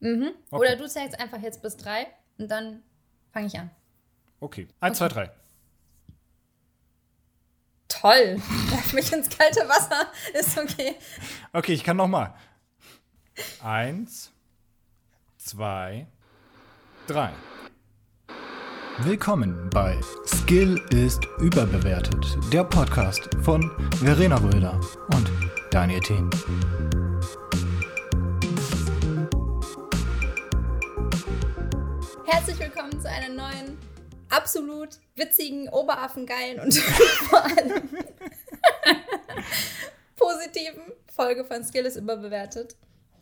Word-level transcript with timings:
Mhm. 0.00 0.32
Okay. 0.50 0.60
Oder 0.60 0.76
du 0.76 0.88
zählst 0.88 1.18
einfach 1.18 1.40
jetzt 1.40 1.62
bis 1.62 1.76
drei 1.76 2.06
und 2.38 2.50
dann 2.50 2.82
fange 3.32 3.46
ich 3.46 3.58
an. 3.58 3.70
Okay. 4.40 4.68
Eins, 4.80 4.98
zwei, 4.98 5.08
drei. 5.08 5.30
Toll. 7.88 8.36
Werf 8.70 8.92
mich 8.92 9.12
ins 9.12 9.28
kalte 9.28 9.60
Wasser. 9.68 10.12
Ist 10.34 10.56
okay. 10.58 10.94
Okay, 11.52 11.72
ich 11.72 11.82
kann 11.82 11.96
noch 11.96 12.08
mal. 12.08 12.34
Eins, 13.62 14.32
zwei, 15.36 16.06
drei. 17.06 17.32
Willkommen 19.00 19.70
bei 19.70 20.00
Skill 20.26 20.84
ist 20.90 21.24
überbewertet, 21.38 22.36
der 22.52 22.64
Podcast 22.64 23.28
von 23.42 23.70
Verena 23.98 24.36
Röder 24.38 24.80
und 25.14 25.30
Daniel 25.70 26.00
Thien. 26.00 26.28
Herzlich 32.30 32.58
willkommen 32.58 33.00
zu 33.00 33.08
einer 33.08 33.30
neuen, 33.30 33.78
absolut 34.28 34.98
witzigen, 35.16 35.66
oberaffengeilen 35.70 36.60
und 36.60 36.74
vor 37.30 37.42
allem 37.42 37.88
positiven 40.14 40.92
Folge 41.10 41.46
von 41.46 41.64
Skill 41.64 41.86
ist 41.86 41.96
überbewertet. 41.96 42.76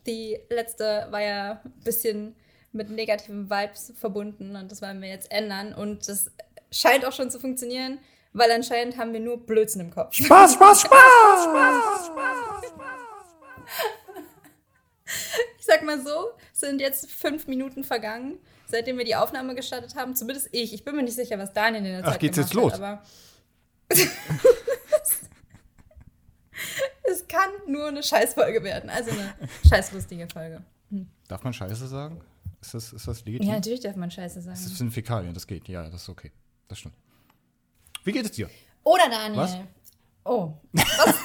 Die 0.05 0.37
letzte 0.49 1.07
war 1.09 1.21
ja 1.21 1.61
ein 1.63 1.71
bisschen 1.85 2.35
mit 2.73 2.89
negativen 2.89 3.49
Vibes 3.49 3.93
verbunden 3.95 4.57
und 4.57 4.69
das 4.69 4.81
wollen 4.81 5.01
wir 5.01 5.07
jetzt 5.07 5.31
ändern 5.31 5.73
und 5.73 6.09
das 6.09 6.29
scheint 6.69 7.05
auch 7.05 7.13
schon 7.13 7.31
zu 7.31 7.39
funktionieren, 7.39 7.99
weil 8.33 8.51
anscheinend 8.51 8.97
haben 8.97 9.13
wir 9.13 9.21
nur 9.21 9.37
Blödsinn 9.37 9.79
im 9.79 9.91
Kopf. 9.91 10.15
Spaß, 10.15 10.55
Spaß, 10.55 10.81
Spaß! 10.81 12.11
Ich 15.59 15.65
sag 15.65 15.83
mal 15.83 16.01
so, 16.01 16.31
es 16.53 16.59
sind 16.59 16.81
jetzt 16.81 17.09
fünf 17.09 17.47
Minuten 17.47 17.85
vergangen, 17.85 18.39
seitdem 18.67 18.97
wir 18.97 19.05
die 19.05 19.15
Aufnahme 19.15 19.55
gestartet 19.55 19.95
haben. 19.95 20.15
Zumindest 20.15 20.49
ich. 20.51 20.73
Ich 20.73 20.83
bin 20.83 20.95
mir 20.95 21.03
nicht 21.03 21.15
sicher, 21.15 21.39
was 21.39 21.53
Daniel 21.53 21.85
in 21.85 21.91
der 21.91 22.05
Ach, 22.05 22.11
Zeit 22.11 22.19
geht's 22.19 22.37
jetzt 22.37 22.53
los? 22.53 22.73
Hat, 22.73 22.81
aber 22.81 23.03
es 27.03 27.27
kann 27.27 27.49
nur 27.67 27.87
eine 27.87 28.03
Scheißfolge 28.03 28.63
werden. 28.63 28.89
Also 28.89 29.11
eine 29.11 29.33
scheißlustige 29.67 30.27
Folge. 30.27 30.61
Darf 31.27 31.43
man 31.43 31.53
Scheiße 31.53 31.87
sagen? 31.87 32.21
Ist 32.61 32.73
das, 32.73 32.93
ist 32.93 33.07
das 33.07 33.25
legitim? 33.25 33.47
Ja, 33.47 33.55
natürlich 33.55 33.81
darf 33.81 33.95
man 33.95 34.11
Scheiße 34.11 34.41
sagen. 34.41 34.59
Das 34.61 34.77
sind 34.77 34.91
Fäkalien, 34.91 35.33
das 35.33 35.47
geht. 35.47 35.67
Ja, 35.67 35.89
das 35.89 36.03
ist 36.03 36.09
okay. 36.09 36.31
Das 36.67 36.79
stimmt. 36.79 36.95
Wie 38.03 38.11
geht 38.11 38.25
es 38.25 38.31
dir? 38.31 38.49
Oder 38.83 39.09
Daniel. 39.09 39.37
Was? 39.37 39.57
Oh. 40.23 40.53
Was? 40.73 41.15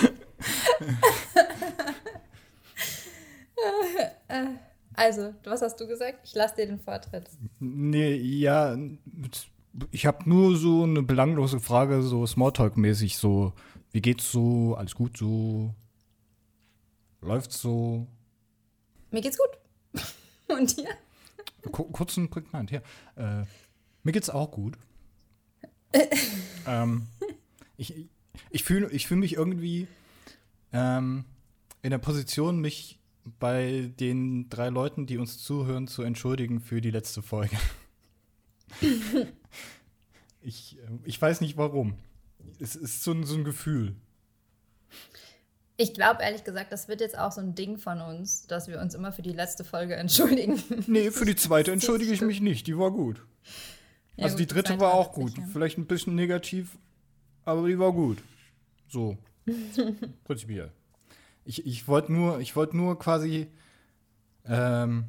also, 4.94 5.34
was 5.44 5.62
hast 5.62 5.80
du 5.80 5.86
gesagt? 5.86 6.18
Ich 6.24 6.34
lasse 6.34 6.56
dir 6.56 6.66
den 6.66 6.80
Vortritt. 6.80 7.28
Nee, 7.58 8.14
ja, 8.14 8.76
ich 9.90 10.06
habe 10.06 10.28
nur 10.28 10.56
so 10.56 10.82
eine 10.84 11.02
belanglose 11.02 11.60
Frage, 11.60 12.02
so 12.02 12.24
Smalltalk-mäßig, 12.26 13.16
so, 13.16 13.52
wie 13.92 14.00
geht's 14.02 14.30
so, 14.30 14.74
alles 14.76 14.94
gut 14.94 15.16
so, 15.16 15.74
läuft's 17.20 17.60
so, 17.60 18.06
Mir 19.10 19.20
geht's 19.20 19.38
gut. 19.38 20.02
Und 20.48 20.76
dir? 20.76 20.88
Ku- 21.72 21.84
kurz 21.90 22.16
und 22.16 22.30
prägnant, 22.30 22.70
ja. 22.70 22.80
Äh, 23.16 23.44
mir 24.02 24.12
geht's 24.12 24.30
auch 24.30 24.50
gut. 24.50 24.78
ähm, 26.66 27.06
ich 27.76 28.06
ich 28.50 28.64
fühle 28.64 28.88
ich 28.90 29.06
fühl 29.06 29.18
mich 29.18 29.34
irgendwie 29.34 29.86
ähm, 30.72 31.24
in 31.82 31.90
der 31.90 31.98
Position, 31.98 32.60
mich 32.60 32.98
bei 33.38 33.92
den 34.00 34.48
drei 34.48 34.68
Leuten, 34.68 35.06
die 35.06 35.18
uns 35.18 35.38
zuhören, 35.38 35.86
zu 35.86 36.02
entschuldigen 36.02 36.60
für 36.60 36.80
die 36.80 36.90
letzte 36.90 37.22
Folge. 37.22 37.56
ich, 40.42 40.78
äh, 40.78 40.98
ich 41.04 41.20
weiß 41.20 41.40
nicht 41.40 41.56
warum. 41.56 41.94
Es 42.58 42.76
ist 42.76 43.02
so 43.02 43.12
ein, 43.12 43.24
so 43.24 43.36
ein 43.36 43.44
Gefühl. 43.44 43.94
Ich 45.76 45.94
glaube 45.94 46.22
ehrlich 46.22 46.44
gesagt, 46.44 46.72
das 46.72 46.88
wird 46.88 47.00
jetzt 47.00 47.16
auch 47.16 47.32
so 47.32 47.40
ein 47.40 47.54
Ding 47.54 47.78
von 47.78 48.02
uns, 48.02 48.46
dass 48.46 48.68
wir 48.68 48.80
uns 48.80 48.94
immer 48.94 49.12
für 49.12 49.22
die 49.22 49.32
letzte 49.32 49.64
Folge 49.64 49.96
entschuldigen. 49.96 50.62
Nee, 50.86 51.10
für 51.10 51.24
die 51.24 51.36
zweite 51.36 51.72
entschuldige 51.72 52.12
ich 52.12 52.20
mich 52.20 52.40
nicht. 52.40 52.66
Die 52.66 52.76
war 52.76 52.90
gut. 52.90 53.24
Ja, 54.16 54.24
also 54.24 54.36
gut, 54.36 54.40
die 54.40 54.46
dritte 54.46 54.78
war 54.78 54.92
auch 54.92 55.12
gut. 55.12 55.30
sich, 55.30 55.38
ja. 55.38 55.46
Vielleicht 55.50 55.78
ein 55.78 55.86
bisschen 55.86 56.14
negativ, 56.14 56.76
aber 57.44 57.66
die 57.66 57.78
war 57.78 57.92
gut. 57.92 58.18
So. 58.88 59.16
Prinzipiell. 60.24 60.70
Ich, 61.50 61.66
ich 61.66 61.88
wollte 61.88 62.12
nur, 62.12 62.38
ich 62.38 62.54
wollte 62.54 62.76
nur 62.76 62.96
quasi. 62.96 63.48
Ähm, 64.44 65.06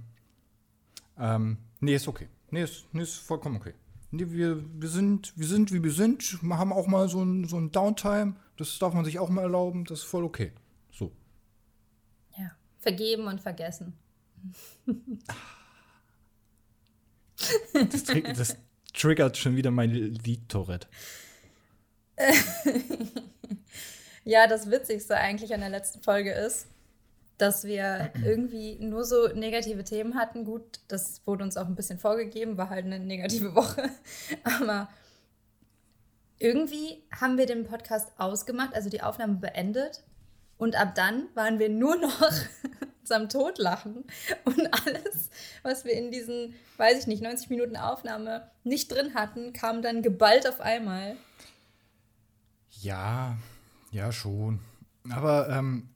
ähm, 1.19 1.57
nee, 1.79 1.93
ist 1.93 2.07
okay. 2.07 2.29
Nee, 2.49 2.63
ist, 2.63 2.85
nee, 2.93 3.03
ist 3.03 3.13
vollkommen 3.17 3.57
okay. 3.57 3.75
Nee, 4.09 4.25
wir, 4.31 4.63
wir, 4.81 4.89
sind, 4.89 5.37
wir 5.37 5.45
sind, 5.45 5.71
wie 5.71 5.83
wir 5.83 5.91
sind. 5.91 6.41
Wir 6.41 6.57
haben 6.57 6.73
auch 6.73 6.87
mal 6.87 7.07
so 7.09 7.21
ein, 7.23 7.47
so 7.47 7.57
ein 7.57 7.71
Downtime. 7.71 8.35
Das 8.57 8.79
darf 8.79 8.95
man 8.95 9.05
sich 9.05 9.19
auch 9.19 9.29
mal 9.29 9.43
erlauben. 9.43 9.85
Das 9.85 9.99
ist 9.99 10.05
voll 10.05 10.23
okay. 10.23 10.51
So. 10.91 11.11
Ja. 12.35 12.49
Vergeben 12.79 13.27
und 13.27 13.39
vergessen. 13.39 13.93
Das, 17.71 18.03
tri- 18.03 18.23
das 18.23 18.57
triggert 18.93 19.37
schon 19.37 19.55
wieder 19.55 19.69
mein 19.69 19.91
Lied-Tourette. 19.91 20.87
Ja, 24.23 24.47
das 24.47 24.69
Witzigste 24.69 25.17
eigentlich 25.17 25.53
an 25.53 25.61
der 25.61 25.69
letzten 25.69 26.01
Folge 26.01 26.31
ist, 26.31 26.67
dass 27.37 27.63
wir 27.63 28.11
irgendwie 28.23 28.77
nur 28.79 29.03
so 29.03 29.27
negative 29.29 29.83
Themen 29.83 30.15
hatten. 30.15 30.45
Gut, 30.45 30.79
das 30.87 31.21
wurde 31.25 31.43
uns 31.43 31.57
auch 31.57 31.67
ein 31.67 31.75
bisschen 31.75 31.99
vorgegeben, 31.99 32.57
war 32.57 32.69
halt 32.69 32.85
eine 32.85 32.99
negative 32.99 33.55
Woche. 33.55 33.89
Aber 34.43 34.89
irgendwie 36.39 37.03
haben 37.19 37.37
wir 37.37 37.45
den 37.45 37.65
Podcast 37.65 38.11
ausgemacht, 38.17 38.73
also 38.73 38.89
die 38.89 39.01
Aufnahme 39.01 39.35
beendet. 39.35 40.03
Und 40.57 40.75
ab 40.75 40.93
dann 40.95 41.27
waren 41.33 41.57
wir 41.57 41.69
nur 41.69 41.95
noch 41.95 42.21
am 43.11 43.29
Totlachen. 43.29 44.05
Und 44.45 44.85
alles, 44.85 45.29
was 45.63 45.85
wir 45.85 45.93
in 45.93 46.11
diesen, 46.11 46.55
weiß 46.77 46.99
ich 46.99 47.07
nicht, 47.07 47.21
90 47.21 47.49
Minuten 47.49 47.75
Aufnahme 47.75 48.49
nicht 48.63 48.91
drin 48.91 49.13
hatten, 49.13 49.53
kam 49.53 49.81
dann 49.81 50.01
geballt 50.01 50.47
auf 50.47 50.61
einmal. 50.61 51.17
Ja, 52.81 53.37
ja, 53.91 54.11
schon. 54.11 54.59
Aber 55.09 55.49
ähm, 55.49 55.89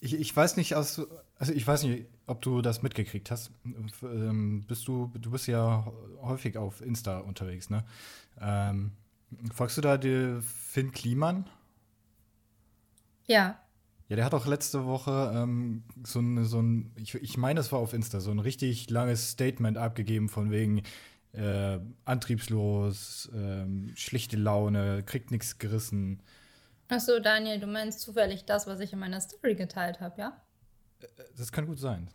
ich, 0.00 0.14
ich 0.14 0.34
weiß 0.34 0.56
nicht, 0.56 0.74
aus, 0.74 1.00
also 1.38 1.52
ich 1.52 1.66
weiß 1.66 1.84
nicht, 1.84 2.06
ob 2.26 2.42
du 2.42 2.62
das 2.62 2.82
mitgekriegt 2.82 3.30
hast. 3.30 3.50
Ähm, 4.02 4.64
bist 4.66 4.86
du, 4.88 5.10
du 5.14 5.30
bist 5.30 5.46
ja 5.46 5.90
häufig 6.22 6.56
auf 6.56 6.80
Insta 6.80 7.18
unterwegs, 7.18 7.70
ne? 7.70 7.84
Ähm, 8.40 8.92
folgst 9.52 9.76
du 9.76 9.80
da 9.80 9.96
dir 9.98 10.42
Finn 10.42 10.92
Kliman? 10.92 11.46
Ja, 13.26 13.58
Ja, 14.08 14.16
der 14.16 14.24
hat 14.26 14.34
auch 14.34 14.46
letzte 14.46 14.84
Woche 14.84 15.32
ähm, 15.34 15.84
so 16.04 16.20
ein, 16.20 16.44
so 16.44 16.60
ein 16.60 16.92
ich, 16.96 17.14
ich 17.14 17.36
meine, 17.38 17.60
es 17.60 17.72
war 17.72 17.78
auf 17.78 17.94
Insta, 17.94 18.20
so 18.20 18.30
ein 18.30 18.40
richtig 18.40 18.90
langes 18.90 19.30
Statement 19.30 19.78
abgegeben 19.78 20.28
von 20.28 20.50
wegen 20.50 20.82
äh, 21.32 21.78
antriebslos, 22.04 23.30
ähm, 23.34 23.92
schlichte 23.94 24.36
Laune, 24.36 25.02
kriegt 25.02 25.30
nichts 25.30 25.58
gerissen. 25.58 26.20
Achso, 26.92 27.18
Daniel, 27.20 27.58
du 27.58 27.66
meinst 27.66 28.00
zufällig 28.00 28.44
das, 28.44 28.66
was 28.66 28.78
ich 28.80 28.92
in 28.92 28.98
meiner 28.98 29.18
Story 29.20 29.54
geteilt 29.54 30.00
habe, 30.00 30.20
ja? 30.20 30.42
Das 31.36 31.50
kann 31.50 31.64
gut 31.66 31.78
sein. 31.78 32.10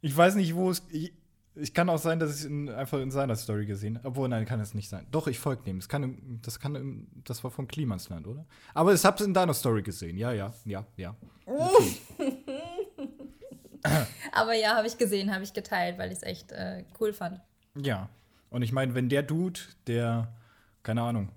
Ich 0.00 0.16
weiß 0.16 0.34
nicht, 0.36 0.54
wo 0.54 0.70
es. 0.70 0.82
Ich, 0.90 1.12
ich 1.54 1.74
kann 1.74 1.90
auch 1.90 1.98
sein, 1.98 2.18
dass 2.18 2.30
ich 2.30 2.40
es 2.40 2.44
in, 2.46 2.70
einfach 2.70 3.00
in 3.00 3.10
seiner 3.10 3.36
Story 3.36 3.66
gesehen 3.66 3.98
habe. 3.98 4.08
Obwohl, 4.08 4.30
nein, 4.30 4.46
kann 4.46 4.60
es 4.60 4.72
nicht 4.72 4.88
sein. 4.88 5.06
Doch, 5.10 5.26
ich 5.26 5.38
folge 5.38 5.64
dem. 5.64 5.78
Das, 5.78 5.90
kann, 5.90 6.40
das, 6.42 6.58
kann, 6.58 7.06
das 7.24 7.44
war 7.44 7.50
von 7.50 7.68
Klimansland, 7.68 8.26
oder? 8.26 8.46
Aber 8.72 8.94
ich 8.94 9.04
habe 9.04 9.16
es 9.18 9.26
in 9.26 9.34
deiner 9.34 9.52
Story 9.52 9.82
gesehen. 9.82 10.16
Ja, 10.16 10.32
ja, 10.32 10.54
ja, 10.64 10.86
ja. 10.96 11.14
Aber 14.32 14.54
ja, 14.54 14.74
habe 14.76 14.86
ich 14.86 14.96
gesehen, 14.96 15.34
habe 15.34 15.44
ich 15.44 15.52
geteilt, 15.52 15.98
weil 15.98 16.10
ich 16.12 16.18
es 16.18 16.22
echt 16.22 16.52
äh, 16.52 16.84
cool 16.98 17.12
fand. 17.12 17.40
Ja. 17.76 18.08
Und 18.48 18.62
ich 18.62 18.72
meine, 18.72 18.94
wenn 18.94 19.10
der 19.10 19.22
Dude, 19.22 19.60
der, 19.86 20.32
keine 20.82 21.02
Ahnung, 21.02 21.30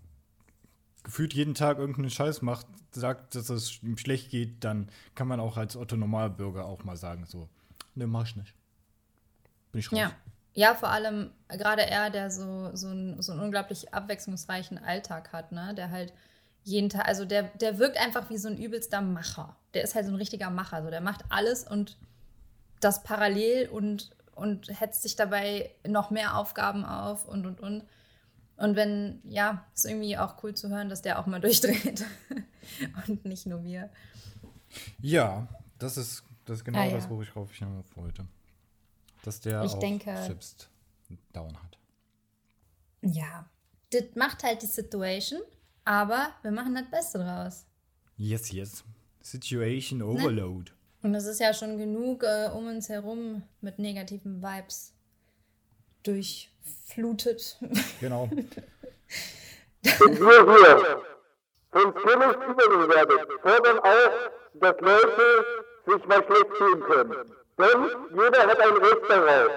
gefühlt 1.04 1.34
jeden 1.34 1.56
Tag 1.56 1.78
irgendeinen 1.78 2.10
Scheiß 2.10 2.42
macht, 2.42 2.68
sagt, 2.92 3.36
dass 3.36 3.50
es 3.50 3.82
ihm 3.82 3.98
schlecht 3.98 4.30
geht, 4.30 4.64
dann 4.64 4.90
kann 5.16 5.28
man 5.28 5.40
auch 5.40 5.58
als 5.58 5.76
Otto 5.76 5.96
Normalbürger 5.96 6.66
auch 6.66 6.84
mal 6.84 6.98
sagen, 6.98 7.26
so, 7.26 7.50
ne, 7.96 8.08
mach 8.08 8.26
ich 8.26 8.36
nicht. 8.36 8.54
Bin 9.72 9.80
ich 9.80 9.92
raus. 9.92 10.00
Ja. 10.00 10.12
Ja, 10.54 10.76
vor 10.76 10.90
allem 10.90 11.32
gerade 11.48 11.86
er, 11.86 12.10
der 12.10 12.30
so, 12.30 12.76
so, 12.76 12.88
einen, 12.88 13.22
so 13.22 13.32
einen 13.32 13.42
unglaublich 13.42 13.94
abwechslungsreichen 13.94 14.78
Alltag 14.78 15.32
hat, 15.32 15.54
ne? 15.54 15.74
Der 15.76 15.92
halt 15.92 16.14
jeden 16.64 16.90
Tag, 16.90 17.08
also 17.08 17.24
der, 17.24 17.44
der 17.44 17.80
wirkt 17.80 17.98
einfach 17.98 18.30
wie 18.30 18.38
so 18.38 18.50
ein 18.50 18.58
übelster 18.58 19.02
Macher. 19.02 19.56
Der 19.74 19.84
ist 19.84 19.96
halt 19.96 20.06
so 20.06 20.12
ein 20.12 20.18
richtiger 20.18 20.50
Macher. 20.50 20.84
So, 20.84 20.90
der 20.90 21.00
macht 21.00 21.24
alles 21.30 21.66
und 21.66 21.98
das 22.82 23.04
parallel 23.04 23.70
und, 23.70 24.12
und 24.36 24.68
hetzt 24.80 25.04
sich 25.04 25.16
dabei 25.16 25.72
noch 25.88 26.10
mehr 26.10 26.36
Aufgaben 26.36 26.84
auf 26.84 27.28
und 27.28 27.46
und 27.46 27.62
und. 27.62 27.86
Und 28.62 28.76
wenn, 28.76 29.22
ja, 29.24 29.66
ist 29.74 29.86
irgendwie 29.86 30.18
auch 30.18 30.42
cool 30.44 30.54
zu 30.54 30.70
hören, 30.70 30.88
dass 30.90 31.02
der 31.02 31.20
auch 31.20 31.26
mal 31.26 31.42
durchdreht. 31.42 32.06
und 33.08 33.26
nicht 33.26 33.46
nur 33.48 33.64
wir. 33.64 33.90
Ja, 35.02 35.48
das 35.80 35.98
ist 35.98 36.24
Das 36.46 36.60
ist 36.60 36.66
genau 36.66 36.80
Ah, 36.80 36.90
das, 36.90 37.04
ja. 37.06 37.10
worauf 37.10 37.52
ich 37.52 37.58
hinauf 37.60 37.86
wollte. 37.96 38.26
Dass 39.24 39.40
der 39.42 39.64
Ich 39.64 39.74
auch 39.74 39.80
denke- 39.80 40.16
selbst 40.26 40.70
Down 41.34 41.56
hat. 41.62 41.78
Ja, 43.02 43.46
das 43.92 44.04
macht 44.16 44.44
halt 44.44 44.62
die 44.62 44.68
Situation, 44.68 45.42
aber 45.86 46.30
wir 46.42 46.52
machen 46.52 46.76
das 46.76 46.90
Beste 46.90 47.20
draus. 47.20 47.66
Yes, 48.18 48.52
yes. 48.52 48.84
Situation 49.22 50.00
Ne? 50.00 50.06
Overload. 50.06 50.72
Und 51.04 51.16
es 51.16 51.26
ist 51.26 51.40
ja 51.40 51.54
schon 51.54 51.78
genug 51.78 52.24
äh, 52.24 52.50
um 52.54 52.68
uns 52.68 52.90
herum 52.90 53.42
mit 53.62 53.80
negativen 53.80 54.42
Vibes 54.42 54.94
durchflutet. 56.04 57.58
Genau. 58.00 58.30
Wir 59.82 59.98
hier 60.02 61.02
sind 61.74 61.96
ziemlich 62.00 62.36
überbewertet, 62.48 63.28
fordern 63.42 63.80
auch, 63.80 64.32
dass 64.56 64.80
Leute 64.82 65.46
sich 65.86 66.06
mal 66.06 66.24
schlecht 66.26 66.58
fühlen 66.58 66.84
können. 66.84 67.36
Denn 67.58 67.90
jeder 68.14 68.48
hat 68.48 68.60
ein 68.60 68.78
Recht 68.78 69.10
darauf. 69.10 69.52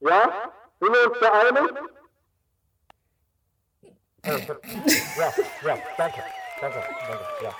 Ja? 0.00 0.52
Sind 0.80 0.92
wir 0.92 1.10
uns 1.10 1.18
da 1.20 1.32
einig? 1.32 1.74
Ja, 4.24 4.34
ja, 5.62 5.78
danke. 5.96 6.22
Danke, 6.60 6.84
danke, 7.08 7.24
ja. 7.42 7.54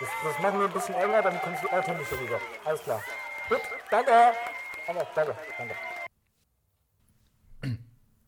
Das, 0.00 0.08
das 0.24 0.42
machen 0.42 0.58
wir 0.58 0.66
ein 0.66 0.72
bisschen 0.72 0.94
enger, 0.94 1.22
dann 1.22 1.40
kommst 1.42 1.62
du 1.62 1.68
einfach 1.68 1.96
nicht 1.96 2.10
so 2.10 2.16
rüber. 2.16 2.40
Alles 2.64 2.82
klar. 2.82 3.02
Gut, 3.48 3.60
danke. 3.90 4.10
Danke, 4.86 5.06
danke, 5.14 5.36
danke. 5.58 5.74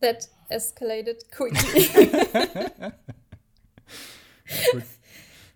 That 0.05 0.29
escalated 0.51 1.31
quickly. 1.31 1.89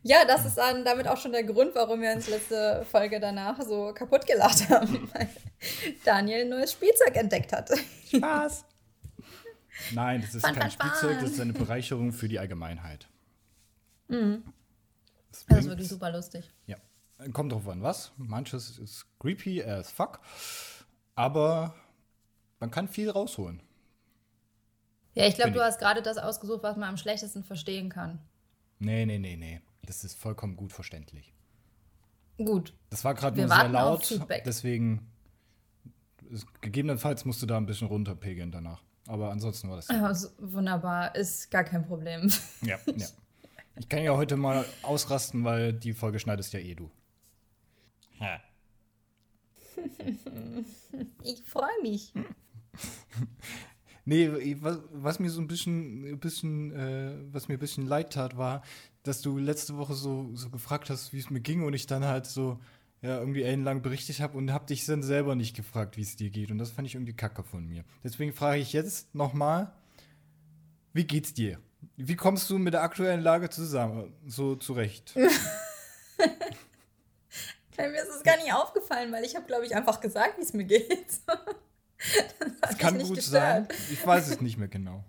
Ja, 0.04 0.24
das 0.24 0.46
ist 0.46 0.56
dann 0.56 0.84
damit 0.84 1.06
auch 1.06 1.18
schon 1.18 1.32
der 1.32 1.42
Grund, 1.44 1.74
warum 1.74 2.00
wir 2.00 2.12
uns 2.12 2.28
letzte 2.28 2.86
Folge 2.90 3.20
danach 3.20 3.60
so 3.60 3.92
kaputt 3.92 4.26
gelacht 4.26 4.68
haben, 4.70 5.10
weil 5.12 5.28
Daniel 6.04 6.42
ein 6.42 6.48
neues 6.48 6.72
Spielzeug 6.72 7.14
entdeckt 7.16 7.52
hat. 7.52 7.68
Spaß. 8.06 8.64
Nein, 9.92 10.22
das 10.22 10.36
ist 10.36 10.46
Fun, 10.46 10.54
kein 10.54 10.70
fun. 10.70 10.80
Spielzeug, 10.80 11.20
das 11.20 11.32
ist 11.32 11.40
eine 11.40 11.52
Bereicherung 11.52 12.12
für 12.12 12.28
die 12.28 12.38
Allgemeinheit. 12.38 13.06
Das 14.08 15.44
Das 15.46 15.58
ist 15.58 15.68
wirklich 15.68 15.88
super 15.88 16.10
lustig. 16.10 16.50
Ja. 16.66 16.76
Kommt 17.32 17.52
drauf 17.52 17.68
an, 17.68 17.82
was. 17.82 18.12
Manches 18.16 18.78
ist 18.78 19.04
creepy 19.18 19.62
as 19.62 19.90
fuck. 19.90 20.20
Aber 21.16 21.74
man 22.60 22.70
kann 22.70 22.88
viel 22.88 23.10
rausholen. 23.10 23.60
Ja, 25.18 25.26
ich 25.26 25.34
glaube, 25.34 25.50
du 25.50 25.60
hast 25.60 25.78
gerade 25.78 26.00
das 26.00 26.16
ausgesucht, 26.16 26.62
was 26.62 26.76
man 26.76 26.90
am 26.90 26.96
schlechtesten 26.96 27.42
verstehen 27.42 27.88
kann. 27.88 28.20
Nee, 28.78 29.04
nee, 29.04 29.18
nee, 29.18 29.36
nee. 29.36 29.60
Das 29.82 30.04
ist 30.04 30.14
vollkommen 30.16 30.54
gut 30.56 30.72
verständlich. 30.72 31.34
Gut. 32.36 32.72
Das 32.90 33.04
war 33.04 33.14
gerade 33.14 33.36
nur 33.40 33.48
sehr 33.48 33.68
laut. 33.68 34.20
Deswegen, 34.46 35.10
es, 36.32 36.46
gegebenenfalls 36.60 37.24
musst 37.24 37.42
du 37.42 37.46
da 37.46 37.56
ein 37.56 37.66
bisschen 37.66 37.88
runterpegeln 37.88 38.52
danach. 38.52 38.80
Aber 39.08 39.30
ansonsten 39.30 39.68
war 39.68 39.76
das. 39.76 39.88
Also, 39.90 40.28
wunderbar, 40.38 41.14
ist 41.16 41.50
gar 41.50 41.64
kein 41.64 41.84
Problem. 41.84 42.30
ja, 42.62 42.78
ja. 42.94 43.06
Ich 43.76 43.88
kann 43.88 44.02
ja 44.02 44.16
heute 44.16 44.36
mal 44.36 44.64
ausrasten, 44.82 45.44
weil 45.44 45.72
die 45.72 45.94
Folge 45.94 46.20
schneidest 46.20 46.52
ja 46.52 46.60
eh 46.60 46.74
du. 46.74 46.90
Ja. 48.20 48.40
Ich 51.22 51.42
freue 51.42 51.82
mich. 51.82 52.12
Nee, 54.08 54.56
was, 54.62 54.78
was 54.90 55.18
mir 55.18 55.28
so 55.28 55.38
ein 55.38 55.48
bisschen, 55.48 56.12
ein 56.12 56.18
bisschen 56.18 56.72
äh, 56.72 57.12
was 57.30 57.48
mir 57.48 57.56
ein 57.56 57.60
bisschen 57.60 57.86
leid 57.86 58.14
tat, 58.14 58.38
war, 58.38 58.62
dass 59.02 59.20
du 59.20 59.36
letzte 59.36 59.76
Woche 59.76 59.92
so, 59.92 60.30
so 60.32 60.48
gefragt 60.48 60.88
hast, 60.88 61.12
wie 61.12 61.18
es 61.18 61.28
mir 61.28 61.40
ging 61.40 61.62
und 61.62 61.74
ich 61.74 61.86
dann 61.86 62.06
halt 62.06 62.24
so 62.24 62.58
ja, 63.02 63.18
irgendwie 63.18 63.42
ellenlang 63.42 63.82
berichtet 63.82 64.20
habe 64.20 64.38
und 64.38 64.50
hab 64.50 64.66
dich 64.66 64.86
dann 64.86 65.02
selber 65.02 65.34
nicht 65.34 65.54
gefragt, 65.54 65.98
wie 65.98 66.00
es 66.00 66.16
dir 66.16 66.30
geht. 66.30 66.50
Und 66.50 66.56
das 66.56 66.70
fand 66.70 66.88
ich 66.88 66.94
irgendwie 66.94 67.12
kacke 67.12 67.42
von 67.42 67.66
mir. 67.66 67.84
Deswegen 68.02 68.32
frage 68.32 68.62
ich 68.62 68.72
jetzt 68.72 69.14
nochmal, 69.14 69.74
wie 70.94 71.04
geht's 71.04 71.34
dir? 71.34 71.60
Wie 71.98 72.16
kommst 72.16 72.48
du 72.48 72.56
mit 72.56 72.72
der 72.72 72.84
aktuellen 72.84 73.20
Lage 73.20 73.50
zusammen, 73.50 74.14
so 74.26 74.56
zurecht? 74.56 75.14
Mir 77.76 78.02
ist 78.02 78.16
es 78.16 78.22
gar 78.22 78.38
nicht 78.38 78.54
aufgefallen, 78.54 79.12
weil 79.12 79.24
ich 79.24 79.36
habe, 79.36 79.44
glaube 79.44 79.66
ich, 79.66 79.76
einfach 79.76 80.00
gesagt, 80.00 80.38
wie 80.38 80.42
es 80.42 80.54
mir 80.54 80.64
geht. 80.64 81.20
das 82.60 82.78
kann 82.78 82.98
gut 82.98 83.10
nicht 83.10 83.22
sein. 83.22 83.66
gestört. 83.68 83.90
Ich 83.92 84.06
weiß 84.06 84.28
es 84.28 84.40
nicht 84.40 84.56
mehr 84.58 84.68
genau. 84.68 85.04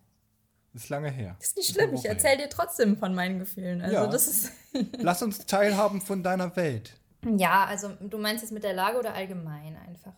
Ist 0.73 0.89
lange 0.89 1.09
her. 1.09 1.35
Ist 1.39 1.57
nicht 1.57 1.73
schlimm, 1.73 1.89
ich 1.89 1.99
Woche 1.99 2.07
her. 2.09 2.11
erzähle 2.11 2.37
dir 2.43 2.49
trotzdem 2.49 2.97
von 2.97 3.15
meinen 3.15 3.39
Gefühlen. 3.39 3.81
Also 3.81 3.95
Ja. 3.95 4.07
das 4.07 4.27
ist. 4.27 4.51
Lass 4.99 5.21
uns 5.23 5.45
teilhaben 5.45 5.99
von 6.01 6.21
deiner 6.23 6.55
Welt. 6.55 6.95
Ja, 7.37 7.65
also 7.65 7.89
du 7.99 8.17
meinst 8.17 8.43
jetzt 8.43 8.51
mit 8.51 8.63
der 8.63 8.73
Lage 8.73 8.97
oder 8.99 9.13
allgemein 9.13 9.75
einfach? 9.77 10.13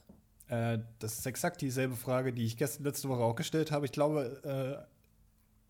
Äh, 0.50 0.79
das 1.00 1.18
ist 1.19 1.25
exakt 1.25 1.62
dieselbe 1.62 1.95
Frage, 1.95 2.33
die 2.33 2.45
ich 2.45 2.57
gestern, 2.57 2.83
letzte 2.83 3.07
Woche 3.09 3.21
auch 3.23 3.35
gestellt 3.35 3.71
habe. 3.71 3.85
Ich 3.85 3.91
glaube, 3.94 4.85
äh, 4.85 4.85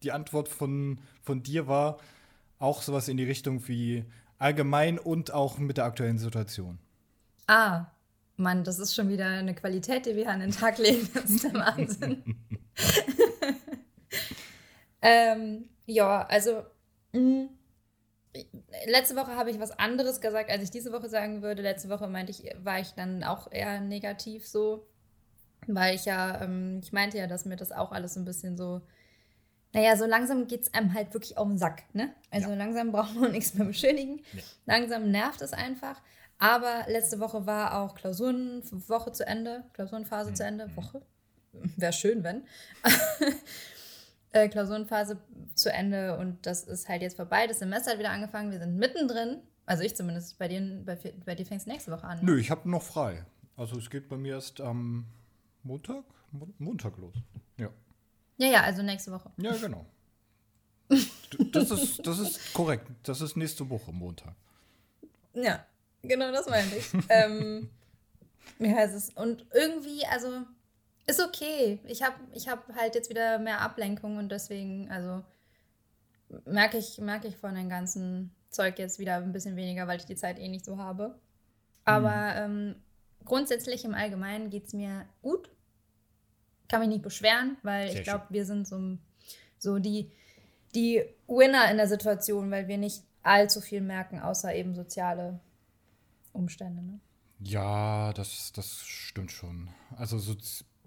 die 0.04 0.12
Antwort 0.12 0.50
von, 0.50 1.00
von 1.22 1.44
dir 1.44 1.68
war 1.68 2.00
auch 2.58 2.82
sowas 2.82 3.08
in 3.08 3.18
die 3.18 3.24
Richtung 3.24 3.68
wie 3.68 4.04
allgemein 4.40 4.98
und 4.98 5.32
auch 5.32 5.58
mit 5.60 5.78
der 5.78 5.86
aktuellen 5.86 6.18
Situation. 6.18 6.80
Ah, 7.48 7.86
Mann, 8.38 8.64
das 8.64 8.80
ist 8.80 8.96
schon 8.96 9.10
wieder 9.10 9.28
eine 9.28 9.54
Qualität, 9.54 10.06
die 10.06 10.16
wir 10.16 10.30
an 10.30 10.40
den 10.40 10.52
Tag 10.52 10.78
legen. 10.78 11.08
Das 11.14 11.26
ist 11.30 11.44
der 11.44 11.54
Wahnsinn. 11.54 12.24
ähm, 15.02 15.70
ja, 15.86 16.26
also 16.28 16.64
mh, 17.14 17.50
letzte 18.88 19.16
Woche 19.16 19.36
habe 19.36 19.52
ich 19.52 19.60
was 19.60 19.78
anderes 19.78 20.22
gesagt, 20.22 20.50
als 20.50 20.64
ich 20.64 20.72
diese 20.72 20.92
Woche 20.92 21.10
sagen 21.10 21.42
würde. 21.42 21.62
Letzte 21.62 21.90
Woche 21.90 22.08
meinte 22.08 22.32
ich, 22.32 22.44
war 22.64 22.80
ich 22.80 22.92
dann 22.94 23.24
auch 23.24 23.52
eher 23.52 23.80
negativ 23.82 24.48
so, 24.48 24.88
weil 25.68 25.96
ich 25.96 26.06
ja, 26.06 26.42
ähm, 26.42 26.80
ich 26.84 26.94
meinte 26.94 27.18
ja, 27.18 27.28
dass 27.28 27.46
mir 27.46 27.58
das 27.58 27.72
auch 27.72 27.92
alles 27.92 28.14
so 28.16 28.20
ein 28.20 28.26
bisschen 28.26 28.58
so, 28.58 28.82
naja, 29.74 29.96
so 29.96 30.06
langsam 30.06 30.48
geht 30.48 30.64
es 30.64 30.74
einem 30.74 30.94
halt 30.94 31.14
wirklich 31.14 31.38
auf 31.38 31.48
den 31.48 31.58
Sack, 31.58 31.84
ne? 31.94 32.14
Also 32.30 32.50
Ja. 32.50 32.56
langsam 32.56 32.92
braucht 32.92 33.16
man 33.16 33.32
nichts 33.32 33.54
mehr 33.54 33.66
beschädigen. 33.68 34.22
Nee. 34.34 34.44
Langsam 34.66 35.12
nervt 35.12 35.42
es 35.42 35.54
einfach. 35.54 36.02
Aber 36.42 36.86
letzte 36.88 37.20
Woche 37.20 37.46
war 37.46 37.80
auch 37.80 37.94
Klausurenwoche 37.94 39.12
zu 39.12 39.28
Ende, 39.28 39.64
Klausurenphase 39.74 40.34
zu 40.34 40.44
Ende. 40.44 40.76
Woche? 40.76 41.04
Wäre 41.78 41.94
schön, 41.94 42.24
wenn. 42.24 42.48
äh, 44.32 44.50
Klausurenphase 44.50 45.22
zu 45.54 45.72
Ende 45.72 46.18
und 46.18 46.44
das 46.48 46.64
ist 46.64 46.90
halt 46.90 47.04
jetzt 47.04 47.16
vorbei. 47.16 47.46
Das 47.46 47.60
Semester 47.60 47.92
hat 47.92 48.00
wieder 48.00 48.10
angefangen. 48.10 48.52
Wir 48.52 48.58
sind 48.58 48.76
mittendrin. 48.76 49.38
Also 49.68 49.84
ich 49.84 49.96
zumindest. 49.96 50.40
Bei 50.40 50.48
dir, 50.48 50.82
bei, 50.84 50.98
bei 51.24 51.36
dir 51.36 51.46
fängt 51.46 51.62
es 51.62 51.68
nächste 51.68 51.92
Woche 51.92 52.06
an. 52.08 52.18
ne? 52.18 52.24
Nö, 52.26 52.40
ich 52.40 52.50
habe 52.50 52.68
noch 52.68 52.82
frei. 52.82 53.24
Also 53.56 53.78
es 53.78 53.92
geht 53.92 54.10
bei 54.10 54.18
mir 54.18 54.34
erst 54.34 54.60
am 54.62 55.06
Montag, 55.62 56.04
Mon 56.32 56.52
Montag 56.58 56.98
los. 56.98 57.14
Ja, 57.58 57.70
Ja, 58.38 58.48
ja, 58.48 58.62
also 58.64 58.82
nächste 58.82 59.12
Woche. 59.12 59.30
ja 59.38 59.56
genau. 59.62 59.86
Das, 61.52 61.70
ist, 61.70 62.06
das 62.06 62.18
ist 62.18 62.52
korrekt. 62.56 62.88
Das 63.04 63.22
ist 63.22 63.38
nächste 63.38 63.70
Woche, 63.70 63.92
Montag. 63.92 64.34
Ja, 65.36 65.64
genau 66.04 66.32
das 66.32 66.48
meinte 66.48 66.76
ich. 66.78 66.92
ähm, 67.10 67.70
wie 68.60 68.74
heißt 68.74 68.96
es? 68.96 69.10
Und 69.10 69.46
irgendwie, 69.54 70.06
also, 70.06 70.30
ist 71.08 71.22
okay. 71.22 71.80
Ich 71.86 72.04
habe 72.04 72.16
ich 72.34 72.48
hab 72.48 72.74
halt 72.76 72.96
jetzt 72.96 73.10
wieder 73.10 73.40
mehr 73.40 73.62
Ablenkung 73.62 74.18
und 74.18 74.30
deswegen, 74.30 74.90
also, 74.90 75.24
merke 76.46 76.78
ich, 76.78 77.00
merke 77.00 77.28
ich 77.28 77.38
von 77.38 77.56
dem 77.56 77.70
ganzen 77.70 78.34
Zeug 78.50 78.80
jetzt 78.80 79.00
wieder 79.00 79.16
ein 79.16 79.32
bisschen 79.32 79.56
weniger, 79.56 79.88
weil 79.88 80.00
ich 80.00 80.06
die 80.06 80.16
Zeit 80.16 80.40
eh 80.40 80.48
nicht 80.48 80.66
so 80.66 80.78
habe. 80.78 81.20
Aber 81.86 82.36
ähm, 82.36 82.76
grundsätzlich 83.26 83.86
im 83.86 83.96
Allgemeinen 83.96 84.50
geht 84.50 84.68
es 84.68 84.74
mir 84.74 85.06
gut. 85.22 85.50
Kann 86.68 86.82
mich 86.82 86.90
nicht 86.90 87.02
beschweren, 87.02 87.58
weil 87.64 87.90
Sehr 87.90 88.00
ich 88.00 88.04
glaube, 88.04 88.26
wir 88.30 88.46
sind 88.46 88.68
so, 88.68 88.98
so 89.58 89.80
die, 89.80 90.12
die 90.76 91.04
Winner 91.28 91.70
in 91.70 91.78
der 91.78 91.88
Situation, 91.88 92.52
weil 92.52 92.68
wir 92.68 92.78
nicht 92.78 93.04
allzu 93.24 93.62
viel 93.62 93.82
merken, 93.82 94.20
außer 94.20 94.54
eben 94.54 94.76
soziale 94.76 95.40
Umstände. 96.34 96.82
Ne? 96.82 97.00
Ja, 97.40 98.14
das, 98.14 98.52
das 98.54 98.82
stimmt 98.82 99.32
schon. 99.32 99.70
Also, 99.96 100.20
so, 100.20 100.36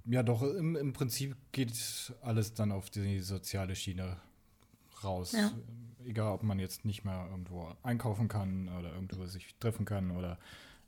ja, 0.06 0.22
doch, 0.22 0.42
im, 0.42 0.76
im 0.76 0.92
Prinzip 0.92 1.36
geht 1.52 2.14
alles 2.22 2.54
dann 2.54 2.72
auf 2.72 2.90
die 2.90 3.20
soziale 3.20 3.74
Schiene 3.74 4.18
raus. 5.02 5.32
Ja. 5.32 5.52
Egal, 6.04 6.32
ob 6.32 6.42
man 6.42 6.58
jetzt 6.58 6.84
nicht 6.84 7.04
mehr 7.04 7.28
irgendwo 7.30 7.74
einkaufen 7.82 8.28
kann 8.28 8.68
oder 8.68 8.92
irgendwo 8.92 9.24
sich 9.26 9.54
treffen 9.58 9.84
kann 9.84 10.10
oder 10.10 10.38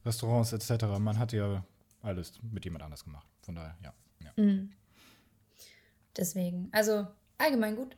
Restaurants 0.04 0.52
etc. 0.52 0.84
Man 0.98 1.18
hat 1.18 1.32
ja 1.32 1.64
alles 2.02 2.38
mit 2.42 2.64
jemand 2.64 2.84
anders 2.84 3.04
gemacht. 3.04 3.26
Von 3.42 3.54
daher, 3.54 3.76
ja. 3.82 3.94
ja. 4.24 4.44
Mhm. 4.44 4.72
Deswegen, 6.16 6.68
also 6.72 7.06
allgemein 7.38 7.76
gut. 7.76 7.96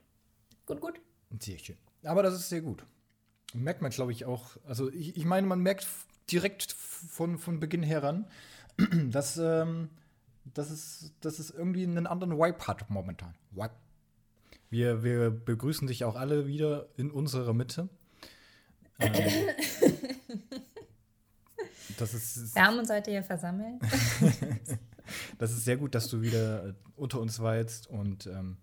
Gut, 0.67 0.81
gut. 0.81 1.01
Sehr 1.41 1.59
schön. 1.59 1.77
Aber 2.05 2.23
das 2.23 2.35
ist 2.35 2.49
sehr 2.49 2.61
gut. 2.61 2.85
Merkt 3.55 3.83
man, 3.83 3.91
glaube 3.91 4.13
ich, 4.13 4.25
auch. 4.25 4.57
Also, 4.67 4.91
ich, 4.91 5.17
ich 5.17 5.25
meine, 5.25 5.47
man 5.47 5.61
merkt 5.61 5.87
direkt 6.31 6.73
von, 6.73 7.39
von 7.39 7.61
Beginn 7.61 7.83
heran, 7.83 8.27
dass, 9.11 9.37
ähm, 9.39 9.91
dass, 10.45 10.71
es, 10.71 11.13
dass 11.21 11.39
es 11.39 11.51
irgendwie 11.51 11.85
einen 11.85 12.07
anderen 12.07 12.39
Vibe 12.39 12.67
hat 12.67 12.89
momentan. 12.91 13.35
Vibe. 13.51 13.71
Wir, 14.71 15.03
wir 15.03 15.31
begrüßen 15.31 15.89
dich 15.89 16.05
auch 16.05 16.15
alle 16.15 16.47
wieder 16.47 16.89
in 16.97 17.11
unserer 17.11 17.53
Mitte. 17.53 17.89
Ähm, 19.01 19.55
das 21.99 22.15
ist, 22.15 22.55
Wir 22.55 22.65
haben 22.65 22.79
uns 22.79 22.91
heute 22.91 23.11
hier 23.11 23.23
versammelt. 23.23 23.81
das 25.39 25.53
ist 25.53 25.65
sehr 25.65 25.77
gut, 25.77 25.95
dass 25.95 26.09
du 26.09 26.21
wieder 26.21 26.69
äh, 26.69 26.75
unter 26.97 27.21
uns 27.21 27.41
weilst 27.41 27.87
und 27.89 28.27
ähm, 28.27 28.57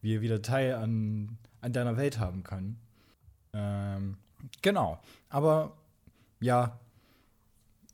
wir 0.00 0.20
wieder 0.20 0.42
Teil 0.42 0.74
an, 0.74 1.38
an 1.60 1.72
deiner 1.72 1.96
Welt 1.96 2.18
haben 2.18 2.44
können. 2.44 2.78
Ähm, 3.52 4.16
genau. 4.62 5.00
Aber 5.28 5.76
ja, 6.40 6.78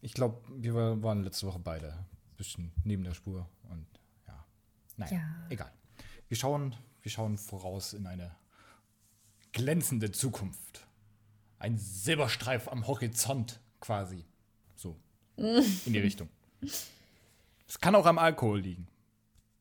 ich 0.02 0.12
glaube, 0.14 0.40
wir 0.56 0.74
war- 0.74 1.02
waren 1.02 1.22
letzte 1.24 1.46
Woche 1.46 1.58
beide 1.58 1.92
ein 1.92 2.36
bisschen 2.36 2.72
neben 2.84 3.04
der 3.04 3.14
Spur 3.14 3.48
und 3.70 3.86
ja. 4.26 4.44
Naja, 4.96 5.12
Ja. 5.18 5.46
egal. 5.50 5.72
Wir 6.28 6.36
schauen, 6.36 6.74
wir 7.02 7.10
schauen 7.10 7.38
voraus 7.38 7.92
in 7.92 8.06
eine 8.06 8.34
glänzende 9.52 10.12
Zukunft. 10.12 10.86
Ein 11.58 11.76
Silberstreif 11.76 12.68
am 12.68 12.86
Horizont 12.86 13.60
quasi. 13.80 14.24
So. 14.76 14.96
In 15.36 15.92
die 15.92 15.98
Richtung. 15.98 16.28
Es 16.62 17.78
kann 17.80 17.94
auch 17.94 18.06
am 18.06 18.18
Alkohol 18.18 18.60
liegen. 18.60 18.86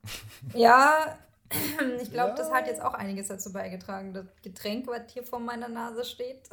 Ja, 0.54 1.18
ich 2.02 2.12
glaube, 2.12 2.36
das 2.38 2.50
hat 2.52 2.68
jetzt 2.68 2.82
auch 2.82 2.94
einiges 2.94 3.28
dazu 3.28 3.52
beigetragen. 3.52 4.14
Das 4.14 4.26
Getränk, 4.42 4.88
was 4.88 5.12
hier 5.12 5.24
vor 5.24 5.40
meiner 5.40 5.68
Nase 5.68 6.06
steht. 6.06 6.48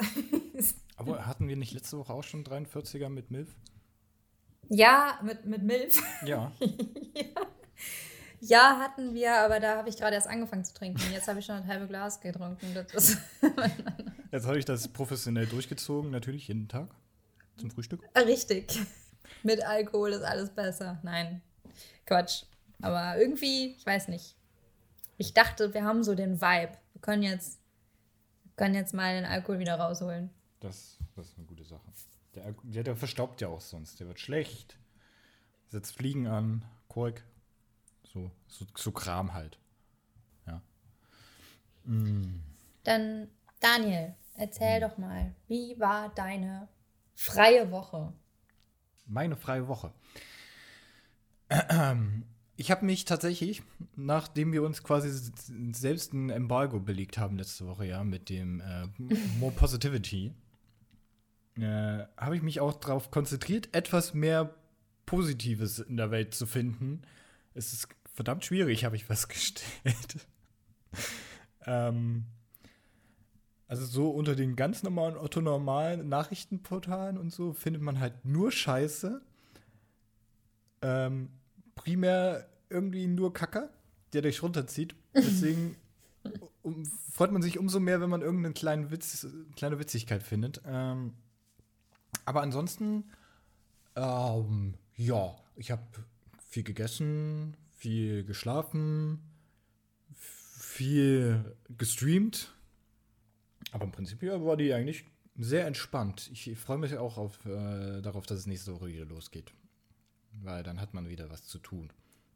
Aber 0.96 1.26
hatten 1.26 1.46
wir 1.46 1.56
nicht 1.56 1.72
letzte 1.72 1.98
Woche 1.98 2.12
auch 2.12 2.24
schon 2.24 2.42
43er 2.44 3.08
mit 3.08 3.30
Milf? 3.30 3.54
Ja, 4.68 5.18
mit, 5.22 5.44
mit 5.46 5.62
Milf. 5.62 6.00
Ja. 6.24 6.52
Ja, 8.40 8.78
hatten 8.78 9.14
wir, 9.14 9.34
aber 9.38 9.60
da 9.60 9.76
habe 9.76 9.88
ich 9.88 9.96
gerade 9.96 10.14
erst 10.14 10.28
angefangen 10.28 10.64
zu 10.64 10.74
trinken. 10.74 11.00
Jetzt 11.12 11.26
habe 11.26 11.40
ich 11.40 11.46
schon 11.46 11.56
ein 11.56 11.66
halbe 11.66 11.86
Glas 11.86 12.20
getrunken. 12.20 12.66
Jetzt 14.32 14.46
habe 14.46 14.58
ich 14.58 14.64
das 14.64 14.88
professionell 14.88 15.46
durchgezogen, 15.46 16.10
natürlich 16.10 16.46
jeden 16.48 16.68
Tag 16.68 16.94
zum 17.56 17.70
Frühstück. 17.70 18.02
richtig. 18.14 18.78
Mit 19.42 19.64
Alkohol 19.66 20.12
ist 20.12 20.22
alles 20.22 20.50
besser. 20.50 21.00
Nein, 21.02 21.40
Quatsch. 22.04 22.44
Aber 22.82 23.18
irgendwie, 23.18 23.74
ich 23.76 23.86
weiß 23.86 24.08
nicht. 24.08 24.36
Ich 25.16 25.32
dachte, 25.32 25.72
wir 25.72 25.84
haben 25.84 26.04
so 26.04 26.14
den 26.14 26.40
Vibe. 26.40 26.72
Wir 26.92 27.00
können 27.00 27.22
jetzt, 27.22 27.58
wir 28.44 28.52
können 28.56 28.74
jetzt 28.74 28.92
mal 28.92 29.14
den 29.14 29.24
Alkohol 29.24 29.58
wieder 29.58 29.74
rausholen. 29.74 30.30
Das, 30.60 30.98
das 31.14 31.28
ist 31.28 31.38
eine 31.38 31.46
gute 31.46 31.64
Sache. 31.64 31.85
Der, 32.36 32.54
der, 32.62 32.84
der 32.84 32.96
verstaubt 32.96 33.40
ja 33.40 33.48
auch 33.48 33.60
sonst. 33.60 33.98
Der 33.98 34.06
wird 34.06 34.20
schlecht. 34.20 34.78
Setzt 35.68 35.96
Fliegen 35.96 36.26
an, 36.26 36.64
Kork. 36.88 37.24
So, 38.04 38.30
so, 38.46 38.66
so 38.76 38.92
Kram 38.92 39.34
halt. 39.34 39.58
Ja. 40.46 40.62
Dann, 42.84 43.28
Daniel, 43.60 44.14
erzähl 44.36 44.80
doch 44.80 44.98
mal, 44.98 45.34
wie 45.48 45.78
war 45.80 46.10
deine 46.14 46.68
freie 47.14 47.70
Woche? 47.70 48.12
Meine 49.06 49.36
freie 49.36 49.66
Woche. 49.66 49.92
Ich 52.58 52.70
habe 52.70 52.86
mich 52.86 53.04
tatsächlich, 53.04 53.62
nachdem 53.96 54.50
wir 54.50 54.62
uns 54.62 54.82
quasi 54.82 55.30
selbst 55.72 56.14
ein 56.14 56.30
Embargo 56.30 56.80
belegt 56.80 57.18
haben 57.18 57.36
letzte 57.36 57.66
Woche, 57.66 57.84
ja, 57.84 58.02
mit 58.02 58.30
dem 58.30 58.60
äh, 58.60 58.86
More 59.38 59.52
Positivity, 59.52 60.32
äh, 61.58 62.04
habe 62.16 62.36
ich 62.36 62.42
mich 62.42 62.60
auch 62.60 62.74
darauf 62.74 63.10
konzentriert, 63.10 63.68
etwas 63.72 64.14
mehr 64.14 64.54
Positives 65.06 65.78
in 65.78 65.96
der 65.96 66.10
Welt 66.10 66.34
zu 66.34 66.46
finden. 66.46 67.02
Es 67.54 67.72
ist 67.72 67.88
verdammt 68.14 68.44
schwierig, 68.44 68.84
habe 68.84 68.96
ich 68.96 69.04
festgestellt. 69.04 70.26
ähm, 71.66 72.24
also 73.68 73.84
so 73.84 74.10
unter 74.10 74.36
den 74.36 74.56
ganz 74.56 74.82
normalen, 74.82 75.16
otto-normalen 75.16 76.08
Nachrichtenportalen 76.08 77.18
und 77.18 77.32
so 77.32 77.52
findet 77.52 77.82
man 77.82 78.00
halt 78.00 78.24
nur 78.24 78.52
Scheiße. 78.52 79.20
Ähm, 80.82 81.30
primär 81.74 82.48
irgendwie 82.70 83.06
nur 83.06 83.32
Kacke, 83.32 83.70
der 84.12 84.22
dich 84.22 84.42
runterzieht. 84.42 84.94
Deswegen 85.14 85.76
um, 86.62 86.84
freut 87.12 87.32
man 87.32 87.42
sich 87.42 87.58
umso 87.58 87.80
mehr, 87.80 88.00
wenn 88.00 88.10
man 88.10 88.22
irgendeine 88.22 88.54
kleine, 88.54 88.90
Witz, 88.90 89.26
kleine 89.56 89.78
Witzigkeit 89.78 90.22
findet. 90.22 90.60
Ähm, 90.66 91.14
aber 92.26 92.42
ansonsten, 92.42 93.04
ähm, 93.94 94.74
ja, 94.96 95.34
ich 95.54 95.70
habe 95.70 95.82
viel 96.48 96.64
gegessen, 96.64 97.56
viel 97.72 98.24
geschlafen, 98.24 99.20
viel 100.12 101.56
gestreamt. 101.78 102.52
Aber 103.72 103.84
im 103.84 103.92
Prinzip 103.92 104.22
war 104.22 104.56
die 104.56 104.72
eigentlich 104.72 105.04
sehr 105.36 105.66
entspannt. 105.66 106.30
Ich 106.32 106.56
freue 106.58 106.78
mich 106.78 106.96
auch 106.96 107.16
auf, 107.16 107.44
äh, 107.46 108.02
darauf, 108.02 108.26
dass 108.26 108.38
es 108.38 108.46
nächste 108.46 108.74
Woche 108.74 108.88
wieder 108.88 109.04
losgeht. 109.04 109.52
Weil 110.42 110.62
dann 110.62 110.80
hat 110.80 110.94
man 110.94 111.08
wieder 111.08 111.30
was 111.30 111.46
zu 111.46 111.58
tun. 111.58 111.92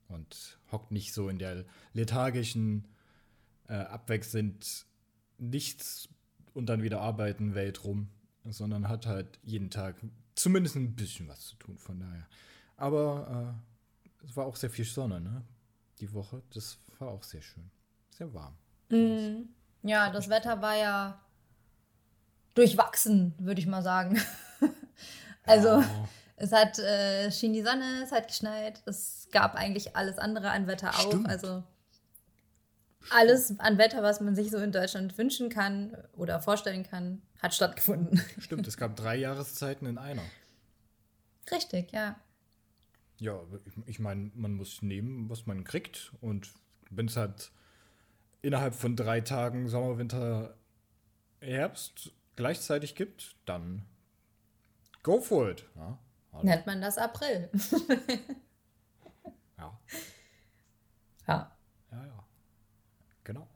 Und 0.09 0.59
hockt 0.71 0.93
nicht 0.93 1.13
so 1.13 1.29
in 1.29 1.39
der 1.39 1.65
lethargischen, 1.93 2.87
äh, 3.69 3.75
abwechselnd 3.75 4.87
nichts 5.39 6.09
und 6.55 6.67
dann 6.67 6.83
wieder 6.83 7.01
arbeiten 7.01 7.55
Welt 7.55 7.85
rum, 7.85 8.09
sondern 8.45 8.89
hat 8.89 9.07
halt 9.07 9.39
jeden 9.43 9.71
Tag 9.71 9.97
zumindest 10.35 10.77
ein 10.77 10.95
bisschen 10.95 11.29
was 11.29 11.47
zu 11.47 11.57
tun. 11.57 11.79
Von 11.79 12.01
daher. 12.01 12.27
Aber 12.77 13.55
äh, 14.23 14.27
es 14.27 14.37
war 14.37 14.47
auch 14.47 14.57
sehr 14.57 14.71
viel 14.71 14.85
Sonne, 14.85 15.21
ne? 15.21 15.43
Die 16.01 16.13
Woche. 16.13 16.43
Das 16.53 16.79
war 16.99 17.09
auch 17.09 17.23
sehr 17.23 17.43
schön. 17.43 17.71
Sehr 18.11 18.33
warm. 18.33 18.57
Ja, 19.83 20.11
das 20.11 20.29
Wetter 20.29 20.61
war 20.61 20.77
ja 20.77 21.21
durchwachsen, 22.55 23.35
würde 23.39 23.61
ich 23.61 23.67
mal 23.67 23.83
sagen. 23.83 24.21
also, 25.45 25.83
es 26.37 26.53
hat 26.53 26.79
äh, 26.79 27.31
schien 27.31 27.53
die 27.53 27.63
Sonne, 27.63 28.03
es 28.03 28.13
hat 28.13 28.29
geschneit, 28.29 28.83
es 28.87 29.29
gab 29.31 29.55
eigentlich 29.55 29.97
alles 29.97 30.19
andere 30.19 30.51
an 30.51 30.67
Wetter 30.67 30.91
auch. 30.91 31.07
Stimmt. 31.07 31.29
Also 31.29 31.63
alles 33.09 33.59
an 33.59 33.79
Wetter, 33.79 34.03
was 34.03 34.21
man 34.21 34.35
sich 34.35 34.51
so 34.51 34.59
in 34.59 34.73
Deutschland 34.73 35.17
wünschen 35.17 35.49
kann 35.49 35.97
oder 36.17 36.41
vorstellen 36.41 36.83
kann, 36.83 37.23
hat 37.39 37.55
stattgefunden. 37.55 38.23
Stimmt, 38.39 38.67
es 38.67 38.77
gab 38.77 38.97
drei 38.97 39.17
Jahreszeiten 39.17 39.87
in 39.87 39.99
einer. 39.99 40.23
Richtig, 41.51 41.93
ja. 41.93 42.21
Ja, 43.19 43.41
ich, 43.87 43.99
meine, 43.99 44.31
man 44.35 44.55
muss 44.55 44.83
nehmen, 44.83 45.29
was 45.29 45.47
man 45.47 45.65
kriegt. 45.65 46.13
Und 46.21 46.53
wenn 46.91 47.07
es 47.07 47.17
halt 47.17 47.51
innerhalb 48.43 48.75
von 48.75 48.97
drei 48.97 49.21
Tagen 49.21 49.69
Sommer, 49.69 49.99
Winter, 49.99 50.55
Herbst 51.41 52.13
gleichzeitig 52.37 52.95
gibt, 52.95 53.37
dann 53.45 53.85
go 55.03 55.21
for 55.21 55.51
it. 55.51 55.67
Ja. 55.77 55.99
Nennt 56.43 56.67
man 56.67 56.81
das 56.81 56.97
April. 56.97 57.51
ja, 59.59 59.79
ja. 61.27 61.57
ja, 61.91 62.07
ja. 62.07 62.25
Genau. 63.25 63.47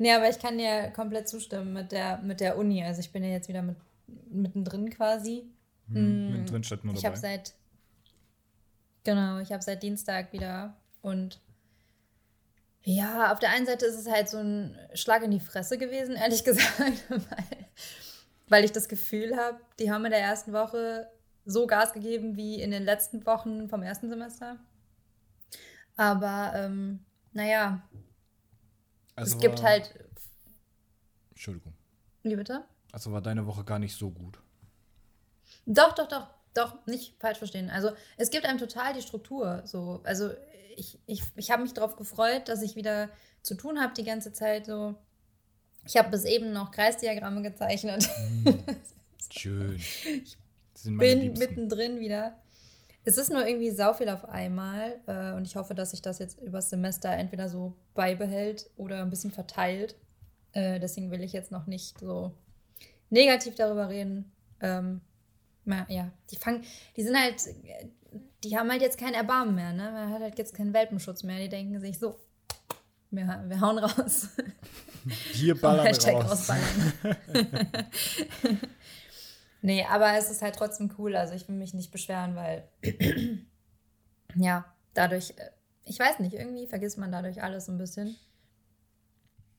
Nee, 0.00 0.14
aber 0.14 0.30
ich 0.30 0.38
kann 0.38 0.56
dir 0.56 0.90
komplett 0.96 1.28
zustimmen 1.28 1.74
mit 1.74 1.92
der, 1.92 2.16
mit 2.22 2.40
der 2.40 2.56
Uni. 2.56 2.82
Also 2.82 3.00
ich 3.00 3.12
bin 3.12 3.22
ja 3.22 3.28
jetzt 3.28 3.50
wieder 3.50 3.60
mit, 3.60 3.76
mittendrin 4.30 4.88
quasi. 4.88 5.44
Hm, 5.92 6.30
Mittendrin 6.32 6.64
statt 6.64 6.82
nur 6.84 6.94
Ich 6.94 7.04
habe 7.04 7.18
seit 7.18 7.52
genau, 9.04 9.40
ich 9.40 9.52
habe 9.52 9.62
seit 9.62 9.82
Dienstag 9.82 10.32
wieder 10.32 10.74
und 11.02 11.38
ja, 12.82 13.30
auf 13.30 13.40
der 13.40 13.50
einen 13.50 13.66
Seite 13.66 13.84
ist 13.84 13.98
es 13.98 14.10
halt 14.10 14.30
so 14.30 14.38
ein 14.38 14.74
Schlag 14.94 15.22
in 15.22 15.32
die 15.32 15.40
Fresse 15.40 15.76
gewesen, 15.76 16.16
ehrlich 16.16 16.44
gesagt, 16.44 16.80
weil, 17.10 17.66
weil 18.48 18.64
ich 18.64 18.72
das 18.72 18.88
Gefühl 18.88 19.36
habe, 19.36 19.60
die 19.78 19.92
haben 19.92 20.06
in 20.06 20.12
der 20.12 20.20
ersten 20.20 20.54
Woche 20.54 21.10
so 21.44 21.66
Gas 21.66 21.92
gegeben 21.92 22.38
wie 22.38 22.62
in 22.62 22.70
den 22.70 22.84
letzten 22.84 23.26
Wochen 23.26 23.68
vom 23.68 23.82
ersten 23.82 24.08
Semester. 24.08 24.56
Aber 26.00 26.52
ähm, 26.54 27.00
naja, 27.34 27.82
Also 29.16 29.34
es 29.36 29.38
gibt 29.42 29.58
war- 29.58 29.68
halt. 29.68 29.92
Entschuldigung. 31.32 31.74
Wie 32.22 32.36
bitte? 32.36 32.64
Also 32.90 33.12
war 33.12 33.20
deine 33.20 33.46
Woche 33.46 33.64
gar 33.64 33.78
nicht 33.78 33.94
so 33.94 34.10
gut. 34.10 34.38
Doch, 35.66 35.94
doch, 35.94 36.08
doch, 36.08 36.26
doch, 36.54 36.86
nicht 36.86 37.16
falsch 37.20 37.36
verstehen. 37.36 37.68
Also 37.68 37.90
es 38.16 38.30
gibt 38.30 38.46
einem 38.46 38.58
total 38.58 38.94
die 38.94 39.02
Struktur. 39.02 39.60
So, 39.66 40.00
also 40.04 40.30
ich, 40.74 40.98
ich, 41.06 41.22
ich 41.36 41.50
habe 41.50 41.62
mich 41.62 41.74
darauf 41.74 41.96
gefreut, 41.96 42.48
dass 42.48 42.62
ich 42.62 42.76
wieder 42.76 43.10
zu 43.42 43.54
tun 43.54 43.78
habe 43.78 43.92
die 43.92 44.04
ganze 44.04 44.32
Zeit. 44.32 44.64
So, 44.64 44.94
ich 45.84 45.98
habe 45.98 46.08
bis 46.08 46.24
eben 46.24 46.52
noch 46.52 46.70
Kreisdiagramme 46.70 47.42
gezeichnet. 47.42 48.08
Schön. 49.30 49.76
Das 50.72 50.82
sind 50.82 50.94
meine 50.96 51.14
Bin 51.20 51.32
mittendrin 51.34 52.00
wieder. 52.00 52.38
Es 53.04 53.16
ist 53.16 53.30
nur 53.30 53.46
irgendwie 53.46 53.70
sau 53.70 53.94
viel 53.94 54.08
auf 54.08 54.28
einmal 54.28 55.00
äh, 55.06 55.32
und 55.32 55.46
ich 55.46 55.56
hoffe, 55.56 55.74
dass 55.74 55.92
sich 55.92 56.02
das 56.02 56.18
jetzt 56.18 56.40
übers 56.40 56.70
Semester 56.70 57.10
entweder 57.10 57.48
so 57.48 57.74
beibehält 57.94 58.70
oder 58.76 59.00
ein 59.02 59.10
bisschen 59.10 59.30
verteilt. 59.30 59.96
Äh, 60.52 60.80
deswegen 60.80 61.10
will 61.10 61.22
ich 61.22 61.32
jetzt 61.32 61.50
noch 61.50 61.66
nicht 61.66 61.98
so 61.98 62.32
negativ 63.08 63.54
darüber 63.54 63.88
reden. 63.88 64.30
Ähm, 64.60 65.00
ja, 65.88 66.10
die 66.30 66.36
fangen, 66.36 66.64
die 66.96 67.02
sind 67.02 67.16
halt, 67.16 67.42
die 68.42 68.58
haben 68.58 68.70
halt 68.70 68.82
jetzt 68.82 68.98
kein 68.98 69.14
Erbarmen 69.14 69.54
mehr, 69.54 69.72
ne? 69.72 69.90
Man 69.92 70.10
hat 70.12 70.20
halt 70.20 70.38
jetzt 70.38 70.54
keinen 70.54 70.72
Welpenschutz 70.72 71.22
mehr. 71.22 71.38
Die 71.38 71.48
denken 71.48 71.80
sich 71.80 71.98
so, 71.98 72.18
Wir, 73.10 73.44
wir 73.48 73.60
hauen 73.60 73.78
raus. 73.78 74.28
Wir 75.34 75.60
ballern 75.60 75.86
Hashtag 75.86 76.14
raus. 76.16 76.50
rausballern. 76.50 76.92
nee, 79.62 79.84
aber 79.84 80.14
es 80.16 80.30
ist 80.30 80.42
halt 80.42 80.56
trotzdem 80.56 80.90
cool. 80.98 81.16
Also 81.16 81.34
ich 81.34 81.48
will 81.48 81.56
mich 81.56 81.74
nicht 81.74 81.90
beschweren, 81.90 82.36
weil 82.36 82.68
ja, 84.36 84.64
dadurch, 84.94 85.30
äh, 85.38 85.50
ich 85.84 85.98
weiß 85.98 86.18
nicht, 86.20 86.34
irgendwie 86.34 86.66
vergisst 86.66 86.98
man 86.98 87.12
dadurch 87.12 87.42
alles 87.42 87.66
so 87.66 87.72
ein 87.72 87.78
bisschen. 87.78 88.16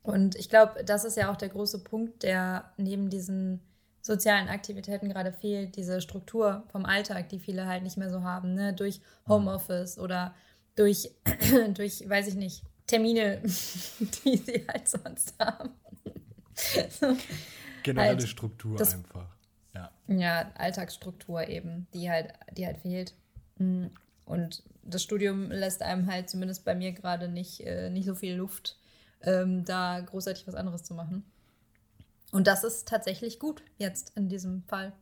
Und 0.03 0.35
ich 0.35 0.49
glaube, 0.49 0.83
das 0.83 1.03
ist 1.05 1.17
ja 1.17 1.31
auch 1.31 1.35
der 1.37 1.49
große 1.49 1.83
Punkt, 1.83 2.23
der 2.23 2.71
neben 2.77 3.09
diesen 3.09 3.61
sozialen 4.01 4.47
Aktivitäten 4.47 5.09
gerade 5.09 5.31
fehlt, 5.31 5.75
diese 5.75 6.01
Struktur 6.01 6.63
vom 6.71 6.85
Alltag, 6.85 7.29
die 7.29 7.39
viele 7.39 7.67
halt 7.67 7.83
nicht 7.83 7.97
mehr 7.97 8.09
so 8.09 8.23
haben, 8.23 8.55
ne? 8.55 8.73
durch 8.73 8.99
Homeoffice 9.27 9.99
oder 9.99 10.33
durch, 10.75 11.11
durch, 11.75 12.07
weiß 12.09 12.27
ich 12.27 12.35
nicht, 12.35 12.63
Termine, 12.87 13.41
die 13.43 14.37
sie 14.37 14.65
halt 14.67 14.87
sonst 14.89 15.35
haben. 15.39 15.69
Generelle 17.83 18.17
Halt, 18.17 18.27
Struktur 18.27 18.77
das- 18.77 18.95
einfach. 18.95 19.27
Ja. 19.73 19.91
Ja, 20.07 20.51
Alltagsstruktur 20.55 21.47
eben, 21.47 21.87
die 21.93 22.09
halt, 22.09 22.33
die 22.57 22.65
halt 22.65 22.77
fehlt. 22.79 23.13
Mm. 23.57 23.87
Und 24.25 24.63
das 24.83 25.03
Studium 25.03 25.51
lässt 25.51 25.81
einem 25.81 26.09
halt 26.09 26.29
zumindest 26.29 26.63
bei 26.63 26.75
mir 26.75 26.91
gerade 26.91 27.27
nicht, 27.27 27.61
äh, 27.61 27.89
nicht 27.89 28.05
so 28.05 28.15
viel 28.15 28.35
Luft, 28.35 28.77
ähm, 29.21 29.65
da 29.65 29.99
großartig 29.99 30.47
was 30.47 30.55
anderes 30.55 30.83
zu 30.83 30.93
machen. 30.93 31.25
Und 32.31 32.47
das 32.47 32.63
ist 32.63 32.87
tatsächlich 32.87 33.39
gut 33.39 33.63
jetzt 33.77 34.15
in 34.15 34.29
diesem 34.29 34.63
Fall. 34.63 34.93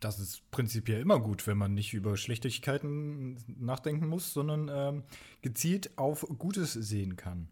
Das 0.00 0.18
ist 0.18 0.50
prinzipiell 0.50 1.00
immer 1.02 1.20
gut, 1.20 1.46
wenn 1.46 1.58
man 1.58 1.74
nicht 1.74 1.92
über 1.92 2.16
Schlechtigkeiten 2.16 3.36
nachdenken 3.58 4.08
muss, 4.08 4.32
sondern 4.32 4.70
ähm, 4.72 5.04
gezielt 5.42 5.98
auf 5.98 6.26
Gutes 6.38 6.72
sehen 6.72 7.16
kann. 7.16 7.48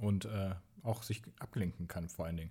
Und 0.00 0.24
äh, 0.24 0.54
auch 0.82 1.02
sich 1.02 1.22
ablenken 1.38 1.88
kann, 1.88 2.08
vor 2.08 2.26
allen 2.26 2.36
Dingen. 2.36 2.50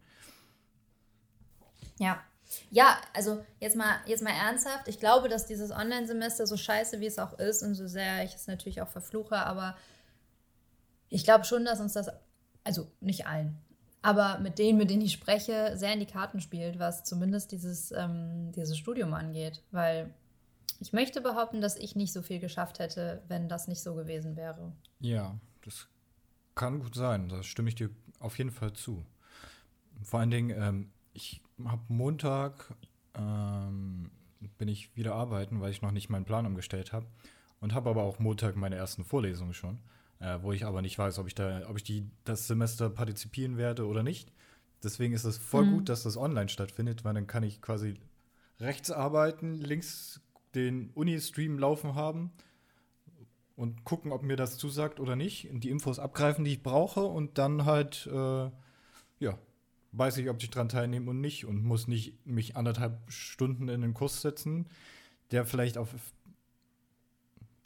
Ja. 2.00 2.24
Ja, 2.70 2.98
also 3.14 3.44
jetzt 3.60 3.76
mal, 3.76 4.00
jetzt 4.06 4.24
mal 4.24 4.34
ernsthaft. 4.34 4.88
Ich 4.88 5.00
glaube, 5.00 5.30
dass 5.30 5.46
dieses 5.46 5.72
Online-Semester 5.72 6.48
so 6.48 6.58
scheiße, 6.58 7.00
wie 7.00 7.08
es 7.08 7.20
auch 7.20 7.38
ist 7.40 7.64
und 7.64 7.76
so 7.76 7.88
sehr 7.88 8.24
ich 8.24 8.36
es 8.36 8.48
natürlich 8.48 8.82
auch 8.82 8.90
verfluche, 8.90 9.38
aber 9.38 9.76
ich 11.10 11.24
glaube 11.24 11.46
schon, 11.46 11.66
dass 11.66 11.80
uns 11.80 11.94
das, 11.94 12.10
also 12.64 12.92
nicht 13.00 13.26
allen, 13.28 13.58
aber 14.06 14.38
mit 14.38 14.60
denen, 14.60 14.78
mit 14.78 14.92
denen 14.92 15.02
ich 15.02 15.14
spreche, 15.14 15.72
sehr 15.76 15.92
in 15.92 16.00
die 16.00 16.06
Karten 16.06 16.40
spielt, 16.40 16.78
was 16.78 17.04
zumindest 17.04 17.52
dieses, 17.52 17.92
ähm, 17.92 18.52
dieses 18.52 18.78
Studium 18.78 19.16
angeht. 19.16 19.64
Weil 19.72 20.14
ich 20.80 20.94
möchte 20.94 21.22
behaupten, 21.22 21.60
dass 21.60 21.76
ich 21.76 21.96
nicht 21.96 22.14
so 22.14 22.22
viel 22.22 22.40
geschafft 22.40 22.78
hätte, 22.78 23.24
wenn 23.28 23.50
das 23.50 23.68
nicht 23.68 23.82
so 23.82 23.96
gewesen 23.96 24.36
wäre. 24.36 24.72
Ja, 25.00 25.40
das 25.64 25.88
kann 26.54 26.82
gut 26.82 26.94
sein. 26.94 27.30
Da 27.30 27.42
stimme 27.42 27.70
ich 27.70 27.74
dir 27.74 27.90
auf 28.20 28.38
jeden 28.38 28.52
Fall 28.52 28.74
zu. 28.74 29.04
Vor 30.04 30.20
allen 30.20 30.30
Dingen, 30.30 30.52
ähm, 30.52 30.92
ich 31.16 31.42
habe 31.64 31.82
Montag, 31.88 32.76
ähm, 33.16 34.12
bin 34.58 34.68
ich 34.68 34.96
wieder 34.96 35.16
arbeiten, 35.16 35.62
weil 35.62 35.72
ich 35.72 35.82
noch 35.82 35.92
nicht 35.92 36.10
meinen 36.10 36.26
Plan 36.26 36.46
umgestellt 36.46 36.94
habe. 36.94 37.08
Und 37.62 37.74
habe 37.74 37.90
aber 37.90 38.04
auch 38.04 38.20
Montag 38.20 38.56
meine 38.58 38.76
ersten 38.76 39.06
Vorlesungen 39.06 39.54
schon, 39.54 39.80
äh, 40.20 40.38
wo 40.42 40.52
ich 40.52 40.66
aber 40.66 40.82
nicht 40.82 41.00
weiß, 41.00 41.18
ob 41.18 41.28
ich, 41.28 41.34
da, 41.34 41.68
ob 41.70 41.78
ich 41.78 41.84
die, 41.84 42.06
das 42.26 42.48
Semester 42.48 42.90
partizipieren 42.90 43.58
werde 43.58 43.88
oder 43.88 44.04
nicht. 44.04 44.32
Deswegen 44.84 45.14
ist 45.14 45.24
es 45.24 45.38
voll 45.38 45.66
gut, 45.66 45.90
dass 45.90 46.04
das 46.04 46.18
online 46.18 46.50
stattfindet, 46.50 47.04
weil 47.04 47.16
dann 47.16 47.26
kann 47.26 47.42
ich 47.42 47.62
quasi 47.62 47.96
rechts 48.60 48.92
arbeiten, 48.92 49.56
links 49.56 50.22
den 50.54 50.92
Uni-Stream 50.92 51.58
laufen 51.58 51.96
haben 51.96 52.32
und 53.56 53.84
gucken, 53.84 54.12
ob 54.12 54.22
mir 54.22 54.36
das 54.36 54.58
zusagt 54.58 55.00
oder 55.00 55.16
nicht, 55.16 55.50
und 55.50 55.64
die 55.64 55.70
Infos 55.70 55.98
abgreifen, 55.98 56.44
die 56.44 56.52
ich 56.52 56.64
brauche 56.64 57.04
und 57.04 57.38
dann 57.38 57.66
halt, 57.66 58.08
äh, 58.12 58.52
ja, 59.20 59.40
weiß 59.98 60.18
ich, 60.18 60.30
ob 60.30 60.42
ich 60.42 60.50
dran 60.50 60.70
teilnehme 60.70 61.10
und 61.10 61.22
nicht 61.22 61.46
und 61.46 61.64
muss 61.64 61.88
nicht 61.88 62.26
mich 62.26 62.56
anderthalb 62.56 63.00
Stunden 63.12 63.70
in 63.70 63.82
den 63.82 63.94
Kurs 63.94 64.22
setzen, 64.22 64.68
der 65.32 65.46
vielleicht 65.46 65.78
auf 65.78 65.90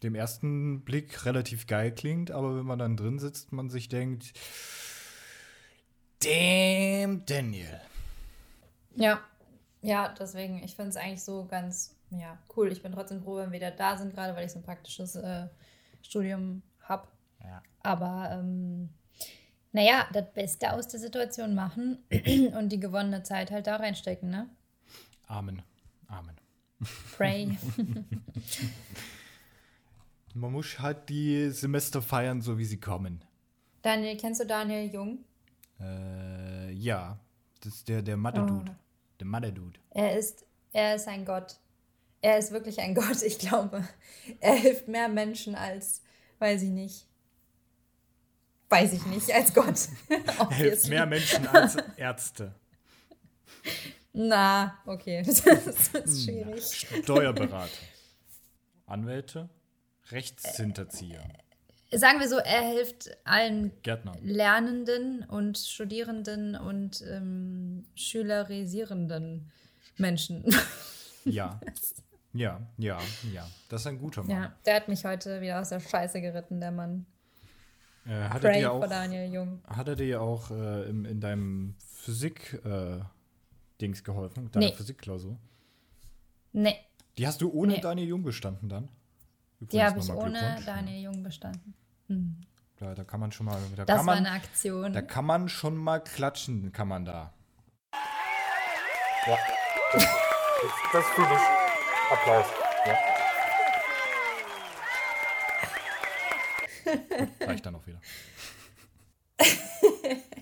dem 0.04 0.16
ersten 0.16 0.82
Blick 0.82 1.26
relativ 1.26 1.68
geil 1.68 1.94
klingt, 1.94 2.32
aber 2.32 2.56
wenn 2.58 2.66
man 2.66 2.80
dann 2.80 2.96
drin 2.96 3.20
sitzt, 3.20 3.52
man 3.52 3.70
sich 3.70 3.90
denkt, 3.90 4.34
damn, 6.20 7.26
Daniel. 7.26 7.82
Ja, 8.96 9.22
ja, 9.82 10.14
deswegen, 10.18 10.64
ich 10.64 10.76
finde 10.76 10.90
es 10.90 10.98
eigentlich 10.98 11.24
so 11.24 11.46
ganz, 11.46 11.96
ja, 12.12 12.38
cool. 12.56 12.72
Ich 12.72 12.82
bin 12.82 12.92
trotzdem 12.92 13.22
froh, 13.22 13.38
wenn 13.38 13.52
wir 13.52 13.60
wieder 13.60 13.72
da 13.72 13.98
sind, 13.98 14.14
gerade 14.14 14.36
weil 14.36 14.46
ich 14.46 14.52
so 14.52 14.60
ein 14.60 14.64
praktisches 14.64 15.16
äh, 15.16 15.48
Studium 16.02 16.62
habe. 16.82 17.08
Ja. 17.44 17.62
Aber 17.82 18.30
ähm, 18.32 18.90
naja, 19.72 20.08
das 20.14 20.32
Beste 20.34 20.74
aus 20.74 20.88
der 20.88 21.00
Situation 21.00 21.56
machen 21.56 22.00
und 22.58 22.70
die 22.70 22.80
gewonnene 22.80 23.24
Zeit 23.24 23.52
halt 23.52 23.68
da 23.68 23.76
reinstecken, 23.76 24.30
ne? 24.30 24.50
Amen. 25.28 25.62
Amen. 26.08 26.36
Pray. 27.16 27.58
Man 30.34 30.52
muss 30.52 30.80
halt 30.80 31.10
die 31.10 31.50
Semester 31.50 32.02
feiern, 32.02 32.42
so 32.42 32.58
wie 32.58 32.66
sie 32.66 32.80
kommen. 32.80 33.24
Daniel, 33.82 34.18
kennst 34.18 34.42
du 34.42 34.46
Daniel 34.46 34.92
Jung? 34.92 35.20
Äh, 35.80 36.72
ja. 36.74 37.20
Das 37.62 37.76
ist 37.76 37.88
der, 37.88 38.02
der 38.02 38.18
Mathe-Dude. 38.18 38.76
Der 39.20 39.28
Mathe-Dude. 39.28 39.80
Er 39.92 40.18
ist, 40.18 40.46
er 40.72 40.96
ist 40.96 41.08
ein 41.08 41.26
Gott. 41.26 41.58
Er 42.22 42.38
ist 42.38 42.52
wirklich 42.52 42.80
ein 42.80 42.96
Gott, 42.96 43.22
ich 43.22 43.40
glaube. 43.40 43.88
Er 44.40 44.56
hilft 44.56 44.88
mehr 44.88 45.10
Menschen 45.10 45.56
als, 45.56 46.02
weiß 46.40 46.64
ich 46.64 46.70
nicht. 46.70 47.09
Weiß 48.70 48.94
ich 48.94 49.06
nicht, 49.08 49.34
als 49.34 49.54
Gott. 49.54 49.88
Er 50.38 50.50
hilft 50.52 50.90
mehr 50.90 51.06
Menschen 51.06 51.48
als 51.54 51.76
Ärzte. 51.98 52.54
Na, 54.14 54.78
okay. 54.86 55.24
Das 55.26 55.40
ist 56.06 56.24
schwierig. 56.26 56.88
Steuerberater. 57.04 57.70
Anwälte. 58.86 59.50
Rechtshinterzieher. 60.12 61.24
Sagen 61.92 62.20
wir 62.20 62.30
so, 62.30 62.38
er 62.38 62.62
hilft 62.62 63.10
allen 63.26 63.72
Gärtner. 63.82 64.16
Lernenden 64.22 65.24
und 65.24 65.58
Studierenden 65.58 66.56
und 66.56 67.04
ähm, 67.10 67.86
schülerisierenden 67.96 69.52
Menschen. 69.98 70.46
Ja. 71.26 71.60
Ja, 72.34 72.62
ja, 72.78 73.00
ja. 73.34 73.48
Das 73.70 73.82
ist 73.82 73.88
ein 73.88 73.98
guter 73.98 74.22
Mann. 74.22 74.30
ja, 74.30 74.56
der 74.66 74.76
hat 74.76 74.88
mich 74.88 75.04
heute 75.04 75.42
wieder 75.42 75.60
aus 75.60 75.70
der 75.70 75.80
Scheiße 75.80 76.22
geritten, 76.22 76.60
der 76.62 76.72
Mann. 76.72 77.08
Äh, 78.10 78.24
hat, 78.30 78.44
er 78.44 78.50
Pray 78.50 78.60
dir 78.62 78.70
for 78.72 78.84
auch, 78.84 78.90
Daniel 78.90 79.32
Jung. 79.32 79.62
hat 79.68 79.88
er 79.88 79.96
dir 79.96 80.22
auch 80.22 80.50
äh, 80.52 80.90
im, 80.90 81.06
in 81.06 81.22
deinem 81.22 81.76
Physik-Dings 82.02 84.04
geholfen? 84.04 84.50
Deiner 84.52 84.66
Nee. 84.68 84.74
Physikklausur? 84.74 85.38
Nee, 86.52 86.76
Die 87.18 87.28
hast 87.28 87.42
du 87.42 87.52
ohne 87.52 87.74
Nee. 87.74 87.82
Daniel 87.82 88.08
Jung 88.08 88.24
bestanden 88.24 88.68
dann? 88.70 88.90
die 89.60 89.66
Übrigens 89.66 89.90
habe 89.92 90.00
ich 90.00 90.10
ohne. 90.10 90.58
Daniel 90.66 91.04
Jung 91.04 91.22
bestanden. 91.22 91.76
Da, 92.78 92.96
da 92.96 93.04
kann 93.04 93.20
man 93.20 93.32
schon 93.32 93.46
mal. 93.46 93.60
Da 93.76 93.86
Das 93.86 93.98
kann 93.98 94.08
war 94.08 94.16
man, 94.16 94.26
eine 94.26 94.32
Aktion. 94.36 94.94
Da 94.94 95.02
kann 95.04 95.26
man 95.26 95.48
schon 95.50 95.76
mal 95.78 96.00
klatschen, 96.00 96.72
kann 96.72 96.88
man 96.88 97.06
da. 97.06 97.34
Ja, 99.28 99.38
das, 99.94 100.04
das, 100.04 100.72
das 100.94 101.06
fühle 101.10 101.28
ich. 101.28 102.12
Applaus. 102.12 102.46
Ja. 102.88 102.94
Reicht 107.42 107.66
dann 107.66 107.76
auch 107.76 107.86
wieder. 107.88 108.02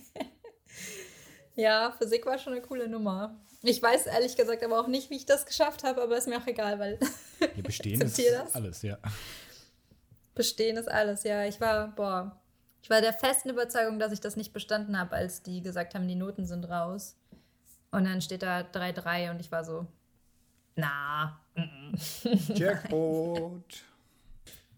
Ja, 1.57 1.91
Physik 1.97 2.25
war 2.27 2.37
schon 2.37 2.53
eine 2.53 2.61
coole 2.61 2.87
Nummer. 2.87 3.35
Ich 3.63 3.81
weiß 3.81 4.05
ehrlich 4.05 4.35
gesagt 4.35 4.63
aber 4.63 4.79
auch 4.79 4.87
nicht, 4.87 5.09
wie 5.09 5.15
ich 5.15 5.25
das 5.25 5.47
geschafft 5.47 5.83
habe, 5.83 6.03
aber 6.03 6.15
ist 6.15 6.27
mir 6.27 6.37
auch 6.37 6.45
egal, 6.45 6.77
weil 6.77 6.99
Hier 7.55 7.63
bestehen 7.63 7.99
ist 7.99 8.21
alles, 8.53 8.83
ja. 8.83 8.99
bestehen 10.35 10.77
ist 10.77 10.87
alles. 10.87 11.23
Ja, 11.23 11.45
ich 11.45 11.59
war, 11.59 11.87
boah, 11.95 12.39
ich 12.83 12.91
war 12.91 13.01
der 13.01 13.11
festen 13.11 13.49
Überzeugung, 13.49 13.97
dass 13.97 14.11
ich 14.11 14.19
das 14.19 14.35
nicht 14.35 14.53
bestanden 14.53 14.99
habe, 14.99 15.15
als 15.15 15.41
die 15.41 15.63
gesagt 15.63 15.95
haben, 15.95 16.07
die 16.07 16.13
Noten 16.13 16.45
sind 16.45 16.63
raus. 16.65 17.15
Und 17.89 18.05
dann 18.05 18.21
steht 18.21 18.43
da 18.43 18.59
3-3 18.59 19.31
und 19.31 19.39
ich 19.39 19.51
war 19.51 19.65
so, 19.65 19.87
na. 20.75 21.39
Jackpot. 22.53 23.83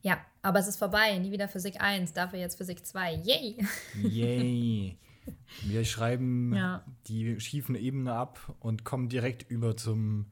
Ja, 0.01 0.17
aber 0.41 0.59
es 0.59 0.67
ist 0.67 0.77
vorbei. 0.77 1.17
Nie 1.17 1.31
wieder 1.31 1.47
Physik 1.49 1.81
1, 1.81 2.13
dafür 2.13 2.39
jetzt 2.39 2.57
Physik 2.57 2.85
2. 2.85 3.15
Yay! 3.15 3.65
Yay. 4.01 4.97
Wir 5.62 5.85
schreiben 5.85 6.55
Ja. 6.55 6.83
die 7.07 7.39
schiefen 7.39 7.75
Ebene 7.75 8.13
ab 8.13 8.55
und 8.59 8.83
kommen 8.83 9.09
direkt 9.09 9.49
über 9.49 9.75
zum 9.77 10.25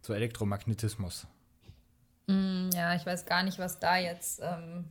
zu 0.00 0.12
Elektromagnetismus. 0.14 1.26
Ja, 2.28 2.94
ich 2.94 3.04
weiß 3.04 3.26
gar 3.26 3.42
nicht, 3.42 3.58
was 3.58 3.78
da 3.78 3.98
jetzt 3.98 4.40
ähm, 4.42 4.86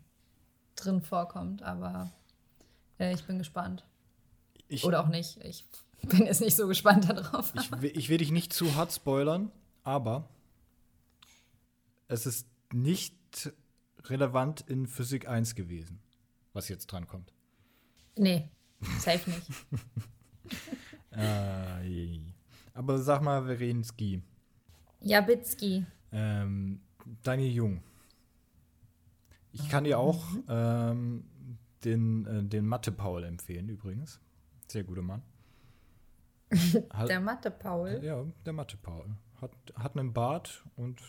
drin 0.76 1.02
vorkommt, 1.02 1.64
aber 1.64 2.12
äh, 3.00 3.14
ich 3.14 3.24
bin 3.26 3.40
gespannt. 3.40 3.84
Ich, 4.68 4.84
Oder 4.86 5.02
auch 5.02 5.08
nicht. 5.08 5.38
Ich 5.44 5.66
bin 6.04 6.26
jetzt 6.26 6.42
nicht 6.42 6.56
so 6.56 6.68
gespannt 6.68 7.10
darauf. 7.10 7.54
ich, 7.56 7.72
ich 7.96 8.10
will 8.10 8.20
dich 8.20 8.32
nicht 8.32 8.54
zu 8.54 8.76
hart 8.76 8.92
spoilern, 8.94 9.52
aber 9.84 10.30
es 12.08 12.26
ist 12.26 12.48
nicht 12.74 13.52
relevant 14.10 14.62
in 14.62 14.88
Physik 14.88 15.28
1 15.28 15.56
gewesen, 15.56 16.00
was 16.54 16.70
jetzt 16.70 16.88
dran 16.88 17.08
kommt. 17.08 17.34
Nee, 18.18 18.50
safe 19.00 19.30
nicht. 19.30 19.48
Äh, 21.12 22.20
aber 22.74 22.98
sag 23.00 23.22
mal, 23.22 23.44
Verenski, 23.46 24.22
Jabitzki. 25.02 25.86
ähm, 26.14 26.80
Daniel 27.22 27.52
Jung. 27.52 27.84
Ich 29.52 29.68
kann 29.70 29.84
dir 29.84 30.00
auch 30.00 30.24
ähm, 30.48 31.26
den, 31.84 32.26
äh, 32.26 32.44
den 32.44 32.66
Mathe-Paul 32.66 33.26
empfehlen, 33.26 33.68
übrigens. 33.68 34.22
Sehr 34.68 34.84
guter 34.86 35.02
Mann. 35.02 35.22
Hat, 36.92 37.10
Der 37.10 37.20
Mathe-Paul. 37.20 38.00
ja, 38.04 38.24
der 38.46 38.54
Mathe-Paul. 38.54 39.16
Hat, 39.42 39.52
hat 39.76 39.98
einen 39.98 40.14
Bart 40.14 40.64
und 40.78 41.02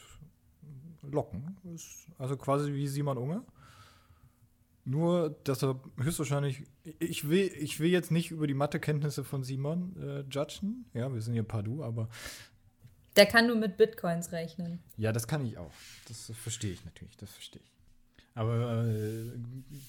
Locken. 1.03 1.57
Ist 1.75 2.07
also 2.19 2.37
quasi 2.37 2.73
wie 2.73 2.87
Simon 2.89 3.19
Unge. 3.19 3.43
Nur, 4.85 5.31
dass 5.45 5.63
er 5.63 5.79
höchstwahrscheinlich. 5.99 6.65
Ich 6.99 7.29
will, 7.29 7.51
ich 7.59 7.79
will 7.79 7.89
jetzt 7.91 8.11
nicht 8.11 8.31
über 8.33 8.47
die 8.49 8.55
Mathekenntnisse 8.55 9.23
von 9.23 9.45
Simon 9.45 9.95
äh, 10.01 10.21
judgen. 10.29 10.87
Ja, 10.95 11.13
wir 11.13 11.21
sind 11.23 11.35
hier 11.35 11.45
Padu, 11.45 11.85
aber 11.85 12.09
Der 13.17 13.27
kann 13.27 13.47
nur 13.47 13.57
mit 13.57 13.77
Bitcoins 13.77 14.33
rechnen. 14.33 14.81
ja, 14.97 15.13
das 15.13 15.29
kann 15.29 15.45
ich 15.47 15.57
auch. 15.59 15.71
Das 16.09 16.33
verstehe 16.35 16.73
ich 16.73 16.85
natürlich, 16.85 17.17
das 17.17 17.31
verstehe 17.31 17.63
ich. 17.63 17.71
Aber 18.35 18.85
äh, 18.87 19.31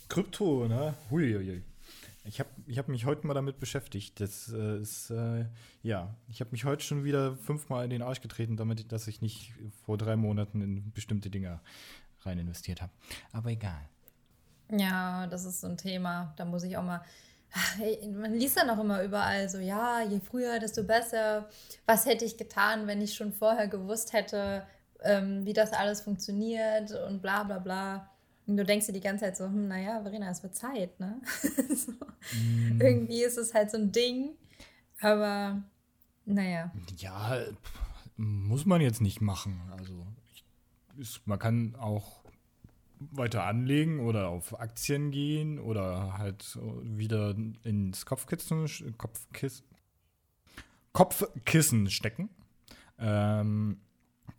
Krypto, 0.09 0.67
ne? 0.67 0.93
Huiuiui. 1.09 1.63
Ich 2.25 2.39
habe 2.39 2.49
ich 2.67 2.77
hab 2.77 2.87
mich 2.87 3.05
heute 3.05 3.27
mal 3.27 3.33
damit 3.33 3.59
beschäftigt. 3.59 4.19
Das 4.19 4.51
äh, 4.53 4.77
ist, 4.77 5.09
äh, 5.09 5.45
ja, 5.81 6.15
ich 6.29 6.39
habe 6.39 6.51
mich 6.51 6.63
heute 6.63 6.83
schon 6.83 7.03
wieder 7.03 7.35
fünfmal 7.35 7.83
in 7.83 7.89
den 7.89 8.01
Arsch 8.01 8.21
getreten, 8.21 8.55
damit, 8.55 8.91
dass 8.91 9.07
ich 9.07 9.21
nicht 9.21 9.53
vor 9.85 9.97
drei 9.97 10.15
Monaten 10.15 10.61
in 10.61 10.91
bestimmte 10.93 11.29
Dinge 11.29 11.59
rein 12.21 12.39
investiert 12.39 12.81
habe. 12.81 12.93
Aber 13.33 13.49
egal. 13.49 13.89
Ja, 14.71 15.27
das 15.27 15.45
ist 15.45 15.61
so 15.61 15.67
ein 15.67 15.77
Thema. 15.77 16.33
Da 16.37 16.45
muss 16.45 16.63
ich 16.63 16.77
auch 16.77 16.83
mal. 16.83 17.01
Man 18.13 18.33
liest 18.33 18.57
dann 18.57 18.69
auch 18.69 18.79
immer 18.79 19.03
überall 19.03 19.47
so, 19.47 19.59
ja, 19.59 20.01
je 20.01 20.19
früher, 20.19 20.59
desto 20.59 20.83
besser. 20.83 21.49
Was 21.85 22.05
hätte 22.05 22.25
ich 22.25 22.37
getan, 22.37 22.87
wenn 22.87 23.01
ich 23.01 23.13
schon 23.13 23.31
vorher 23.31 23.67
gewusst 23.67 24.13
hätte, 24.13 24.65
ähm, 25.03 25.45
wie 25.45 25.53
das 25.53 25.71
alles 25.73 26.01
funktioniert 26.01 26.91
und 27.07 27.21
bla 27.21 27.43
bla 27.43 27.59
bla. 27.59 28.09
Und 28.47 28.57
du 28.57 28.65
denkst 28.65 28.87
dir 28.87 28.93
die 28.93 29.01
ganze 29.01 29.25
Zeit 29.25 29.37
so, 29.37 29.45
hm, 29.45 29.67
naja, 29.67 30.01
Verena, 30.01 30.29
es 30.29 30.41
wird 30.43 30.55
Zeit, 30.55 30.99
ne? 30.99 31.21
so. 31.75 31.93
Irgendwie 32.79 33.23
ist 33.23 33.37
es 33.37 33.53
halt 33.53 33.71
so 33.71 33.77
ein 33.77 33.91
Ding. 33.91 34.31
Aber 35.01 35.61
naja. 36.25 36.71
Ja, 36.97 37.41
muss 38.15 38.65
man 38.65 38.81
jetzt 38.81 39.01
nicht 39.01 39.21
machen. 39.21 39.61
Also 39.77 40.05
ich, 40.33 40.45
ist, 40.97 41.27
man 41.27 41.39
kann 41.39 41.75
auch 41.75 42.23
weiter 43.11 43.43
anlegen 43.43 43.99
oder 43.99 44.29
auf 44.29 44.59
Aktien 44.59 45.11
gehen 45.11 45.59
oder 45.59 46.17
halt 46.17 46.57
wieder 46.83 47.35
ins 47.63 48.05
Kopfkissen, 48.05 48.65
Kopfkissen, 48.97 49.65
Kopfkissen 50.93 51.89
stecken. 51.89 52.29
Ähm, 52.97 53.81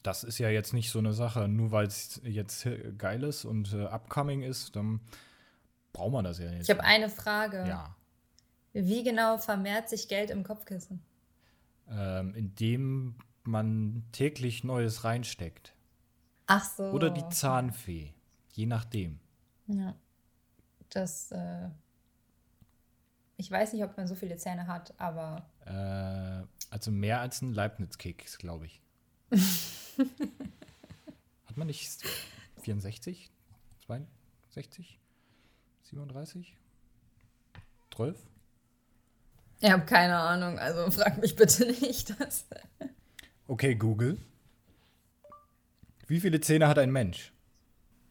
das 0.02 0.24
ist 0.24 0.38
ja 0.38 0.48
jetzt 0.48 0.72
nicht 0.72 0.90
so 0.90 0.98
eine 0.98 1.12
Sache, 1.12 1.48
nur 1.48 1.72
weil 1.72 1.86
es 1.86 2.20
jetzt 2.24 2.66
geil 2.96 3.22
ist 3.24 3.44
und 3.44 3.72
äh, 3.74 3.84
upcoming 3.84 4.42
ist, 4.42 4.76
dann 4.76 5.00
braucht 5.92 6.12
man 6.12 6.24
das 6.24 6.38
ja 6.38 6.50
jetzt. 6.50 6.64
Ich 6.64 6.70
habe 6.70 6.84
eine 6.84 7.08
Frage. 7.08 7.64
ja. 7.68 7.94
Wie 8.74 9.04
genau 9.04 9.38
vermehrt 9.38 9.88
sich 9.88 10.08
Geld 10.08 10.30
im 10.30 10.42
Kopfkissen? 10.42 11.00
Ähm, 11.88 12.34
indem 12.34 13.14
man 13.44 14.04
täglich 14.12 14.64
Neues 14.64 15.04
reinsteckt. 15.04 15.74
Ach 16.46 16.64
so. 16.64 16.82
Oder 16.90 17.10
die 17.10 17.26
Zahnfee. 17.28 18.12
Je 18.52 18.66
nachdem. 18.66 19.20
Ja. 19.66 19.94
Das, 20.90 21.30
äh, 21.32 21.68
ich 23.37 23.50
weiß 23.50 23.72
nicht, 23.72 23.84
ob 23.84 23.96
man 23.96 24.06
so 24.06 24.14
viele 24.14 24.37
Zähne 24.37 24.66
hat, 24.66 24.92
aber 24.98 25.48
Äh, 25.66 26.46
also 26.70 26.90
mehr 26.90 27.20
als 27.20 27.42
ein 27.42 27.52
Leibniz-Keks, 27.52 28.38
glaube 28.38 28.66
ich. 28.66 28.82
Hat 31.46 31.56
man 31.56 31.68
nicht 31.68 32.02
64? 32.62 33.30
62? 33.87 34.98
37? 35.84 36.56
12? 37.94 38.18
Ich 39.64 39.70
habe 39.72 39.85
keine 39.87 40.16
Ahnung. 40.18 40.59
Also 40.59 40.90
frag 40.90 41.18
mich 41.18 41.35
bitte 41.37 41.66
nicht. 41.66 42.18
Das. 42.20 42.46
Okay, 43.46 43.74
Google. 43.74 44.18
Wie 46.07 46.20
viele 46.20 46.40
Zähne 46.40 46.68
hat 46.68 46.79
ein 46.79 46.92
Mensch? 46.92 47.33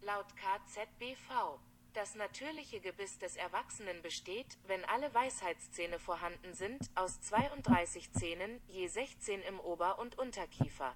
Laut 0.02 0.26
KZBV. 0.36 1.60
Das 1.94 2.16
natürliche 2.16 2.80
Gebiss 2.80 3.20
des 3.20 3.36
Erwachsenen 3.36 4.02
besteht, 4.02 4.58
wenn 4.66 4.84
alle 4.86 5.14
Weisheitszähne 5.14 6.00
vorhanden 6.00 6.56
sind, 6.56 6.90
aus 6.96 7.22
32 7.22 8.12
Zähnen, 8.14 8.60
je 8.68 8.88
16 8.88 9.42
im 9.44 9.60
Ober- 9.60 10.00
und 10.00 10.18
Unterkiefer. 10.18 10.96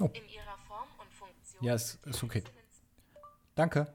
Oh. 0.00 0.06
In 0.14 0.26
ihrer 0.30 0.56
Form 0.66 0.88
und 0.98 1.12
Funktion. 1.12 1.62
Ja, 1.62 1.74
ist- 1.74 1.98
ist 2.06 2.22
okay. 2.22 2.42
Danke. 3.54 3.92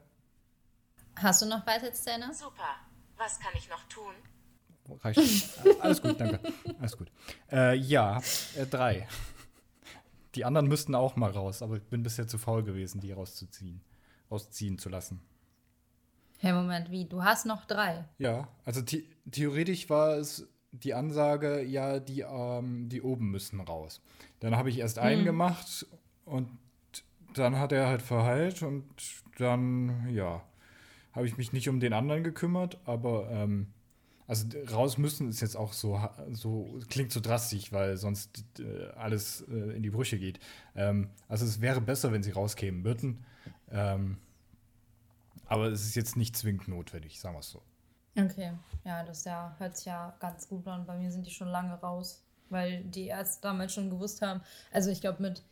Hast 1.16 1.42
du 1.42 1.46
noch 1.46 1.66
Weisheitszähne? 1.66 2.32
Super. 2.32 2.76
Was 3.16 3.40
kann 3.40 3.52
ich 3.56 3.68
noch 3.68 3.82
tun? 3.88 4.14
Reicht. 4.88 5.58
Alles 5.80 6.00
gut, 6.00 6.20
danke. 6.20 6.40
Alles 6.78 6.96
gut. 6.96 7.10
Äh, 7.50 7.76
ja, 7.76 8.20
äh, 8.56 8.66
drei. 8.66 9.06
Die 10.34 10.44
anderen 10.44 10.68
müssten 10.68 10.94
auch 10.94 11.16
mal 11.16 11.30
raus, 11.30 11.62
aber 11.62 11.76
ich 11.76 11.84
bin 11.84 12.02
bisher 12.02 12.26
zu 12.26 12.38
faul 12.38 12.62
gewesen, 12.62 13.00
die 13.00 13.12
rauszuziehen, 13.12 13.80
rausziehen 14.30 14.78
zu 14.78 14.88
lassen. 14.88 15.20
Hey, 16.38 16.52
Moment, 16.52 16.90
wie? 16.90 17.06
Du 17.06 17.24
hast 17.24 17.46
noch 17.46 17.64
drei. 17.64 18.04
Ja, 18.18 18.48
also 18.64 18.82
the 18.86 19.08
theoretisch 19.30 19.88
war 19.88 20.16
es 20.16 20.46
die 20.72 20.92
Ansage, 20.92 21.62
ja, 21.62 21.98
die, 21.98 22.20
ähm, 22.20 22.88
die 22.88 23.00
oben 23.00 23.30
müssen 23.30 23.60
raus. 23.60 24.02
Dann 24.40 24.56
habe 24.56 24.68
ich 24.68 24.78
erst 24.78 24.98
einen 24.98 25.24
gemacht 25.24 25.86
und 26.26 26.50
dann 27.34 27.58
hat 27.58 27.72
er 27.72 27.86
halt 27.86 28.02
verheilt 28.02 28.62
und 28.62 28.84
dann, 29.38 30.10
ja, 30.10 30.42
habe 31.12 31.26
ich 31.26 31.38
mich 31.38 31.52
nicht 31.54 31.68
um 31.70 31.80
den 31.80 31.94
anderen 31.94 32.22
gekümmert, 32.22 32.78
aber 32.84 33.30
ähm, 33.30 33.68
also 34.26 34.46
raus 34.72 34.98
müssen 34.98 35.28
ist 35.28 35.40
jetzt 35.40 35.56
auch 35.56 35.72
so, 35.72 36.00
so 36.32 36.78
klingt 36.88 37.12
so 37.12 37.20
drastisch, 37.20 37.72
weil 37.72 37.96
sonst 37.96 38.44
äh, 38.58 38.88
alles 38.96 39.42
äh, 39.42 39.76
in 39.76 39.82
die 39.82 39.90
Brüche 39.90 40.18
geht. 40.18 40.40
Ähm, 40.74 41.10
also 41.28 41.44
es 41.44 41.60
wäre 41.60 41.80
besser, 41.80 42.12
wenn 42.12 42.22
sie 42.22 42.32
rauskämen 42.32 42.84
würden. 42.84 43.24
Ähm, 43.70 44.18
aber 45.46 45.66
es 45.66 45.86
ist 45.86 45.94
jetzt 45.94 46.16
nicht 46.16 46.36
zwingend 46.36 46.66
notwendig, 46.66 47.20
sagen 47.20 47.36
wir 47.36 47.40
es 47.40 47.50
so. 47.50 47.62
Okay. 48.18 48.52
Ja, 48.84 49.04
das 49.04 49.24
ja, 49.24 49.54
hört 49.58 49.76
sich 49.76 49.86
ja 49.86 50.16
ganz 50.18 50.48
gut 50.48 50.66
an. 50.66 50.86
Bei 50.86 50.96
mir 50.96 51.12
sind 51.12 51.26
die 51.26 51.30
schon 51.30 51.48
lange 51.48 51.74
raus, 51.74 52.24
weil 52.48 52.82
die 52.84 53.06
Ärzte 53.06 53.42
damals 53.42 53.74
schon 53.74 53.90
gewusst 53.90 54.22
haben. 54.22 54.40
Also 54.72 54.90
ich 54.90 55.00
glaube 55.00 55.22
mit 55.22 55.42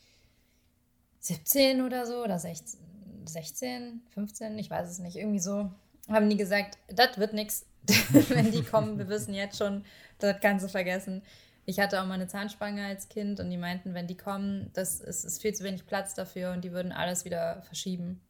17 1.20 1.82
oder 1.82 2.06
so 2.06 2.24
oder 2.24 2.38
16, 2.38 2.80
16, 3.26 4.02
15, 4.10 4.58
ich 4.58 4.70
weiß 4.70 4.90
es 4.90 4.98
nicht, 4.98 5.16
irgendwie 5.16 5.38
so, 5.38 5.70
haben 6.08 6.28
die 6.28 6.36
gesagt, 6.36 6.78
das 6.88 7.18
wird 7.18 7.34
nichts. 7.34 7.66
Wenn 8.28 8.50
die 8.50 8.62
kommen, 8.62 8.98
wir 8.98 9.08
wissen 9.08 9.34
jetzt 9.34 9.58
schon, 9.58 9.84
das 10.18 10.36
kannst 10.40 10.64
du 10.64 10.68
vergessen. 10.68 11.22
Ich 11.66 11.80
hatte 11.80 12.00
auch 12.00 12.06
mal 12.06 12.14
eine 12.14 12.26
Zahnspange 12.26 12.84
als 12.84 13.08
Kind 13.08 13.40
und 13.40 13.48
die 13.50 13.56
meinten, 13.56 13.94
wenn 13.94 14.06
die 14.06 14.18
kommen, 14.18 14.70
das 14.74 15.00
ist, 15.00 15.24
ist 15.24 15.40
viel 15.40 15.54
zu 15.54 15.64
wenig 15.64 15.86
Platz 15.86 16.14
dafür 16.14 16.52
und 16.52 16.62
die 16.62 16.72
würden 16.72 16.92
alles 16.92 17.24
wieder 17.24 17.62
verschieben. 17.62 18.20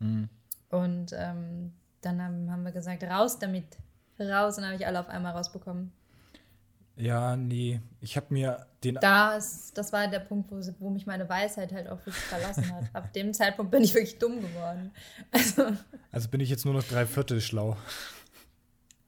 Und 0.70 1.12
ähm, 1.12 1.72
dann 2.00 2.22
haben, 2.22 2.50
haben 2.50 2.62
wir 2.62 2.70
gesagt, 2.72 3.02
raus 3.02 3.38
damit. 3.38 3.64
Raus. 4.20 4.56
Und 4.56 4.62
dann 4.62 4.72
habe 4.72 4.80
ich 4.80 4.86
alle 4.86 5.00
auf 5.00 5.08
einmal 5.08 5.32
rausbekommen. 5.32 5.92
Ja, 6.96 7.34
nee. 7.36 7.80
Ich 8.00 8.16
habe 8.16 8.26
mir 8.30 8.66
den. 8.84 8.94
Das, 9.00 9.72
das 9.72 9.92
war 9.92 10.06
der 10.06 10.20
Punkt, 10.20 10.50
wo, 10.50 10.60
wo 10.78 10.90
mich 10.90 11.06
meine 11.06 11.28
Weisheit 11.28 11.72
halt 11.72 11.88
auch 11.88 11.98
wirklich 11.98 12.14
verlassen 12.14 12.72
hat. 12.72 12.84
Ab 12.92 13.12
dem 13.12 13.34
Zeitpunkt 13.34 13.72
bin 13.72 13.82
ich 13.82 13.94
wirklich 13.94 14.18
dumm 14.18 14.40
geworden. 14.40 14.92
Also, 15.32 15.72
Also 16.12 16.28
bin 16.28 16.40
ich 16.40 16.50
jetzt 16.50 16.64
nur 16.64 16.74
noch 16.74 16.84
drei 16.84 17.06
Viertel 17.06 17.40
schlau. 17.40 17.76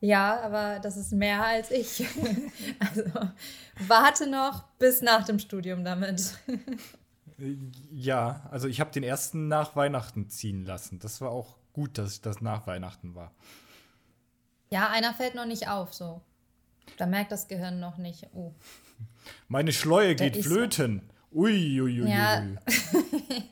Ja, 0.07 0.40
aber 0.40 0.79
das 0.79 0.97
ist 0.97 1.12
mehr 1.12 1.45
als 1.45 1.71
ich. 1.71 2.05
Also, 2.79 3.03
warte 3.88 4.27
noch 4.29 4.64
bis 4.79 5.03
nach 5.03 5.25
dem 5.25 5.38
Studium 5.38 5.85
damit. 5.85 6.38
Ja, 7.90 8.49
also 8.51 8.69
ich 8.69 8.81
habe 8.81 8.90
den 8.92 9.03
ersten 9.03 9.49
nach 9.49 9.77
Weihnachten 9.77 10.29
ziehen 10.29 10.64
lassen. 10.64 10.99
Das 10.99 11.21
war 11.21 11.31
auch 11.31 11.57
gut, 11.73 11.99
dass 11.99 12.21
das 12.21 12.40
nach 12.40 12.66
Weihnachten 12.66 13.14
war. 13.14 13.33
Ja, 14.71 14.88
einer 14.90 15.12
fällt 15.14 15.35
noch 15.35 15.47
nicht 15.47 15.69
auf, 15.69 15.92
so. 15.92 16.23
Da 16.97 17.07
merkt 17.07 17.33
das 17.33 17.49
Gehirn 17.49 17.81
noch 17.81 17.99
nicht. 17.99 18.29
Oh. 18.33 18.55
Meine 19.49 19.73
Schleue 19.73 20.14
Der 20.16 20.31
geht 20.31 20.45
flöten. 20.45 21.11
Ui, 21.33 21.81
ui, 21.81 22.03
ui, 22.03 22.09
Ja. 22.11 22.42
ui. 22.42 22.59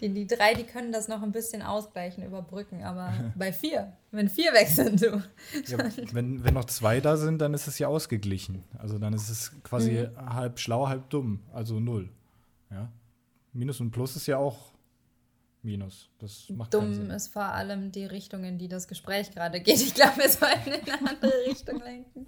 Die, 0.00 0.08
die 0.08 0.26
drei, 0.26 0.54
die 0.54 0.64
können 0.64 0.90
das 0.90 1.06
noch 1.08 1.22
ein 1.22 1.32
bisschen 1.32 1.62
ausgleichen, 1.62 2.24
überbrücken, 2.24 2.82
aber 2.82 3.12
bei 3.36 3.52
vier, 3.52 3.92
wenn 4.10 4.28
vier 4.28 4.52
weg 4.52 4.68
sind, 4.68 5.00
du. 5.02 5.22
Ja, 5.66 5.78
wenn, 6.12 6.42
wenn 6.44 6.54
noch 6.54 6.64
zwei 6.64 7.00
da 7.00 7.16
sind, 7.16 7.38
dann 7.40 7.54
ist 7.54 7.66
es 7.68 7.78
ja 7.78 7.88
ausgeglichen. 7.88 8.64
Also 8.78 8.98
dann 8.98 9.12
ist 9.12 9.28
es 9.28 9.52
quasi 9.62 9.92
Mhm. 10.08 10.34
halb 10.34 10.58
schlau, 10.58 10.88
halb 10.88 11.10
dumm. 11.10 11.40
Also 11.52 11.78
null. 11.80 12.08
Ja. 12.70 12.90
Minus 13.52 13.80
und 13.80 13.90
Plus 13.90 14.16
ist 14.16 14.26
ja 14.26 14.38
auch 14.38 14.72
Minus. 15.64 16.08
Das 16.18 16.48
macht 16.48 16.74
Dumm 16.74 17.10
ist 17.10 17.28
vor 17.28 17.44
allem 17.44 17.92
die 17.92 18.04
Richtung, 18.04 18.42
in 18.44 18.58
die 18.58 18.66
das 18.68 18.88
Gespräch 18.88 19.30
gerade 19.30 19.60
geht. 19.60 19.76
Ich 19.80 19.94
glaube, 19.94 20.16
wir 20.16 20.28
sollten 20.28 20.70
in 20.72 20.92
eine 20.92 21.10
andere 21.10 21.32
Richtung 21.46 21.80
lenken. 21.80 22.26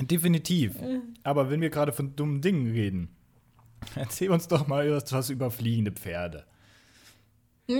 Definitiv. 0.00 0.76
Aber 1.22 1.50
wenn 1.50 1.60
wir 1.60 1.70
gerade 1.70 1.92
von 1.92 2.16
dummen 2.16 2.40
Dingen 2.40 2.70
reden, 2.72 3.13
erzähl 3.94 4.30
uns 4.30 4.48
doch 4.48 4.66
mal 4.66 4.86
etwas 4.86 5.30
über 5.30 5.50
fliegende 5.50 5.92
Pferde. 5.92 6.44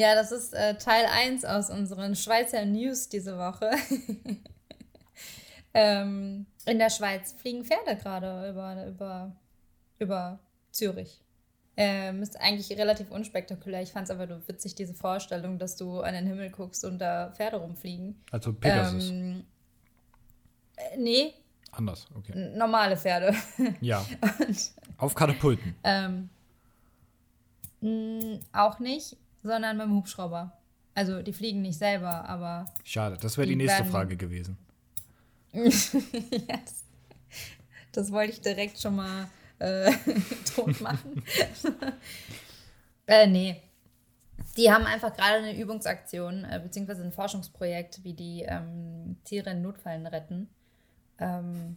Ja, 0.00 0.14
das 0.14 0.32
ist 0.32 0.54
äh, 0.54 0.78
Teil 0.78 1.04
1 1.04 1.44
aus 1.44 1.68
unseren 1.68 2.16
Schweizer 2.16 2.64
News 2.64 3.10
diese 3.10 3.36
Woche. 3.36 3.70
ähm, 5.74 6.46
in 6.64 6.78
der 6.78 6.88
Schweiz 6.88 7.34
fliegen 7.34 7.66
Pferde 7.66 7.96
gerade 7.96 8.48
über, 8.48 8.86
über, 8.86 9.36
über 9.98 10.40
Zürich. 10.70 11.22
Ähm, 11.76 12.22
ist 12.22 12.40
eigentlich 12.40 12.70
relativ 12.78 13.10
unspektakulär. 13.10 13.82
Ich 13.82 13.92
fand 13.92 14.04
es 14.04 14.10
aber 14.10 14.26
nur 14.26 14.40
witzig, 14.48 14.74
diese 14.74 14.94
Vorstellung, 14.94 15.58
dass 15.58 15.76
du 15.76 16.00
an 16.00 16.14
den 16.14 16.26
Himmel 16.26 16.48
guckst 16.48 16.82
und 16.86 16.98
da 16.98 17.32
Pferde 17.36 17.58
rumfliegen. 17.58 18.24
Also 18.30 18.54
Pegasus. 18.54 19.10
Ähm, 19.10 19.44
äh, 20.76 20.96
nee, 20.96 21.34
Anders, 21.72 22.06
okay. 22.14 22.50
normale 22.56 22.96
Pferde. 22.96 23.34
Ja. 23.80 24.04
Auf 24.98 25.14
Katapulten. 25.14 25.74
ähm, 25.84 26.28
mh, 27.80 28.40
auch 28.52 28.78
nicht, 28.80 29.16
sondern 29.42 29.76
mit 29.76 29.86
dem 29.86 29.94
Hubschrauber. 29.94 30.52
Also 30.94 31.22
die 31.22 31.32
fliegen 31.32 31.62
nicht 31.62 31.78
selber, 31.78 32.28
aber 32.28 32.66
Schade, 32.84 33.16
das 33.20 33.38
wäre 33.38 33.46
die 33.46 33.52
Die 33.52 33.64
nächste 33.64 33.84
Frage 33.84 34.16
gewesen. 34.16 34.58
yes. 35.52 35.94
das 37.92 38.12
wollte 38.12 38.32
ich 38.32 38.40
direkt 38.40 38.80
schon 38.80 38.96
mal 38.96 39.28
äh, 39.58 39.92
tot 40.54 40.80
machen. 40.80 41.22
äh, 43.06 43.26
nee. 43.26 43.62
Die 44.56 44.70
haben 44.70 44.84
einfach 44.84 45.14
gerade 45.14 45.38
eine 45.38 45.56
Übungsaktion, 45.56 46.44
äh, 46.44 46.60
beziehungsweise 46.62 47.02
ein 47.04 47.12
Forschungsprojekt, 47.12 48.02
wie 48.04 48.14
die 48.14 48.42
ähm, 48.42 49.16
Tiere 49.24 49.50
in 49.50 49.62
Notfällen 49.62 50.06
retten. 50.06 50.48
Ähm, 51.20 51.76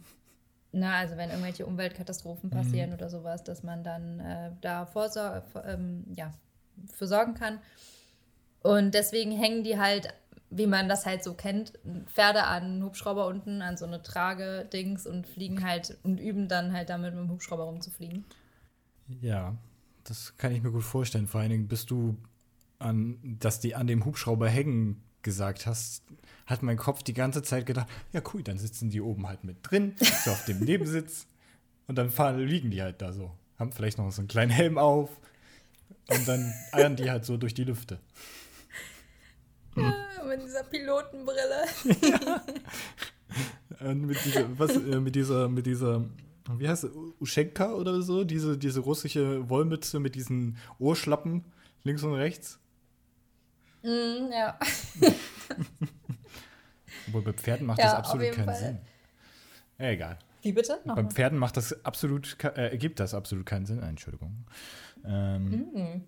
na, 0.72 0.98
also 0.98 1.16
wenn 1.16 1.30
irgendwelche 1.30 1.66
Umweltkatastrophen 1.66 2.50
passieren 2.50 2.92
oder 2.92 3.08
sowas, 3.08 3.44
dass 3.44 3.62
man 3.62 3.84
dann 3.84 4.18
äh, 4.18 4.50
da 4.60 4.86
vorsor 4.86 5.42
vor- 5.52 5.64
ähm, 5.64 6.04
ja, 6.16 6.32
für 6.92 7.06
sorgen 7.06 7.34
kann. 7.34 7.60
Und 8.62 8.94
deswegen 8.94 9.30
hängen 9.30 9.62
die 9.62 9.78
halt, 9.78 10.08
wie 10.50 10.66
man 10.66 10.88
das 10.88 11.06
halt 11.06 11.22
so 11.22 11.34
kennt, 11.34 11.74
Pferde 12.06 12.44
an 12.44 12.82
Hubschrauber 12.82 13.26
unten, 13.26 13.62
an 13.62 13.76
so 13.76 13.84
eine 13.84 14.02
Trage-Dings 14.02 15.06
und 15.06 15.26
fliegen 15.26 15.62
halt 15.64 15.96
und 16.02 16.18
üben 16.18 16.48
dann 16.48 16.72
halt 16.72 16.88
damit 16.88 17.14
mit 17.14 17.22
dem 17.22 17.30
Hubschrauber 17.30 17.64
rumzufliegen. 17.64 18.24
Ja, 19.20 19.54
das 20.04 20.36
kann 20.38 20.52
ich 20.52 20.62
mir 20.62 20.72
gut 20.72 20.82
vorstellen. 20.82 21.28
Vor 21.28 21.40
allen 21.40 21.50
Dingen, 21.50 21.68
bis 21.68 21.86
du 21.86 22.16
an, 22.78 23.18
dass 23.38 23.60
die 23.60 23.74
an 23.74 23.86
dem 23.86 24.04
Hubschrauber 24.04 24.48
hängen 24.48 25.02
gesagt 25.22 25.66
hast, 25.66 26.02
hat 26.46 26.62
mein 26.62 26.76
Kopf 26.76 27.02
die 27.02 27.14
ganze 27.14 27.42
Zeit 27.42 27.66
gedacht, 27.66 27.88
ja 28.12 28.22
cool, 28.32 28.42
dann 28.42 28.58
sitzen 28.58 28.90
die 28.90 29.00
oben 29.00 29.26
halt 29.26 29.44
mit 29.44 29.58
drin, 29.62 29.94
so 30.24 30.30
auf 30.30 30.44
dem 30.44 30.60
Nebensitz 30.64 31.26
und 31.86 31.96
dann 31.96 32.10
fahren, 32.10 32.38
liegen 32.38 32.70
die 32.70 32.82
halt 32.82 33.00
da 33.02 33.12
so. 33.12 33.30
Haben 33.58 33.72
vielleicht 33.72 33.98
noch 33.98 34.10
so 34.10 34.20
einen 34.20 34.28
kleinen 34.28 34.50
Helm 34.50 34.78
auf 34.78 35.10
und 36.08 36.28
dann 36.28 36.52
eiern 36.72 36.96
die 36.96 37.10
halt 37.10 37.24
so 37.24 37.36
durch 37.36 37.54
die 37.54 37.64
Lüfte. 37.64 37.98
mit 40.26 40.42
dieser 40.42 40.64
Pilotenbrille. 40.64 41.64
Und 43.80 44.06
mit 44.06 44.24
dieser, 44.24 44.58
was, 44.58 44.76
äh, 44.76 45.00
mit 45.00 45.14
dieser, 45.14 45.48
mit 45.48 45.66
dieser, 45.66 46.04
wie 46.56 46.68
heißt 46.68 46.84
es, 46.84 46.90
Uschenka 47.20 47.72
oder 47.72 48.02
so, 48.02 48.24
diese, 48.24 48.56
diese 48.56 48.80
russische 48.80 49.48
Wollmütze 49.48 49.98
mit 49.98 50.14
diesen 50.14 50.56
Ohrschlappen 50.78 51.44
links 51.82 52.02
und 52.02 52.14
rechts. 52.14 52.60
Mm, 53.82 54.30
ja. 54.32 54.58
Obwohl 57.08 57.22
bei 57.22 57.32
Pferden 57.32 57.66
macht 57.66 57.78
Ja, 57.78 57.86
das 57.86 57.94
absolut 57.94 58.32
keinen 58.32 58.44
Fall. 58.46 58.56
Sinn. 58.56 58.78
Ja, 59.78 59.86
egal. 59.90 60.18
Wie 60.42 60.52
bitte? 60.52 60.78
Beim 60.84 60.96
Nochmal. 60.96 61.10
Pferden 61.12 61.38
macht 61.38 61.56
das 61.56 61.84
absolut, 61.84 62.36
äh, 62.44 62.70
ergibt 62.70 63.00
das 63.00 63.14
absolut 63.14 63.46
keinen 63.46 63.66
Sinn. 63.66 63.82
Entschuldigung. 63.82 64.44
Ähm, 65.04 65.44
Mhm. 65.72 66.04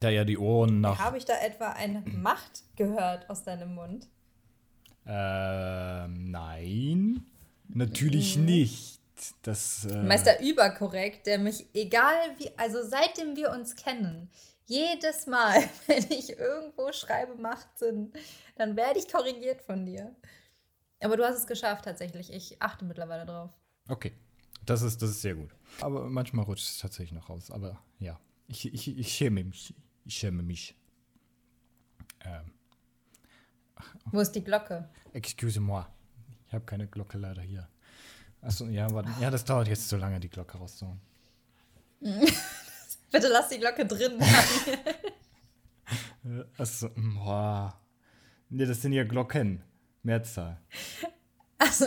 Da 0.00 0.10
ja 0.10 0.24
die 0.24 0.36
Ohren 0.38 0.80
nach. 0.82 0.98
Habe 0.98 1.16
ich 1.16 1.24
da 1.24 1.32
etwa 1.40 1.70
eine 1.70 2.00
Macht 2.00 2.64
gehört 2.76 3.28
aus 3.30 3.44
deinem 3.44 3.74
Mund? 3.74 4.08
Ähm, 5.06 6.30
nein, 6.30 7.24
natürlich 7.68 8.36
Mhm. 8.36 8.44
nicht. 8.44 9.00
Das, 9.42 9.86
äh, 9.86 10.02
Meister 10.02 10.40
überkorrekt, 10.40 11.26
der 11.26 11.38
mich, 11.38 11.64
egal 11.72 12.14
wie, 12.38 12.50
also 12.58 12.82
seitdem 12.82 13.34
wir 13.36 13.50
uns 13.50 13.74
kennen, 13.74 14.28
jedes 14.66 15.26
Mal, 15.26 15.62
wenn 15.86 16.04
ich 16.10 16.30
irgendwo 16.30 16.92
schreibe, 16.92 17.34
macht 17.36 17.78
Sinn, 17.78 18.12
dann 18.56 18.76
werde 18.76 18.98
ich 18.98 19.08
korrigiert 19.08 19.62
von 19.62 19.86
dir. 19.86 20.14
Aber 21.02 21.16
du 21.16 21.24
hast 21.24 21.38
es 21.38 21.46
geschafft 21.46 21.84
tatsächlich. 21.84 22.32
Ich 22.32 22.60
achte 22.60 22.84
mittlerweile 22.84 23.26
drauf. 23.26 23.50
Okay, 23.88 24.12
das 24.64 24.82
ist, 24.82 25.00
das 25.02 25.10
ist 25.10 25.22
sehr 25.22 25.34
gut. 25.34 25.54
Aber 25.80 26.08
manchmal 26.08 26.44
rutscht 26.44 26.64
es 26.64 26.78
tatsächlich 26.78 27.12
noch 27.12 27.28
raus. 27.28 27.50
Aber 27.50 27.82
ja, 27.98 28.18
ich, 28.48 28.72
ich, 28.72 28.98
ich 28.98 29.12
schäme 29.12 29.44
mich. 29.44 29.74
Ich 30.04 30.14
schäme 30.14 30.42
mich. 30.42 30.74
Ähm, 32.24 32.52
Wo 34.06 34.20
ist 34.20 34.32
die 34.32 34.42
Glocke? 34.42 34.88
excuse-moi. 35.12 35.84
Ich 36.46 36.52
habe 36.54 36.64
keine 36.64 36.86
Glocke 36.86 37.18
leider 37.18 37.42
hier. 37.42 37.68
Achso, 38.40 38.66
ja, 38.66 38.90
warte. 38.92 39.10
ja, 39.20 39.30
das 39.30 39.44
dauert 39.44 39.68
jetzt 39.68 39.88
so 39.88 39.96
lange, 39.96 40.20
die 40.20 40.28
Glocke 40.28 40.58
rauszuholen. 40.58 41.00
Bitte 43.16 43.28
lass 43.28 43.48
die 43.48 43.58
Glocke 43.58 43.86
drin. 43.86 44.18
Achso, 46.58 46.90
boah. 46.94 47.80
Nee, 48.50 48.66
das 48.66 48.82
sind 48.82 48.92
ja 48.92 49.04
Glocken. 49.04 49.62
Mehrzahl. 50.02 50.60
also, 51.56 51.86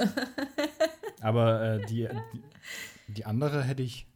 Aber 1.21 1.61
äh, 1.61 1.85
die, 1.85 2.09
die, 2.33 3.13
die 3.13 3.25
andere 3.25 3.63
hätte 3.63 3.83
ich 3.83 4.07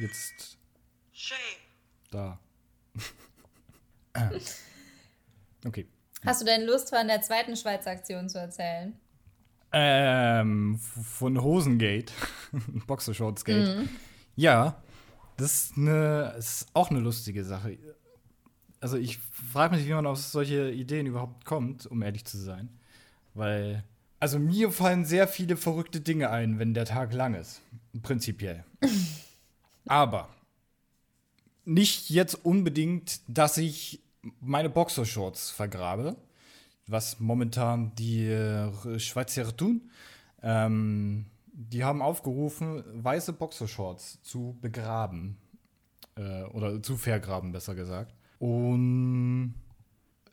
jetzt 0.00 0.58
da. 2.10 2.40
okay. 5.64 5.88
hast 6.24 6.42
du 6.42 6.44
denn 6.44 6.64
Lust, 6.64 6.90
von 6.90 7.06
der 7.06 7.22
zweiten 7.22 7.56
Schweizer 7.56 7.92
Aktion 7.92 8.28
zu 8.28 8.38
erzählen? 8.38 8.98
Ähm, 9.72 10.78
von 10.78 11.40
Hosengate, 11.40 12.12
Boxershortsgate. 12.86 13.88
Ja, 14.36 14.82
das 15.36 15.64
ist, 15.64 15.76
eine, 15.76 16.34
ist 16.38 16.66
auch 16.74 16.90
eine 16.90 17.00
lustige 17.00 17.44
Sache. 17.44 17.78
Also 18.80 18.96
ich 18.96 19.18
frage 19.18 19.76
mich, 19.76 19.86
wie 19.86 19.92
man 19.92 20.06
auf 20.06 20.18
solche 20.18 20.70
Ideen 20.70 21.06
überhaupt 21.06 21.44
kommt, 21.44 21.86
um 21.86 22.02
ehrlich 22.02 22.24
zu 22.24 22.38
sein. 22.38 22.68
Weil, 23.34 23.84
also 24.20 24.38
mir 24.38 24.70
fallen 24.70 25.04
sehr 25.04 25.26
viele 25.26 25.56
verrückte 25.56 26.00
Dinge 26.00 26.30
ein, 26.30 26.58
wenn 26.58 26.74
der 26.74 26.84
Tag 26.84 27.12
lang 27.12 27.34
ist. 27.34 27.62
Prinzipiell. 28.02 28.64
Aber 29.86 30.28
nicht 31.64 32.10
jetzt 32.10 32.44
unbedingt, 32.44 33.20
dass 33.26 33.56
ich 33.56 34.00
meine 34.40 34.70
Boxershorts 34.70 35.50
vergrabe, 35.50 36.16
was 36.86 37.20
momentan 37.20 37.94
die 37.96 38.26
äh, 38.26 38.98
Schweizer 38.98 39.56
tun. 39.56 39.90
Ähm, 40.42 41.26
die 41.56 41.84
haben 41.84 42.02
aufgerufen, 42.02 42.82
weiße 42.92 43.32
Boxershorts 43.32 44.20
zu 44.22 44.58
begraben. 44.60 45.36
Äh, 46.16 46.42
oder 46.44 46.82
zu 46.82 46.96
vergraben, 46.96 47.52
besser 47.52 47.74
gesagt. 47.74 48.14
Und 48.38 49.54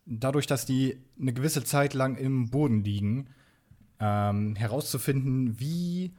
dadurch, 0.05 0.47
dass 0.47 0.65
die 0.65 0.97
eine 1.19 1.33
gewisse 1.33 1.63
Zeit 1.63 1.93
lang 1.93 2.15
im 2.17 2.49
Boden 2.49 2.83
liegen, 2.83 3.27
ähm, 3.99 4.55
herauszufinden, 4.55 5.59
wie 5.59 6.13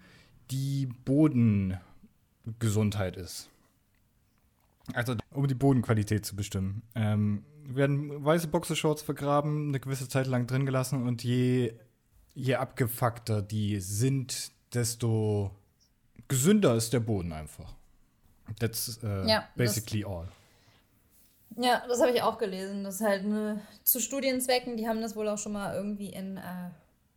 die 0.51 0.87
Bodengesundheit 1.05 3.17
ist. 3.17 3.51
Also, 4.95 5.17
um 5.31 5.49
die 5.49 5.55
Bodenqualität 5.55 6.25
zu 6.25 6.37
bestimmen. 6.37 6.83
Ähm, 6.95 7.45
werden 7.65 8.25
weiße 8.25 8.49
Boxershorts 8.49 9.03
vergraben, 9.03 9.69
eine 9.69 9.81
gewisse 9.81 10.09
Zeit 10.09 10.27
lang 10.27 10.47
drin 10.47 10.65
gelassen 10.67 11.07
und 11.07 11.23
je, 11.23 11.75
je 12.35 12.57
abgefuckter 12.57 13.43
die 13.43 13.81
sind, 13.81 14.53
desto 14.75 15.51
gesünder 16.29 16.75
ist 16.75 16.93
der 16.93 17.01
Boden 17.01 17.33
einfach. 17.33 17.75
That's 18.59 18.99
äh, 19.03 19.27
Ja, 19.29 19.41
das- 19.41 19.75
basically 19.75 20.05
all. 20.05 20.29
Ja, 21.57 21.83
das 21.87 22.01
habe 22.01 22.13
ich 22.13 22.23
auch 22.23 22.39
gelesen. 22.39 22.83
Das 22.83 22.95
ist 22.97 23.01
halt 23.03 23.25
eine, 23.25 23.61
zu 23.85 24.01
Studienzwecken, 24.01 24.77
die 24.79 24.89
haben 24.89 25.03
das 25.03 25.15
wohl 25.15 25.29
auch 25.29 25.37
schon 25.37 25.53
mal 25.53 25.75
irgendwie 25.75 26.09
in, 26.09 26.39
äh, 26.39 26.71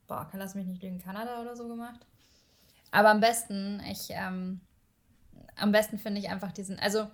boah, 0.07 0.27
kann 0.29 0.39
lass 0.41 0.55
mich 0.55 0.65
nicht 0.65 0.83
lügen, 0.83 0.99
Kanada 0.99 1.41
oder 1.41 1.55
so 1.55 1.67
gemacht. 1.69 2.05
Aber 2.91 3.09
am 3.11 3.21
besten, 3.21 3.81
ich, 3.89 4.07
ähm, 4.09 4.59
am 5.55 5.71
besten 5.71 5.97
finde 5.97 6.19
ich 6.19 6.29
einfach 6.29 6.51
diesen, 6.51 6.77
also 6.79 7.07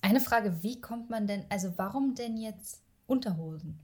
eine 0.00 0.20
Frage, 0.20 0.62
wie 0.62 0.80
kommt 0.80 1.10
man 1.10 1.26
denn, 1.26 1.44
also 1.48 1.72
warum 1.76 2.14
denn 2.14 2.36
jetzt 2.36 2.80
Unterhosen? 3.06 3.80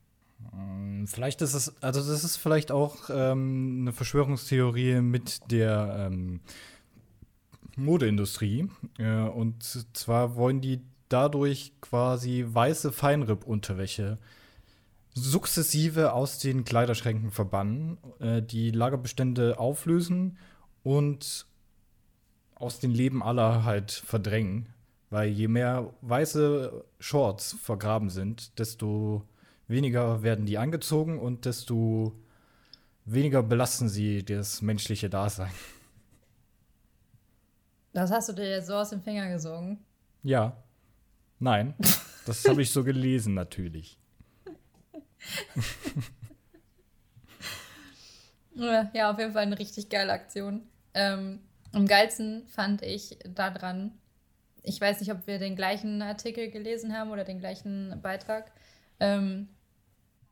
Vielleicht 1.06 1.42
ist 1.42 1.54
es, 1.54 1.82
also 1.82 2.00
das 2.00 2.24
ist 2.24 2.36
vielleicht 2.36 2.72
auch 2.72 3.10
ähm, 3.10 3.78
eine 3.80 3.92
Verschwörungstheorie 3.92 5.00
mit 5.00 5.40
der 5.50 6.08
ähm, 6.10 6.40
Modeindustrie. 7.76 8.68
Äh, 8.98 9.22
und 9.22 9.62
zwar 9.92 10.36
wollen 10.36 10.60
die 10.60 10.80
dadurch 11.08 11.72
quasi 11.80 12.44
weiße 12.48 12.92
Feinripp-Unterwäsche 12.92 14.18
sukzessive 15.14 16.12
aus 16.12 16.38
den 16.38 16.64
Kleiderschränken 16.64 17.30
verbannen, 17.30 17.98
äh, 18.20 18.42
die 18.42 18.70
Lagerbestände 18.70 19.58
auflösen 19.58 20.38
und 20.82 21.46
aus 22.54 22.78
den 22.78 22.92
Leben 22.92 23.22
aller 23.22 23.64
halt 23.64 23.90
verdrängen. 23.90 24.68
Weil 25.08 25.30
je 25.30 25.48
mehr 25.48 25.92
weiße 26.02 26.84
Shorts 27.00 27.56
vergraben 27.60 28.10
sind, 28.10 28.58
desto 28.60 29.24
weniger 29.70 30.22
werden 30.22 30.44
die 30.46 30.58
angezogen 30.58 31.18
und 31.18 31.46
desto 31.46 32.12
weniger 33.04 33.42
belasten 33.42 33.88
sie 33.88 34.24
das 34.24 34.60
menschliche 34.62 35.08
Dasein. 35.08 35.50
Das 37.92 38.10
hast 38.10 38.28
du 38.28 38.32
dir 38.34 38.48
jetzt 38.48 38.66
so 38.66 38.74
aus 38.74 38.90
dem 38.90 39.02
Finger 39.02 39.28
gesogen. 39.30 39.78
Ja. 40.22 40.56
Nein. 41.38 41.74
Das 42.26 42.44
habe 42.46 42.60
ich 42.62 42.70
so 42.70 42.84
gelesen, 42.84 43.34
natürlich. 43.34 43.98
ja, 48.54 49.10
auf 49.10 49.18
jeden 49.18 49.32
Fall 49.32 49.42
eine 49.42 49.58
richtig 49.58 49.88
geile 49.88 50.12
Aktion. 50.12 50.62
Ähm, 50.94 51.40
am 51.72 51.86
geilsten 51.86 52.46
fand 52.48 52.82
ich 52.82 53.18
daran, 53.24 53.92
ich 54.62 54.80
weiß 54.80 55.00
nicht, 55.00 55.10
ob 55.12 55.26
wir 55.26 55.38
den 55.38 55.56
gleichen 55.56 56.02
Artikel 56.02 56.50
gelesen 56.50 56.96
haben 56.96 57.10
oder 57.10 57.24
den 57.24 57.40
gleichen 57.40 57.98
Beitrag, 58.02 58.52
ähm, 59.00 59.48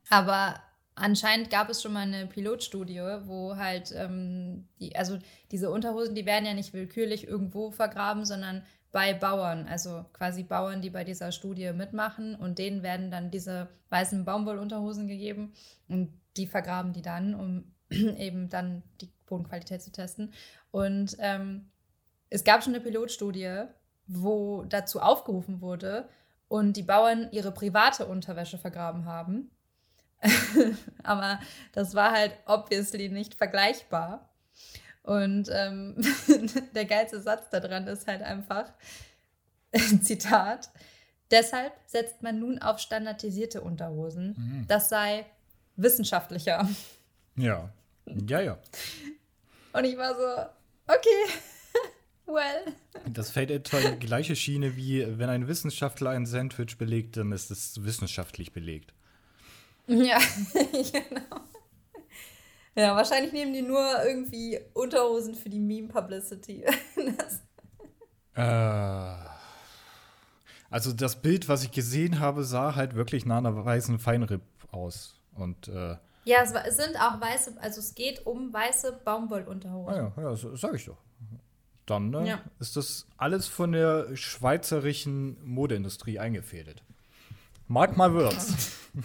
aber 0.08 0.60
anscheinend 0.94 1.50
gab 1.50 1.70
es 1.70 1.82
schon 1.82 1.92
mal 1.92 2.00
eine 2.00 2.26
Pilotstudie, 2.26 3.00
wo 3.24 3.56
halt, 3.56 3.92
ähm, 3.96 4.68
die, 4.80 4.96
also 4.96 5.18
diese 5.50 5.70
Unterhosen, 5.70 6.14
die 6.14 6.26
werden 6.26 6.46
ja 6.46 6.54
nicht 6.54 6.72
willkürlich 6.72 7.26
irgendwo 7.26 7.70
vergraben, 7.70 8.24
sondern 8.24 8.62
bei 8.90 9.12
Bauern, 9.12 9.66
also 9.68 10.06
quasi 10.12 10.42
Bauern, 10.42 10.80
die 10.80 10.90
bei 10.90 11.04
dieser 11.04 11.30
Studie 11.30 11.72
mitmachen 11.72 12.34
und 12.34 12.58
denen 12.58 12.82
werden 12.82 13.10
dann 13.10 13.30
diese 13.30 13.68
weißen 13.90 14.24
Baumwollunterhosen 14.24 15.08
gegeben 15.08 15.52
und 15.88 16.12
die 16.36 16.46
vergraben 16.46 16.92
die 16.92 17.02
dann, 17.02 17.34
um 17.34 17.64
eben 17.90 18.48
dann 18.48 18.82
die 19.00 19.10
Bodenqualität 19.26 19.82
zu 19.82 19.92
testen. 19.92 20.32
Und 20.70 21.16
ähm, 21.20 21.70
es 22.30 22.44
gab 22.44 22.62
schon 22.62 22.74
eine 22.74 22.82
Pilotstudie, 22.82 23.64
wo 24.06 24.64
dazu 24.64 25.00
aufgerufen 25.00 25.60
wurde 25.60 26.08
und 26.48 26.76
die 26.76 26.82
Bauern 26.82 27.28
ihre 27.30 27.52
private 27.52 28.06
Unterwäsche 28.06 28.58
vergraben 28.58 29.04
haben. 29.04 29.50
Aber 31.02 31.40
das 31.72 31.94
war 31.94 32.12
halt 32.12 32.32
obviously 32.46 33.08
nicht 33.08 33.34
vergleichbar. 33.34 34.28
Und 35.02 35.48
ähm, 35.52 35.96
der 36.74 36.84
geilste 36.84 37.20
Satz 37.20 37.48
daran 37.50 37.86
ist 37.86 38.06
halt 38.06 38.22
einfach, 38.22 38.70
Zitat, 40.02 40.70
deshalb 41.30 41.72
setzt 41.86 42.22
man 42.22 42.38
nun 42.38 42.58
auf 42.60 42.78
standardisierte 42.78 43.60
Unterhosen. 43.60 44.34
Mhm. 44.36 44.64
Das 44.68 44.88
sei 44.88 45.24
wissenschaftlicher. 45.76 46.68
Ja, 47.36 47.70
ja, 48.28 48.40
ja. 48.40 48.58
Und 49.72 49.84
ich 49.84 49.96
war 49.96 50.14
so, 50.14 50.92
okay, 50.92 51.32
well. 52.26 52.74
Das 53.10 53.30
fällt 53.30 53.50
etwa 53.50 53.78
in 53.78 54.00
die 54.00 54.06
gleiche 54.06 54.34
Schiene 54.34 54.76
wie, 54.76 55.18
wenn 55.18 55.28
ein 55.30 55.48
Wissenschaftler 55.48 56.10
ein 56.10 56.26
Sandwich 56.26 56.76
belegt, 56.78 57.16
dann 57.16 57.32
ist 57.32 57.50
es 57.50 57.82
wissenschaftlich 57.84 58.52
belegt. 58.52 58.92
Ja, 60.04 60.18
genau. 60.52 61.40
Ja, 62.76 62.94
wahrscheinlich 62.94 63.32
nehmen 63.32 63.54
die 63.54 63.62
nur 63.62 64.04
irgendwie 64.04 64.60
Unterhosen 64.74 65.34
für 65.34 65.48
die 65.48 65.58
Meme-Publicity. 65.58 66.64
äh, 68.34 69.14
also 70.70 70.92
das 70.92 71.20
Bild, 71.20 71.48
was 71.48 71.64
ich 71.64 71.72
gesehen 71.72 72.20
habe, 72.20 72.44
sah 72.44 72.76
halt 72.76 72.94
wirklich 72.94 73.24
nach 73.24 73.38
einer 73.38 73.64
weißen 73.64 73.98
Feinripp 73.98 74.42
aus. 74.70 75.18
Und 75.34 75.68
äh, 75.68 75.96
ja, 76.24 76.42
es, 76.42 76.52
es, 76.52 76.76
sind 76.76 76.96
auch 77.00 77.20
weiße, 77.20 77.56
also 77.60 77.80
es 77.80 77.94
geht 77.94 78.26
um 78.26 78.52
weiße 78.52 79.00
Baumwollunterhosen. 79.04 79.94
Ah 79.94 80.12
ja, 80.16 80.22
ja, 80.22 80.30
das 80.30 80.46
sag 80.60 80.74
ich 80.74 80.84
doch. 80.84 80.98
Dann 81.86 82.10
ne, 82.10 82.28
ja. 82.28 82.42
ist 82.60 82.76
das 82.76 83.06
alles 83.16 83.48
von 83.48 83.72
der 83.72 84.14
schweizerischen 84.14 85.38
Modeindustrie 85.42 86.18
eingefädelt. 86.18 86.84
Mal 87.68 88.14
wird's. 88.14 88.54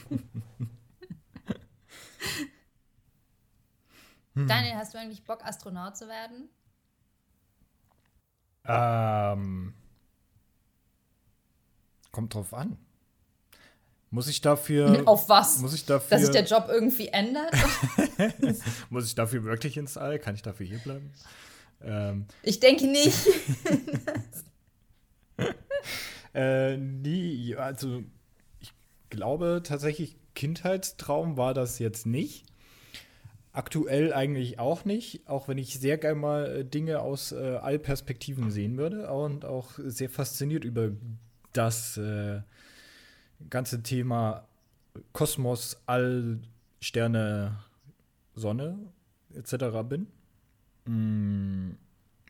Hm. 4.36 4.47
Daniel, 4.47 4.76
hast 4.76 4.93
du 4.93 4.97
eigentlich 4.97 5.23
Bock, 5.23 5.45
Astronaut 5.45 5.95
zu 5.95 6.08
werden? 6.08 6.49
Ähm. 8.65 9.73
Kommt 12.12 12.34
drauf 12.34 12.54
an. 12.54 12.78
Muss 14.10 14.28
ich 14.28 14.41
dafür. 14.41 15.04
Auf 15.08 15.30
was? 15.30 15.60
Muss 15.60 15.73
ich 15.73 15.86
dafür. 15.86 16.10
Dass 16.10 16.21
sich 16.21 16.32
der 16.32 16.45
Job 16.45 16.67
irgendwie 16.69 17.08
ändert? 17.10 17.52
muss 18.89 19.06
ich 19.06 19.15
dafür 19.15 19.43
wirklich 19.43 19.78
ins 19.78 19.97
All? 19.97 20.19
Kann 20.19 20.36
ich 20.36 20.41
dafür 20.41 20.65
hier 20.65 20.80
bleiben? 20.80 21.12
Ähm. 21.82 22.26
Ich 22.41 22.60
denke 22.60 22.88
nicht. 22.88 23.28
äh, 26.34 26.78
nie. 26.78 27.56
Also, 27.56 28.04
glaube 29.13 29.62
tatsächlich, 29.63 30.17
Kindheitstraum 30.34 31.38
war 31.38 31.54
das 31.54 31.80
jetzt 31.80 32.06
nicht. 32.06 32.45
Aktuell 33.52 34.12
eigentlich 34.12 34.58
auch 34.58 34.84
nicht, 34.84 35.28
auch 35.28 35.47
wenn 35.47 35.60
ich 35.60 35.80
sehr 35.80 35.99
gerne 35.99 36.19
mal 36.19 36.45
äh, 36.45 36.65
Dinge 36.65 36.99
aus 36.99 37.32
äh, 37.32 37.60
Allperspektiven 37.62 38.49
sehen 38.49 38.78
würde 38.78 39.12
und 39.12 39.45
auch 39.45 39.71
sehr 39.78 40.10
fasziniert 40.10 40.63
über 40.63 40.89
das 41.54 41.97
äh, 41.97 42.41
ganze 43.52 43.84
Thema 43.84 44.47
Kosmos, 45.12 45.78
All, 45.86 46.39
Sterne, 46.80 47.60
Sonne 48.34 48.80
etc. 49.36 49.56
bin. 49.88 50.08
Mm, 50.86 51.78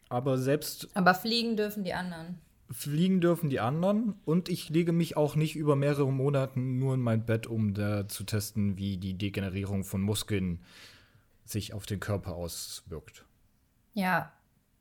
aber 0.10 0.38
selbst. 0.38 0.89
Aber 0.93 1.13
fliegen 1.13 1.56
dürfen 1.56 1.86
die 1.86 1.93
anderen. 1.93 2.39
Fliegen 2.69 3.21
dürfen 3.21 3.49
die 3.49 3.60
anderen 3.60 4.15
und 4.26 4.49
ich 4.49 4.69
lege 4.69 4.91
mich 4.91 5.15
auch 5.17 5.36
nicht 5.36 5.56
über 5.56 5.76
mehrere 5.76 6.12
Monate 6.12 6.60
nur 6.60 6.95
in 6.95 7.02
mein 7.02 7.26
Bett, 7.26 7.45
um 7.45 7.73
da 7.73 8.08
zu 8.08 8.23
testen, 8.23 8.78
wie 8.78 8.97
die 8.97 9.17
Degenerierung 9.17 9.84
von 9.84 10.02
Muskeln 10.02 10.63
sich 11.45 11.73
auf 11.73 11.86
den 11.86 11.99
Körper 11.99 12.36
auswirkt. 12.36 13.26
Ja, 13.93 14.32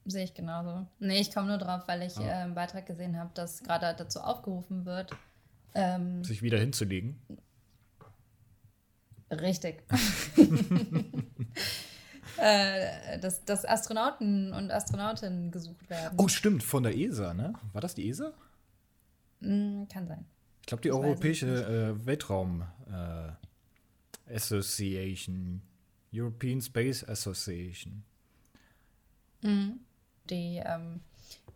sehe 0.05 0.25
ich 0.25 0.35
genauso. 0.35 0.87
Nee, 1.01 1.21
ich 1.21 1.35
komme 1.35 1.49
nur 1.49 1.59
drauf, 1.59 1.83
weil 1.87 2.03
ich 2.03 2.17
ah. 2.19 2.27
äh, 2.27 2.31
einen 2.31 2.55
Beitrag 2.55 2.87
gesehen 2.87 3.19
habe, 3.19 3.31
dass 3.35 3.63
gerade 3.63 3.95
dazu 3.97 4.21
aufgerufen 4.21 4.87
wird, 4.87 5.15
ähm, 5.75 6.25
sich 6.25 6.43
wieder 6.43 6.59
hinzulegen. 6.59 7.21
Richtig. 9.31 9.83
äh, 12.39 13.19
dass, 13.19 13.45
dass 13.45 13.65
Astronauten 13.65 14.53
und 14.53 14.71
Astronautinnen 14.71 15.51
gesucht 15.51 15.89
werden. 15.91 16.19
Oh, 16.19 16.29
stimmt, 16.29 16.63
von 16.63 16.83
der 16.83 16.97
ESA, 16.97 17.35
ne? 17.35 17.53
War 17.73 17.81
das 17.81 17.95
die 17.95 18.09
ESA? 18.09 18.33
Mm, 19.41 19.85
kann 19.93 20.07
sein. 20.07 20.25
Ich 20.61 20.67
glaube, 20.67 20.83
die 20.83 20.89
das 20.89 20.97
Europäische 20.99 21.47
äh, 21.47 22.07
Weltraum 22.07 22.63
äh, 22.87 24.35
Association 24.35 25.63
European 26.13 26.61
Space 26.61 27.05
Association. 27.05 28.05
Mhm. 29.43 29.81
Die 30.31 30.63
ähm, 30.65 31.01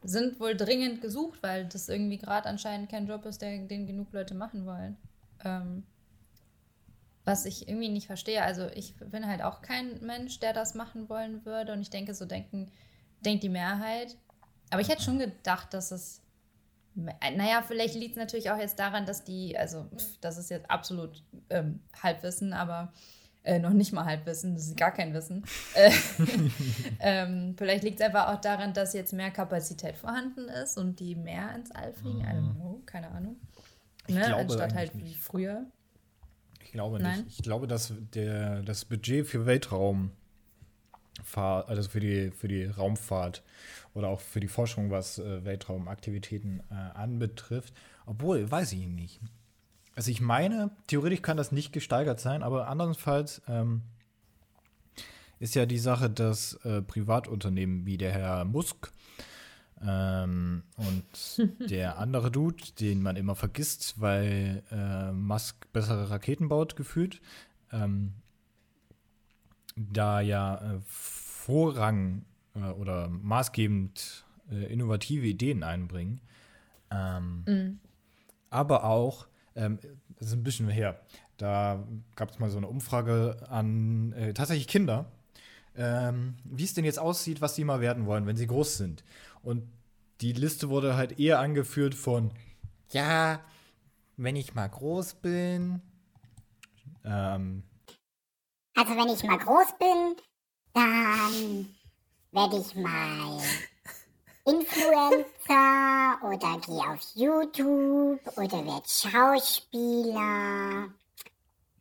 sind 0.03 0.41
wohl 0.41 0.57
dringend 0.57 1.01
gesucht, 1.01 1.43
weil 1.43 1.67
das 1.67 1.89
irgendwie 1.89 2.19
gerade 2.19 2.49
anscheinend 2.49 2.91
kein 2.91 3.07
Job 3.07 3.25
ist, 3.27 3.43
der, 3.43 3.59
den 3.59 3.87
genug 3.87 4.13
Leute 4.13 4.35
machen 4.35 4.67
wollen. 4.67 4.97
Ähm, 5.45 5.85
was 7.27 7.45
ich 7.45 7.69
irgendwie 7.69 7.89
nicht 7.89 8.07
verstehe. 8.07 8.43
Also 8.43 8.69
ich 8.75 8.95
bin 8.97 9.27
halt 9.27 9.43
auch 9.43 9.61
kein 9.61 10.01
Mensch, 10.01 10.39
der 10.39 10.53
das 10.53 10.75
machen 10.75 11.09
wollen 11.09 11.45
würde. 11.45 11.73
Und 11.73 11.83
ich 11.83 11.91
denke, 11.91 12.15
so 12.15 12.25
denken, 12.25 12.71
denkt 13.21 13.43
die 13.43 13.49
Mehrheit. 13.49 14.17
Aber 14.71 14.81
ich 14.81 14.89
hätte 14.89 15.03
schon 15.03 15.19
gedacht, 15.19 15.75
dass 15.75 15.91
es. 15.91 16.23
Naja, 16.95 17.63
vielleicht 17.67 17.95
liegt 17.95 18.13
es 18.13 18.17
natürlich 18.17 18.51
auch 18.51 18.57
jetzt 18.57 18.79
daran, 18.79 19.05
dass 19.05 19.23
die, 19.23 19.59
also 19.59 19.87
das 20.23 20.39
ist 20.39 20.49
jetzt 20.49 20.71
absolut 20.71 21.23
ähm, 21.51 21.81
Halbwissen, 22.03 22.55
aber 22.55 22.91
äh, 23.43 23.59
noch 23.59 23.75
nicht 23.75 23.93
mal 23.93 24.07
Halbwissen, 24.07 24.55
das 24.55 24.69
ist 24.69 24.79
gar 24.79 24.93
kein 24.93 25.13
Wissen. 25.13 25.45
Äh, 25.75 25.93
ähm, 27.01 27.55
vielleicht 27.59 27.85
liegt 27.85 28.01
es 28.01 28.07
einfach 28.07 28.33
auch 28.33 28.41
daran, 28.41 28.73
dass 28.73 28.95
jetzt 28.95 29.13
mehr 29.13 29.31
Kapazität 29.31 29.99
vorhanden 29.99 30.49
ist 30.49 30.79
und 30.79 30.99
die 30.99 31.15
mehr 31.15 31.55
ins 31.55 31.71
All 31.71 31.93
fliegen. 31.93 32.21
I 32.21 32.29
don't 32.29 32.41
mhm. 32.41 32.55
know, 32.55 32.83
keine 32.87 33.11
Ahnung. 33.11 33.37
Ne? 34.09 34.35
Anstatt 34.35 34.75
halt 34.75 34.97
wie 34.97 35.15
früher. 35.15 35.67
Ich 36.77 36.79
glaube 36.79 37.01
Nein? 37.01 37.25
nicht. 37.25 37.39
Ich 37.39 37.43
glaube, 37.43 37.67
dass 37.67 37.95
der, 38.13 38.63
das 38.63 38.85
Budget 38.85 39.27
für 39.27 39.47
Weltraumfahrt, 39.47 40.11
also 41.35 41.89
für 41.89 42.01
die, 42.01 42.31
für 42.31 42.49
die 42.49 42.65
Raumfahrt 42.65 43.43
oder 43.95 44.09
auch 44.09 44.21
für 44.21 44.41
die 44.41 44.49
Forschung, 44.49 44.91
was 44.91 45.19
äh, 45.19 45.43
Weltraumaktivitäten 45.43 46.63
äh, 46.71 46.75
anbetrifft, 46.75 47.73
obwohl, 48.05 48.51
weiß 48.51 48.73
ich 48.73 48.87
nicht. 48.87 49.21
Also 49.95 50.11
ich 50.11 50.21
meine, 50.21 50.71
theoretisch 50.87 51.23
kann 51.23 51.39
das 51.39 51.51
nicht 51.51 51.73
gesteigert 51.73 52.21
sein, 52.21 52.43
aber 52.43 52.69
andernfalls 52.69 53.41
ähm, 53.49 53.81
ist 55.39 55.55
ja 55.55 55.65
die 55.65 55.79
Sache, 55.79 56.11
dass 56.11 56.57
äh, 56.65 56.83
Privatunternehmen 56.83 57.87
wie 57.87 57.97
der 57.97 58.13
Herr 58.13 58.45
Musk 58.45 58.93
Ähm, 59.85 60.63
und 60.77 61.43
der 61.71 61.99
andere 61.99 62.31
Dude, 62.31 62.65
den 62.81 63.03
man 63.03 63.17
immer 63.17 63.35
vergisst, 63.35 64.01
weil 64.01 64.63
äh, 64.71 65.13
Musk 65.13 65.71
bessere 65.73 66.11
Raketen 66.11 66.49
baut, 66.49 66.77
gefühlt, 66.77 67.21
ähm, 67.73 68.15
da 69.77 70.21
ja 70.21 70.57
äh, 70.57 70.81
Vorrang 70.87 72.25
äh, 72.55 72.61
oder 72.71 73.09
maßgebend 73.09 74.25
äh, 74.51 74.73
innovative 74.73 75.27
Ideen 75.27 75.63
einbringen. 75.63 76.21
Ähm, 76.91 77.43
Aber 78.51 78.85
auch, 78.85 79.27
ähm, 79.55 79.79
das 80.19 80.29
ist 80.29 80.35
ein 80.35 80.45
bisschen 80.45 80.69
her, 80.69 81.01
da 81.37 81.87
gab 82.15 82.31
es 82.31 82.39
mal 82.39 82.51
so 82.51 82.57
eine 82.57 82.69
Umfrage 82.69 83.37
an 83.51 84.13
äh, 84.13 84.33
tatsächlich 84.33 84.69
Kinder, 84.69 85.11
ähm, 85.77 86.37
wie 86.45 86.65
es 86.65 86.73
denn 86.75 86.85
jetzt 86.85 86.99
aussieht, 86.99 87.41
was 87.41 87.55
sie 87.55 87.65
mal 87.65 87.81
werden 87.81 88.07
wollen, 88.07 88.27
wenn 88.27 88.37
sie 88.37 88.47
groß 88.47 88.79
sind. 88.79 89.05
Und 89.47 89.63
die 90.23 90.33
Liste 90.33 90.71
wurde 90.71 90.97
halt 90.97 91.21
eher 91.21 91.39
angeführt 91.39 91.95
von, 91.95 92.33
ja, 92.91 93.45
wenn 94.17 94.35
ich 94.35 94.57
mal 94.57 94.67
groß 94.67 95.15
bin. 95.15 95.81
Ähm, 97.05 97.63
Also 98.75 98.97
wenn 98.97 99.09
ich 99.09 99.23
mal 99.23 99.39
groß 99.39 99.79
bin, 99.79 100.17
dann 100.75 101.77
werde 102.33 102.59
ich 102.59 102.75
mal 102.75 103.41
Influencer 104.47 106.19
oder 106.25 106.59
gehe 106.61 106.91
auf 106.91 107.03
YouTube 107.15 108.21
oder 108.37 108.67
werde 108.67 108.89
Schauspieler. 108.89 110.89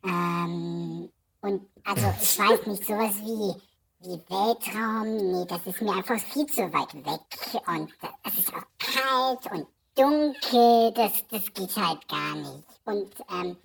Ähm, 0.04 1.10
und 1.40 1.68
also 1.82 2.14
ich 2.22 2.38
weiß 2.38 2.64
nicht, 2.68 2.84
sowas 2.84 3.16
wie, 3.16 3.60
wie 4.06 4.20
Weltraum, 4.30 5.16
nee, 5.16 5.46
das 5.48 5.66
ist 5.66 5.82
mir 5.82 5.94
einfach 5.94 6.18
viel 6.20 6.46
zu 6.46 6.62
weit 6.72 6.94
weg. 6.94 7.20
Und 7.66 7.92
es 8.24 8.38
ist 8.38 8.52
auch 8.54 8.66
kalt 8.78 9.52
und 9.52 9.66
dunkel, 9.96 10.92
das, 10.94 11.26
das 11.28 11.52
geht 11.52 11.76
halt 11.76 12.06
gar 12.08 12.36
nicht. 12.36 12.64
Und 12.84 13.10
ähm, 13.32 13.56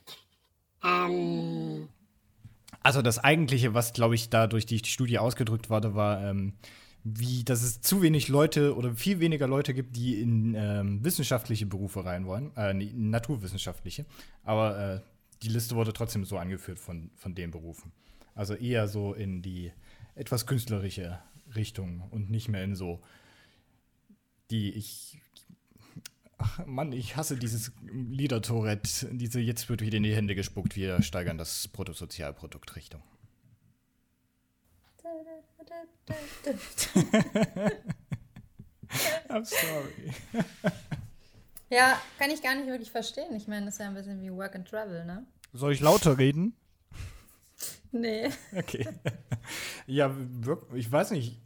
ähm, 0.84 1.90
Also 2.82 3.02
das 3.02 3.20
Eigentliche, 3.20 3.74
was, 3.74 3.94
glaube 3.94 4.16
ich, 4.16 4.30
da 4.30 4.48
durch 4.48 4.66
die 4.66 4.80
Studie 4.80 5.20
ausgedrückt 5.20 5.70
wurde, 5.70 5.94
war, 5.94 6.24
ähm, 6.24 6.54
wie, 7.04 7.44
dass 7.44 7.64
es 7.64 7.82
zu 7.82 8.02
wenig 8.02 8.28
Leute 8.28 8.76
oder 8.76 8.96
viel 8.96 9.20
weniger 9.20 9.48
Leute 9.48 9.74
gibt, 9.74 9.96
die 9.96 10.22
in 10.22 10.56
ähm, 10.56 11.04
wissenschaftliche 11.04 11.66
Berufe 11.66 12.06
rein 12.06 12.26
wollen, 12.26 12.56
äh, 12.56 12.74
naturwissenschaftliche. 12.74 14.06
Aber 14.44 14.78
äh, 14.78 15.02
die 15.44 15.50
Liste 15.50 15.76
wurde 15.76 15.94
trotzdem 15.94 16.26
so 16.26 16.38
angeführt 16.38 16.80
von, 16.80 17.12
von 17.16 17.34
den 17.34 17.52
Berufen. 17.52 17.92
Also 18.36 18.54
eher 18.54 18.88
so 18.88 19.14
in 19.14 19.42
die 19.42 19.72
etwas 20.22 20.46
künstlerische 20.46 21.20
Richtung 21.56 22.02
und 22.12 22.30
nicht 22.30 22.48
mehr 22.48 22.64
in 22.64 22.76
so 22.76 23.02
die 24.52 24.72
ich. 24.72 25.20
Ach 26.38 26.66
Mann, 26.66 26.92
ich 26.92 27.16
hasse 27.18 27.38
dieses 27.38 27.72
Lieder-Tourette. 27.84 29.10
Diese 29.14 29.40
jetzt 29.40 29.70
wird 29.70 29.82
wieder 29.82 29.98
in 29.98 30.04
die 30.04 30.16
Hände 30.16 30.36
gespuckt, 30.36 30.76
wir 30.76 31.02
steigern 31.02 31.38
das 31.38 31.68
Bruttosozialprodukt 31.68 32.76
Richtung. 32.76 33.02
I'm 39.30 39.46
sorry. 39.46 40.14
Ja, 41.70 42.02
kann 42.20 42.32
ich 42.32 42.42
gar 42.42 42.56
nicht 42.56 42.68
wirklich 42.68 42.92
verstehen. 42.92 43.34
Ich 43.36 43.48
meine, 43.48 43.66
das 43.66 43.76
ist 43.76 43.80
ja 43.80 43.88
ein 43.88 43.94
bisschen 43.94 44.22
wie 44.22 44.32
Work 44.32 44.56
and 44.56 44.68
Travel, 44.68 45.06
ne? 45.06 45.26
Soll 45.54 45.74
ich 45.74 45.80
lauter 45.80 46.18
reden? 46.18 46.56
Nee. 47.92 48.30
Okay. 48.58 48.88
ja, 49.86 50.16
ich 50.74 50.92
weiß 50.92 51.12
nicht. 51.12 51.42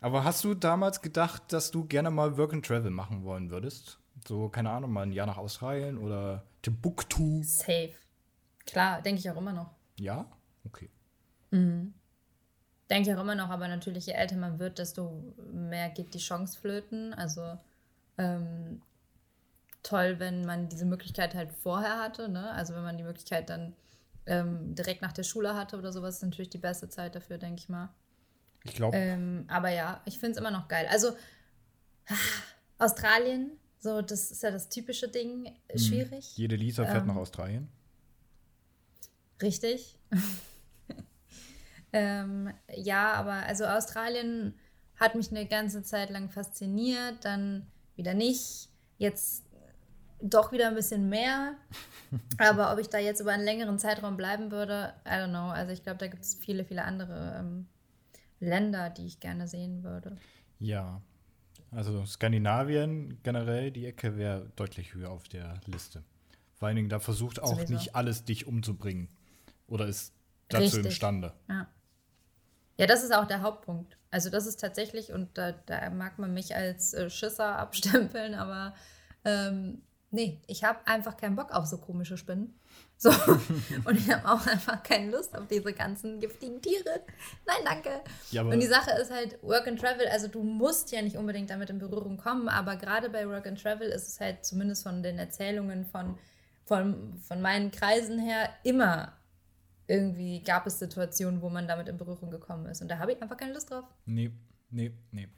Aber 0.00 0.24
hast 0.24 0.42
du 0.42 0.54
damals 0.54 1.00
gedacht, 1.00 1.52
dass 1.52 1.70
du 1.70 1.84
gerne 1.84 2.10
mal 2.10 2.36
Work 2.36 2.52
and 2.52 2.66
Travel 2.66 2.90
machen 2.90 3.22
wollen 3.22 3.50
würdest? 3.50 4.00
So, 4.26 4.48
keine 4.48 4.70
Ahnung, 4.70 4.92
mal 4.92 5.02
ein 5.02 5.12
Jahr 5.12 5.26
nach 5.26 5.38
Australien 5.38 5.98
oder 5.98 6.44
Timbuktu? 6.62 7.42
Safe. 7.44 7.94
Klar, 8.66 9.02
denke 9.02 9.20
ich 9.20 9.30
auch 9.30 9.36
immer 9.36 9.52
noch. 9.52 9.70
Ja? 9.98 10.26
Okay. 10.64 10.90
Denke 11.52 13.10
ich 13.10 13.16
auch 13.16 13.20
immer 13.20 13.34
noch, 13.34 13.50
aber 13.50 13.68
natürlich, 13.68 14.06
je 14.06 14.14
älter 14.14 14.36
man 14.36 14.58
wird, 14.58 14.78
desto 14.78 15.34
mehr 15.52 15.90
geht 15.90 16.14
die 16.14 16.18
Chance 16.18 16.58
flöten. 16.58 17.14
Also 17.14 17.58
ähm, 18.18 18.82
toll, 19.82 20.16
wenn 20.18 20.44
man 20.44 20.68
diese 20.68 20.84
Möglichkeit 20.84 21.34
halt 21.34 21.52
vorher 21.52 21.98
hatte. 21.98 22.28
Ne? 22.28 22.50
Also 22.50 22.74
wenn 22.74 22.82
man 22.82 22.98
die 22.98 23.04
Möglichkeit 23.04 23.50
dann 23.50 23.74
ähm, 24.26 24.74
direkt 24.74 25.02
nach 25.02 25.12
der 25.12 25.22
Schule 25.22 25.54
hatte 25.54 25.76
oder 25.78 25.92
sowas, 25.92 26.16
ist 26.16 26.22
natürlich 26.22 26.50
die 26.50 26.58
beste 26.58 26.88
Zeit 26.88 27.14
dafür, 27.14 27.38
denke 27.38 27.60
ich 27.60 27.68
mal. 27.68 27.92
Ich 28.64 28.74
glaube, 28.74 28.96
Ähm, 28.96 29.44
aber 29.48 29.70
ja, 29.70 30.00
ich 30.04 30.18
finde 30.18 30.32
es 30.32 30.38
immer 30.38 30.50
noch 30.50 30.68
geil. 30.68 30.86
Also 30.90 31.10
ah, 32.08 32.14
Australien, 32.78 33.58
so 33.78 34.02
das 34.02 34.30
ist 34.30 34.42
ja 34.42 34.50
das 34.50 34.68
typische 34.68 35.08
Ding, 35.08 35.52
schwierig. 35.74 36.36
jede 36.36 36.56
Lisa 36.56 36.84
fährt 36.84 37.02
ähm, 37.02 37.08
nach 37.08 37.16
Australien. 37.16 37.68
Richtig. 39.40 39.98
ähm, 41.92 42.52
ja, 42.76 43.12
aber 43.14 43.32
also 43.32 43.64
Australien 43.64 44.54
hat 44.96 45.16
mich 45.16 45.30
eine 45.32 45.46
ganze 45.46 45.82
Zeit 45.82 46.10
lang 46.10 46.30
fasziniert, 46.30 47.24
dann 47.24 47.66
wieder 47.96 48.14
nicht. 48.14 48.68
Jetzt 48.98 49.44
doch 50.22 50.52
wieder 50.52 50.68
ein 50.68 50.74
bisschen 50.74 51.08
mehr. 51.08 51.54
Aber 52.38 52.72
ob 52.72 52.78
ich 52.78 52.88
da 52.88 52.98
jetzt 52.98 53.20
über 53.20 53.32
einen 53.32 53.44
längeren 53.44 53.78
Zeitraum 53.78 54.16
bleiben 54.16 54.50
würde, 54.50 54.94
I 55.06 55.10
don't 55.10 55.30
know. 55.30 55.50
Also 55.50 55.72
ich 55.72 55.82
glaube, 55.82 55.98
da 55.98 56.06
gibt 56.06 56.22
es 56.22 56.34
viele, 56.34 56.64
viele 56.64 56.84
andere 56.84 57.36
ähm, 57.38 57.66
Länder, 58.40 58.90
die 58.90 59.06
ich 59.06 59.20
gerne 59.20 59.48
sehen 59.48 59.82
würde. 59.82 60.16
Ja. 60.58 61.00
Also 61.70 62.04
Skandinavien 62.04 63.18
generell, 63.22 63.70
die 63.70 63.86
Ecke 63.86 64.16
wäre 64.16 64.50
deutlich 64.56 64.94
höher 64.94 65.10
auf 65.10 65.28
der 65.28 65.54
Liste. 65.66 66.02
Vor 66.54 66.68
allen 66.68 66.76
Dingen, 66.76 66.88
da 66.90 67.00
versucht 67.00 67.40
auch 67.40 67.54
Sowieso. 67.54 67.72
nicht 67.72 67.96
alles 67.96 68.24
dich 68.24 68.46
umzubringen. 68.46 69.08
Oder 69.66 69.86
ist 69.86 70.12
dazu 70.48 70.64
Richtig. 70.64 70.84
imstande. 70.84 71.32
Ja. 71.48 71.66
Ja, 72.78 72.86
das 72.86 73.02
ist 73.02 73.14
auch 73.14 73.26
der 73.26 73.42
Hauptpunkt. 73.42 73.96
Also 74.10 74.28
das 74.28 74.46
ist 74.46 74.60
tatsächlich, 74.60 75.12
und 75.12 75.36
da, 75.38 75.52
da 75.52 75.88
mag 75.90 76.18
man 76.18 76.34
mich 76.34 76.54
als 76.54 76.94
äh, 76.94 77.08
Schisser 77.10 77.58
abstempeln, 77.58 78.34
aber 78.34 78.74
ähm, 79.24 79.82
nee, 80.12 80.40
ich 80.46 80.62
habe 80.62 80.86
einfach 80.86 81.16
keinen 81.16 81.34
Bock 81.34 81.50
auf 81.50 81.66
so 81.66 81.78
komische 81.78 82.16
Spinnen. 82.16 82.54
So. 82.96 83.10
und 83.84 83.98
ich 83.98 84.10
habe 84.10 84.28
auch 84.28 84.46
einfach 84.46 84.82
keine 84.82 85.10
Lust 85.10 85.36
auf 85.36 85.48
diese 85.48 85.72
ganzen 85.72 86.20
giftigen 86.20 86.62
Tiere. 86.62 87.00
Nein, 87.46 87.56
danke. 87.64 87.90
Ja, 88.30 88.42
und 88.42 88.60
die 88.60 88.66
Sache 88.66 88.92
ist 88.92 89.10
halt, 89.10 89.42
Work 89.42 89.66
and 89.66 89.80
Travel, 89.80 90.06
also 90.08 90.28
du 90.28 90.42
musst 90.42 90.92
ja 90.92 91.02
nicht 91.02 91.16
unbedingt 91.16 91.50
damit 91.50 91.70
in 91.70 91.78
Berührung 91.78 92.16
kommen, 92.16 92.48
aber 92.48 92.76
gerade 92.76 93.10
bei 93.10 93.28
Work 93.28 93.48
and 93.48 93.60
Travel 93.60 93.88
ist 93.88 94.06
es 94.06 94.20
halt 94.20 94.44
zumindest 94.44 94.84
von 94.84 95.02
den 95.02 95.18
Erzählungen 95.18 95.84
von, 95.86 96.16
von, 96.64 97.20
von 97.20 97.42
meinen 97.42 97.72
Kreisen 97.72 98.20
her 98.20 98.48
immer 98.62 99.14
irgendwie 99.88 100.42
gab 100.42 100.66
es 100.66 100.78
Situationen, 100.78 101.42
wo 101.42 101.50
man 101.50 101.66
damit 101.66 101.88
in 101.88 101.96
Berührung 101.96 102.30
gekommen 102.30 102.66
ist. 102.66 102.80
Und 102.82 102.88
da 102.88 102.98
habe 102.98 103.12
ich 103.12 103.20
einfach 103.20 103.36
keine 103.36 103.52
Lust 103.52 103.70
drauf. 103.70 103.84
Nee, 104.06 104.30
nee, 104.70 104.92
nee. 105.10 105.28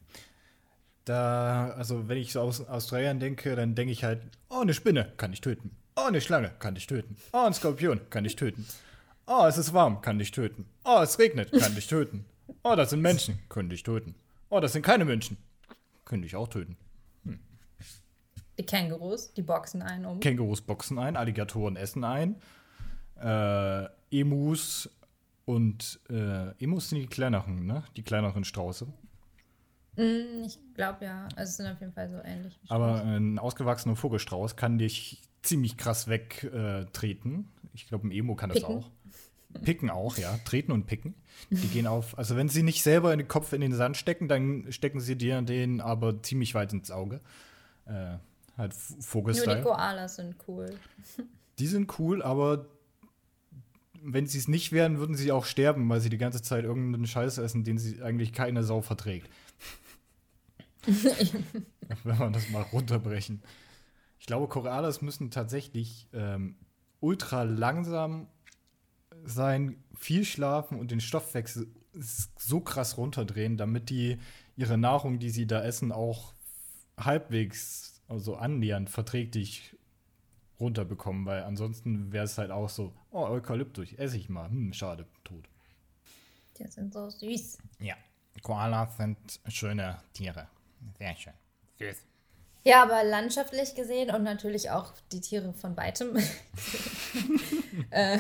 Da, 1.05 1.71
also 1.77 2.09
wenn 2.09 2.19
ich 2.19 2.33
so 2.33 2.41
aus 2.41 2.67
Australien 2.67 3.21
denke, 3.21 3.55
dann 3.57 3.75
denke 3.75 3.93
ich 3.93 4.05
halt, 4.05 4.23
oh, 4.49 4.61
eine 4.61 4.73
Spinne 4.73 5.13
kann 5.17 5.33
ich 5.33 5.41
töten. 5.41 5.77
Oh, 5.97 6.07
eine 6.07 6.21
Schlange 6.21 6.51
kann 6.59 6.77
ich 6.77 6.87
töten. 6.87 7.17
Oh, 7.33 7.45
ein 7.45 7.53
Skorpion 7.53 8.01
kann 8.11 8.25
ich 8.25 8.37
töten. 8.37 8.67
Oh, 9.27 9.45
es 9.47 9.59
ist 9.59 9.73
warm, 9.73 10.01
kann 10.01 10.19
ich 10.21 10.31
töten. 10.31 10.67
Oh, 10.85 11.01
es 11.03 11.19
regnet, 11.19 11.53
kann 11.53 11.77
ich 11.77 11.87
töten. 11.87 12.25
Oh, 12.63 12.75
das 12.75 12.91
sind 12.91 13.01
Menschen, 13.01 13.39
könnte 13.49 13.75
ich 13.75 13.83
töten. 13.83 14.15
Oh, 14.49 14.61
das 14.61 14.73
sind 14.73 14.83
keine 14.83 15.05
Menschen, 15.05 15.37
könnte 16.05 16.27
ich 16.27 16.37
auch 16.37 16.49
töten. 16.49 16.77
Die 18.59 18.65
Kängurus, 18.65 19.33
die 19.35 19.43
boxen 19.43 19.83
einen 19.83 20.05
um. 20.05 20.21
Kängurus 20.21 20.61
boxen 20.61 20.99
ein, 20.99 21.17
Alligatoren 21.17 21.77
essen 21.77 22.05
ein, 22.05 22.37
äh, 23.21 23.87
Emus 24.11 24.89
und 25.45 26.01
äh, 26.09 26.51
Emus 26.63 26.91
sind 26.91 27.01
die 27.01 27.07
kleineren, 27.07 27.67
ne? 27.67 27.83
Die 27.97 28.03
kleineren 28.03 28.45
Strauße. 28.45 28.87
Mm, 29.97 30.45
ich 30.45 30.59
glaube 30.75 31.05
ja. 31.05 31.29
Also 31.37 31.51
es 31.51 31.57
sind 31.57 31.67
auf 31.67 31.81
jeden 31.81 31.93
Fall 31.93 32.11
so 32.11 32.19
ähnlich. 32.25 32.59
Aber 32.69 33.03
ein 33.05 33.39
ausgewachsener 33.39 33.97
Vogelstrauß 33.97 34.57
kann 34.57 34.79
dich 34.79 35.23
ziemlich 35.43 35.77
krass 35.77 36.09
wegtreten. 36.09 37.35
Äh, 37.63 37.69
ich 37.75 37.87
glaube, 37.89 38.09
ein 38.09 38.11
Emo 38.13 38.35
kann 38.35 38.51
das 38.51 38.61
Picken. 38.61 38.77
auch. 38.77 38.91
Picken 39.63 39.91
auch, 39.91 40.19
ja. 40.19 40.37
Treten 40.45 40.73
und 40.73 40.87
picken. 40.87 41.15
Die 41.51 41.69
gehen 41.69 41.87
auf. 41.87 42.19
Also, 42.19 42.35
wenn 42.37 42.49
sie 42.49 42.63
nicht 42.65 42.83
selber 42.83 43.13
in 43.13 43.19
den 43.21 43.29
Kopf 43.29 43.53
in 43.53 43.61
den 43.61 43.73
Sand 43.73 43.97
stecken, 43.97 44.27
dann 44.27 44.73
stecken 44.73 44.99
sie 45.01 45.17
dir 45.17 45.41
den 45.43 45.81
aber 45.81 46.23
ziemlich 46.23 46.55
weit 46.57 46.73
ins 46.73 46.91
Auge. 46.91 47.21
Äh, 47.87 48.17
halt 48.57 48.75
V- 48.75 48.95
Nur 48.95 48.99
die 48.99 49.03
Vogelstyle. 49.03 49.63
Koalas 49.63 50.17
sind 50.17 50.35
cool. 50.49 50.71
Die 51.61 51.69
sind 51.69 52.01
cool, 52.01 52.21
aber 52.21 52.67
wenn 54.03 54.27
sie 54.27 54.39
es 54.39 54.49
nicht 54.49 54.73
wären, 54.73 54.99
würden 54.99 55.15
sie 55.15 55.31
auch 55.31 55.45
sterben, 55.45 55.89
weil 55.89 56.01
sie 56.01 56.11
die 56.11 56.19
ganze 56.19 56.43
Zeit 56.43 56.65
irgendeinen 56.65 57.07
Scheiß 57.07 57.39
essen, 57.39 57.63
den 57.63 57.79
sie 57.79 58.03
eigentlich 58.03 58.33
keine 58.33 58.65
Sau 58.65 58.81
verträgt. 58.83 59.31
wenn 62.05 62.19
man 62.19 62.33
das 62.33 62.49
mal 62.51 62.63
runterbrechen. 62.63 63.43
Ich 64.19 64.27
glaube, 64.27 64.49
Koalas 64.49 65.03
müssen 65.03 65.31
tatsächlich 65.31 66.09
ähm, 66.13 66.57
ultra 67.01 67.43
langsam 67.43 68.29
sein, 69.25 69.83
viel 69.95 70.25
schlafen 70.25 70.79
und 70.79 70.91
den 70.91 71.01
Stoffwechsel 71.01 71.69
so 71.93 72.61
krass 72.61 72.97
runterdrehen, 72.97 73.57
damit 73.57 73.91
die 73.91 74.19
ihre 74.57 74.79
Nahrung, 74.79 75.19
die 75.19 75.31
sie 75.31 75.47
da 75.47 75.63
essen, 75.63 75.93
auch 75.93 76.35
halbwegs, 76.99 78.03
also 78.09 78.37
annähernd 78.37 78.91
verträglich 78.91 79.77
runterbekommen, 80.61 81.27
weil 81.27 81.43
ansonsten 81.43 82.13
wäre 82.13 82.25
es 82.25 82.39
halt 82.39 82.51
auch 82.51 82.69
so, 82.69 82.95
oh, 83.11 83.27
Eukalyptus, 83.27 83.93
esse 83.95 84.17
ich 84.17 84.29
mal. 84.29 84.49
Hm, 84.49 84.73
schade, 84.73 85.07
tot. 85.25 85.49
Die 86.59 86.67
sind 86.69 86.93
so 86.93 87.11
süß. 87.11 87.59
Ja, 87.81 87.97
Koalas 88.43 88.97
sind 88.97 89.19
schöne 89.49 89.99
Tiere. 90.13 90.49
Sehr 90.99 91.17
schön. 91.17 91.33
Süß. 91.79 92.05
Ja, 92.67 92.83
aber 92.83 93.05
landschaftlich 93.05 93.75
gesehen 93.75 94.11
und 94.15 94.23
natürlich 94.23 94.71
auch 94.71 94.95
die 95.13 95.21
Tiere 95.21 95.53
von 95.53 95.77
weitem 95.77 96.17
äh, 97.91 98.19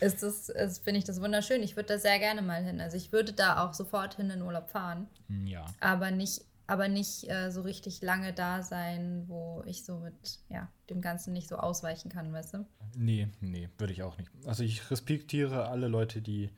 ist 0.00 0.22
das, 0.22 0.48
ist, 0.48 0.84
finde 0.84 0.98
ich 0.98 1.04
das 1.04 1.20
wunderschön. 1.20 1.62
Ich 1.62 1.74
würde 1.74 1.94
da 1.94 1.98
sehr 1.98 2.18
gerne 2.20 2.42
mal 2.42 2.62
hin. 2.62 2.80
Also 2.80 2.96
ich 2.96 3.10
würde 3.10 3.32
da 3.32 3.64
auch 3.64 3.74
sofort 3.74 4.14
hin 4.14 4.30
in 4.30 4.42
Urlaub 4.42 4.70
fahren, 4.70 5.08
Ja. 5.46 5.66
aber 5.80 6.12
nicht, 6.12 6.42
aber 6.68 6.86
nicht 6.86 7.28
äh, 7.28 7.50
so 7.50 7.62
richtig 7.62 8.02
lange 8.02 8.32
da 8.32 8.62
sein, 8.62 9.24
wo 9.26 9.64
ich 9.66 9.84
so 9.84 9.98
mit 9.98 10.38
ja, 10.48 10.68
dem 10.88 11.00
Ganzen 11.00 11.32
nicht 11.32 11.48
so 11.48 11.56
ausweichen 11.56 12.10
kann, 12.10 12.32
weißt 12.32 12.54
du? 12.54 12.66
Nee, 12.96 13.28
nee, 13.40 13.68
würde 13.78 13.92
ich 13.92 14.04
auch 14.04 14.16
nicht. 14.16 14.30
Also 14.46 14.62
ich 14.62 14.92
respektiere 14.92 15.66
alle 15.68 15.88
Leute, 15.88 16.22
die 16.22 16.50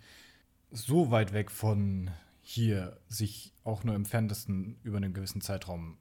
so 0.73 1.11
weit 1.11 1.33
weg 1.33 1.51
von 1.51 2.11
hier 2.51 3.01
sich 3.09 3.53
auch 3.63 3.85
nur 3.85 3.95
im 3.95 4.05
Ferntesten 4.05 4.81
über 4.83 4.97
einen 4.97 5.15
gewissen 5.15 5.41
Zeitraum 5.41 5.99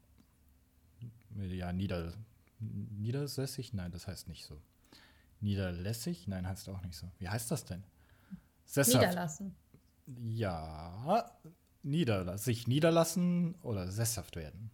ja, 1.36 1.72
nieder, 1.72 2.14
niedersässig? 2.60 3.74
Nein, 3.74 3.92
das 3.92 4.08
heißt 4.08 4.28
nicht 4.28 4.46
so. 4.46 4.60
Niederlässig? 5.42 6.28
Nein, 6.28 6.48
heißt 6.48 6.68
auch 6.70 6.82
nicht 6.82 6.96
so. 6.96 7.08
Wie 7.20 7.30
heißt 7.30 7.52
das 7.52 7.66
denn? 7.66 7.84
Sesshaft. 8.66 8.98
Niederlassen. 8.98 9.56
Ja, 10.08 11.32
niederla 11.84 12.38
sich 12.40 12.68
niederlassen 12.68 13.54
oder 13.62 13.92
sesshaft 13.92 14.36
werden. 14.36 14.72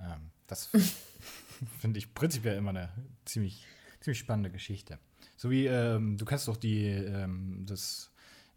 Ähm, 0.00 0.30
das 0.46 0.70
finde 1.80 1.98
ich 1.98 2.14
prinzipiell 2.14 2.56
immer 2.56 2.70
eine 2.70 2.90
ziemlich, 3.24 3.66
ziemlich 3.98 4.20
spannende 4.20 4.50
Geschichte. 4.50 5.00
So 5.36 5.50
wie, 5.50 5.66
ähm, 5.66 6.16
du 6.16 6.24
kennst 6.24 6.46
doch 6.46 6.56
die, 6.56 6.86
ähm, 6.86 7.66
das 7.66 8.09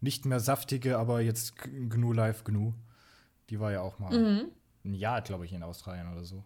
nicht 0.04 0.24
mehr 0.26 0.38
saftige, 0.38 0.98
aber 0.98 1.20
jetzt 1.20 1.56
GNU 1.56 2.12
Live 2.12 2.44
GNU. 2.44 2.72
Die 3.50 3.58
war 3.58 3.72
ja 3.72 3.80
auch 3.80 3.98
mal 3.98 4.16
Mhm. 4.16 4.50
ein 4.84 4.94
Jahr, 4.94 5.20
glaube 5.22 5.44
ich, 5.46 5.52
in 5.52 5.62
Australien 5.64 6.12
oder 6.12 6.24
so. 6.24 6.44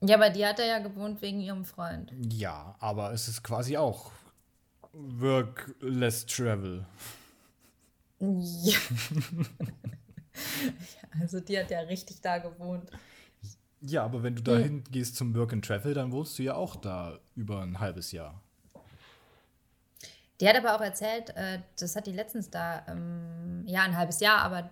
Ja, 0.00 0.16
aber 0.16 0.30
die 0.30 0.44
hat 0.46 0.58
er 0.58 0.66
ja 0.66 0.78
gewohnt 0.78 1.20
wegen 1.22 1.40
ihrem 1.40 1.64
Freund. 1.64 2.12
Ja, 2.32 2.74
aber 2.80 3.12
es 3.12 3.28
ist 3.28 3.42
quasi 3.42 3.76
auch 3.76 4.10
Work 4.92 5.74
less 5.80 6.24
travel. 6.24 6.86
Ja. 8.20 8.78
Also 11.18 11.40
die 11.40 11.58
hat 11.58 11.70
ja 11.70 11.80
richtig 11.80 12.20
da 12.20 12.36
gewohnt. 12.36 12.90
Ja, 13.80 14.04
aber 14.04 14.22
wenn 14.22 14.36
du 14.36 14.42
dahin 14.42 14.84
gehst 14.90 15.16
zum 15.16 15.34
Work 15.34 15.54
and 15.54 15.64
Travel, 15.64 15.94
dann 15.94 16.12
wohnst 16.12 16.38
du 16.38 16.42
ja 16.42 16.54
auch 16.54 16.76
da 16.76 17.18
über 17.34 17.62
ein 17.62 17.78
halbes 17.80 18.12
Jahr. 18.12 18.42
Die 20.40 20.48
hat 20.48 20.56
aber 20.56 20.76
auch 20.76 20.80
erzählt, 20.80 21.30
äh, 21.36 21.60
das 21.78 21.96
hat 21.96 22.06
die 22.06 22.12
letztens 22.12 22.50
da, 22.50 22.84
ähm, 22.88 23.64
ja, 23.66 23.82
ein 23.82 23.96
halbes 23.96 24.20
Jahr, 24.20 24.42
aber 24.42 24.70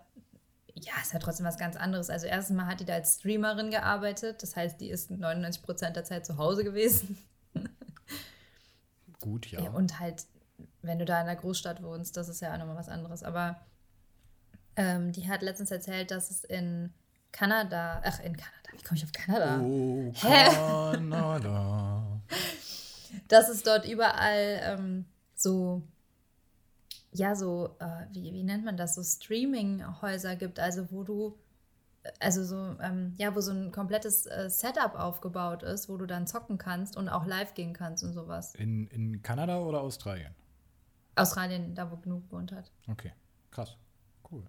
ja, 0.75 0.93
ist 1.01 1.13
ja 1.13 1.19
trotzdem 1.19 1.47
was 1.47 1.57
ganz 1.57 1.77
anderes. 1.77 2.11
Also 2.11 2.27
erstens 2.27 2.57
mal 2.57 2.67
hat 2.67 2.81
die 2.81 2.85
da 2.85 2.95
als 2.95 3.17
Streamerin 3.17 3.71
gearbeitet, 3.71 4.43
das 4.43 4.57
heißt, 4.57 4.81
die 4.81 4.91
ist 4.91 5.11
99% 5.11 5.91
der 5.91 6.05
Zeit 6.05 6.27
zu 6.27 6.37
Hause 6.37 6.65
gewesen. 6.65 7.19
Gut, 9.21 9.47
ja. 9.47 9.63
Ja, 9.63 9.71
und 9.71 10.01
halt, 10.01 10.27
wenn 10.83 10.99
du 10.99 11.05
da 11.05 11.21
in 11.21 11.27
der 11.27 11.37
Großstadt 11.37 11.83
wohnst, 11.83 12.17
das 12.17 12.29
ist 12.29 12.43
ja 12.43 12.53
auch 12.53 12.59
nochmal 12.59 12.77
was 12.77 12.89
anderes. 12.89 13.23
Aber 13.23 13.61
ähm, 14.77 15.13
die 15.13 15.29
hat 15.29 15.41
letztens 15.41 15.71
erzählt, 15.71 16.11
dass 16.11 16.31
es 16.31 16.45
in 16.45 16.93
Kanada, 17.33 18.03
ach, 18.05 18.21
in 18.21 18.37
Kanada, 18.37 18.71
wie 18.73 18.83
komme 18.83 18.99
ich 18.99 19.05
auf 19.05 19.13
Kanada? 19.13 19.61
Oh, 19.61 20.13
Hä? 20.15 20.51
Kanada. 20.53 22.21
dass 23.29 23.49
es 23.49 23.63
dort 23.63 23.87
überall 23.89 24.61
ähm, 24.63 25.07
so, 25.45 25.83
ja, 27.13 27.37
so, 27.37 27.77
äh, 27.79 28.07
wie, 28.13 28.33
wie 28.33 28.43
nennt 28.43 28.65
man 28.65 28.77
das, 28.77 28.97
so 28.97 29.03
Streaming-Häuser 29.05 30.35
gibt, 30.35 30.59
also 30.59 30.91
wo 30.91 31.05
du, 31.05 31.39
also 32.19 32.43
so, 32.45 32.77
ähm, 32.83 33.15
ja, 33.17 33.35
wo 33.37 33.41
so 33.41 33.53
ein 33.53 33.71
komplettes 33.71 34.27
äh, 34.27 34.51
Setup 34.51 34.95
aufgebaut 34.97 35.63
ist, 35.63 35.89
wo 35.89 35.97
du 35.97 36.07
dann 36.07 36.27
zocken 36.27 36.59
kannst 36.59 36.97
und 36.97 37.09
auch 37.09 37.25
live 37.27 37.55
gehen 37.55 37.73
kannst 37.73 38.03
und 38.03 38.13
sowas. 38.13 38.55
In, 38.57 38.89
in 38.89 39.23
Kanada 39.23 39.61
oder 39.61 39.81
Australien? 39.81 40.35
Australien, 41.15 41.75
da 41.77 41.91
wo 41.91 41.97
genug 41.97 42.29
gewohnt 42.29 42.51
hat. 42.51 42.73
Okay, 42.89 43.13
krass. 43.53 43.77
Cool. 44.29 44.43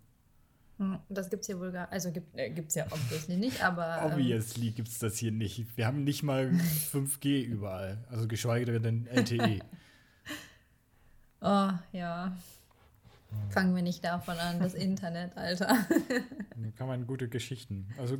Hm, 0.79 0.99
Das 1.09 1.29
gibt's 1.29 1.45
hier 1.47 1.59
wohl 1.59 1.71
gar, 1.71 1.89
also 1.91 2.11
gibt 2.11 2.35
äh, 2.37 2.49
gibt's 2.49 2.73
ja 2.75 2.87
obviously 2.89 3.37
nicht, 3.37 3.63
aber 3.63 3.99
ähm, 4.01 4.11
Obviously 4.13 4.71
gibt 4.71 4.87
es 4.87 4.97
das 4.99 5.15
hier 5.17 5.31
nicht. 5.31 5.77
Wir 5.77 5.85
haben 5.85 6.03
nicht 6.03 6.23
mal 6.23 6.47
5G 6.91 7.43
überall. 7.43 8.03
Also 8.09 8.27
geschweige 8.27 8.79
denn. 8.81 9.05
LTE. 9.07 9.59
Oh, 11.45 11.71
ja. 11.97 12.35
Fangen 13.49 13.75
wir 13.75 13.83
nicht 13.83 14.03
davon 14.03 14.37
an, 14.37 14.59
das 14.59 14.73
Internet, 14.73 15.35
Alter. 15.37 15.77
Da 16.57 16.71
kann 16.77 16.87
man 16.87 17.05
gute 17.05 17.27
Geschichten, 17.27 17.87
also 17.97 18.17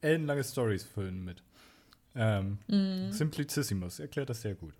ellenlange 0.00 0.44
Stories 0.44 0.84
füllen 0.84 1.24
mit. 1.24 1.42
Ähm, 2.14 2.58
Mhm. 2.68 3.12
Simplicissimus 3.12 3.98
erklärt 4.00 4.30
das 4.30 4.40
sehr 4.42 4.54
gut. 4.54 4.74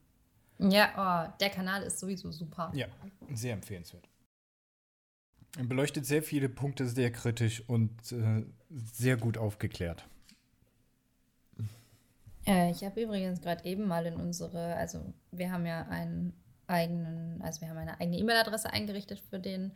ja, 0.58 0.88
oh, 0.96 1.32
der 1.40 1.50
Kanal 1.50 1.82
ist 1.82 1.98
sowieso 1.98 2.30
super. 2.32 2.70
Ja, 2.74 2.86
sehr 3.34 3.54
empfehlenswert. 3.54 4.08
Er 5.58 5.64
beleuchtet 5.64 6.06
sehr 6.06 6.22
viele 6.22 6.48
Punkte 6.48 6.86
sehr 6.86 7.10
kritisch 7.10 7.62
und 7.68 7.90
äh, 8.12 8.44
sehr 8.70 9.16
gut 9.16 9.36
aufgeklärt. 9.36 10.06
Äh, 12.46 12.70
ich 12.70 12.84
habe 12.84 13.02
übrigens 13.02 13.40
gerade 13.40 13.64
eben 13.64 13.86
mal 13.86 14.06
in 14.06 14.14
unsere, 14.14 14.74
also 14.76 15.12
wir 15.32 15.50
haben 15.52 15.66
ja 15.66 15.82
einen 15.88 16.32
eigenen, 16.70 17.42
also 17.42 17.60
wir 17.60 17.68
haben 17.68 17.78
eine 17.78 18.00
eigene 18.00 18.18
E-Mail-Adresse 18.18 18.72
eingerichtet 18.72 19.20
für 19.20 19.38
den 19.38 19.72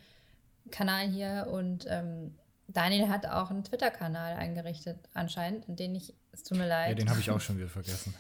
Kanal 0.71 1.09
hier 1.09 1.49
und 1.51 1.87
ähm, 1.89 2.35
Daniel 2.69 3.09
hat 3.09 3.27
auch 3.27 3.51
einen 3.51 3.65
Twitter-Kanal 3.65 4.35
eingerichtet 4.37 4.99
anscheinend, 5.13 5.69
in 5.69 5.77
den 5.77 5.95
ich, 5.95 6.15
es 6.33 6.45
tut 6.45 6.57
mir 6.57 6.67
leid. 6.67 6.91
Ja, 6.91 6.95
den 6.95 7.11
habe 7.11 7.21
ich 7.21 7.31
auch 7.31 7.41
schon 7.41 7.59
wieder 7.59 7.69
vergessen. 7.69 8.15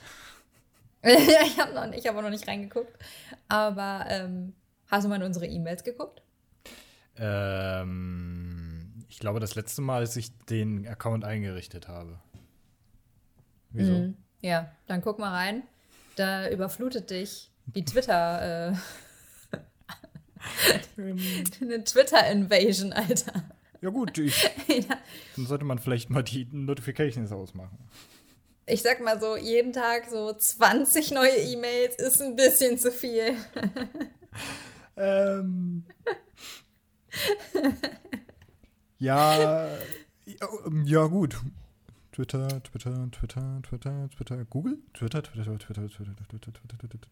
ich 1.02 1.58
habe 1.58 1.74
noch, 1.74 1.92
ich 1.92 2.06
hab 2.06 2.16
auch 2.16 2.22
noch 2.22 2.30
nicht 2.30 2.46
reingeguckt. 2.46 2.92
Aber 3.48 4.06
ähm, 4.08 4.54
hast 4.88 5.04
du 5.04 5.08
mal 5.08 5.16
in 5.16 5.22
unsere 5.22 5.46
E-Mails 5.46 5.84
geguckt? 5.84 6.22
Ähm, 7.16 9.04
ich 9.08 9.18
glaube, 9.18 9.40
das 9.40 9.54
letzte 9.54 9.82
Mal, 9.82 10.00
als 10.00 10.16
ich 10.16 10.36
den 10.46 10.86
Account 10.86 11.24
eingerichtet 11.24 11.88
habe. 11.88 12.18
Wieso? 13.70 13.92
Mhm. 13.92 14.16
Ja, 14.40 14.70
dann 14.86 15.00
guck 15.00 15.18
mal 15.18 15.30
rein. 15.30 15.62
Da 16.16 16.48
überflutet 16.48 17.10
dich 17.10 17.50
die 17.66 17.84
Twitter, 17.84 18.72
äh, 18.72 19.60
eine 21.60 21.84
Twitter-Invasion, 21.84 22.92
Alter. 22.92 23.44
Ja 23.80 23.90
gut, 23.90 24.16
ich, 24.18 24.42
Ja. 24.68 24.98
dann 25.36 25.46
sollte 25.46 25.64
man 25.64 25.78
vielleicht 25.78 26.10
mal 26.10 26.22
die 26.22 26.46
Notifications 26.50 27.32
ausmachen. 27.32 27.78
Ich 28.66 28.80
sag 28.80 29.00
mal 29.02 29.20
so, 29.20 29.36
jeden 29.36 29.72
Tag 29.74 30.08
so 30.10 30.32
20 30.32 31.10
neue 31.10 31.36
E-Mails 31.36 31.96
ist 31.96 32.22
ein 32.22 32.34
bisschen 32.34 32.78
zu 32.78 32.90
viel. 32.90 33.36
Ähm. 34.96 35.84
ja, 38.98 39.68
ja, 39.68 39.68
ja, 40.84 41.06
gut. 41.06 41.36
Twitter, 42.14 42.62
Twitter, 42.62 43.10
Twitter, 43.10 43.60
Twitter, 43.62 44.08
Twitter, 44.08 44.44
Google? 44.44 44.78
Twitter, 44.92 45.20
Twitter, 45.20 45.58
Twitter, 45.58 45.88
Twitter, 45.88 46.14
Twitter, 46.14 46.52
Twitter, 46.52 46.78
Twitter, 46.78 46.88
Twitter. 46.88 47.10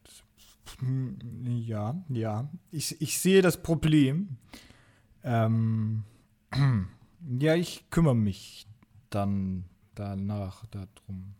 Hm, 0.79 1.17
Ja, 1.65 2.01
ja. 2.07 2.49
Ich, 2.71 3.01
ich 3.01 3.19
sehe 3.19 3.41
das 3.41 3.61
Problem. 3.61 4.37
Ähm, 5.25 6.05
ja, 7.37 7.55
ich 7.55 7.89
kümmere 7.89 8.15
mich 8.15 8.65
dann 9.09 9.65
danach 9.93 10.65
darum. 10.67 11.35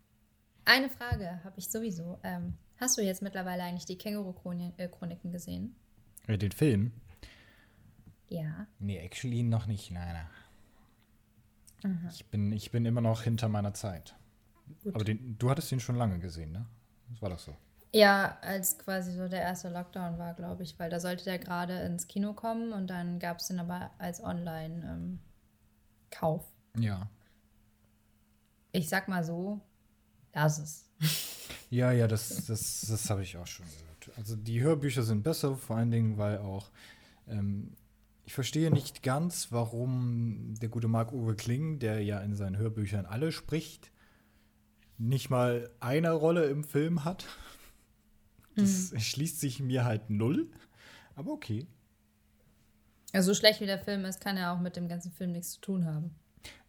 Eine 0.66 0.90
Frage 0.90 1.42
habe 1.46 1.58
ich 1.58 1.70
sowieso. 1.70 2.20
Ähm, 2.24 2.56
hast 2.82 2.98
du 2.98 3.02
jetzt 3.02 3.22
mittlerweile 3.22 3.64
eigentlich 3.64 3.86
die 3.86 3.98
Känguru-Chroniken 3.98 5.32
gesehen? 5.32 5.74
Äh, 6.28 6.38
den 6.38 6.52
Film? 6.52 6.92
Ja. 8.28 8.68
Nee, 8.80 8.98
actually 8.98 9.44
noch 9.44 9.68
nicht, 9.68 9.90
nein, 9.92 10.14
nein. 10.14 10.28
Ich, 12.10 12.26
bin, 12.28 12.52
ich 12.52 12.72
bin 12.72 12.86
immer 12.86 13.02
noch 13.02 13.24
hinter 13.24 13.50
meiner 13.50 13.74
Zeit. 13.74 14.16
Gut. 14.84 14.96
Aber 14.96 15.04
den, 15.04 15.38
du 15.38 15.50
hattest 15.50 15.72
den 15.72 15.80
schon 15.80 15.96
lange 15.96 16.20
gesehen, 16.20 16.52
ne? 16.52 16.66
Das 17.10 17.22
war 17.22 17.30
doch 17.30 17.40
so. 17.40 17.56
Ja, 17.94 18.38
als 18.42 18.80
quasi 18.80 19.12
so 19.12 19.28
der 19.28 19.42
erste 19.42 19.70
Lockdown 19.70 20.18
war, 20.18 20.34
glaube 20.34 20.64
ich, 20.64 20.80
weil 20.80 20.90
da 20.90 21.00
sollte 21.00 21.26
der 21.26 21.38
gerade 21.38 21.80
ins 21.82 22.08
Kino 22.08 22.34
kommen 22.34 22.74
und 22.74 22.88
dann 22.88 23.20
gab 23.20 23.38
es 23.38 23.48
den 23.48 23.60
aber 23.60 23.92
als 24.00 24.24
Online-Kauf. 24.24 26.44
Ja. 26.80 27.08
ich 28.72 28.90
sag 28.90 29.08
mal 29.08 29.24
so, 29.24 29.62
lass 30.34 30.58
es. 30.60 30.90
Ja, 31.70 31.92
ja, 31.92 32.08
das, 32.08 32.46
das, 32.46 32.86
das 32.88 33.10
habe 33.10 33.24
ich 33.24 33.36
auch 33.36 33.48
schon 33.48 33.66
gehört. 33.66 34.16
Also 34.16 34.36
die 34.36 34.62
Hörbücher 34.62 35.02
sind 35.02 35.24
besser, 35.24 35.58
vor 35.58 35.78
allen 35.78 35.90
Dingen, 35.90 36.20
weil 36.20 36.38
auch 36.38 36.70
ähm, 37.28 37.76
ich 38.26 38.34
verstehe 38.34 38.72
nicht 38.72 39.04
ganz, 39.04 39.52
warum 39.52 40.56
der 40.62 40.70
gute 40.70 40.88
Marc-Uwe 40.88 41.36
Kling, 41.36 41.80
der 41.80 42.02
ja 42.02 42.20
in 42.20 42.36
seinen 42.36 42.58
Hörbüchern 42.58 43.06
alle 43.06 43.32
spricht, 43.32 43.92
nicht 44.98 45.30
mal 45.30 45.70
eine 45.80 46.12
Rolle 46.12 46.46
im 46.46 46.64
Film 46.64 47.04
hat. 47.04 47.26
Das 48.56 48.94
schließt 48.98 49.40
sich 49.40 49.60
mir 49.60 49.84
halt 49.84 50.10
null. 50.10 50.50
Aber 51.16 51.32
okay. 51.32 51.66
Also 53.12 53.34
so 53.34 53.40
schlecht 53.40 53.62
wie 53.62 53.66
der 53.66 53.80
Film 53.80 54.06
ist, 54.06 54.22
kann 54.22 54.38
er 54.38 54.54
auch 54.54 54.60
mit 54.60 54.76
dem 54.76 54.88
ganzen 54.88 55.12
Film 55.12 55.32
nichts 55.32 55.54
zu 55.54 55.62
tun 55.62 55.86
haben. 55.86 56.16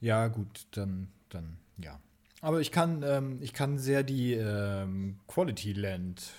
Ja, 0.01 0.29
gut, 0.29 0.67
dann, 0.73 1.09
dann, 1.29 1.57
ja. 1.79 2.01
Aber 2.41 2.61
ich 2.61 2.71
kann, 2.71 3.03
ähm, 3.03 3.39
ich 3.41 3.53
kann 3.53 3.79
sehr 3.79 4.03
die 4.03 4.35
ähm, 4.35 5.19
Quality 5.27 5.73
Land 5.73 6.33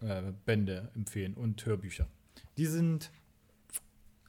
äh, 0.00 0.32
Bände 0.44 0.90
empfehlen 0.94 1.34
und 1.34 1.64
Hörbücher. 1.66 2.06
Die 2.56 2.66
sind 2.66 3.10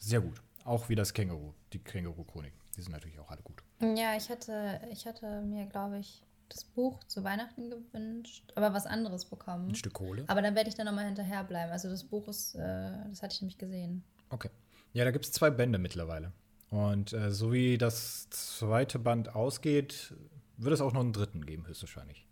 sehr 0.06 0.22
gut. 0.22 0.42
Auch 0.64 0.90
wie 0.90 0.96
das 0.96 1.14
Känguru, 1.14 1.54
die 1.74 1.80
Känguru-Chronik. 1.80 2.54
Die 2.76 2.82
sind 2.82 2.92
natürlich 2.92 3.20
auch 3.20 3.30
alle 3.30 3.42
gut. 3.42 3.64
Ja, 3.82 4.16
ich 4.16 4.30
hatte, 4.30 4.80
ich 4.92 5.06
hatte 5.06 5.42
mir, 5.42 5.66
glaube 5.66 6.00
ich, 6.00 6.24
das 6.50 6.64
Buch 6.64 7.04
zu 7.06 7.24
Weihnachten 7.24 7.70
gewünscht, 7.70 8.52
aber 8.56 8.74
was 8.74 8.86
anderes 8.86 9.26
bekommen. 9.26 9.70
Ein 9.70 9.76
Stück 9.76 9.94
Kohle. 9.94 10.24
Aber 10.28 10.42
dann 10.42 10.56
werde 10.56 10.70
ich 10.70 10.76
dann 10.76 10.86
nochmal 10.86 11.06
hinterherbleiben. 11.06 11.72
Also 11.72 11.90
das 11.90 12.04
Buch 12.04 12.28
ist, 12.28 12.56
äh, 12.56 12.92
das 13.10 13.24
hatte 13.24 13.34
ich 13.34 13.42
nämlich 13.42 13.58
gesehen. 13.58 14.04
Okay. 14.30 14.50
Ja, 14.94 15.06
da 15.06 15.12
gibt 15.12 15.26
es 15.26 15.32
zwei 15.32 15.50
Bände 15.50 15.80
mittlerweile. 15.80 16.32
Und 16.70 17.14
äh, 17.14 17.32
so 17.32 17.52
wie 17.52 17.78
das 17.78 18.30
zweite 18.30 19.00
Band 19.00 19.36
ausgeht, 19.36 20.14
wird 20.58 20.74
es 20.74 20.82
auch 20.82 20.94
noch 20.94 21.02
einen 21.02 21.14
dritten 21.14 21.46
geben, 21.46 21.68
höchstwahrscheinlich. 21.68 22.28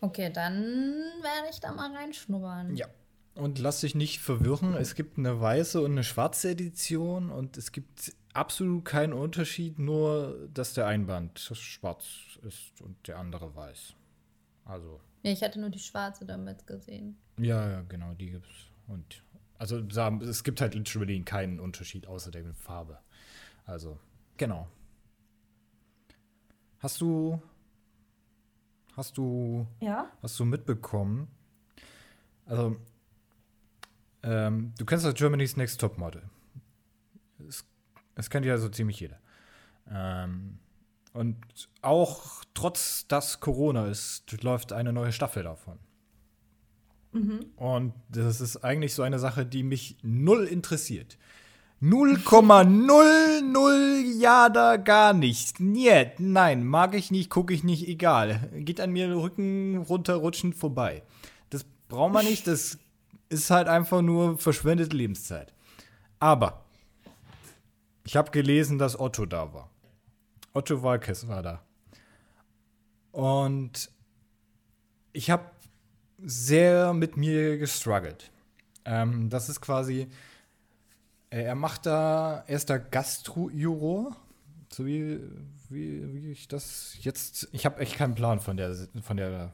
Okay, 0.00 0.30
dann 0.32 0.54
werde 1.22 1.50
ich 1.50 1.60
da 1.60 1.72
mal 1.72 1.94
reinschnuppern. 1.94 2.76
Ja. 2.76 2.86
Und 3.34 3.58
lass 3.58 3.80
dich 3.80 3.94
nicht 3.94 4.20
verwirren, 4.20 4.74
es 4.74 4.94
gibt 4.94 5.16
eine 5.16 5.40
weiße 5.40 5.80
und 5.80 5.92
eine 5.92 6.04
schwarze 6.04 6.50
Edition 6.50 7.30
und 7.30 7.56
es 7.56 7.72
gibt 7.72 8.12
absolut 8.32 8.84
keinen 8.84 9.12
Unterschied, 9.12 9.78
nur 9.78 10.48
dass 10.52 10.74
der 10.74 10.86
Einband 10.86 11.38
schwarz 11.38 12.38
ist 12.42 12.80
und 12.82 12.96
der 13.06 13.18
andere 13.18 13.54
weiß. 13.54 13.94
Also, 14.64 15.00
Nee, 15.22 15.32
ich 15.32 15.42
hatte 15.42 15.60
nur 15.60 15.70
die 15.70 15.78
schwarze 15.78 16.24
damit 16.24 16.66
gesehen. 16.66 17.16
ja, 17.38 17.70
ja, 17.70 17.82
genau, 17.82 18.14
die 18.14 18.30
gibt's. 18.30 18.48
Und 18.88 19.22
also 19.58 19.78
es 19.78 20.42
gibt 20.42 20.60
halt 20.60 20.74
literally 20.74 21.20
keinen 21.22 21.60
Unterschied 21.60 22.06
außer 22.06 22.30
der 22.30 22.54
Farbe. 22.54 22.98
Also, 23.64 23.98
genau. 24.36 24.66
Hast 26.78 27.00
du 27.00 27.40
hast 28.96 29.16
du 29.18 29.66
Ja? 29.80 30.10
Hast 30.22 30.38
du 30.40 30.44
mitbekommen? 30.44 31.28
Also, 32.46 32.76
ähm, 34.22 34.72
du 34.78 34.84
kennst 34.84 35.04
das 35.04 35.14
Germany's 35.14 35.56
Next 35.56 35.80
Top 35.80 35.98
Model. 35.98 36.22
Es, 37.48 37.64
es 38.16 38.30
kennt 38.30 38.46
ja 38.46 38.58
so 38.58 38.68
ziemlich 38.68 39.00
jeder. 39.00 39.18
Ähm, 39.90 40.58
und 41.12 41.36
auch 41.82 42.44
trotz 42.54 43.08
dass 43.08 43.40
Corona 43.40 43.86
ist, 43.86 44.30
läuft 44.42 44.72
eine 44.72 44.92
neue 44.92 45.12
Staffel 45.12 45.42
davon. 45.42 45.78
Und 47.56 47.92
das 48.08 48.40
ist 48.40 48.58
eigentlich 48.58 48.94
so 48.94 49.02
eine 49.02 49.18
Sache, 49.18 49.44
die 49.44 49.64
mich 49.64 49.96
null 50.02 50.46
interessiert. 50.46 51.18
0,00 51.82 54.20
Jada 54.20 54.76
gar 54.76 55.12
nicht. 55.14 55.58
Niet, 55.60 56.20
nein, 56.20 56.64
mag 56.64 56.94
ich 56.94 57.10
nicht, 57.10 57.30
gucke 57.30 57.54
ich 57.54 57.64
nicht, 57.64 57.88
egal. 57.88 58.50
Geht 58.54 58.80
an 58.80 58.92
mir 58.92 59.12
Rücken 59.16 59.78
runterrutschend 59.78 60.54
vorbei. 60.54 61.02
Das 61.48 61.64
braucht 61.88 62.12
man 62.12 62.26
nicht, 62.26 62.46
das 62.46 62.78
ist 63.30 63.50
halt 63.50 63.68
einfach 63.68 64.02
nur 64.02 64.38
verschwendete 64.38 64.94
Lebenszeit. 64.94 65.54
Aber 66.18 66.64
ich 68.04 68.16
habe 68.16 68.30
gelesen, 68.30 68.78
dass 68.78 68.98
Otto 68.98 69.24
da 69.24 69.54
war. 69.54 69.70
Otto 70.52 70.82
Walkes 70.82 71.28
war 71.28 71.42
da. 71.42 71.62
Und 73.12 73.90
ich 75.12 75.30
habe 75.30 75.44
sehr 76.18 76.92
mit 76.92 77.16
mir 77.16 77.56
gestruggelt. 77.56 78.30
Ähm, 78.84 79.30
das 79.30 79.48
ist 79.48 79.60
quasi, 79.60 80.08
äh, 81.30 81.42
er 81.42 81.54
macht 81.54 81.86
da, 81.86 82.44
er 82.46 82.56
ist 82.56 82.68
da 82.68 82.78
Gastjuror, 82.78 84.16
so 84.72 84.86
wie, 84.86 85.20
wie, 85.68 86.14
wie 86.14 86.30
ich 86.32 86.48
das 86.48 86.96
jetzt, 87.00 87.48
ich 87.52 87.64
habe 87.64 87.80
echt 87.80 87.96
keinen 87.96 88.14
Plan 88.14 88.40
von 88.40 88.56
der, 88.56 88.74
von 89.02 89.16
der 89.16 89.52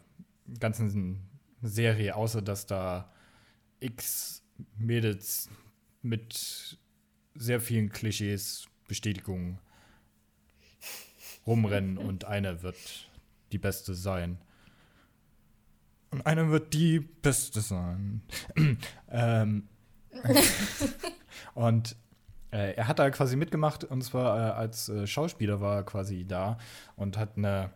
ganzen 0.58 1.20
Serie, 1.62 2.14
außer 2.16 2.42
dass 2.42 2.66
da 2.66 3.10
x 3.80 4.42
Mädels 4.78 5.48
mit 6.02 6.78
sehr 7.34 7.60
vielen 7.60 7.90
Klischees, 7.90 8.66
Bestätigungen 8.88 9.58
rumrennen 11.46 11.98
und 11.98 12.24
eine 12.24 12.62
wird 12.62 13.10
die 13.52 13.58
Beste 13.58 13.94
sein. 13.94 14.38
Und 16.10 16.24
eine 16.24 16.50
wird 16.50 16.72
die 16.72 17.00
Beste 17.00 17.60
sein. 17.60 18.22
ähm, 19.10 19.68
und 21.54 21.96
äh, 22.52 22.74
er 22.74 22.88
hat 22.88 22.98
da 22.98 23.10
quasi 23.10 23.36
mitgemacht 23.36 23.84
und 23.84 24.02
zwar 24.02 24.38
äh, 24.38 24.52
als 24.52 24.88
äh, 24.88 25.06
Schauspieler 25.06 25.60
war 25.60 25.76
er 25.76 25.82
quasi 25.82 26.24
da 26.24 26.58
und 26.96 27.18
hat 27.18 27.36
eine. 27.36 27.70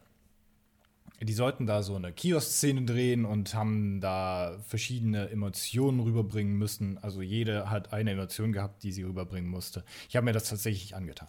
Die 1.22 1.34
sollten 1.34 1.66
da 1.66 1.82
so 1.82 1.96
eine 1.96 2.12
Kiosk-Szene 2.12 2.86
drehen 2.86 3.26
und 3.26 3.54
haben 3.54 4.00
da 4.00 4.58
verschiedene 4.66 5.28
Emotionen 5.28 6.00
rüberbringen 6.00 6.56
müssen. 6.56 6.96
Also 6.98 7.20
jede 7.20 7.68
hat 7.68 7.92
eine 7.92 8.12
Emotion 8.12 8.52
gehabt, 8.52 8.82
die 8.82 8.92
sie 8.92 9.02
rüberbringen 9.02 9.50
musste. 9.50 9.84
Ich 10.08 10.16
habe 10.16 10.24
mir 10.24 10.32
das 10.32 10.48
tatsächlich 10.48 10.96
angetan. 10.96 11.28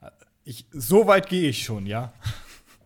Äh, 0.00 0.10
Ich, 0.44 0.66
so 0.72 1.06
weit 1.06 1.28
gehe 1.28 1.50
ich 1.50 1.62
schon, 1.62 1.84
ja. 1.84 2.14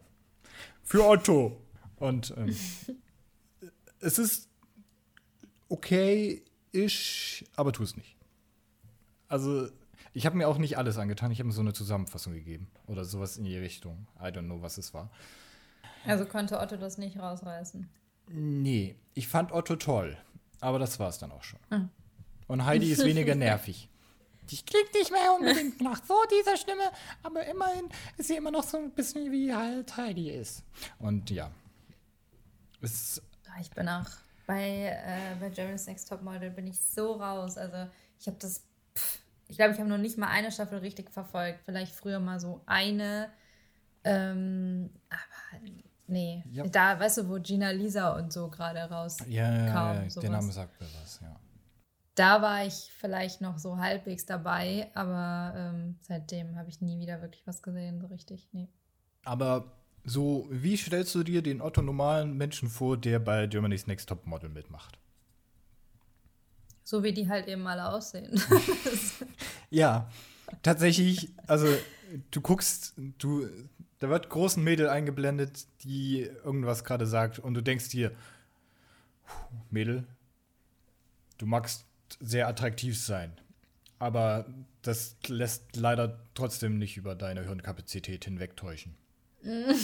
Für 0.83 1.07
Otto. 1.07 1.61
Und 1.97 2.35
ähm, 2.37 2.49
es 4.01 4.19
ist 4.19 4.49
okay, 5.69 6.43
ich, 6.73 7.45
aber 7.55 7.73
tu 7.73 7.85
es 7.85 7.97
nicht. 7.97 8.17
Also, 9.29 9.69
ich 10.13 10.27
habe 10.27 10.37
mir 10.37 10.49
auch 10.49 10.59
nicht 10.59 10.77
alles 10.77 10.99
angetan. 10.99 11.31
Ich 11.31 11.39
habe 11.39 11.47
mir 11.47 11.55
so 11.55 11.61
eine 11.61 11.73
Zusammenfassung 11.73 12.35
gegeben. 12.35 12.67
Oder 12.87 13.05
sowas 13.05 13.37
in 13.37 13.45
die 13.45 13.57
Richtung. 13.57 14.09
I 14.21 14.25
don't 14.25 14.47
know, 14.47 14.61
was 14.61 14.77
es 14.77 14.93
war. 14.93 15.09
Also 16.07 16.27
konnte 16.27 16.59
Otto 16.61 16.77
das 16.77 16.99
nicht 16.99 17.19
rausreißen. 17.19 17.89
Nee, 18.29 18.97
ich 19.15 19.29
fand 19.29 19.53
Otto 19.53 19.77
toll. 19.77 20.17
Aber 20.61 20.79
das 20.79 20.99
war 21.01 21.09
es 21.09 21.19
dann 21.19 21.33
auch 21.33 21.43
schon. 21.43 21.59
Und 22.47 22.65
Heidi 22.65 22.91
ist 22.93 23.05
weniger 23.05 23.35
nervig. 23.35 23.89
Die 24.51 24.57
klingt 24.57 24.93
nicht 24.95 25.11
mehr 25.11 25.33
unbedingt 25.39 25.81
nach 25.81 26.05
so 26.05 26.15
dieser 26.31 26.57
Stimme, 26.57 26.83
aber 27.23 27.47
immerhin 27.47 27.89
ist 28.17 28.27
sie 28.29 28.37
immer 28.37 28.51
noch 28.51 28.65
so 28.65 28.77
ein 28.77 28.91
bisschen 28.91 29.31
wie 29.33 29.55
halt 29.55 29.97
Heidi 29.97 30.31
ist. 30.31 30.63
Und 30.99 31.31
ja. 31.31 31.51
Es 32.81 33.23
Ah, 33.49 33.61
Ich 33.61 33.71
bin 33.71 33.89
auch 33.89 34.07
bei, 34.47 34.89
äh, 35.05 35.37
bei 35.41 35.49
Germany's 35.51 35.87
Next 35.87 36.09
Top 36.09 36.23
Model 36.23 36.51
bin 36.51 36.67
ich 36.67 36.79
so 36.81 37.13
raus. 37.13 37.57
Also 37.57 37.89
ich 38.19 38.27
habe 38.27 38.37
das, 38.41 38.65
pff, 38.97 39.21
ich 39.49 39.57
glaube, 39.57 39.73
ich 39.75 39.79
habe 39.79 39.89
noch 39.89 39.99
nicht 39.99 40.19
mal 40.19 40.29
eine 40.29 40.51
Staffel 40.51 40.79
richtig 40.79 41.11
verfolgt. 41.11 41.61
Vielleicht 41.65 41.95
früher 41.95 42.19
mal 42.19 42.41
so 42.41 42.63
eine. 42.67 43.31
Ähm, 44.05 44.91
aber 45.09 45.63
nee, 46.13 46.45
Ja. 46.53 46.67
da, 46.67 47.01
weißt 47.01 47.19
du, 47.19 47.29
wo 47.29 47.41
Gina 47.41 47.71
Lisa 47.71 48.17
und 48.17 48.33
so 48.33 48.49
gerade 48.49 48.81
raus 48.81 49.19
ja, 49.27 49.51
ja, 49.53 49.95
ja, 49.95 50.21
der. 50.21 50.31
Name 50.31 50.53
sagt 50.53 50.81
mir 50.81 50.87
was, 51.03 51.21
ja. 51.21 51.35
Da 52.15 52.43
war 52.43 52.65
ich 52.67 52.93
vielleicht 52.99 53.41
noch 53.41 53.59
so 53.59 53.79
halbwegs 53.79 54.27
dabei, 54.27 54.91
aber 54.95 55.55
ähm, 55.57 55.97
seitdem 56.03 56.57
habe 56.57 56.69
ich 56.69 56.81
nie 56.83 56.99
wieder 57.01 57.23
wirklich 57.23 57.47
was 57.47 57.63
gesehen, 57.63 58.01
so 58.01 58.07
richtig. 58.09 58.49
Nee. 58.53 58.69
Aber 59.25 59.73
so, 60.05 60.47
wie 60.51 60.77
stellst 60.77 61.15
du 61.15 61.23
dir 61.23 61.43
den 61.43 61.63
Otto 61.63 61.81
normalen 61.81 62.37
Menschen 62.37 62.69
vor, 62.69 62.97
der 62.97 63.19
bei 63.19 63.47
Germany's 63.47 63.87
Next 63.87 64.09
Top 64.09 64.27
Model 64.27 64.51
mitmacht? 64.51 64.99
So 66.85 67.03
wie 67.03 67.13
die 67.13 67.29
halt 67.29 67.49
eben 67.49 67.67
alle 67.67 67.89
aussehen. 67.89 68.39
Ja, 69.71 70.11
tatsächlich, 70.63 71.31
also 71.47 71.67
du 72.31 72.43
guckst, 72.43 72.93
du, 73.17 73.49
da 74.03 74.09
wird 74.09 74.29
großen 74.29 74.63
Mädel 74.63 74.89
eingeblendet, 74.89 75.67
die 75.85 76.23
irgendwas 76.23 76.85
gerade 76.85 77.07
sagt 77.07 77.39
und 77.39 77.55
du 77.55 77.61
denkst 77.63 77.89
dir, 77.91 78.11
"Puh, 79.25 79.57
Mädel, 79.71 80.07
du 81.39 81.47
magst 81.47 81.87
sehr 82.21 82.49
attraktiv 82.49 83.01
sein, 83.01 83.33
aber 83.99 84.47
das 84.83 85.17
lässt 85.29 85.77
leider 85.77 86.19
trotzdem 86.35 86.79
nicht 86.79 86.97
über 86.97 87.15
deine 87.15 87.45
Hirnkapazität 87.45 88.25
hinwegtäuschen. 88.25 88.95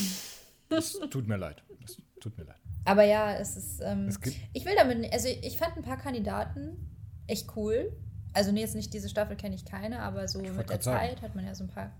Es 0.71 0.99
tut 1.09 1.27
mir 1.27 1.37
leid. 1.37 1.63
Es 1.83 1.97
tut 2.19 2.37
mir 2.37 2.43
leid. 2.43 2.57
Aber 2.85 3.03
ja, 3.03 3.33
es 3.33 3.57
ist. 3.57 3.81
Ähm, 3.81 4.07
Es 4.07 4.19
ich 4.53 4.65
will 4.65 4.75
damit. 4.77 5.11
Also, 5.11 5.27
ich 5.27 5.57
fand 5.57 5.75
ein 5.77 5.81
paar 5.81 5.97
Kandidaten 5.97 6.77
echt 7.25 7.55
cool. 7.55 7.91
Also, 8.33 8.51
nee, 8.51 8.61
jetzt 8.61 8.75
nicht 8.75 8.93
diese 8.93 9.09
Staffel 9.09 9.35
kenne 9.35 9.55
ich 9.55 9.65
keine, 9.65 9.99
aber 10.03 10.27
so 10.27 10.37
mit 10.39 10.55
der 10.55 10.63
grad 10.63 10.83
sagen. 10.83 10.99
Zeit 10.99 11.21
hat 11.23 11.33
man 11.33 11.43
ja 11.43 11.55
so 11.55 11.63
ein 11.63 11.69
paar. 11.69 11.91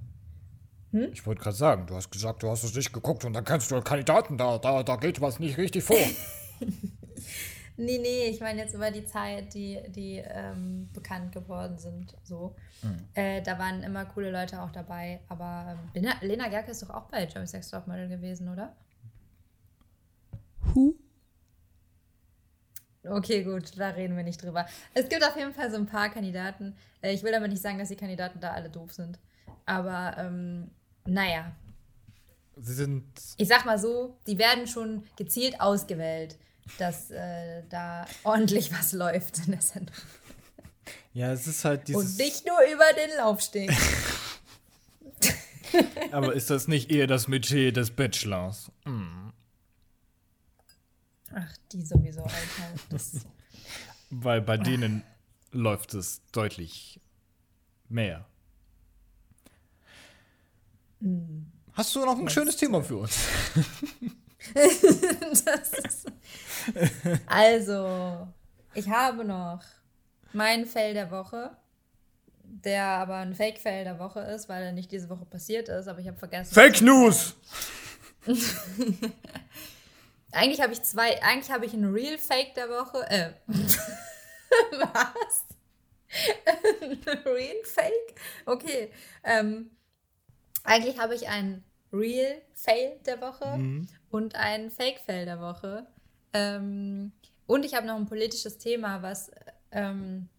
Ich 0.91 1.25
wollte 1.25 1.41
gerade 1.41 1.55
sagen, 1.55 1.85
du 1.85 1.95
hast 1.95 2.09
gesagt, 2.09 2.41
du 2.41 2.49
hast 2.49 2.63
es 2.63 2.73
nicht 2.73 2.91
geguckt 2.91 3.23
und 3.25 3.33
dann 3.33 3.43
kannst 3.43 3.69
du 3.69 3.79
Kandidaten, 3.81 4.37
da, 4.37 4.57
da, 4.57 4.83
da 4.83 4.95
geht 4.95 5.21
was 5.21 5.39
nicht 5.39 5.57
richtig 5.57 5.83
vor. 5.83 5.97
Nee, 7.81 7.97
nee, 7.97 8.25
ich 8.25 8.41
meine 8.41 8.59
jetzt 8.59 8.73
über 8.75 8.91
die 8.91 9.05
Zeit, 9.05 9.53
die, 9.53 9.79
die 9.87 10.17
ähm, 10.17 10.89
bekannt 10.91 11.31
geworden 11.31 11.77
sind. 11.77 12.13
So. 12.25 12.53
Äh, 13.13 13.41
da 13.41 13.57
waren 13.57 13.83
immer 13.83 14.03
coole 14.03 14.31
Leute 14.31 14.61
auch 14.61 14.71
dabei. 14.71 15.21
Aber 15.29 15.77
ähm, 15.77 15.89
Lena, 15.93 16.15
Lena 16.19 16.49
Gerke 16.49 16.71
ist 16.71 16.83
doch 16.83 16.89
auch 16.89 17.05
bei 17.05 17.25
Germany's 17.25 17.53
Next 17.53 17.71
Topmodel 17.71 18.09
gewesen, 18.09 18.49
oder? 18.49 18.75
Who? 20.73 20.93
Okay, 23.05 23.45
gut, 23.45 23.71
da 23.79 23.91
reden 23.91 24.17
wir 24.17 24.25
nicht 24.25 24.43
drüber. 24.43 24.65
Es 24.93 25.07
gibt 25.07 25.23
auf 25.23 25.37
jeden 25.37 25.53
Fall 25.53 25.71
so 25.71 25.77
ein 25.77 25.85
paar 25.85 26.09
Kandidaten. 26.09 26.75
Äh, 27.01 27.13
ich 27.13 27.23
will 27.23 27.33
aber 27.33 27.47
nicht 27.47 27.61
sagen, 27.61 27.79
dass 27.79 27.87
die 27.87 27.95
Kandidaten 27.95 28.41
da 28.41 28.51
alle 28.51 28.69
doof 28.69 28.91
sind. 28.91 29.19
Aber 29.65 30.17
ähm, 30.17 30.69
naja, 31.09 31.51
Sie 32.57 32.73
sind. 32.73 33.05
ich 33.37 33.47
sag 33.47 33.65
mal 33.65 33.79
so, 33.79 34.17
die 34.27 34.37
werden 34.37 34.67
schon 34.67 35.03
gezielt 35.15 35.61
ausgewählt, 35.61 36.37
dass 36.77 37.09
äh, 37.11 37.63
da 37.69 38.05
ordentlich 38.23 38.71
was 38.71 38.91
läuft 38.91 39.39
in 39.45 39.51
der 39.51 39.61
Sendung. 39.61 39.95
Ja, 41.13 41.31
es 41.31 41.47
ist 41.47 41.65
halt 41.65 41.87
dieses. 41.87 42.11
Und 42.11 42.17
nicht 42.17 42.45
nur 42.45 42.59
über 42.71 42.85
den 42.93 43.17
Laufsteg. 43.17 43.71
aber 46.11 46.33
ist 46.33 46.49
das 46.49 46.67
nicht 46.67 46.91
eher 46.91 47.07
das 47.07 47.27
Metier 47.27 47.71
des 47.71 47.91
Bachelors? 47.91 48.71
Ach, 51.33 51.57
die 51.71 51.81
sowieso, 51.81 52.23
Alter. 52.23 52.73
Das, 52.89 53.25
Weil 54.09 54.41
bei 54.41 54.57
denen 54.57 55.03
läuft 55.51 55.93
es 55.93 56.21
deutlich 56.31 56.99
mehr. 57.87 58.25
Hast 61.73 61.95
du 61.95 62.05
noch 62.05 62.17
ein 62.17 62.29
schönes 62.29 62.57
Thema 62.57 62.81
für 62.81 62.97
uns? 62.97 63.17
das 64.53 65.73
ist, 65.73 66.11
also, 67.25 68.27
ich 68.73 68.89
habe 68.89 69.23
noch 69.23 69.61
mein 70.33 70.65
Fail 70.65 70.93
der 70.93 71.09
Woche, 71.11 71.51
der 72.43 72.85
aber 72.85 73.17
ein 73.17 73.33
Fake-Fail 73.33 73.83
der 73.83 73.99
Woche 73.99 74.21
ist, 74.21 74.49
weil 74.49 74.63
er 74.63 74.71
nicht 74.71 74.91
diese 74.91 75.09
Woche 75.09 75.25
passiert 75.25 75.69
ist, 75.69 75.87
aber 75.87 75.99
ich 75.99 76.07
habe 76.07 76.17
vergessen. 76.17 76.53
Fake 76.53 76.81
News! 76.81 77.35
Eigentlich 80.31 80.61
habe 80.61 80.73
ich 80.73 80.83
zwei, 80.83 81.21
eigentlich 81.23 81.49
habe 81.51 81.65
ich 81.65 81.73
ein 81.73 81.85
Real 81.85 82.19
Fake 82.19 82.53
der 82.53 82.69
Woche. 82.69 82.99
Äh, 83.09 83.31
was? 83.47 85.45
ein 86.45 86.99
Real 87.25 87.63
Fake? 87.63 88.15
Okay. 88.45 88.91
Ähm, 89.23 89.71
eigentlich 90.63 90.99
habe 90.99 91.15
ich 91.15 91.27
ein 91.27 91.63
Real 91.91 92.41
Fail 92.53 92.99
der 93.05 93.21
Woche 93.21 93.59
und 94.09 94.35
ein 94.35 94.69
Fake 94.69 94.99
Fail 94.99 95.25
der 95.25 95.39
Woche. 95.39 95.87
Ähm, 96.33 97.11
und 97.47 97.65
ich 97.65 97.73
habe 97.73 97.87
noch 97.87 97.95
ein 97.95 98.05
politisches 98.05 98.57
Thema, 98.59 99.01
was 99.01 99.31
ähm, 99.71 100.29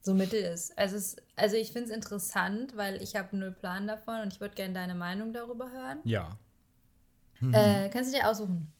so 0.00 0.14
mittel 0.14 0.40
ist. 0.40 0.76
Also, 0.78 0.96
es, 0.96 1.16
also 1.36 1.56
ich 1.56 1.72
finde 1.72 1.90
es 1.90 1.94
interessant, 1.94 2.76
weil 2.76 3.02
ich 3.02 3.16
habe 3.16 3.36
null 3.36 3.52
Plan 3.52 3.86
davon 3.86 4.20
und 4.22 4.32
ich 4.32 4.40
würde 4.40 4.54
gerne 4.54 4.74
deine 4.74 4.94
Meinung 4.94 5.32
darüber 5.32 5.70
hören. 5.70 5.98
Ja. 6.04 6.38
Äh, 7.52 7.88
kannst 7.90 8.12
du 8.12 8.18
dir 8.18 8.28
aussuchen? 8.28 8.72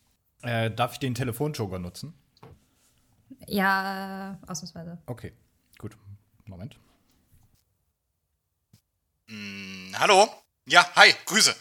Äh, 0.43 0.71
darf 0.71 0.93
ich 0.93 0.99
den 0.99 1.15
Telefonjoker 1.15 1.79
nutzen? 1.79 2.15
Ja, 3.47 4.39
ausnahmsweise. 4.47 4.99
Okay, 5.07 5.33
gut. 5.79 5.97
Moment. 6.47 6.79
Hm, 9.29 9.95
hallo? 9.99 10.29
Ja, 10.71 10.89
hi, 10.95 11.13
Grüße. 11.25 11.53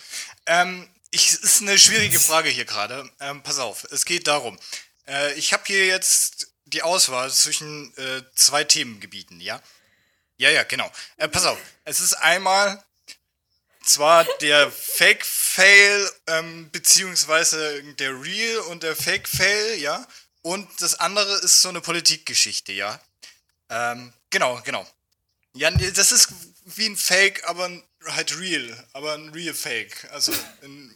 Ähm, 0.46 0.88
ich, 1.10 1.32
ist 1.32 1.64
eine 1.64 1.80
schwierige 1.80 2.20
Frage 2.20 2.48
hier 2.50 2.66
gerade. 2.66 3.12
Ähm, 3.20 3.42
pass 3.42 3.58
auf, 3.58 3.86
es 3.86 4.06
geht 4.06 4.28
darum. 4.28 4.60
Äh, 5.08 5.34
ich 5.34 5.52
habe 5.52 5.64
hier 5.66 5.88
jetzt 5.88 6.54
die 6.66 6.84
Auswahl 6.84 7.32
zwischen 7.32 7.92
äh, 7.98 8.22
zwei 8.36 8.66
Themengebieten, 8.66 9.42
ja? 9.42 9.64
Ja, 10.38 10.52
ja, 10.52 10.62
genau. 10.62 10.92
Äh, 11.18 11.28
pass 11.28 11.46
auf, 11.46 11.58
es 11.86 12.02
ist 12.02 12.14
einmal 12.14 12.86
zwar 13.84 14.26
der 14.42 14.72
Fake-Fail, 14.72 16.12
ähm, 16.28 16.70
beziehungsweise 16.70 17.82
der 17.96 18.12
Real 18.12 18.60
und 18.60 18.84
der 18.84 18.96
Fake-Fail, 18.96 19.80
ja? 19.80 20.08
Und 20.44 20.70
das 20.84 20.94
andere 20.94 21.34
ist 21.40 21.64
so 21.64 21.70
eine 21.70 21.82
Politikgeschichte, 21.82 22.74
ja? 22.74 23.02
Ähm, 23.72 24.14
genau, 24.30 24.62
genau. 24.64 24.88
Ja, 25.54 25.72
das 25.72 26.12
ist 26.12 26.32
wie 26.66 26.86
ein 26.86 26.96
Fake, 26.96 27.44
aber 27.50 27.72
halt 28.06 28.38
real, 28.40 28.88
aber 28.94 29.14
ein 29.14 29.30
real 29.30 29.54
Fake. 29.54 30.10
Also 30.12 30.32
ein 30.64 30.94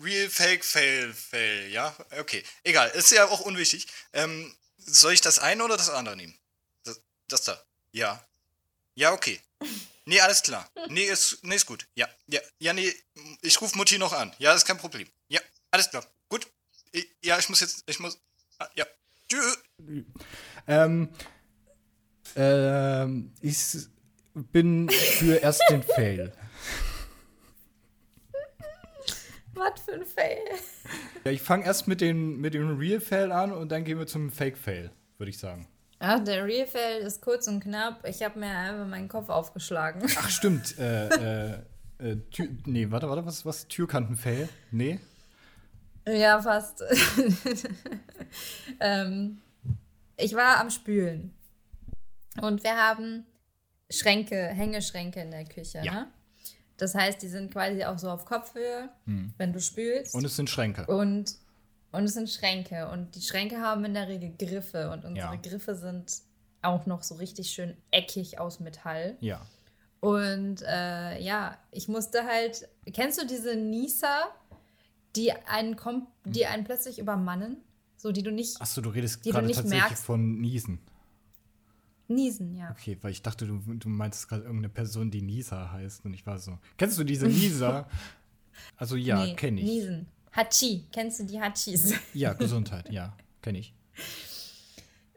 real 0.00 0.28
Fake 0.28 0.64
Fail 0.64 1.12
Fail, 1.12 1.70
ja? 1.70 1.94
Okay, 2.18 2.42
egal, 2.64 2.90
ist 2.90 3.10
ja 3.10 3.26
auch 3.26 3.40
unwichtig. 3.40 3.86
Ähm, 4.12 4.54
soll 4.78 5.12
ich 5.12 5.20
das 5.20 5.38
eine 5.38 5.64
oder 5.64 5.76
das 5.76 5.90
andere 5.90 6.16
nehmen? 6.16 6.36
Das, 6.84 7.00
das 7.28 7.42
da. 7.42 7.62
Ja. 7.92 8.24
Ja, 8.94 9.12
okay. 9.12 9.40
Nee, 10.04 10.20
alles 10.20 10.42
klar. 10.42 10.68
Nee, 10.88 11.04
ist, 11.04 11.38
nee, 11.42 11.54
ist 11.54 11.66
gut. 11.66 11.86
Ja, 11.94 12.08
ja, 12.26 12.40
ja, 12.58 12.72
nee, 12.72 12.92
ich 13.40 13.60
rufe 13.60 13.76
Mutti 13.76 13.98
noch 13.98 14.12
an. 14.12 14.34
Ja, 14.38 14.52
ist 14.52 14.66
kein 14.66 14.78
Problem. 14.78 15.08
Ja, 15.28 15.40
alles 15.70 15.90
klar. 15.90 16.04
Gut. 16.28 16.46
Ja, 17.22 17.38
ich 17.38 17.48
muss 17.48 17.60
jetzt, 17.60 17.84
ich 17.86 18.00
muss, 18.00 18.18
ah, 18.58 18.68
ja. 18.74 18.84
Tschüss. 19.28 19.58
Ähm, 20.66 21.08
ähm, 22.36 23.34
ich 23.40 23.56
bin 24.34 24.88
für 24.90 25.36
erst 25.36 25.62
den 25.70 25.82
Fail. 25.82 26.32
Was 29.54 29.80
für 29.82 29.92
ein 29.92 30.04
Fail. 30.04 30.38
Ja, 31.24 31.30
ich 31.30 31.42
fange 31.42 31.64
erst 31.64 31.86
mit, 31.86 32.00
den, 32.00 32.40
mit 32.40 32.54
dem 32.54 32.78
Real 32.78 33.00
Fail 33.00 33.30
an 33.30 33.52
und 33.52 33.70
dann 33.70 33.84
gehen 33.84 33.98
wir 33.98 34.06
zum 34.06 34.30
Fake 34.30 34.56
Fail, 34.56 34.90
würde 35.18 35.30
ich 35.30 35.38
sagen. 35.38 35.68
Ach, 35.98 36.18
der 36.24 36.44
Real 36.44 36.66
Fail 36.66 37.02
ist 37.02 37.22
kurz 37.22 37.46
und 37.46 37.60
knapp. 37.60 38.04
Ich 38.06 38.22
habe 38.22 38.38
mir 38.38 38.48
einfach 38.48 38.86
meinen 38.86 39.08
Kopf 39.08 39.28
aufgeschlagen. 39.28 40.02
Ach, 40.18 40.30
stimmt. 40.30 40.76
äh, 40.78 41.08
äh, 41.08 41.58
äh, 41.98 42.16
Tür, 42.32 42.48
nee, 42.64 42.90
warte, 42.90 43.08
warte, 43.08 43.24
was, 43.24 43.46
was? 43.46 43.68
Türkanten-Fail? 43.68 44.48
Nee? 44.72 44.98
Ja, 46.08 46.42
fast. 46.42 46.82
ähm, 48.80 49.40
ich 50.16 50.34
war 50.34 50.58
am 50.58 50.70
Spülen. 50.70 51.32
Und 52.40 52.64
wir 52.64 52.76
haben 52.76 53.24
Schränke, 53.92 54.48
Hängeschränke 54.48 55.20
in 55.20 55.30
der 55.30 55.44
Küche. 55.44 55.80
Ja. 55.84 55.92
Ne? 55.92 56.06
Das 56.76 56.94
heißt, 56.94 57.22
die 57.22 57.28
sind 57.28 57.52
quasi 57.52 57.84
auch 57.84 57.98
so 57.98 58.10
auf 58.10 58.24
Kopfhöhe, 58.24 58.88
wenn 59.38 59.52
du 59.52 59.60
spülst. 59.60 60.14
Und 60.14 60.24
es 60.24 60.34
sind 60.34 60.50
Schränke. 60.50 60.86
Und, 60.86 61.36
und 61.92 62.04
es 62.04 62.14
sind 62.14 62.28
Schränke. 62.28 62.88
Und 62.88 63.14
die 63.14 63.20
Schränke 63.20 63.58
haben 63.58 63.84
in 63.84 63.94
der 63.94 64.08
Regel 64.08 64.32
Griffe. 64.36 64.90
Und 64.90 65.04
unsere 65.04 65.34
Ja. 65.34 65.40
Griffe 65.40 65.76
sind 65.76 66.12
auch 66.62 66.86
noch 66.86 67.02
so 67.04 67.16
richtig 67.16 67.50
schön 67.50 67.76
eckig 67.92 68.40
aus 68.40 68.58
Metall. 68.58 69.16
Ja. 69.20 69.46
Und 70.00 70.62
äh, 70.62 71.20
ja, 71.20 71.56
ich 71.70 71.86
musste 71.86 72.24
halt. 72.26 72.68
Kennst 72.92 73.22
du 73.22 73.26
diese 73.26 73.54
Nieser, 73.54 74.24
die 75.14 75.30
einen, 75.32 75.76
kom 75.76 76.08
die 76.24 76.46
einen 76.46 76.64
plötzlich 76.64 76.98
übermannen? 76.98 77.58
So, 77.96 78.10
die 78.10 78.24
du 78.24 78.32
nicht. 78.32 78.60
Achso, 78.60 78.80
du 78.80 78.90
redest 78.90 79.22
gerade 79.22 79.46
tatsächlich 79.46 79.70
merkst. 79.80 80.04
von 80.04 80.40
Niesen. 80.40 80.80
Niesen, 82.14 82.54
ja. 82.56 82.70
Okay, 82.70 82.96
weil 83.02 83.10
ich 83.12 83.22
dachte, 83.22 83.46
du, 83.46 83.58
du 83.58 83.88
meinst 83.88 84.28
gerade 84.28 84.42
irgendeine 84.42 84.68
Person, 84.68 85.10
die 85.10 85.22
Nisa 85.22 85.70
heißt. 85.72 86.04
Und 86.04 86.14
ich 86.14 86.24
war 86.26 86.38
so. 86.38 86.58
Kennst 86.76 86.98
du 86.98 87.04
diese 87.04 87.26
Nisa? 87.26 87.88
Also 88.76 88.96
ja, 88.96 89.24
Nee, 89.24 89.34
kenne 89.34 89.60
ich. 89.60 89.66
Niesen. 89.66 90.06
Hachi. 90.36 90.86
Kennst 90.92 91.20
du 91.20 91.24
die 91.24 91.40
Hachis? 91.40 91.94
Ja, 92.14 92.34
Gesundheit, 92.34 92.90
ja, 92.90 93.16
kenne 93.40 93.58
ich. 93.58 93.74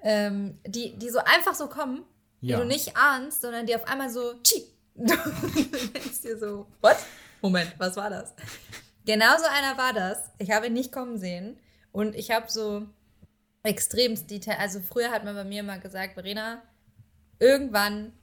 ähm, 0.01 0.57
die, 0.65 0.97
die 0.97 1.09
so 1.09 1.19
einfach 1.19 1.53
so 1.53 1.67
kommen, 1.67 2.03
Ja. 2.41 2.57
die 2.57 2.63
du 2.63 2.67
nicht 2.67 2.95
ahnst, 2.95 3.41
sondern 3.41 3.65
die 3.65 3.75
auf 3.75 3.85
einmal 3.87 4.09
so. 4.09 4.35
Chi. 4.43 4.63
Du 4.95 5.05
denkst 5.93 6.21
dir 6.21 6.37
so, 6.39 6.65
what? 6.81 6.95
Moment, 7.41 7.75
was 7.77 7.97
war 7.97 8.09
das? 8.09 8.33
Genau 9.05 9.37
so 9.37 9.45
einer 9.45 9.77
war 9.77 9.91
das. 9.93 10.17
Ich 10.39 10.51
habe 10.51 10.67
ihn 10.67 10.73
nicht 10.73 10.91
kommen 10.93 11.17
sehen. 11.17 11.57
Und 11.91 12.15
ich 12.15 12.31
habe 12.31 12.49
so 12.49 12.87
extremst 13.63 14.31
Detail. 14.31 14.57
Also 14.59 14.79
früher 14.79 15.11
hat 15.11 15.25
man 15.25 15.35
bei 15.35 15.43
mir 15.43 15.59
immer 15.59 15.77
gesagt, 15.79 16.13
Verena, 16.13 16.61
irgendwann 17.39 18.13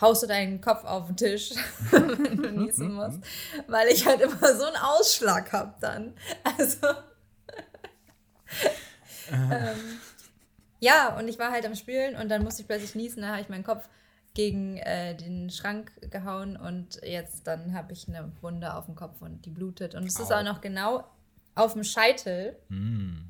haust 0.00 0.22
du 0.22 0.26
deinen 0.26 0.60
Kopf 0.60 0.84
auf 0.84 1.06
den 1.06 1.16
Tisch, 1.16 1.50
wenn 1.90 2.36
du 2.42 2.50
niesen 2.52 2.94
musst. 2.94 3.18
Weil 3.66 3.88
ich 3.88 4.06
halt 4.06 4.20
immer 4.20 4.54
so 4.54 4.64
einen 4.64 4.76
Ausschlag 4.76 5.52
habe 5.52 5.74
dann. 5.80 6.14
Also. 6.44 6.86
ähm, 9.32 10.00
ja, 10.80 11.16
und 11.18 11.28
ich 11.28 11.38
war 11.38 11.50
halt 11.50 11.66
am 11.66 11.74
Spülen 11.74 12.16
und 12.16 12.28
dann 12.28 12.44
musste 12.44 12.62
ich 12.62 12.68
plötzlich 12.68 12.94
niesen. 12.94 13.22
Da 13.22 13.28
habe 13.28 13.40
ich 13.40 13.48
meinen 13.48 13.64
Kopf 13.64 13.88
gegen 14.34 14.76
äh, 14.78 15.16
den 15.16 15.50
Schrank 15.50 15.90
gehauen 16.12 16.56
und 16.56 17.00
jetzt 17.02 17.46
dann 17.46 17.74
habe 17.74 17.92
ich 17.92 18.06
eine 18.08 18.30
Wunde 18.40 18.74
auf 18.74 18.86
dem 18.86 18.94
Kopf 18.94 19.20
und 19.20 19.44
die 19.44 19.50
blutet. 19.50 19.94
Und 19.94 20.04
es 20.04 20.18
ist 20.18 20.32
auch 20.32 20.44
noch 20.44 20.60
genau 20.60 21.04
auf 21.58 21.74
dem 21.74 21.84
Scheitel. 21.84 22.56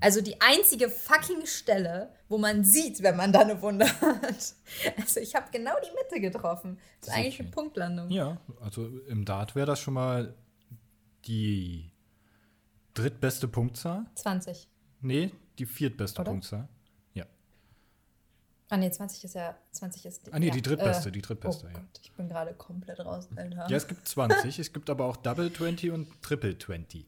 Also 0.01 0.20
die 0.20 0.41
einzige 0.41 0.89
fucking 0.89 1.47
Stelle, 1.47 2.12
wo 2.29 2.39
man 2.39 2.64
sieht, 2.64 3.03
wenn 3.03 3.16
man 3.16 3.33
da 3.33 3.41
eine 3.41 3.61
Wunde 3.62 3.87
hat. 4.01 4.55
Also 4.97 5.20
ich 5.20 5.35
habe 5.35 5.47
genau 5.51 5.74
die 5.83 5.91
Mitte 5.95 6.20
getroffen. 6.20 6.79
Das 7.01 7.09
ist 7.09 7.14
eigentlich 7.14 7.41
eine. 7.41 7.51
Punktlandung. 7.51 8.11
Ja, 8.11 8.39
also 8.61 8.89
im 9.09 9.24
Dart 9.24 9.55
wäre 9.55 9.66
das 9.66 9.81
schon 9.81 9.95
mal 9.95 10.35
die 11.26 11.91
drittbeste 12.95 13.49
Punktzahl. 13.49 14.07
20. 14.14 14.68
Nee, 15.01 15.33
die 15.59 15.66
viertbeste 15.66 16.20
Oder? 16.20 16.31
Punktzahl. 16.31 16.68
Ah 18.70 18.76
nee, 18.76 18.91
20 18.91 19.24
ist 19.24 19.35
ja, 19.35 19.57
20 19.72 20.05
ist 20.05 20.26
die. 20.26 20.33
Ah, 20.33 20.39
nee, 20.39 20.49
ja, 20.49 20.53
die 20.53 20.61
drittbeste, 20.61 21.09
äh, 21.09 21.12
die 21.12 21.22
drittbeste, 21.22 21.66
oh 21.66 21.68
ja. 21.70 21.74
Gott, 21.74 22.01
ich 22.03 22.12
bin 22.12 22.29
gerade 22.29 22.53
komplett 22.53 23.01
raus, 23.01 23.29
Alter. 23.35 23.66
Ja, 23.68 23.76
es 23.76 23.89
gibt 23.89 24.07
20, 24.07 24.59
es 24.59 24.72
gibt 24.72 24.91
aber 24.91 25.07
auch 25.07 25.16
Double 25.16 25.51
20 25.51 25.91
und 25.91 26.22
Triple 26.22 26.59
20. 26.59 27.07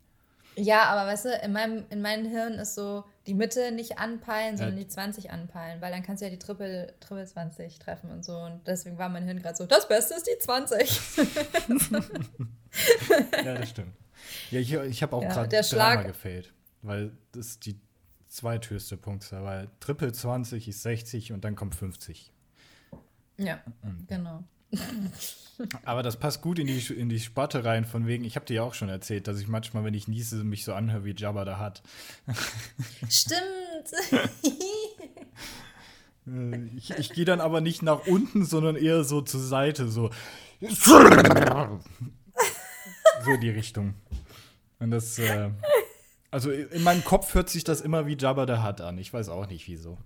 Ja, 0.63 0.83
aber 0.91 1.09
weißt 1.11 1.25
du, 1.25 1.31
in 1.43 1.53
meinem, 1.53 1.85
in 1.89 2.03
meinem 2.03 2.27
Hirn 2.27 2.55
ist 2.55 2.75
so 2.75 3.05
die 3.27 3.33
Mitte 3.33 3.73
nicht 3.73 3.99
anpeilen, 3.99 4.59
sondern 4.59 4.77
Ja. 4.77 4.83
die 4.85 4.89
20 4.89 5.31
anpeilen, 5.31 5.81
weil 5.81 5.91
dann 5.91 6.03
kannst 6.03 6.21
du 6.21 6.27
ja 6.27 6.31
die 6.31 6.39
Triple, 6.39 6.93
Triple 7.01 7.25
20 7.25 7.79
treffen 7.79 8.11
und 8.11 8.25
so. 8.25 8.37
Und 8.37 8.61
deswegen 8.67 8.99
war 8.99 9.09
mein 9.09 9.25
Hirn 9.25 9.41
gerade 9.41 9.57
so, 9.57 9.65
das 9.65 9.89
Beste 9.89 10.15
ist 10.15 10.27
die 10.27 10.39
20. 10.39 11.01
Ja, 13.45 13.55
das 13.55 13.71
stimmt. 13.71 13.95
Ja, 14.51 14.61
ich, 14.61 14.73
ich 14.73 15.03
habe 15.03 15.17
auch 15.17 15.23
Ja, 15.23 15.29
gerade 15.45 15.61
dreimal 15.63 16.05
gefällt, 16.05 16.53
weil 16.83 17.11
das 17.33 17.47
ist 17.49 17.67
die 17.67 17.81
zweithöchste 18.29 18.97
Punktzahl, 18.97 19.43
weil 19.43 19.69
Triple 19.81 20.13
20 20.13 20.69
ist 20.69 20.83
60 20.83 21.33
und 21.33 21.45
dann 21.45 21.57
kommt 21.57 21.75
50. 21.75 22.33
ja, 23.39 23.61
genau. 24.07 24.45
Aber 25.85 26.03
das 26.03 26.17
passt 26.17 26.41
gut 26.41 26.59
in 26.59 26.67
die, 26.67 26.79
in 26.95 27.09
die 27.09 27.21
Sparte 27.21 27.65
rein, 27.65 27.85
von 27.85 28.07
wegen, 28.07 28.25
ich 28.25 28.37
habe 28.37 28.47
dir 28.47 28.55
ja 28.55 28.63
auch 28.63 28.75
schon 28.75 28.89
erzählt, 28.89 29.29
dass 29.29 29.39
ich 29.41 29.47
manchmal, 29.49 29.85
wenn 29.85 29.95
ich 29.95 30.09
niese, 30.09 30.43
mich 30.43 30.65
so 30.65 30.73
anhöre 30.73 31.05
wie 31.05 31.15
Jabba 31.15 31.45
da 31.45 31.59
hat. 31.59 31.83
Stimmt. 33.09 33.41
Äh, 34.13 34.29
Ich, 36.77 36.91
ich 36.91 37.11
gehe 37.11 37.25
dann 37.25 37.41
aber 37.41 37.61
nicht 37.61 37.83
nach 37.83 38.07
unten, 38.07 38.45
sondern 38.45 38.77
eher 38.77 39.03
so 39.05 39.21
zur 39.21 39.41
Seite, 39.41 39.89
so. 39.89 40.11
So 43.25 43.37
die 43.37 43.51
Richtung. 43.51 43.95
Und 44.79 44.93
das, 44.93 45.19
äh, 45.19 45.51
also 46.31 46.51
in 46.51 46.83
meinem 46.85 47.05
Kopf 47.05 47.35
hört 47.35 47.49
sich 47.51 47.65
das 47.65 47.81
immer 47.81 48.07
wie 48.07 48.17
Jabba 48.17 48.47
der 48.47 48.65
Hutt 48.65 48.81
an. 48.81 48.99
Ich 48.99 49.13
weiß 49.13 49.29
auch 49.29 49.47
nicht 49.47 49.67
wieso. 49.67 49.99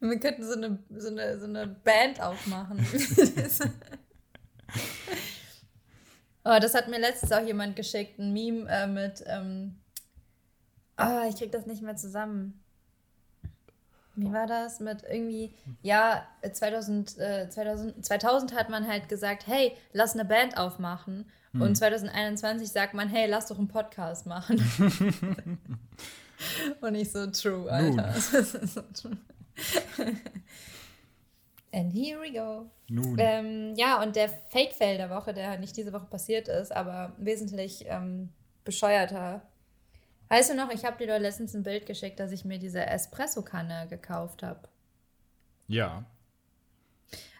Wir 0.00 0.20
könnten 0.20 0.44
so 0.44 0.52
eine, 0.54 0.78
so 0.90 1.08
eine, 1.08 1.38
so 1.38 1.46
eine 1.46 1.66
Band 1.66 2.20
aufmachen. 2.20 2.78
oh, 6.44 6.58
das 6.60 6.74
hat 6.74 6.88
mir 6.88 7.00
letztens 7.00 7.32
auch 7.32 7.44
jemand 7.44 7.76
geschickt, 7.76 8.18
ein 8.18 8.32
Meme 8.32 8.68
äh, 8.68 8.86
mit, 8.86 9.24
ähm, 9.26 9.76
oh, 10.98 11.28
ich 11.28 11.36
krieg 11.36 11.50
das 11.52 11.66
nicht 11.66 11.82
mehr 11.82 11.96
zusammen. 11.96 12.62
Wie 14.16 14.32
war 14.32 14.46
das 14.46 14.80
mit 14.80 15.02
irgendwie, 15.02 15.54
ja, 15.82 16.26
2000, 16.50 17.18
äh, 17.18 17.48
2000, 17.50 18.04
2000 18.04 18.54
hat 18.54 18.70
man 18.70 18.86
halt 18.88 19.08
gesagt, 19.10 19.46
hey, 19.46 19.76
lass 19.92 20.14
eine 20.14 20.24
Band 20.24 20.56
aufmachen. 20.56 21.26
Und 21.58 21.76
2021 21.76 22.70
sagt 22.70 22.94
man, 22.94 23.08
hey, 23.08 23.28
lass 23.28 23.46
doch 23.46 23.58
einen 23.58 23.68
Podcast 23.68 24.26
machen. 24.26 24.58
Und 26.80 26.92
nicht 26.92 27.12
so 27.12 27.26
true, 27.28 27.70
Alter. 27.70 28.14
Das 28.32 28.54
ist 28.54 28.74
so 28.74 28.82
true. 28.92 29.16
And 31.72 31.92
here 31.92 32.18
we 32.20 32.32
go. 32.32 32.70
Nun. 32.88 33.16
Ähm, 33.18 33.74
ja, 33.76 34.02
und 34.02 34.16
der 34.16 34.28
Fake-Fail 34.28 34.96
der 34.96 35.10
Woche, 35.10 35.34
der 35.34 35.58
nicht 35.58 35.76
diese 35.76 35.92
Woche 35.92 36.06
passiert 36.06 36.48
ist, 36.48 36.72
aber 36.72 37.12
wesentlich 37.18 37.84
ähm, 37.86 38.30
bescheuerter. 38.64 39.42
Weißt 40.28 40.50
du 40.50 40.54
noch, 40.54 40.70
ich 40.70 40.84
habe 40.84 40.96
dir 40.98 41.06
doch 41.14 41.20
letztens 41.20 41.54
ein 41.54 41.62
Bild 41.62 41.86
geschickt, 41.86 42.18
dass 42.18 42.32
ich 42.32 42.44
mir 42.44 42.58
diese 42.58 42.84
Espresso-Kanne 42.86 43.86
gekauft 43.88 44.42
habe. 44.42 44.68
Ja. 45.68 46.04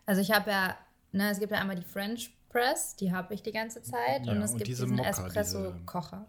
Also 0.05 0.21
ich 0.21 0.31
habe 0.33 0.51
ja, 0.51 0.77
ne, 1.13 1.31
es 1.31 1.39
gibt 1.41 1.53
ja 1.53 1.59
einmal 1.59 1.77
die 1.77 1.83
French 1.83 2.33
Press, 2.51 2.95
die 2.97 3.13
habe 3.13 3.35
ich 3.35 3.43
die 3.43 3.53
ganze 3.53 3.83
Zeit. 3.83 4.25
Ja, 4.27 4.33
und 4.33 4.43
es 4.43 4.53
und 4.53 4.59
gibt 4.59 4.69
diese 4.69 4.85
diesen 4.85 4.97
Mokka, 4.97 5.11
diese- 5.11 5.27
Espresso-Kocher. 5.27 6.27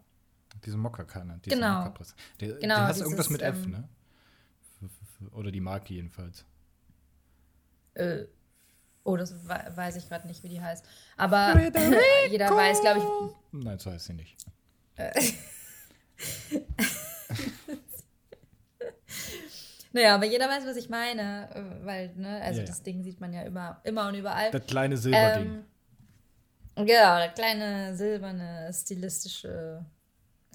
Diese 0.65 0.77
Mokka-Kanne. 0.77 1.39
Diese 1.45 1.55
Genau. 1.55 1.79
Mokka-Presse. 1.79 2.15
Der, 2.39 2.53
Genau, 2.55 2.75
der 2.77 2.87
dieses, 2.87 3.01
irgendwas 3.03 3.29
mit 3.29 3.41
F, 3.41 3.55
ähm, 3.65 3.71
ne? 3.71 3.89
Oder 5.31 5.51
die 5.51 5.61
Marke 5.61 5.93
jedenfalls. 5.93 6.45
Äh, 7.95 8.25
oh, 9.03 9.15
das 9.17 9.33
we- 9.47 9.71
weiß 9.75 9.95
ich 9.95 10.07
gerade 10.07 10.27
nicht, 10.27 10.43
wie 10.43 10.49
die 10.49 10.61
heißt. 10.61 10.85
Aber 11.17 11.53
jeder 12.29 12.49
weiß, 12.55 12.81
glaube 12.81 12.99
ich, 12.99 13.03
Nein, 13.63 13.79
so 13.79 13.91
heißt 13.91 14.05
sie 14.05 14.13
nicht. 14.13 14.37
Naja, 19.93 20.15
aber 20.15 20.25
jeder 20.25 20.47
weiß, 20.49 20.65
was 20.65 20.75
ich 20.77 20.89
meine, 20.89 21.49
äh, 21.55 21.85
weil, 21.85 22.13
ne, 22.15 22.41
also 22.41 22.59
Ja, 22.59 22.65
ja. 22.65 22.67
das 22.69 22.83
Ding 22.83 23.01
sieht 23.03 23.19
man 23.21 23.33
ja 23.33 23.41
immer, 23.43 23.79
immer 23.83 24.07
und 24.09 24.15
überall. 24.15 24.51
Das 24.51 24.65
kleine 24.67 24.97
Silberding. 24.97 25.63
Ähm, 26.75 26.85
genau, 26.85 27.17
das 27.19 27.33
kleine 27.33 27.95
silberne 27.95 28.69
stilistische 28.73 29.83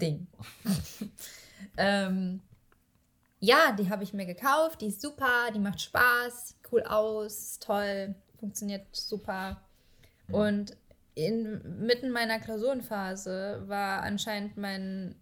Ding. 0.00 0.26
ähm, 1.76 2.40
ja, 3.44 3.72
die 3.72 3.90
habe 3.90 4.04
ich 4.04 4.12
mir 4.12 4.24
gekauft, 4.24 4.80
die 4.80 4.86
ist 4.86 5.02
super, 5.02 5.50
die 5.52 5.58
macht 5.58 5.80
Spaß, 5.80 6.48
sieht 6.50 6.56
cool 6.70 6.82
aus, 6.84 7.58
toll, 7.58 8.14
funktioniert 8.38 8.86
super. 8.94 9.60
Und 10.28 10.76
in, 11.16 11.60
mitten 11.84 12.10
meiner 12.10 12.38
Klausurenphase 12.38 13.64
war 13.66 14.02
anscheinend 14.02 14.56
mein, 14.56 15.16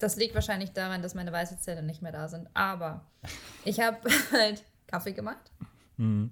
das 0.00 0.16
liegt 0.16 0.34
wahrscheinlich 0.34 0.72
daran, 0.72 1.00
dass 1.00 1.14
meine 1.14 1.32
Weisheitszähne 1.32 1.84
nicht 1.84 2.02
mehr 2.02 2.10
da 2.12 2.26
sind, 2.28 2.48
aber 2.54 3.06
ich 3.64 3.78
habe 3.78 3.98
halt 4.32 4.64
Kaffee 4.88 5.12
gemacht 5.12 5.52
Mhm. 5.96 6.30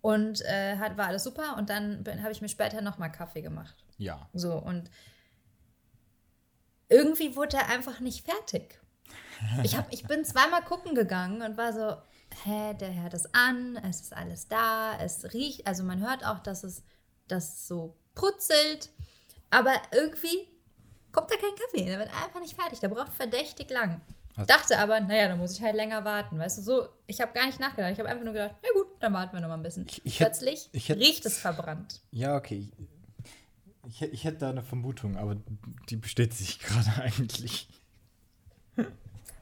und 0.00 0.40
äh, 0.46 0.78
hat, 0.78 0.96
war 0.96 1.08
alles 1.08 1.24
super 1.24 1.56
und 1.58 1.68
dann 1.68 2.02
habe 2.22 2.32
ich 2.32 2.40
mir 2.40 2.48
später 2.48 2.80
nochmal 2.80 3.12
Kaffee 3.12 3.42
gemacht. 3.42 3.74
Ja. 3.98 4.28
So 4.32 4.54
und 4.54 4.90
irgendwie 6.88 7.36
wurde 7.36 7.58
er 7.58 7.68
einfach 7.68 8.00
nicht 8.00 8.24
fertig. 8.24 8.79
Ich, 9.62 9.76
hab, 9.76 9.92
ich 9.92 10.04
bin 10.04 10.24
zweimal 10.24 10.62
gucken 10.62 10.94
gegangen 10.94 11.40
und 11.42 11.56
war 11.56 11.72
so, 11.72 11.96
hä, 12.44 12.74
der 12.74 12.94
hört 13.02 13.14
es 13.14 13.32
an, 13.34 13.76
es 13.88 14.00
ist 14.02 14.12
alles 14.16 14.48
da, 14.48 14.98
es 15.00 15.32
riecht, 15.32 15.66
also 15.66 15.82
man 15.82 16.00
hört 16.00 16.24
auch, 16.26 16.40
dass 16.40 16.62
es, 16.64 16.82
dass 17.28 17.54
es 17.54 17.68
so 17.68 17.96
putzelt, 18.14 18.90
aber 19.50 19.72
irgendwie 19.92 20.46
kommt 21.12 21.30
da 21.30 21.36
kein 21.36 21.54
Kaffee, 21.58 21.86
der 21.86 21.98
wird 21.98 22.10
einfach 22.22 22.40
nicht 22.40 22.54
fertig, 22.54 22.80
der 22.80 22.88
braucht 22.88 23.12
verdächtig 23.14 23.70
lang. 23.70 24.00
Hast- 24.36 24.48
Dachte 24.50 24.78
aber, 24.78 25.00
naja, 25.00 25.28
dann 25.28 25.38
muss 25.38 25.52
ich 25.56 25.62
halt 25.62 25.74
länger 25.74 26.04
warten, 26.04 26.38
weißt 26.38 26.58
du, 26.58 26.62
so, 26.62 26.88
ich 27.06 27.20
habe 27.20 27.32
gar 27.32 27.46
nicht 27.46 27.58
nachgedacht, 27.60 27.92
ich 27.92 27.98
habe 27.98 28.08
einfach 28.08 28.24
nur 28.24 28.32
gedacht, 28.34 28.54
na 28.62 28.68
gut, 28.74 28.86
dann 29.00 29.12
warten 29.12 29.32
wir 29.34 29.40
noch 29.40 29.48
mal 29.48 29.54
ein 29.54 29.62
bisschen. 29.62 29.86
Ich- 29.88 30.04
ich 30.04 30.20
hätt- 30.20 30.26
Plötzlich 30.28 30.68
ich 30.72 30.88
hätt- 30.88 30.98
riecht 30.98 31.26
es 31.26 31.38
verbrannt. 31.38 32.00
Ja, 32.12 32.36
okay. 32.36 32.70
Ich, 33.88 34.02
ich, 34.02 34.12
ich 34.12 34.24
hätte 34.24 34.38
da 34.38 34.50
eine 34.50 34.62
Vermutung, 34.62 35.16
aber 35.16 35.36
die 35.88 35.96
bestätigt 35.96 36.36
sich 36.38 36.58
gerade 36.60 37.02
eigentlich. 37.02 37.68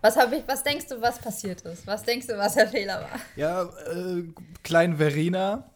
Was, 0.01 0.17
hab 0.17 0.33
ich, 0.33 0.47
was 0.47 0.63
denkst 0.63 0.87
du, 0.87 1.01
was 1.01 1.19
passiert 1.19 1.61
ist? 1.63 1.87
Was 1.87 2.05
denkst 2.05 2.29
du, 2.29 2.39
was 2.39 2.55
der 2.55 2.69
Fehler 2.69 3.01
war? 3.01 3.21
Ja, 3.37 3.65
äh, 3.65 4.25
klein 4.63 4.97
Verena 4.97 5.71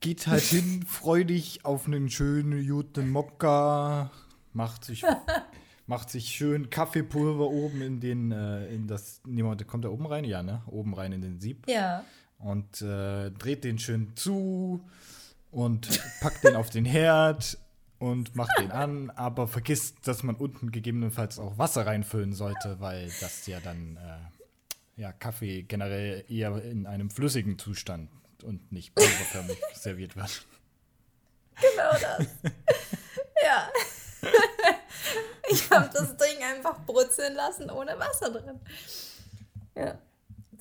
geht 0.00 0.26
halt 0.26 0.42
hin, 0.42 0.84
freudig 0.86 1.64
auf 1.64 1.86
einen 1.86 2.10
schönen 2.10 2.66
guten 2.66 3.10
Mokka, 3.10 4.10
macht 4.52 4.84
sich, 4.84 5.04
macht 5.86 6.10
sich 6.10 6.28
schön 6.28 6.68
Kaffeepulver 6.68 7.48
oben 7.48 7.80
in 7.80 8.00
den, 8.00 8.32
äh, 8.32 8.66
in 8.74 8.86
das, 8.86 9.20
niemand 9.24 9.66
kommt 9.66 9.84
da 9.84 9.88
oben 9.88 10.06
rein? 10.06 10.24
Ja, 10.24 10.42
ne? 10.42 10.62
Oben 10.66 10.94
rein 10.94 11.12
in 11.12 11.22
den 11.22 11.40
Sieb. 11.40 11.66
Ja. 11.66 12.04
Und 12.38 12.82
äh, 12.82 13.30
dreht 13.30 13.64
den 13.64 13.78
schön 13.78 14.16
zu 14.16 14.82
und 15.50 15.88
packt 16.20 16.44
den 16.44 16.56
auf 16.56 16.70
den 16.70 16.84
Herd 16.84 17.58
und 18.00 18.34
macht 18.34 18.58
den 18.58 18.72
an, 18.72 19.10
aber 19.10 19.46
vergisst, 19.46 20.08
dass 20.08 20.22
man 20.22 20.34
unten 20.34 20.72
gegebenenfalls 20.72 21.38
auch 21.38 21.58
Wasser 21.58 21.86
reinfüllen 21.86 22.32
sollte, 22.32 22.80
weil 22.80 23.12
das 23.20 23.46
ja 23.46 23.60
dann 23.60 23.96
äh, 23.98 25.00
ja, 25.00 25.12
Kaffee 25.12 25.62
generell 25.62 26.24
eher 26.28 26.62
in 26.64 26.86
einem 26.86 27.10
flüssigen 27.10 27.58
Zustand 27.58 28.10
und 28.42 28.72
nicht 28.72 28.94
pulverförmig 28.94 29.58
serviert 29.74 30.16
wird. 30.16 30.46
Genau 31.56 31.92
das. 31.92 32.26
ja. 33.44 33.68
ich 35.50 35.70
habe 35.70 35.90
das 35.92 36.16
Ding 36.16 36.42
einfach 36.42 36.78
brutzeln 36.86 37.34
lassen 37.34 37.70
ohne 37.70 37.98
Wasser 37.98 38.30
drin. 38.30 38.60
Ja. 39.76 39.98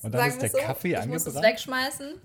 Und 0.01 0.11
dann 0.13 0.27
ist 0.27 0.41
wir 0.41 0.49
der 0.49 0.61
Kaffee 0.63 0.99
ich 0.99 1.05
muss 1.05 1.21
es 1.21 1.27
angebrannt? 1.27 1.53
wegschmeißen, 1.53 2.21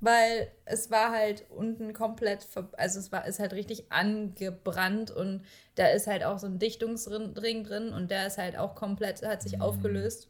weil 0.00 0.50
es 0.64 0.90
war 0.90 1.12
halt 1.12 1.44
unten 1.50 1.92
komplett, 1.92 2.46
also 2.76 2.98
es 2.98 3.10
war 3.10 3.26
ist 3.26 3.38
halt 3.38 3.52
richtig 3.52 3.90
angebrannt 3.90 5.10
und 5.10 5.44
da 5.74 5.88
ist 5.88 6.06
halt 6.06 6.24
auch 6.24 6.38
so 6.38 6.46
ein 6.46 6.58
Dichtungsring 6.58 7.34
drin 7.64 7.92
und 7.92 8.10
der 8.10 8.26
ist 8.26 8.38
halt 8.38 8.56
auch 8.56 8.74
komplett, 8.74 9.22
hat 9.22 9.42
sich 9.42 9.60
aufgelöst 9.60 10.28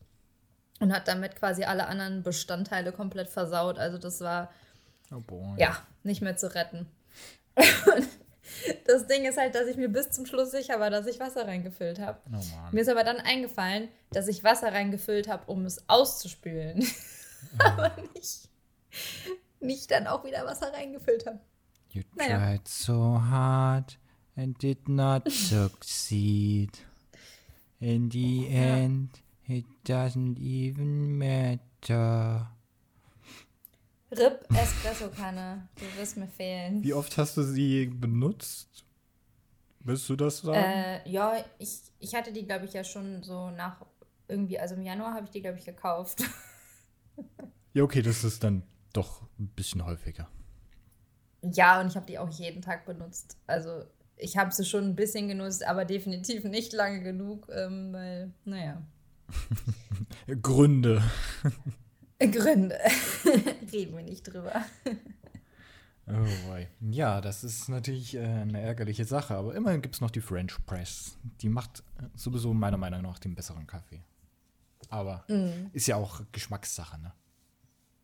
und 0.81 0.93
hat 0.93 1.09
damit 1.09 1.37
quasi 1.37 1.65
alle 1.65 1.87
anderen 1.87 2.23
Bestandteile 2.23 2.93
komplett 2.93 3.29
versaut. 3.29 3.79
Also 3.79 3.99
das 3.99 4.21
war 4.21 4.51
Oh 5.11 5.55
ja, 5.57 5.77
nicht 6.03 6.23
mehr 6.23 6.37
zu 6.37 6.55
retten. 6.55 6.87
Das 8.87 9.07
Ding 9.07 9.27
ist 9.27 9.37
halt, 9.37 9.55
dass 9.55 9.69
ich 9.69 9.77
mir 9.77 9.91
bis 9.91 10.11
zum 10.11 10.25
Schluss 10.25 10.51
sicher 10.51 10.81
war, 10.81 10.89
dass 10.89 11.07
ich 11.07 11.21
Wasser 11.21 11.47
reingefüllt 11.47 12.01
habe. 12.01 12.19
Oh. 12.33 12.43
Mir 12.73 12.81
ist 12.81 12.89
aber 12.89 13.05
dann 13.05 13.19
eingefallen, 13.19 13.89
dass 14.11 14.27
ich 14.27 14.43
Wasser 14.43 14.73
reingefüllt 14.73 15.29
habe, 15.29 15.45
um 15.53 15.67
es 15.67 15.87
auszuspülen. 15.87 16.85
aber 17.59 17.93
nicht, 18.15 18.49
nicht 19.61 19.91
dann 19.91 20.07
auch 20.07 20.25
wieder 20.25 20.45
Wasser 20.47 20.73
reingefüllt 20.73 21.27
habe. 21.27 21.41
You 21.91 22.03
Naja. 22.17 22.39
tried 22.39 22.69
so 22.69 23.21
hard 23.21 23.99
and 24.37 24.61
did 24.63 24.89
not 24.89 25.23
succeed. 25.31 26.71
In 27.81 28.11
the 28.11 28.49
end, 28.49 29.23
it 29.47 29.65
doesn't 29.87 30.39
even 30.39 31.17
matter. 31.17 32.51
RIP 34.11 34.47
Espresso-Kanne. 34.55 35.69
Du 35.77 36.01
wirst 36.01 36.17
mir 36.17 36.29
fehlen. 36.29 36.83
Wie 36.83 36.95
oft 36.95 37.17
hast 37.19 37.37
du 37.37 37.43
sie 37.43 37.87
benutzt? 37.87 38.85
Willst 39.81 40.09
du 40.09 40.17
das 40.17 40.39
sagen? 40.39 40.59
Äh, 40.59 41.09
ja, 41.09 41.45
ich, 41.59 41.81
ich 41.99 42.15
hatte 42.15 42.33
die, 42.33 42.45
glaube 42.45 42.65
ich, 42.65 42.73
ja 42.73 42.85
schon 42.85 43.23
so 43.23 43.51
nach 43.51 43.85
irgendwie, 44.27 44.59
also 44.59 44.75
im 44.75 44.83
Januar 44.83 45.15
habe 45.15 45.25
ich 45.27 45.31
die, 45.31 45.41
glaube 45.41 45.59
ich, 45.59 45.65
gekauft. 45.65 46.23
Ja, 47.75 47.83
okay, 47.83 48.01
das 48.01 48.25
ist 48.25 48.43
dann 48.43 48.63
doch 48.99 49.23
ein 49.39 49.49
bisschen 49.49 49.85
häufiger. 49.85 50.29
Ja, 51.43 51.81
und 51.81 51.89
ich 51.89 51.97
habe 51.97 52.07
die 52.07 52.19
auch 52.19 52.31
jeden 52.31 52.63
Tag 52.63 52.85
benutzt. 52.85 53.37
Also 53.47 53.85
ich 54.17 54.37
habe 54.37 54.53
sie 54.53 54.65
schon 54.65 54.85
ein 54.85 54.97
bisschen 54.97 55.29
genutzt, 55.29 55.65
aber 55.65 55.85
definitiv 55.85 56.45
nicht 56.45 56.73
lange 56.73 57.03
genug, 57.03 57.49
ähm, 57.53 57.93
weil, 57.93 58.33
naja. 58.45 58.83
Gründe. 60.43 61.03
Gründe. 62.19 62.77
Reden 63.73 63.97
wir 63.97 64.03
nicht 64.03 64.25
drüber. 64.25 64.65
Oh 66.09 66.49
boy. 66.49 66.67
Ja, 66.81 67.21
das 67.21 67.45
ist 67.45 67.69
natürlich 67.69 68.17
äh, 68.17 68.25
eine 68.25 68.61
ärgerliche 68.61 69.05
Sache, 69.05 69.37
aber 69.37 69.55
immerhin 69.55 69.83
gibt 69.83 69.95
es 69.95 70.01
noch 70.01 70.11
die 70.11 70.21
French 70.21 70.57
Press. 70.67 71.17
Die 71.41 71.49
macht 71.49 71.85
äh, 72.01 72.09
sowieso 72.17 72.53
meiner 72.53 72.79
Meinung 72.79 73.03
nach 73.03 73.21
den 73.21 73.37
besseren 73.37 73.67
Kaffee. 73.67 74.03
Aber 74.91 75.27
ist 75.75 75.87
ja 75.87 75.97
auch 75.97 76.23
Geschmackssache, 76.33 76.99
ne? 76.99 77.13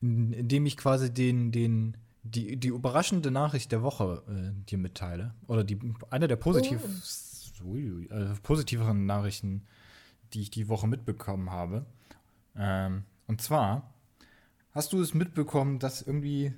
indem 0.00 0.66
ich 0.66 0.76
quasi 0.76 1.12
den, 1.12 1.52
den, 1.52 1.96
die, 2.22 2.56
die 2.56 2.68
überraschende 2.68 3.30
Nachricht 3.30 3.72
der 3.72 3.82
Woche 3.82 4.22
äh, 4.28 4.64
dir 4.68 4.78
mitteile. 4.78 5.34
Oder 5.46 5.64
die, 5.64 5.78
eine 6.10 6.28
der 6.28 6.36
positiv, 6.36 6.80
Uiui, 7.64 8.06
äh, 8.06 8.34
positiveren 8.42 9.06
Nachrichten, 9.06 9.66
die 10.32 10.42
ich 10.42 10.50
die 10.50 10.68
Woche 10.68 10.88
mitbekommen 10.88 11.50
habe. 11.50 11.84
Ähm, 12.56 13.04
und 13.26 13.42
zwar, 13.42 13.94
hast 14.72 14.92
du 14.92 15.00
es 15.00 15.14
mitbekommen, 15.14 15.78
dass 15.78 16.02
irgendwie 16.02 16.54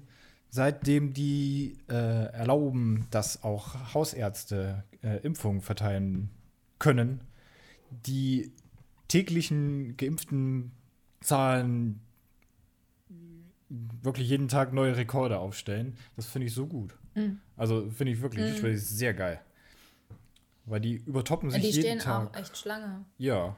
seitdem 0.49 1.14
die 1.14 1.78
äh, 1.88 2.26
erlauben, 2.32 3.07
dass 3.11 3.43
auch 3.43 3.95
Hausärzte 3.95 4.84
äh, 5.03 5.16
Impfungen 5.22 5.62
verteilen 5.62 6.30
können, 6.78 7.22
die 7.90 8.53
täglichen 9.09 9.97
geimpften 9.97 10.72
Zahlen 11.20 12.01
wirklich 14.03 14.29
jeden 14.29 14.49
Tag 14.49 14.73
neue 14.73 14.97
Rekorde 14.97 15.39
aufstellen. 15.39 15.97
Das 16.16 16.27
finde 16.27 16.47
ich 16.47 16.55
so 16.55 16.66
gut. 16.66 16.97
Also 17.57 17.91
finde 17.91 18.12
ich 18.12 18.20
wirklich, 18.23 18.53
finde 18.53 18.73
ich 18.73 18.83
sehr 18.87 19.14
geil. 19.14 19.41
Weil 20.64 20.81
die 20.81 20.97
übertoppen 21.07 21.51
sich 21.51 21.61
Die 21.61 21.68
jeden 21.68 21.83
stehen 21.83 21.99
Tag. 21.99 22.31
auch 22.31 22.39
echt 22.39 22.57
Schlange. 22.57 23.05
Ja. 23.18 23.57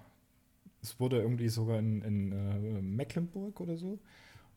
Es 0.83 0.99
wurde 1.01 1.21
irgendwie 1.21 1.49
sogar 1.49 1.79
in, 1.79 2.03
in 2.03 2.33
äh, 2.33 2.83
Mecklenburg 2.83 3.61
oder 3.61 3.77
so 3.77 3.99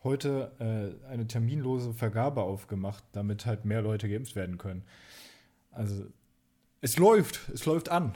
heute 0.03 0.51
äh, 0.59 1.07
eine 1.07 1.27
terminlose 1.27 1.93
Vergabe 1.93 2.41
aufgemacht, 2.41 3.03
damit 3.11 3.45
halt 3.45 3.65
mehr 3.65 3.81
Leute 3.81 4.09
geimpft 4.09 4.35
werden 4.35 4.57
können. 4.57 4.83
Also, 5.71 6.05
es 6.81 6.97
läuft, 6.97 7.49
es 7.53 7.65
läuft 7.65 7.89
an. 7.89 8.13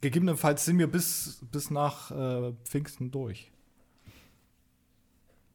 Gegebenenfalls 0.00 0.64
sind 0.64 0.78
wir 0.78 0.86
bis, 0.90 1.44
bis 1.52 1.70
nach 1.70 2.10
äh, 2.10 2.52
Pfingsten 2.64 3.10
durch. 3.10 3.52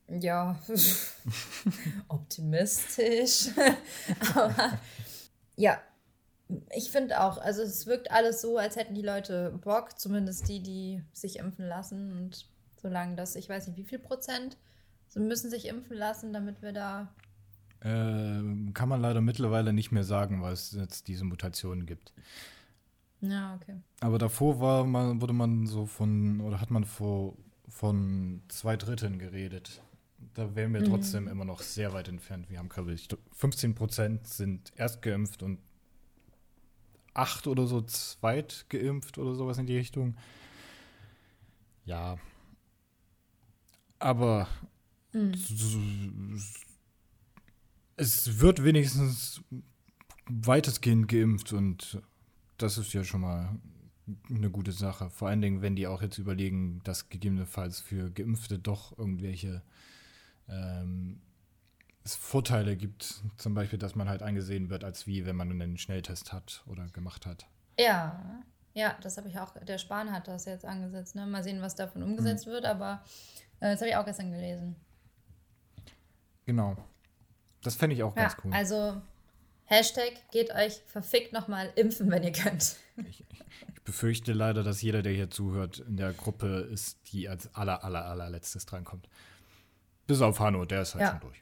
Ja, 0.08 0.60
optimistisch. 2.08 3.49
Aber 4.36 4.80
ja, 5.56 5.80
ich 6.76 6.91
finde 6.91 7.22
auch, 7.22 7.38
also 7.38 7.64
es 7.64 7.88
wirkt 7.88 8.12
alles 8.12 8.41
so, 8.41 8.58
als 8.58 8.76
hätten 8.76 8.93
die 8.93 9.01
Leute 9.01 9.58
Bock, 9.64 9.99
zumindest 9.99 10.47
die, 10.47 10.62
die 10.62 11.01
sich 11.12 11.39
impfen 11.39 11.68
lassen. 11.68 12.12
Und 12.12 12.45
solange 12.82 13.16
das, 13.16 13.36
ich 13.36 13.49
weiß 13.49 13.68
nicht, 13.68 13.78
wie 13.78 13.86
viel 13.86 13.99
Prozent 13.99 14.58
so 15.08 15.20
müssen 15.20 15.49
sich 15.49 15.68
impfen 15.68 15.97
lassen, 15.97 16.34
damit 16.34 16.62
wir 16.62 16.72
da. 16.72 17.14
Ähm, 17.82 18.74
kann 18.74 18.89
man 18.89 19.01
leider 19.01 19.22
mittlerweile 19.22 19.74
nicht 19.74 19.91
mehr 19.91 20.03
sagen, 20.03 20.41
weil 20.41 20.53
es 20.53 20.72
jetzt 20.72 21.08
diese 21.08 21.24
Mutationen 21.24 21.86
gibt. 21.86 22.14
Ja, 23.22 23.56
okay. 23.56 23.76
Aber 24.01 24.18
davor 24.18 24.60
war 24.60 24.86
man, 24.86 25.22
wurde 25.22 25.34
man 25.34 25.66
so 25.68 25.86
von, 25.86 26.41
oder 26.41 26.62
hat 26.62 26.70
man 26.70 26.84
vor, 26.84 27.36
von 27.70 28.41
zwei 28.49 28.78
Dritteln 28.78 29.20
geredet. 29.20 29.82
Da 30.34 30.55
wären 30.55 30.73
wir 30.73 30.84
trotzdem 30.84 31.28
immer 31.28 31.45
noch 31.45 31.61
sehr 31.61 31.93
weit 31.93 32.07
entfernt. 32.07 32.49
Wir 32.49 32.59
haben, 32.59 32.69
glaube 32.69 32.93
ich, 32.93 33.07
15 33.34 33.76
Prozent 33.76 34.28
sind 34.28 34.73
erst 34.76 35.01
geimpft 35.01 35.43
und 35.43 35.59
acht 37.13 37.47
oder 37.47 37.65
so 37.65 37.82
zweit 37.82 38.65
geimpft 38.69 39.17
oder 39.17 39.34
sowas 39.36 39.57
in 39.57 39.65
die 39.65 39.78
Richtung. 39.78 40.15
Ja. 41.86 42.17
Aber 43.99 44.47
es 47.95 48.39
wird 48.39 48.63
wenigstens 48.63 49.41
weitestgehend 50.28 51.07
geimpft 51.07 51.53
und 51.53 52.01
das 52.57 52.78
ist 52.78 52.93
ja 52.93 53.03
schon 53.03 53.21
mal 53.21 53.57
eine 54.30 54.49
gute 54.49 54.71
Sache. 54.71 55.09
Vor 55.09 55.30
allen 55.30 55.41
Dingen, 55.41 55.61
wenn 55.61 55.76
die 55.76 55.88
auch 55.88 56.01
jetzt 56.01 56.17
überlegen, 56.17 56.82
dass 56.84 57.09
gegebenenfalls 57.09 57.80
für 57.80 58.11
Geimpfte 58.11 58.59
doch 58.59 58.97
irgendwelche 58.97 59.63
ähm, 60.50 61.22
es 62.04 62.16
Vorteile 62.16 62.76
gibt. 62.78 63.24
Zum 63.38 63.54
Beispiel, 63.54 63.80
dass 63.80 63.96
man 63.96 64.08
halt 64.10 64.22
angesehen 64.22 64.70
wird, 64.70 64.84
als 64.84 65.08
wie 65.08 65.26
wenn 65.26 65.36
man 65.36 65.52
einen 65.52 65.78
Schnelltest 65.78 66.34
hat 66.34 66.64
oder 66.68 66.86
gemacht 66.88 67.26
hat. 67.26 67.48
Ja, 67.80 68.43
ja, 68.74 68.96
das 69.02 69.18
habe 69.18 69.30
ich 69.30 69.39
auch. 69.39 69.54
Der 69.64 69.78
Spahn 69.78 70.12
hat 70.12 70.28
das 70.28 70.46
jetzt 70.46 70.66
angesetzt. 70.66 71.16
Ne? 71.16 71.26
Mal 71.26 71.43
sehen, 71.43 71.62
was 71.62 71.76
davon 71.76 72.04
umgesetzt 72.04 72.46
wird, 72.46 72.66
aber 72.66 73.04
äh, 73.60 73.72
das 73.72 73.82
habe 73.82 73.89
ich 73.89 73.96
auch 73.96 74.06
gestern 74.06 74.32
gelesen. 74.32 74.76
Genau. 76.46 76.78
Das 77.64 77.76
fände 77.76 77.96
ich 77.96 78.04
auch 78.04 78.16
Ja, 78.16 78.24
ganz 78.24 78.38
cool. 78.43 78.54
also 78.54 79.02
Hashtag 79.64 80.14
geht 80.32 80.54
euch 80.54 80.82
verfickt 80.86 81.34
nochmal 81.34 81.72
impfen, 81.76 82.12
wenn 82.12 82.24
ihr 82.24 82.32
könnt. 82.32 82.78
Ich 83.78 83.91
befürchte 83.91 84.34
leider, 84.34 84.64
dass 84.64 84.82
jeder, 84.82 85.04
der 85.04 85.14
hier 85.14 85.30
zuhört, 85.30 85.78
in 85.78 85.96
der 85.96 86.12
Gruppe 86.12 86.62
ist, 86.72 86.98
die 87.12 87.30
als 87.30 87.54
aller, 87.54 87.84
aller, 87.84 88.04
allerletztes 88.06 88.66
drankommt. 88.66 89.08
Bis 90.08 90.22
auf 90.22 90.39
Hanno, 90.39 90.66
der 90.66 90.82
ist 90.84 90.93
halt 90.95 91.01
Ja. 91.03 91.12
schon 91.12 91.20
durch. 91.22 91.41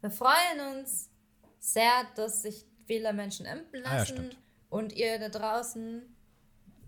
Wir 0.00 0.10
freuen 0.10 0.78
uns 0.78 1.10
sehr, 1.58 2.04
dass 2.16 2.42
sich 2.42 2.64
viele 2.86 3.12
Menschen 3.12 3.46
impfen 3.46 3.84
Ah, 3.84 3.92
ja, 3.92 3.98
lassen. 3.98 4.30
und 4.70 4.92
ihr 4.94 5.18
da 5.18 5.28
draußen, 5.28 6.02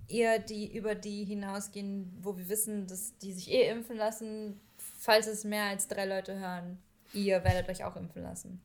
ihr, 0.09 0.39
die 0.39 0.75
über 0.77 0.95
die 0.95 1.25
hinausgehen, 1.25 2.11
wo 2.23 2.37
wir 2.37 2.49
wissen, 2.49 2.87
dass 2.87 3.17
die 3.19 3.33
sich 3.33 3.51
eh 3.51 3.69
impfen 3.71 3.97
lassen, 3.97 4.61
falls 4.99 5.27
es 5.27 5.45
mehr 5.45 5.65
als 5.65 5.89
drei 5.89 6.07
Leute 6.07 6.39
hören, 6.39 6.79
ihr 7.13 7.45
werdet 7.45 7.69
euch 7.69 7.85
auch 7.85 7.97
impfen 7.97 8.23
lassen. 8.23 8.63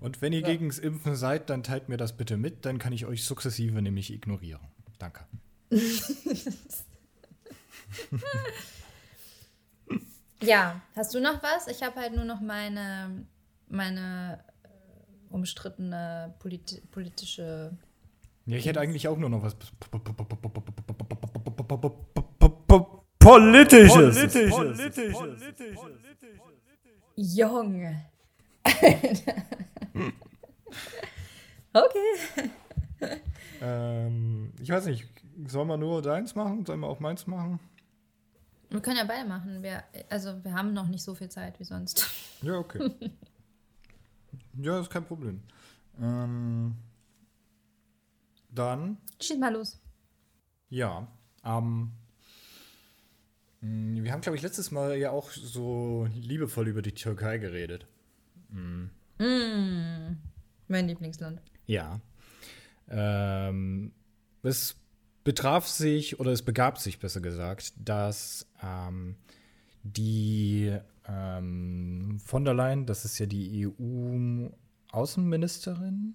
Und 0.00 0.20
wenn 0.20 0.32
ihr 0.32 0.40
Ja. 0.40 0.48
gegens 0.48 0.78
Impfen 0.78 1.14
seid, 1.16 1.48
dann 1.48 1.62
teilt 1.62 1.88
mir 1.88 1.96
das 1.96 2.16
bitte 2.16 2.36
mit, 2.36 2.64
dann 2.66 2.78
kann 2.78 2.92
ich 2.92 3.06
euch 3.06 3.24
sukzessive 3.24 3.80
nämlich 3.80 4.12
ignorieren. 4.12 4.60
Danke. 4.98 5.24
Ja, 10.44 10.80
hast 10.94 11.14
du 11.14 11.20
noch 11.20 11.42
was? 11.42 11.66
Ich 11.68 11.82
habe 11.82 12.00
halt 12.00 12.14
nur 12.14 12.24
noch 12.24 12.40
meine, 12.40 13.26
meine 13.68 14.44
äh, 14.62 14.68
umstrittene 15.34 16.34
politi 16.38 16.80
politische. 16.90 17.76
Ja, 18.46 18.56
ich 18.56 18.66
hätte 18.66 18.80
eigentlich 18.80 19.08
auch 19.08 19.16
nur 19.16 19.30
noch 19.30 19.42
was 19.42 19.56
Politisches. 23.18 24.16
Junge. 27.16 28.04
Alter. 28.64 29.34
okay. 31.72 32.50
Ähm, 33.62 34.52
ich 34.60 34.70
weiß 34.70 34.86
nicht, 34.86 35.06
soll 35.46 35.64
man 35.64 35.80
nur 35.80 36.02
deins 36.02 36.34
machen? 36.34 36.66
Soll 36.66 36.76
man 36.76 36.90
auch 36.90 37.00
meins 37.00 37.26
machen? 37.26 37.60
Wir 38.74 38.80
können 38.80 38.96
ja 38.96 39.04
beide 39.04 39.28
machen. 39.28 39.62
Wir, 39.62 39.84
also 40.08 40.42
wir 40.44 40.52
haben 40.52 40.72
noch 40.72 40.88
nicht 40.88 41.04
so 41.04 41.14
viel 41.14 41.28
Zeit 41.28 41.60
wie 41.60 41.64
sonst. 41.64 42.10
Ja, 42.42 42.54
okay. 42.54 42.90
ja, 44.60 44.80
ist 44.80 44.90
kein 44.90 45.04
Problem. 45.04 45.40
Ähm, 46.00 46.74
dann, 48.50 48.98
Schieß 49.22 49.38
mal 49.38 49.52
los. 49.52 49.80
ja, 50.70 51.06
ähm, 51.44 51.92
mh, 53.60 54.02
wir 54.02 54.10
haben, 54.12 54.22
glaube 54.22 54.36
ich, 54.36 54.42
letztes 54.42 54.72
Mal 54.72 54.96
ja 54.98 55.12
auch 55.12 55.30
so 55.30 56.08
liebevoll 56.12 56.66
über 56.66 56.82
die 56.82 56.94
Türkei 56.94 57.38
geredet. 57.38 57.86
Mein 58.48 58.90
Lieblingsland. 60.68 61.40
Ja. 61.66 62.00
Ähm, 62.88 63.92
es 64.42 64.76
betraf 65.24 65.66
sich, 65.66 66.20
oder 66.20 66.32
es 66.32 66.42
begab 66.42 66.78
sich 66.78 66.98
besser 66.98 67.20
gesagt, 67.20 67.72
dass 67.76 68.46
ähm, 68.64 69.16
die 69.82 70.78
ähm, 71.06 72.18
von 72.24 72.44
der 72.44 72.54
Leyen, 72.54 72.86
das 72.86 73.04
ist 73.04 73.18
ja 73.18 73.26
die 73.26 73.66
EU-Außenministerin, 73.66 76.14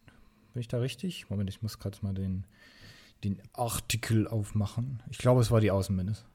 bin 0.54 0.62
ich 0.62 0.68
da 0.68 0.80
richtig? 0.80 1.30
Moment, 1.30 1.50
ich 1.50 1.62
muss 1.62 1.80
gerade 1.80 1.97
mal 2.02 2.14
den, 2.14 2.43
den 3.24 3.41
Artikel 3.54 4.28
aufmachen. 4.28 5.02
Ich 5.10 5.20
glaube, 5.20 5.39
es 5.41 5.52
war 5.52 5.62
die 5.62 5.72
Außenministerin. 5.72 6.28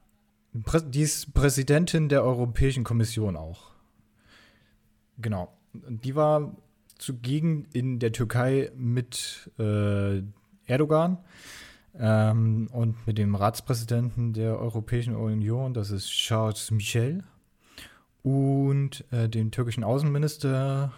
Die 0.91 1.03
ist 1.03 1.35
Präsidentin 1.35 2.09
der 2.09 2.23
Europäischen 2.23 2.85
Kommission 2.85 3.37
auch. 3.37 3.73
Genau. 5.19 5.53
Die 5.73 6.15
war 6.15 6.57
zugegen 6.97 7.67
in 7.73 7.99
der 7.99 8.13
Türkei 8.13 8.71
mit 8.77 9.51
äh, 9.59 10.23
Erdogan 10.67 11.19
ähm, 11.99 12.69
und 12.73 13.07
mit 13.07 13.19
dem 13.19 13.35
Ratspräsidenten 13.35 14.33
der 14.33 14.59
Europäischen 14.59 15.15
Union, 15.15 15.75
das 15.75 15.91
ist 15.91 16.09
Charles 16.11 16.71
Michel, 16.71 17.25
und 18.23 19.05
äh, 19.13 19.29
dem 19.29 19.51
türkischen 19.51 19.85
Außenminister, 19.85 20.93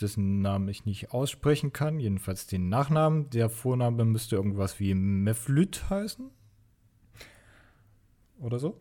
dessen 0.00 0.42
Namen 0.42 0.68
ich 0.68 0.84
nicht 0.84 1.12
aussprechen 1.12 1.72
kann, 1.72 2.00
jedenfalls 2.00 2.46
den 2.46 2.68
Nachnamen. 2.68 3.30
Der 3.30 3.48
Vorname 3.48 4.04
müsste 4.04 4.36
irgendwas 4.36 4.78
wie 4.80 4.92
Mevlüt 4.94 5.88
heißen. 5.88 6.28
Oder 8.40 8.58
so. 8.58 8.80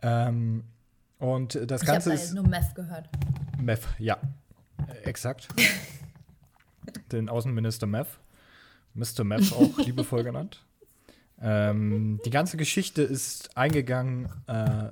Ähm, 0.00 0.64
und 1.18 1.54
das 1.54 1.82
Ich 1.82 1.88
habe 1.88 1.98
Ganze 2.00 2.12
ist. 2.14 2.34
nur 2.34 2.48
Meth 2.48 2.74
gehört. 2.74 3.08
Mev, 3.60 3.86
ja. 3.98 4.16
Äh, 4.88 5.08
exakt. 5.08 5.48
Den 7.12 7.28
Außenminister 7.28 7.86
Mev. 7.86 8.18
Mr. 8.94 9.22
Mev 9.22 9.52
auch 9.52 9.78
liebevoll 9.78 10.24
genannt. 10.24 10.64
Ähm, 11.42 12.20
die 12.24 12.30
ganze 12.30 12.56
Geschichte 12.56 13.02
ist 13.02 13.56
eingegangen 13.56 14.28
äh, 14.46 14.90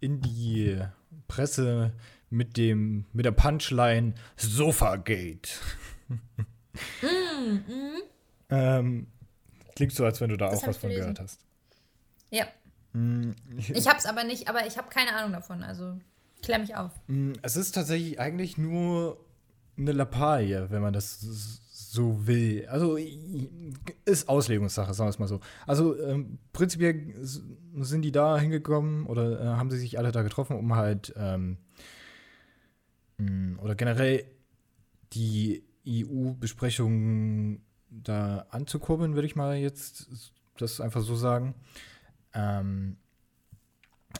in 0.00 0.20
die 0.20 0.78
Presse 1.28 1.92
mit 2.28 2.56
dem 2.56 3.04
mit 3.12 3.24
der 3.24 3.30
Punchline 3.32 4.14
Sofagate. 4.36 5.50
ähm, 8.50 9.06
klingt 9.76 9.92
so, 9.92 10.04
als 10.04 10.20
wenn 10.20 10.30
du 10.30 10.36
da 10.36 10.48
Das 10.50 10.62
auch 10.62 10.68
was 10.68 10.76
von 10.78 10.90
gehört 10.90 11.20
hast. 11.20 11.40
Ja. 12.30 12.46
Ich 13.72 13.88
hab's 13.88 14.04
aber 14.04 14.24
nicht, 14.24 14.48
aber 14.48 14.66
ich 14.66 14.76
habe 14.76 14.88
keine 14.90 15.14
Ahnung 15.14 15.32
davon. 15.32 15.62
Also 15.62 15.98
klär 16.42 16.58
mich 16.58 16.74
auf. 16.76 16.90
Mm, 17.06 17.32
Es 17.42 17.56
ist 17.56 17.72
tatsächlich 17.74 18.20
eigentlich 18.20 18.58
nur 18.58 19.24
eine 19.78 19.92
Lappalie, 19.92 20.70
wenn 20.70 20.82
man 20.82 20.92
das 20.92 21.60
so 21.92 22.26
will. 22.26 22.66
Also 22.68 22.96
ist 24.06 24.26
Auslegungssache, 24.26 24.94
sagen 24.94 25.08
wir 25.08 25.10
es 25.10 25.18
mal 25.18 25.28
so. 25.28 25.40
Also 25.66 26.00
ähm, 26.00 26.38
prinzipiell 26.54 27.12
sind 27.22 28.00
die 28.00 28.12
da 28.12 28.38
hingekommen 28.38 29.04
oder 29.04 29.38
äh, 29.38 29.44
haben 29.44 29.70
sie 29.70 29.76
sich 29.76 29.98
alle 29.98 30.10
da 30.10 30.22
getroffen, 30.22 30.56
um 30.56 30.74
halt 30.74 31.12
ähm, 31.18 31.58
mh, 33.18 33.60
oder 33.60 33.74
generell 33.74 34.24
die 35.12 35.64
EU-Besprechungen 35.86 37.60
da 37.90 38.46
anzukurbeln, 38.48 39.14
würde 39.14 39.26
ich 39.26 39.36
mal 39.36 39.58
jetzt 39.58 40.08
das 40.56 40.80
einfach 40.80 41.02
so 41.02 41.14
sagen. 41.14 41.54
Ähm, 42.32 42.96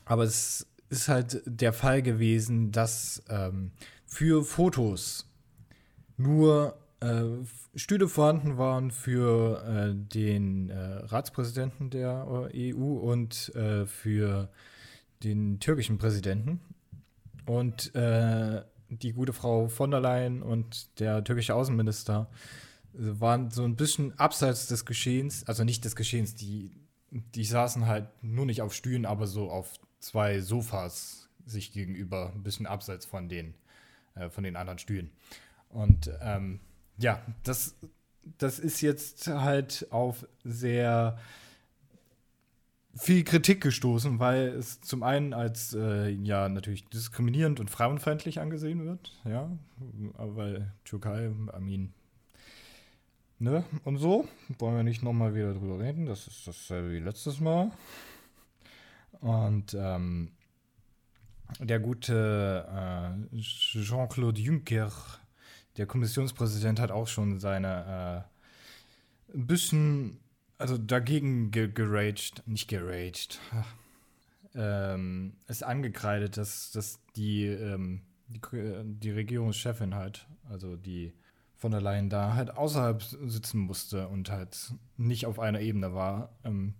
aber 0.04 0.24
es 0.24 0.66
ist 0.90 1.08
halt 1.08 1.42
der 1.46 1.72
Fall 1.72 2.02
gewesen, 2.02 2.70
dass 2.70 3.22
ähm, 3.30 3.72
für 4.04 4.44
Fotos 4.44 5.26
nur 6.18 6.76
äh, 7.00 7.24
Stühle 7.74 8.08
vorhanden 8.08 8.58
waren 8.58 8.90
für 8.90 9.64
äh, 9.64 9.94
den 9.94 10.68
äh, 10.68 10.76
Ratspräsidenten 10.76 11.88
der 11.88 12.50
EU 12.54 12.98
und 12.98 13.54
äh, 13.54 13.86
für 13.86 14.50
den 15.22 15.58
türkischen 15.58 15.96
Präsidenten. 15.96 16.60
Und 17.46 17.94
äh, 17.94 18.62
die 18.88 19.12
gute 19.12 19.32
Frau 19.32 19.68
von 19.68 19.90
der 19.90 20.00
Leyen 20.00 20.42
und 20.42 21.00
der 21.00 21.24
türkische 21.24 21.54
Außenminister 21.54 22.28
äh, 22.92 22.98
waren 22.98 23.50
so 23.50 23.64
ein 23.64 23.76
bisschen 23.76 24.18
abseits 24.18 24.66
des 24.66 24.84
Geschehens, 24.84 25.46
also 25.46 25.64
nicht 25.64 25.84
des 25.84 25.96
Geschehens, 25.96 26.34
die, 26.34 26.70
die 27.10 27.44
saßen 27.44 27.86
halt 27.86 28.08
nur 28.22 28.44
nicht 28.44 28.60
auf 28.60 28.74
Stühlen, 28.74 29.06
aber 29.06 29.26
so 29.26 29.50
auf 29.50 29.78
zwei 29.98 30.40
Sofas 30.40 31.30
sich 31.46 31.72
gegenüber, 31.72 32.32
ein 32.34 32.42
bisschen 32.42 32.66
abseits 32.66 33.06
von 33.06 33.30
den, 33.30 33.54
äh, 34.14 34.28
von 34.28 34.44
den 34.44 34.56
anderen 34.56 34.78
Stühlen. 34.78 35.10
Und 35.70 36.10
ähm, 36.20 36.60
ja, 36.98 37.20
das, 37.42 37.74
das 38.38 38.58
ist 38.58 38.80
jetzt 38.80 39.26
halt 39.28 39.86
auf 39.90 40.26
sehr 40.44 41.18
viel 42.94 43.24
Kritik 43.24 43.62
gestoßen, 43.62 44.18
weil 44.18 44.48
es 44.48 44.80
zum 44.80 45.02
einen 45.02 45.32
als 45.32 45.74
äh, 45.74 46.10
ja 46.10 46.48
natürlich 46.48 46.84
diskriminierend 46.88 47.58
und 47.58 47.70
frauenfeindlich 47.70 48.40
angesehen 48.40 48.84
wird, 48.84 49.12
ja, 49.24 49.50
aber 50.14 50.36
weil 50.36 50.72
Türkei, 50.84 51.30
mean, 51.58 51.94
ne, 53.38 53.64
und 53.84 53.96
so, 53.96 54.28
wollen 54.58 54.76
wir 54.76 54.82
nicht 54.82 55.02
nochmal 55.02 55.34
wieder 55.34 55.54
drüber 55.54 55.78
reden, 55.78 56.06
das 56.06 56.26
ist 56.26 56.46
dasselbe 56.46 56.92
wie 56.92 56.98
letztes 56.98 57.40
Mal. 57.40 57.70
Und 59.20 59.74
ähm, 59.78 60.32
der 61.60 61.80
gute 61.80 62.66
äh, 63.32 63.36
Jean-Claude 63.38 64.40
Juncker, 64.40 64.90
der 65.76 65.86
Kommissionspräsident, 65.86 66.80
hat 66.80 66.90
auch 66.90 67.08
schon 67.08 67.38
seine 67.38 68.26
äh, 69.30 69.34
ein 69.36 69.46
bisschen, 69.46 70.20
also 70.58 70.78
dagegen 70.78 71.50
ge 71.50 71.68
geraged, 71.72 72.42
nicht 72.46 72.68
geraged, 72.68 73.40
ähm, 74.54 75.36
ist 75.48 75.64
angekreidet, 75.64 76.36
dass, 76.36 76.70
dass 76.72 77.00
die, 77.16 77.46
ähm, 77.46 78.02
die, 78.28 78.40
die 79.00 79.10
Regierungschefin 79.10 79.94
halt, 79.94 80.26
also 80.48 80.76
die 80.76 81.12
von 81.56 81.70
der 81.70 81.80
Leyen 81.80 82.10
da 82.10 82.34
halt 82.34 82.56
außerhalb 82.56 83.02
sitzen 83.02 83.60
musste 83.60 84.08
und 84.08 84.30
halt 84.30 84.72
nicht 84.96 85.26
auf 85.26 85.38
einer 85.38 85.60
Ebene 85.60 85.94
war. 85.94 86.36
Ähm, 86.44 86.74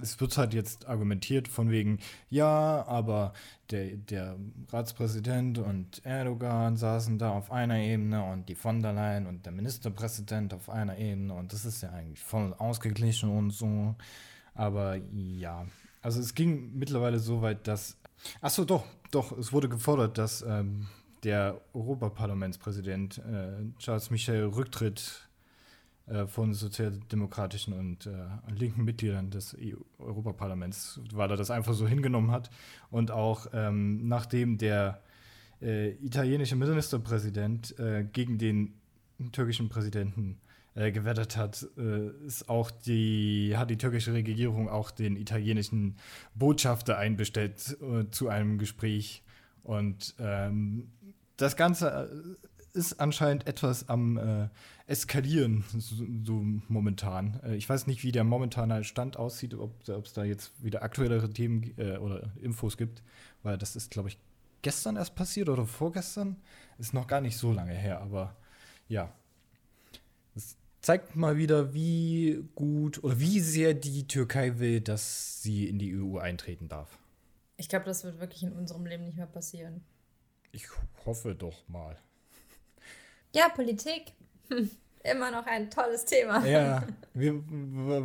es 0.00 0.20
wird 0.20 0.36
halt 0.36 0.54
jetzt 0.54 0.86
argumentiert 0.86 1.48
von 1.48 1.70
wegen, 1.70 1.98
ja, 2.30 2.84
aber 2.86 3.32
der, 3.70 3.96
der 3.96 4.36
Ratspräsident 4.70 5.58
und 5.58 6.04
Erdogan 6.04 6.76
saßen 6.76 7.18
da 7.18 7.30
auf 7.30 7.50
einer 7.50 7.78
Ebene 7.78 8.24
und 8.24 8.48
die 8.48 8.54
von 8.54 8.82
der 8.82 8.92
Leyen 8.92 9.26
und 9.26 9.46
der 9.46 9.52
Ministerpräsident 9.52 10.54
auf 10.54 10.68
einer 10.68 10.98
Ebene 10.98 11.34
und 11.34 11.52
das 11.52 11.64
ist 11.64 11.82
ja 11.82 11.90
eigentlich 11.90 12.22
voll 12.22 12.54
ausgeglichen 12.58 13.30
und 13.30 13.50
so. 13.50 13.94
Aber 14.54 14.96
ja, 15.12 15.66
also 16.02 16.20
es 16.20 16.34
ging 16.34 16.72
mittlerweile 16.74 17.18
so 17.18 17.42
weit, 17.42 17.66
dass. 17.66 17.96
Achso, 18.40 18.64
doch, 18.64 18.84
doch, 19.10 19.36
es 19.36 19.52
wurde 19.52 19.68
gefordert, 19.68 20.18
dass 20.18 20.42
ähm, 20.42 20.86
der 21.24 21.60
Europaparlamentspräsident 21.72 23.18
äh, 23.18 23.78
Charles 23.78 24.10
Michel 24.10 24.44
rücktritt 24.44 25.23
von 26.26 26.52
sozialdemokratischen 26.52 27.72
und 27.72 28.06
äh, 28.06 28.12
linken 28.52 28.84
Mitgliedern 28.84 29.30
des 29.30 29.56
EU 29.58 29.76
Europaparlaments, 29.98 31.00
weil 31.14 31.30
er 31.30 31.36
das 31.36 31.50
einfach 31.50 31.72
so 31.72 31.88
hingenommen 31.88 32.30
hat. 32.30 32.50
Und 32.90 33.10
auch 33.10 33.46
ähm, 33.54 34.06
nachdem 34.06 34.58
der 34.58 35.00
äh, 35.62 35.92
italienische 36.04 36.56
Ministerpräsident 36.56 37.78
äh, 37.78 38.04
gegen 38.04 38.36
den 38.36 38.74
türkischen 39.32 39.68
Präsidenten 39.70 40.38
äh, 40.74 40.92
gewettet 40.92 41.36
hat, 41.36 41.66
äh, 41.78 42.08
ist 42.26 42.48
auch 42.48 42.70
die, 42.70 43.54
hat 43.56 43.70
die 43.70 43.78
türkische 43.78 44.12
Regierung 44.12 44.68
auch 44.68 44.90
den 44.90 45.16
italienischen 45.16 45.96
Botschafter 46.34 46.98
einbestellt 46.98 47.78
äh, 47.80 48.10
zu 48.10 48.28
einem 48.28 48.58
Gespräch. 48.58 49.22
Und 49.62 50.14
ähm, 50.18 50.90
das 51.36 51.56
Ganze 51.56 52.10
äh, 52.10 52.46
ist 52.74 53.00
anscheinend 53.00 53.46
etwas 53.46 53.88
am 53.88 54.18
äh, 54.18 54.48
Eskalieren, 54.86 55.64
so, 55.78 56.04
so 56.24 56.44
momentan. 56.68 57.40
Äh, 57.44 57.54
ich 57.54 57.68
weiß 57.68 57.86
nicht, 57.86 58.02
wie 58.02 58.12
der 58.12 58.24
momentane 58.24 58.84
Stand 58.84 59.16
aussieht, 59.16 59.54
ob 59.54 59.88
es 59.88 60.12
da 60.12 60.24
jetzt 60.24 60.52
wieder 60.62 60.82
aktuellere 60.82 61.30
Themen 61.30 61.72
äh, 61.78 61.96
oder 61.96 62.32
Infos 62.40 62.76
gibt, 62.76 63.02
weil 63.42 63.56
das 63.56 63.76
ist, 63.76 63.90
glaube 63.90 64.08
ich, 64.08 64.18
gestern 64.62 64.96
erst 64.96 65.14
passiert 65.14 65.48
oder 65.48 65.66
vorgestern. 65.66 66.36
Ist 66.78 66.94
noch 66.94 67.06
gar 67.06 67.20
nicht 67.20 67.36
so 67.36 67.52
lange 67.52 67.74
her, 67.74 68.00
aber 68.00 68.36
ja. 68.88 69.12
Es 70.34 70.56
zeigt 70.80 71.14
mal 71.14 71.36
wieder, 71.36 71.72
wie 71.72 72.44
gut 72.54 73.02
oder 73.04 73.18
wie 73.20 73.40
sehr 73.40 73.74
die 73.74 74.08
Türkei 74.08 74.58
will, 74.58 74.80
dass 74.80 75.42
sie 75.42 75.68
in 75.68 75.78
die 75.78 75.96
EU 75.96 76.18
eintreten 76.18 76.68
darf. 76.68 76.98
Ich 77.56 77.68
glaube, 77.68 77.84
das 77.84 78.02
wird 78.02 78.18
wirklich 78.18 78.42
in 78.42 78.52
unserem 78.52 78.84
Leben 78.84 79.04
nicht 79.04 79.16
mehr 79.16 79.26
passieren. 79.26 79.84
Ich 80.50 80.66
hoffe 81.06 81.34
doch 81.36 81.68
mal. 81.68 81.96
Ja, 83.34 83.48
Politik. 83.48 84.12
Immer 85.02 85.30
noch 85.30 85.46
ein 85.46 85.68
tolles 85.68 86.04
Thema. 86.04 86.46
Ja, 86.46 86.84
wir, 87.14 87.34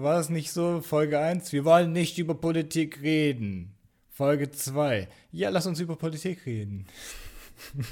war 0.02 0.20
es 0.20 0.30
nicht 0.30 0.52
so, 0.52 0.82
Folge 0.82 1.20
1? 1.20 1.54
Wir 1.54 1.64
wollen 1.64 1.94
nicht 1.94 2.18
über 2.18 2.36
Politik 2.36 3.02
reden. 3.02 3.72
Folge 4.10 4.52
2. 4.52 5.08
Ja, 5.32 5.50
lass 5.50 5.66
uns 5.68 5.80
über 5.80 5.96
Politik 5.96 6.46
reden. 6.46 6.88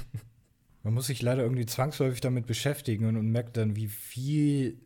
Man 0.82 0.94
muss 0.94 1.06
sich 1.06 1.22
leider 1.22 1.42
irgendwie 1.42 1.64
zwangsläufig 1.64 2.20
damit 2.20 2.46
beschäftigen 2.46 3.06
und, 3.06 3.16
und 3.16 3.30
merkt 3.30 3.56
dann, 3.56 3.76
wie 3.76 3.88
viel 3.88 4.78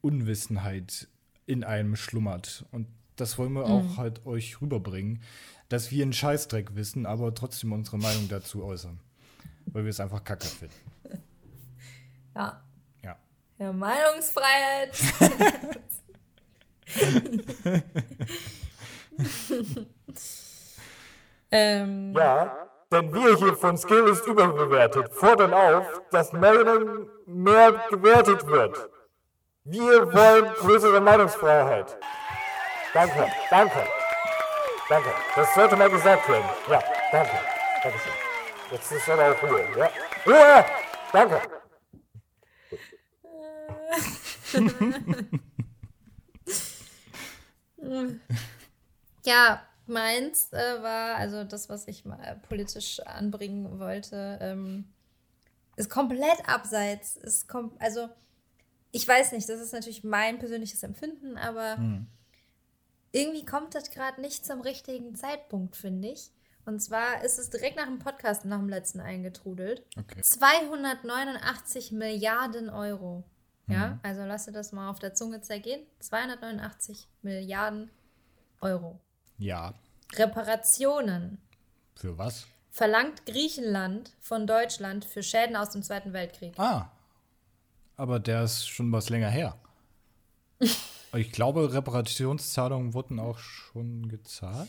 Unwissenheit 0.00 1.08
in 1.46 1.64
einem 1.64 1.96
schlummert. 1.96 2.64
Und 2.70 2.86
das 3.16 3.38
wollen 3.38 3.52
wir 3.52 3.66
auch 3.66 3.96
halt 3.96 4.24
euch 4.24 4.60
rüberbringen, 4.60 5.20
dass 5.68 5.90
wir 5.90 6.04
einen 6.04 6.12
Scheißdreck 6.12 6.76
wissen, 6.76 7.06
aber 7.06 7.34
trotzdem 7.34 7.72
unsere 7.72 7.98
Meinung 7.98 8.28
dazu 8.28 8.64
äußern. 8.64 9.00
Weil 9.66 9.84
wir 9.84 9.90
es 9.90 10.00
einfach 10.00 10.24
kacke 10.24 10.46
finden. 10.46 10.74
Ja. 12.38 12.62
Ja. 13.02 13.16
Ja, 13.58 13.72
Meinungsfreiheit. 13.72 14.96
ähm, 21.50 22.14
Ja, 22.16 22.68
denn 22.92 23.12
wir 23.12 23.36
hier 23.36 23.56
von 23.56 23.76
Skill 23.76 24.06
ist 24.08 24.24
überbewertet 24.26 25.12
fordern 25.12 25.52
auf, 25.52 25.84
dass 26.12 26.32
Meinung 26.32 27.08
mehr 27.26 27.72
gewertet 27.90 28.46
wird. 28.46 28.88
Wir 29.64 30.14
wollen 30.14 30.44
größere 30.54 31.00
Meinungsfreiheit. 31.00 31.98
Danke, 32.94 33.26
danke, 33.50 33.84
danke. 34.88 35.10
Das 35.34 35.52
sollte 35.54 35.76
mal 35.76 35.90
gesagt 35.90 36.26
werden. 36.28 36.48
Ja, 36.70 36.80
danke. 37.10 37.32
Dankeschön. 37.82 38.12
Jetzt 38.70 38.92
ist 38.92 39.08
aber 39.08 39.32
auch 39.32 39.42
Ruhe, 39.42 39.64
ja? 39.76 39.90
Ruhe! 40.26 40.64
Danke. 41.12 41.57
Ja, 49.24 49.62
meins 49.86 50.52
äh, 50.52 50.82
war, 50.82 51.16
also 51.16 51.44
das, 51.44 51.68
was 51.68 51.86
ich 51.86 52.04
mal 52.04 52.40
politisch 52.48 53.00
anbringen 53.00 53.78
wollte, 53.78 54.38
ähm, 54.40 54.86
ist 55.76 55.90
komplett 55.90 56.48
abseits. 56.48 57.16
Ist 57.16 57.48
kom 57.48 57.72
also, 57.78 58.08
ich 58.90 59.06
weiß 59.06 59.32
nicht, 59.32 59.48
das 59.48 59.60
ist 59.60 59.72
natürlich 59.72 60.02
mein 60.02 60.38
persönliches 60.38 60.82
Empfinden, 60.82 61.36
aber 61.36 61.76
irgendwie 63.12 63.44
kommt 63.44 63.74
das 63.74 63.90
gerade 63.90 64.20
nicht 64.20 64.46
zum 64.46 64.60
richtigen 64.60 65.14
Zeitpunkt, 65.14 65.76
finde 65.76 66.08
ich. 66.08 66.30
Und 66.64 66.80
zwar 66.80 67.22
ist 67.24 67.38
es 67.38 67.50
direkt 67.50 67.76
nach 67.76 67.86
dem 67.86 67.98
Podcast, 67.98 68.44
nach 68.44 68.58
dem 68.58 68.68
letzten 68.68 69.00
eingetrudelt. 69.00 69.84
Okay. 69.98 70.20
289 70.20 71.92
Milliarden 71.92 72.68
Euro. 72.68 73.24
Ja, 73.68 73.98
also 74.02 74.22
lass 74.24 74.46
dir 74.46 74.52
das 74.52 74.72
mal 74.72 74.90
auf 74.90 74.98
der 74.98 75.14
Zunge 75.14 75.40
zergehen. 75.42 75.82
289 76.00 77.08
Milliarden 77.22 77.90
Euro. 78.60 78.98
Ja. 79.38 79.74
Reparationen 80.14 81.38
Für 81.94 82.16
was? 82.16 82.46
verlangt 82.70 83.26
Griechenland 83.26 84.12
von 84.20 84.46
Deutschland 84.46 85.04
für 85.04 85.22
Schäden 85.22 85.56
aus 85.56 85.70
dem 85.70 85.82
Zweiten 85.82 86.12
Weltkrieg. 86.12 86.58
Ah. 86.58 86.90
Aber 87.96 88.20
der 88.20 88.44
ist 88.44 88.68
schon 88.68 88.90
was 88.92 89.10
länger 89.10 89.28
her. 89.28 89.58
ich 91.14 91.32
glaube, 91.32 91.72
Reparationszahlungen 91.72 92.94
wurden 92.94 93.18
auch 93.18 93.38
schon 93.38 94.08
gezahlt. 94.08 94.68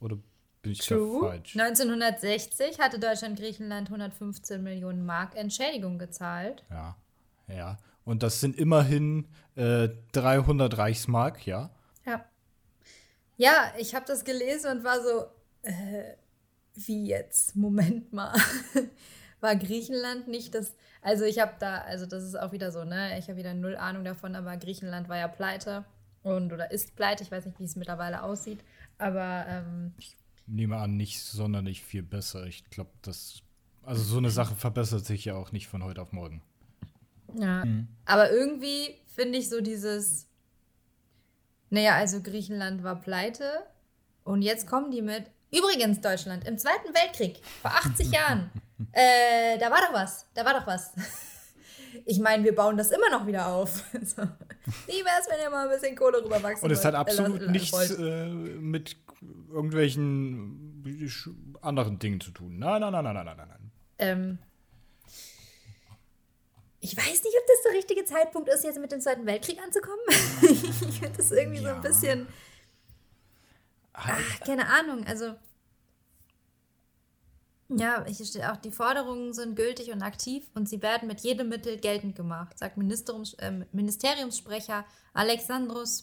Oder 0.00 0.16
bin 0.62 0.72
ich 0.72 0.86
da 0.86 0.96
falsch? 1.20 1.56
1960 1.56 2.80
hatte 2.80 2.98
Deutschland 2.98 3.38
Griechenland 3.38 3.88
115 3.88 4.62
Millionen 4.62 5.04
Mark 5.04 5.36
Entschädigung 5.36 5.98
gezahlt. 5.98 6.64
Ja. 6.70 6.96
Ja. 7.48 7.76
Und 8.04 8.22
das 8.22 8.40
sind 8.40 8.56
immerhin 8.56 9.28
äh, 9.56 9.88
300 10.12 10.76
Reichsmark, 10.76 11.46
ja. 11.46 11.70
Ja. 12.04 12.24
Ja, 13.36 13.72
ich 13.78 13.94
habe 13.94 14.04
das 14.06 14.24
gelesen 14.24 14.78
und 14.78 14.84
war 14.84 15.02
so, 15.02 15.24
äh, 15.62 16.14
wie 16.74 17.06
jetzt? 17.06 17.56
Moment 17.56 18.12
mal. 18.12 18.34
war 19.40 19.56
Griechenland 19.56 20.28
nicht 20.28 20.54
das. 20.54 20.74
Also 21.02 21.24
ich 21.24 21.38
habe 21.38 21.54
da, 21.58 21.78
also 21.82 22.06
das 22.06 22.24
ist 22.24 22.34
auch 22.34 22.52
wieder 22.52 22.72
so, 22.72 22.84
ne? 22.84 23.18
Ich 23.18 23.28
habe 23.28 23.38
wieder 23.38 23.54
null 23.54 23.76
Ahnung 23.76 24.04
davon, 24.04 24.34
aber 24.34 24.56
Griechenland 24.56 25.08
war 25.08 25.18
ja 25.18 25.28
pleite 25.28 25.84
und 26.22 26.52
oder 26.52 26.70
ist 26.70 26.96
pleite. 26.96 27.22
Ich 27.22 27.30
weiß 27.30 27.44
nicht, 27.46 27.60
wie 27.60 27.64
es 27.64 27.76
mittlerweile 27.76 28.22
aussieht. 28.22 28.64
Aber 28.98 29.44
ähm, 29.48 29.94
Nehme 30.46 30.76
an, 30.76 30.96
nicht 30.96 31.22
sonderlich 31.22 31.82
viel 31.82 32.02
besser. 32.02 32.46
Ich 32.46 32.68
glaube, 32.70 32.90
das. 33.02 33.42
Also 33.82 34.02
so 34.02 34.18
eine 34.18 34.30
Sache 34.30 34.54
verbessert 34.54 35.04
sich 35.04 35.26
ja 35.26 35.34
auch 35.34 35.52
nicht 35.52 35.68
von 35.68 35.84
heute 35.84 36.00
auf 36.00 36.12
morgen. 36.12 36.42
Ja. 37.36 37.64
Aber 38.04 38.30
irgendwie 38.30 38.96
finde 39.06 39.38
ich 39.38 39.48
so 39.48 39.60
dieses. 39.60 40.28
Naja, 41.70 41.96
also 41.96 42.22
Griechenland 42.22 42.82
war 42.84 43.00
pleite 43.00 43.50
und 44.24 44.42
jetzt 44.42 44.66
kommen 44.66 44.90
die 44.90 45.02
mit. 45.02 45.24
Übrigens, 45.52 46.00
Deutschland, 46.00 46.46
im 46.46 46.58
Zweiten 46.58 46.92
Weltkrieg, 46.94 47.40
vor 47.62 47.70
80 47.72 48.08
Jahren, 48.12 48.50
äh, 48.92 49.56
da 49.58 49.70
war 49.70 49.78
doch 49.86 49.92
was, 49.92 50.26
da 50.34 50.44
war 50.44 50.54
doch 50.54 50.66
was. 50.66 50.92
Ich 52.06 52.18
meine, 52.18 52.42
wir 52.42 52.52
bauen 52.56 52.76
das 52.76 52.90
immer 52.90 53.08
noch 53.08 53.24
wieder 53.24 53.46
auf. 53.46 53.84
So. 54.04 54.22
Wie 54.22 55.04
wär's, 55.04 55.28
wenn 55.30 55.40
ihr 55.40 55.48
mal 55.48 55.68
ein 55.68 55.72
bisschen 55.72 55.94
Kohle 55.96 56.24
rüberwachsen 56.24 56.64
Und 56.64 56.72
es 56.72 56.84
hat 56.84 56.94
äh, 56.94 56.96
absolut 56.96 57.40
lassen- 57.40 57.52
nichts 57.52 57.90
äh, 57.92 58.26
mit 58.26 58.96
irgendwelchen 59.48 61.54
anderen 61.62 62.00
Dingen 62.00 62.20
zu 62.20 62.32
tun. 62.32 62.58
Nein, 62.58 62.80
nein, 62.80 62.92
nein, 62.92 63.04
nein, 63.04 63.14
nein, 63.14 63.26
nein, 63.36 63.48
nein. 63.48 63.70
Ähm, 63.98 64.38
ich 66.84 66.96
weiß 66.96 67.22
nicht, 67.24 67.34
ob 67.40 67.46
das 67.46 67.62
der 67.64 67.72
richtige 67.72 68.04
Zeitpunkt 68.04 68.48
ist, 68.48 68.62
jetzt 68.64 68.78
mit 68.78 68.92
dem 68.92 69.00
Zweiten 69.00 69.24
Weltkrieg 69.26 69.58
anzukommen. 69.62 69.98
ich 70.42 70.98
finde 71.00 71.16
das 71.16 71.30
irgendwie 71.30 71.58
so 71.60 71.66
Ja. 71.68 71.74
ein 71.76 71.80
bisschen. 71.82 72.26
Ach, 73.94 74.40
keine 74.40 74.66
Ahnung, 74.68 75.06
also. 75.06 75.34
Ja, 77.70 78.04
hier 78.06 78.26
steht 78.26 78.44
auch, 78.44 78.58
die 78.58 78.70
Forderungen 78.70 79.32
sind 79.32 79.56
gültig 79.56 79.90
und 79.90 80.02
aktiv 80.02 80.46
und 80.54 80.68
sie 80.68 80.82
werden 80.82 81.08
mit 81.08 81.20
jedem 81.22 81.48
Mittel 81.48 81.78
geltend 81.78 82.14
gemacht, 82.14 82.58
sagt 82.58 82.76
Ministeriums, 82.76 83.32
äh, 83.34 83.64
Ministeriumssprecher 83.72 84.84
Alexandros 85.14 86.02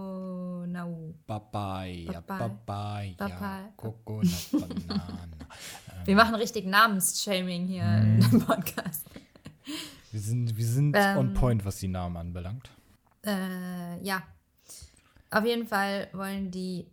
Papaionaou. 0.00 1.14
Papaya, 1.26 2.12
Papaya. 2.20 2.48
Papaya, 2.48 3.14
Papaya. 3.16 3.72
Coconut, 3.76 4.48
Banana. 4.52 5.18
Wir 6.04 6.16
machen 6.16 6.34
richtig 6.34 6.66
Namensshaming 6.66 7.66
hier 7.68 7.84
Mhm. 7.84 8.28
im 8.32 8.40
Podcast. 8.44 9.06
Wir 10.10 10.20
sind, 10.20 10.56
wir 10.56 10.66
sind 10.66 10.96
Ähm. 10.98 11.16
on 11.18 11.34
point, 11.34 11.64
was 11.64 11.76
die 11.78 11.88
Namen 11.88 12.16
anbelangt. 12.16 12.70
Äh, 13.24 14.02
ja. 14.02 14.22
Auf 15.30 15.44
jeden 15.46 15.66
Fall 15.66 16.08
wollen 16.12 16.50
die 16.50 16.86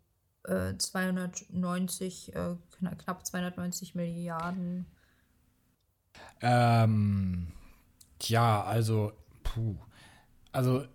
äh, 0.45 0.75
290, 0.77 2.33
äh, 2.33 2.39
kna- 2.79 2.95
knapp 2.95 3.25
290 3.25 3.95
Milliarden. 3.95 4.85
Ähm, 6.41 7.51
tja, 8.19 8.63
also, 8.63 9.11
puh. 9.43 9.75
Also, 10.51 10.85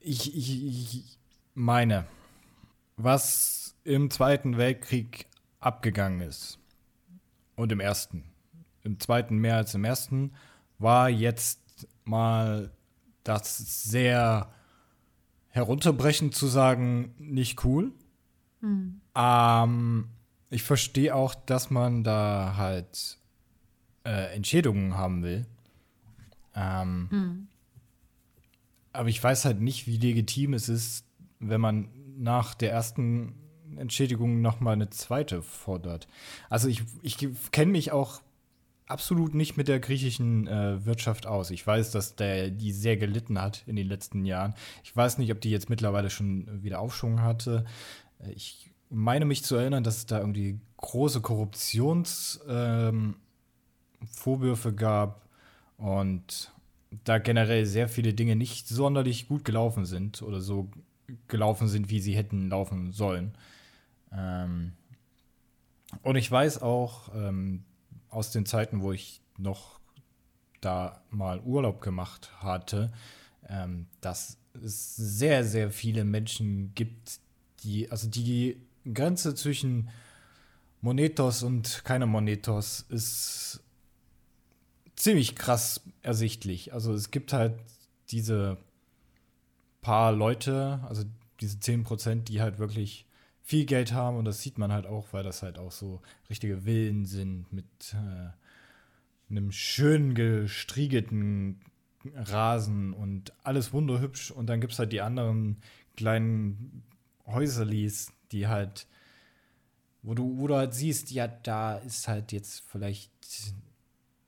ich, 0.00 0.34
ich, 0.34 0.64
ich 0.64 1.18
meine, 1.54 2.06
was 2.96 3.76
im 3.84 4.10
Zweiten 4.10 4.56
Weltkrieg 4.56 5.26
abgegangen 5.60 6.22
ist 6.22 6.58
und 7.56 7.70
im 7.72 7.80
Ersten, 7.80 8.24
im 8.82 8.98
Zweiten 8.98 9.36
mehr 9.36 9.56
als 9.56 9.74
im 9.74 9.84
Ersten, 9.84 10.32
war 10.80 11.08
jetzt 11.08 11.60
mal 12.04 12.70
das 13.22 13.58
sehr 13.84 14.48
herunterbrechend 15.48 16.34
zu 16.34 16.46
sagen, 16.46 17.14
nicht 17.18 17.64
cool. 17.64 17.92
Ähm, 19.14 20.08
ich 20.50 20.62
verstehe 20.62 21.14
auch, 21.14 21.34
dass 21.34 21.70
man 21.70 22.02
da 22.04 22.54
halt 22.56 23.18
äh, 24.04 24.34
Entschädigungen 24.34 24.96
haben 24.96 25.22
will. 25.22 25.46
Ähm, 26.54 27.08
Aber 28.92 29.08
ich 29.08 29.22
weiß 29.22 29.44
halt 29.44 29.60
nicht, 29.60 29.86
wie 29.86 29.98
legitim 29.98 30.54
es 30.54 30.68
ist, 30.68 31.04
wenn 31.38 31.60
man 31.60 31.88
nach 32.18 32.54
der 32.54 32.72
ersten 32.72 33.34
Entschädigung 33.76 34.40
noch 34.40 34.60
mal 34.60 34.72
eine 34.72 34.90
zweite 34.90 35.42
fordert. 35.42 36.08
Also 36.48 36.68
ich, 36.68 36.82
ich 37.02 37.16
kenne 37.52 37.70
mich 37.72 37.92
auch 37.92 38.20
absolut 38.90 39.34
nicht 39.34 39.56
mit 39.56 39.68
der 39.68 39.80
griechischen 39.80 40.46
äh, 40.46 40.84
Wirtschaft 40.84 41.26
aus. 41.26 41.50
Ich 41.50 41.66
weiß, 41.66 41.90
dass 41.92 42.16
der 42.16 42.50
die 42.50 42.72
sehr 42.72 42.96
gelitten 42.96 43.40
hat 43.40 43.62
in 43.66 43.76
den 43.76 43.86
letzten 43.86 44.24
Jahren. 44.24 44.54
Ich 44.84 44.94
weiß 44.94 45.18
nicht, 45.18 45.32
ob 45.32 45.40
die 45.40 45.50
jetzt 45.50 45.70
mittlerweile 45.70 46.10
schon 46.10 46.62
wieder 46.62 46.80
Aufschwung 46.80 47.22
hatte. 47.22 47.64
Äh, 48.18 48.32
Ich 48.32 48.70
meine 48.90 49.24
mich 49.24 49.44
zu 49.44 49.56
erinnern, 49.56 49.84
dass 49.84 49.98
es 49.98 50.06
da 50.06 50.18
irgendwie 50.18 50.58
große 50.78 51.20
Korruptionsvorwürfe 51.20 53.14
ähm, 54.68 54.76
gab 54.76 55.28
und 55.76 56.52
da 57.04 57.18
generell 57.18 57.66
sehr 57.66 57.88
viele 57.88 58.14
Dinge 58.14 58.34
nicht 58.34 58.66
sonderlich 58.66 59.28
gut 59.28 59.44
gelaufen 59.44 59.84
sind 59.86 60.22
oder 60.22 60.40
so 60.40 60.68
gelaufen 61.28 61.68
sind, 61.68 61.88
wie 61.90 62.00
sie 62.00 62.16
hätten 62.16 62.48
laufen 62.48 62.90
sollen. 62.92 63.34
Ähm, 64.12 64.72
und 66.02 66.16
ich 66.16 66.30
weiß 66.30 66.62
auch 66.62 67.14
ähm, 67.14 67.64
aus 68.10 68.30
den 68.30 68.46
Zeiten, 68.46 68.82
wo 68.82 68.92
ich 68.92 69.20
noch 69.38 69.80
da 70.60 71.02
mal 71.10 71.40
Urlaub 71.40 71.80
gemacht 71.80 72.30
hatte, 72.42 72.92
ähm, 73.48 73.86
dass 74.00 74.36
es 74.62 74.96
sehr, 74.96 75.44
sehr 75.44 75.70
viele 75.70 76.04
Menschen 76.04 76.72
gibt, 76.74 77.20
die, 77.62 77.90
also 77.90 78.08
die 78.08 78.60
Grenze 78.92 79.34
zwischen 79.34 79.88
Monetos 80.80 81.42
und 81.42 81.82
keine 81.84 82.06
Monetos 82.06 82.86
ist 82.88 83.62
ziemlich 84.96 85.36
krass 85.36 85.80
ersichtlich. 86.02 86.72
Also 86.72 86.92
es 86.92 87.10
gibt 87.10 87.32
halt 87.32 87.54
diese 88.10 88.58
paar 89.82 90.12
Leute, 90.12 90.80
also 90.88 91.04
diese 91.40 91.58
10%, 91.58 92.24
die 92.24 92.40
halt 92.40 92.58
wirklich 92.58 93.06
viel 93.50 93.66
Geld 93.66 93.92
haben 93.92 94.16
und 94.16 94.26
das 94.26 94.40
sieht 94.40 94.58
man 94.58 94.72
halt 94.72 94.86
auch, 94.86 95.08
weil 95.10 95.24
das 95.24 95.42
halt 95.42 95.58
auch 95.58 95.72
so 95.72 96.00
richtige 96.28 96.58
Villen 96.58 97.04
sind 97.04 97.52
mit 97.52 97.64
äh, 97.94 98.30
einem 99.28 99.50
schön 99.50 100.14
gestriegelten 100.14 101.58
Rasen 102.14 102.92
und 102.92 103.32
alles 103.42 103.72
wunderhübsch 103.72 104.30
und 104.30 104.46
dann 104.46 104.60
gibt 104.60 104.74
es 104.74 104.78
halt 104.78 104.92
die 104.92 105.00
anderen 105.00 105.56
kleinen 105.96 106.84
Häuserlis, 107.26 108.12
die 108.30 108.46
halt, 108.46 108.86
wo 110.02 110.14
du, 110.14 110.38
wo 110.38 110.46
du 110.46 110.54
halt 110.54 110.72
siehst, 110.72 111.10
ja, 111.10 111.26
da 111.26 111.76
ist 111.76 112.06
halt 112.06 112.30
jetzt 112.30 112.62
vielleicht 112.68 113.10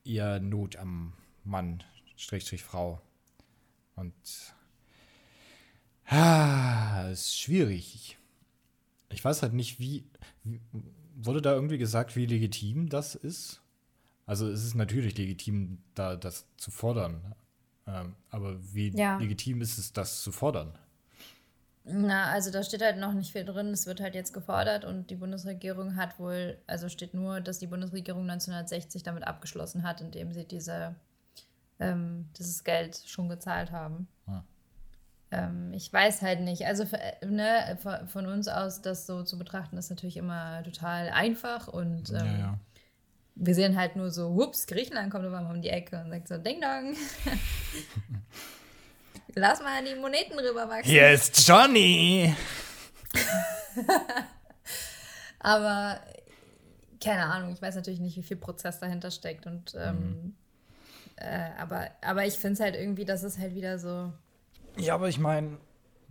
eher 0.03 0.41
Not 0.41 0.75
am 0.75 1.13
Mann, 1.45 1.81
Strich, 2.17 2.61
Frau. 2.61 3.01
Und 3.95 4.13
ah, 6.07 7.07
ist 7.09 7.39
schwierig. 7.39 8.17
Ich 9.13 9.23
weiß 9.23 9.41
halt 9.41 9.53
nicht, 9.53 9.79
wie, 9.79 10.05
wie. 10.43 10.61
Wurde 11.15 11.41
da 11.41 11.53
irgendwie 11.53 11.77
gesagt, 11.77 12.15
wie 12.15 12.25
legitim 12.25 12.89
das 12.89 13.13
ist? 13.15 13.61
Also 14.25 14.49
es 14.49 14.63
ist 14.63 14.73
natürlich 14.73 15.17
legitim, 15.17 15.77
da 15.93 16.15
das 16.15 16.45
zu 16.57 16.71
fordern. 16.71 17.35
Ähm, 17.85 18.15
aber 18.29 18.57
wie 18.73 18.89
Ja. 18.95 19.17
legitim 19.17 19.61
ist 19.61 19.77
es, 19.77 19.93
das 19.93 20.23
zu 20.23 20.31
fordern? 20.31 20.77
Na, 21.85 22.31
also 22.31 22.49
da 22.49 22.63
steht 22.63 22.81
halt 22.81 22.97
noch 22.97 23.13
nicht 23.13 23.33
viel 23.33 23.43
drin. 23.43 23.67
Es 23.67 23.85
wird 23.85 23.99
halt 23.99 24.15
jetzt 24.15 24.33
gefordert 24.33 24.85
und 24.85 25.09
die 25.09 25.15
Bundesregierung 25.15 25.97
hat 25.97 26.17
wohl, 26.17 26.57
also 26.65 26.87
steht 26.87 27.13
nur, 27.13 27.41
dass 27.41 27.59
die 27.59 27.67
Bundesregierung 27.67 28.21
1960 28.23 29.03
damit 29.03 29.25
abgeschlossen 29.25 29.83
hat, 29.83 29.99
indem 29.99 30.31
sie 30.31 30.45
diese, 30.45 30.95
ähm, 31.79 32.29
dieses 32.37 32.63
Geld 32.63 33.03
schon 33.05 33.27
gezahlt 33.27 33.71
haben. 33.71 34.07
Ah. 34.27 34.43
Ähm, 35.33 35.73
ich 35.73 35.91
weiß 35.91 36.21
halt 36.21 36.41
nicht. 36.41 36.65
Also 36.65 36.83
äh, 36.83 37.25
ne, 37.25 37.77
von 38.07 38.27
uns 38.27 38.47
aus 38.47 38.81
das 38.81 39.07
so 39.07 39.23
zu 39.23 39.37
betrachten, 39.39 39.77
ist 39.77 39.89
natürlich 39.89 40.17
immer 40.17 40.63
total 40.63 41.09
einfach 41.09 41.67
und 41.67 42.11
ähm, 42.11 42.39
ja, 42.39 42.59
wir 43.35 43.55
sehen 43.55 43.75
halt 43.75 43.95
nur 43.95 44.11
so, 44.11 44.29
hups, 44.35 44.67
Griechenland 44.67 45.11
kommt 45.11 45.25
einmal 45.25 45.45
um 45.53 45.61
die 45.61 45.69
Ecke 45.69 46.01
und 46.03 46.11
sagt 46.11 46.27
so, 46.27 46.37
Ding 46.37 46.61
Dong. 46.61 46.95
Lass 49.35 49.61
mal 49.61 49.83
die 49.83 49.99
Moneten 49.99 50.37
rüberwachsen. 50.37 50.91
Hier 50.91 51.09
ist 51.09 51.47
Johnny! 51.47 52.35
Aber 55.39 55.99
keine 57.03 57.25
Ahnung, 57.25 57.51
ich 57.51 57.61
weiß 57.61 57.75
natürlich 57.75 57.99
nicht, 57.99 58.15
wie 58.17 58.23
viel 58.23 58.37
Prozess 58.37 58.79
dahinter 58.79 59.09
steckt. 59.09 59.47
Und 59.47 59.75
ähm, 59.75 60.35
äh, 61.17 61.49
aber, 61.59 61.89
aber 62.01 62.25
ich 62.25 62.35
finde 62.35 62.53
es 62.53 62.59
halt 62.59 62.75
irgendwie, 62.75 63.05
dass 63.05 63.23
es 63.23 63.37
halt 63.37 63.55
wieder 63.55 63.79
so. 63.79 64.13
Ja, 64.77 64.95
aber 64.95 65.09
ich 65.09 65.19
meine, 65.19 65.57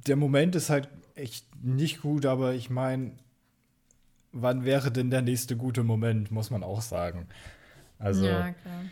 der 0.06 0.16
Moment 0.16 0.55
ist 0.55 0.70
halt 0.70 0.89
echt 1.14 1.47
nicht 1.62 2.01
gut, 2.02 2.26
aber 2.26 2.55
ich 2.55 2.70
meine, 2.70 3.12
wann 4.32 4.64
wäre 4.64 4.90
denn 4.90 5.10
der 5.10 5.22
nächste 5.22 5.56
gute 5.56 5.82
Moment, 5.82 6.30
muss 6.30 6.51
man 6.51 6.62
auch 6.62 6.80
sagen. 6.80 7.26
Also, 7.98 8.26
ja, 8.26 8.52
klar. 8.52 8.84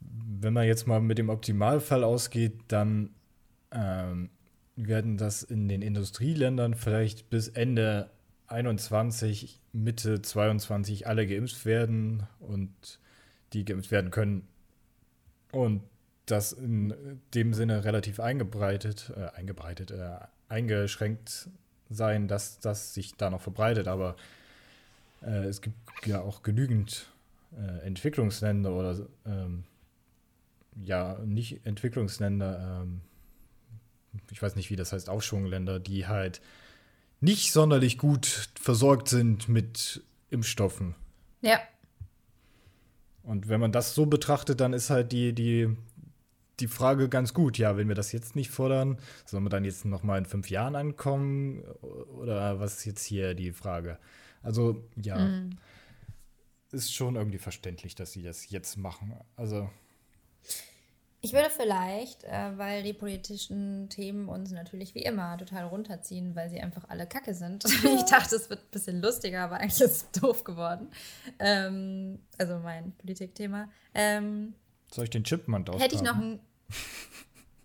wenn 0.00 0.52
man 0.52 0.66
jetzt 0.66 0.86
mal 0.86 1.00
mit 1.00 1.18
dem 1.18 1.28
Optimalfall 1.28 2.04
ausgeht, 2.04 2.60
dann 2.68 3.10
ähm, 3.72 4.30
werden 4.76 5.16
das 5.16 5.42
in 5.42 5.68
den 5.68 5.82
Industrieländern 5.82 6.74
vielleicht 6.74 7.30
bis 7.30 7.48
Ende 7.48 8.10
21, 8.46 9.60
Mitte 9.72 10.22
22 10.22 11.06
alle 11.06 11.26
geimpft 11.26 11.66
werden 11.66 12.26
und 12.40 12.70
die 13.52 13.64
geimpft 13.64 13.90
werden 13.90 14.10
können. 14.10 14.46
Und 15.50 15.82
das 16.30 16.52
in 16.52 16.94
dem 17.34 17.54
Sinne 17.54 17.84
relativ 17.84 18.20
eingebreitet, 18.20 19.12
äh, 19.16 19.36
eingebreitet, 19.36 19.90
äh, 19.90 20.18
eingeschränkt 20.48 21.48
sein, 21.90 22.28
dass 22.28 22.60
das 22.60 22.94
sich 22.94 23.14
da 23.16 23.30
noch 23.30 23.40
verbreitet. 23.40 23.88
Aber 23.88 24.16
äh, 25.22 25.44
es 25.44 25.60
gibt 25.60 25.76
ja 26.06 26.20
auch 26.20 26.42
genügend 26.42 27.06
äh, 27.56 27.86
Entwicklungsländer 27.86 28.72
oder 28.72 28.98
ähm, 29.26 29.64
ja, 30.76 31.18
nicht 31.24 31.66
Entwicklungsländer, 31.66 32.82
ähm, 32.82 33.00
ich 34.30 34.40
weiß 34.40 34.56
nicht, 34.56 34.70
wie 34.70 34.76
das 34.76 34.92
heißt, 34.92 35.08
Aufschwungländer, 35.08 35.80
die 35.80 36.06
halt 36.06 36.40
nicht 37.20 37.52
sonderlich 37.52 37.98
gut 37.98 38.50
versorgt 38.60 39.08
sind 39.08 39.48
mit 39.48 40.02
Impfstoffen. 40.30 40.94
Ja, 41.40 41.58
Und 43.22 43.48
wenn 43.48 43.60
man 43.60 43.72
das 43.72 43.94
so 43.94 44.06
betrachtet, 44.06 44.60
dann 44.60 44.72
ist 44.72 44.88
halt 44.88 45.12
die, 45.12 45.32
die, 45.34 45.76
die 46.60 46.68
Frage 46.68 47.08
ganz 47.08 47.34
gut. 47.34 47.58
Ja, 47.58 47.76
wenn 47.76 47.88
wir 47.88 47.94
das 47.94 48.12
jetzt 48.12 48.36
nicht 48.36 48.50
fordern, 48.50 48.98
sollen 49.24 49.44
wir 49.44 49.50
dann 49.50 49.64
jetzt 49.64 49.84
noch 49.84 50.02
mal 50.02 50.18
in 50.18 50.26
fünf 50.26 50.50
Jahren 50.50 50.74
ankommen? 50.76 51.62
Oder 52.20 52.60
was 52.60 52.78
ist 52.78 52.84
jetzt 52.84 53.04
hier 53.04 53.34
die 53.34 53.52
Frage? 53.52 53.98
Also, 54.42 54.84
ja, 54.96 55.18
Mhm. 55.18 55.58
ist 56.72 56.94
schon 56.94 57.16
irgendwie 57.16 57.38
verständlich, 57.38 57.94
dass 57.94 58.12
sie 58.12 58.22
das 58.22 58.50
jetzt 58.50 58.76
machen. 58.76 59.14
Also, 59.36 59.68
ich 61.20 61.32
würde 61.32 61.50
vielleicht, 61.50 62.22
äh, 62.24 62.56
weil 62.56 62.84
die 62.84 62.92
politischen 62.92 63.88
Themen 63.88 64.28
uns 64.28 64.52
natürlich 64.52 64.94
wie 64.94 65.02
immer 65.02 65.36
total 65.36 65.64
runterziehen, 65.64 66.36
weil 66.36 66.48
sie 66.48 66.60
einfach 66.60 66.88
alle 66.88 67.08
kacke 67.08 67.34
sind. 67.34 67.64
ich 67.84 68.04
dachte, 68.04 68.36
es 68.36 68.48
wird 68.50 68.60
ein 68.60 68.70
bisschen 68.70 69.02
lustiger, 69.02 69.42
aber 69.42 69.56
eigentlich 69.56 69.80
ist 69.80 70.12
es 70.14 70.20
doof 70.20 70.44
geworden. 70.44 70.90
Ähm, 71.40 72.20
also 72.38 72.58
mein 72.60 72.92
Politikthema. 72.92 73.68
Ähm, 73.94 74.54
soll 74.92 75.04
ich 75.04 75.10
den 75.10 75.24
Chipmunk 75.24 75.68
hätte 75.80 75.96
ich 75.96 76.02
noch 76.02 76.16
ein 76.16 76.38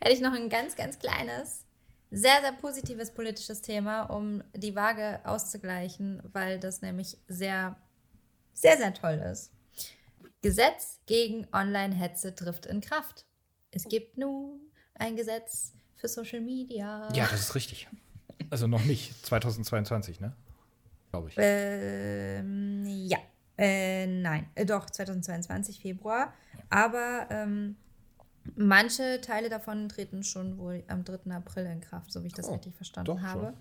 hätte 0.00 0.14
ich 0.14 0.20
noch 0.20 0.32
ein 0.32 0.48
ganz 0.48 0.76
ganz 0.76 0.98
kleines 0.98 1.64
sehr 2.10 2.40
sehr 2.40 2.52
positives 2.52 3.12
politisches 3.12 3.62
Thema 3.62 4.02
um 4.04 4.42
die 4.54 4.74
Waage 4.74 5.20
auszugleichen 5.24 6.22
weil 6.32 6.58
das 6.58 6.82
nämlich 6.82 7.16
sehr 7.28 7.76
sehr 8.52 8.76
sehr 8.76 8.94
toll 8.94 9.14
ist 9.14 9.52
Gesetz 10.42 11.00
gegen 11.06 11.46
Online-Hetze 11.52 12.34
trifft 12.34 12.66
in 12.66 12.80
Kraft 12.80 13.24
es 13.72 13.84
gibt 13.84 14.18
nun 14.18 14.60
ein 14.94 15.16
Gesetz 15.16 15.72
für 15.96 16.08
Social 16.08 16.40
Media 16.40 17.08
Ja, 17.14 17.26
das 17.30 17.40
ist 17.40 17.54
richtig. 17.54 17.88
Also 18.50 18.66
noch 18.66 18.84
nicht. 18.84 19.26
2022, 19.26 20.20
ne? 20.20 20.34
Glaube 21.10 21.28
ich. 21.28 21.34
Ähm, 21.38 22.84
ja. 22.86 23.18
Äh, 23.56 24.06
nein, 24.06 24.48
äh, 24.54 24.64
doch, 24.64 24.88
2022, 24.88 25.80
Februar. 25.80 26.32
Aber 26.70 27.26
ähm, 27.30 27.76
manche 28.56 29.20
Teile 29.20 29.48
davon 29.48 29.88
treten 29.88 30.22
schon 30.22 30.58
wohl 30.58 30.82
am 30.88 31.04
3. 31.04 31.30
April 31.34 31.66
in 31.66 31.80
Kraft, 31.80 32.12
so 32.12 32.22
wie 32.22 32.28
ich 32.28 32.32
das 32.34 32.48
Oh, 32.48 32.52
richtig 32.54 32.74
verstanden 32.74 33.22
habe. 33.22 33.46
schon. 33.46 33.54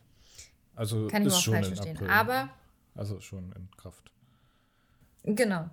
Also 0.75 1.07
Kann 1.07 1.25
ich 1.27 1.33
auch 1.33 1.39
schon 1.41 1.53
falsch 1.55 1.67
in 1.69 1.75
verstehen. 1.75 1.97
April. 1.97 2.09
Aber 2.09 2.49
Also 2.95 3.19
schon 3.19 3.51
in 3.53 3.69
Kraft. 3.77 4.11
Genau. 5.23 5.69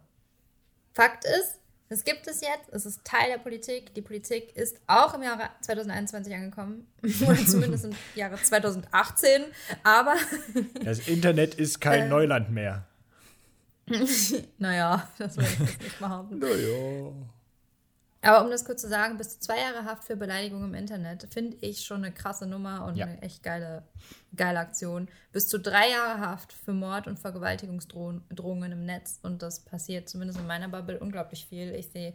Fakt 0.94 1.24
ist, 1.24 1.60
es 1.88 2.02
gibt 2.02 2.26
es 2.26 2.40
jetzt, 2.40 2.68
es 2.72 2.84
ist 2.84 3.04
Teil 3.04 3.28
der 3.30 3.38
Politik. 3.38 3.94
Die 3.94 4.02
Politik 4.02 4.56
ist 4.56 4.80
auch 4.88 5.14
im 5.14 5.22
Jahre 5.22 5.48
2021 5.60 6.34
angekommen, 6.34 6.88
oder 7.26 7.36
zumindest 7.46 7.84
im 7.84 7.92
Jahre 8.16 8.36
2018, 8.42 9.44
aber 9.84 10.16
Das 10.84 11.06
Internet 11.06 11.54
ist 11.54 11.80
kein 11.80 12.04
Äh. 12.04 12.08
Neuland 12.08 12.50
mehr. 12.50 12.86
naja, 14.58 15.08
das 15.18 15.36
will 15.36 15.44
ich 15.44 15.58
jetzt 15.60 15.80
nicht 15.82 15.98
behaupten. 16.00 16.38
Naja. 16.40 17.12
Aber 18.26 18.44
um 18.44 18.50
das 18.50 18.64
kurz 18.64 18.80
zu 18.80 18.88
sagen, 18.88 19.16
bis 19.16 19.34
zu 19.34 19.40
zwei 19.40 19.58
Jahre 19.58 19.84
Haft 19.84 20.04
für 20.04 20.16
Beleidigung 20.16 20.64
im 20.64 20.74
Internet 20.74 21.28
finde 21.32 21.56
ich 21.60 21.84
schon 21.84 22.04
eine 22.04 22.12
krasse 22.12 22.46
Nummer 22.46 22.84
und 22.84 22.96
Ja. 22.96 23.06
eine 23.06 23.22
echt 23.22 23.42
geile, 23.42 23.84
geile 24.34 24.58
Aktion. 24.58 25.08
Bis 25.32 25.48
zu 25.48 25.58
drei 25.58 25.90
Jahre 25.90 26.20
Haft 26.20 26.52
für 26.52 26.72
Mord 26.72 27.06
und 27.06 27.18
Vergewaltigungsdrohungen 27.18 28.72
im 28.72 28.84
Netz. 28.84 29.18
Und 29.22 29.42
das 29.42 29.60
passiert 29.64 30.08
zumindest 30.08 30.38
in 30.40 30.46
meiner 30.46 30.68
Bubble 30.68 30.98
unglaublich 30.98 31.46
viel. 31.46 31.74
Ich 31.74 31.90
sehe 31.90 32.14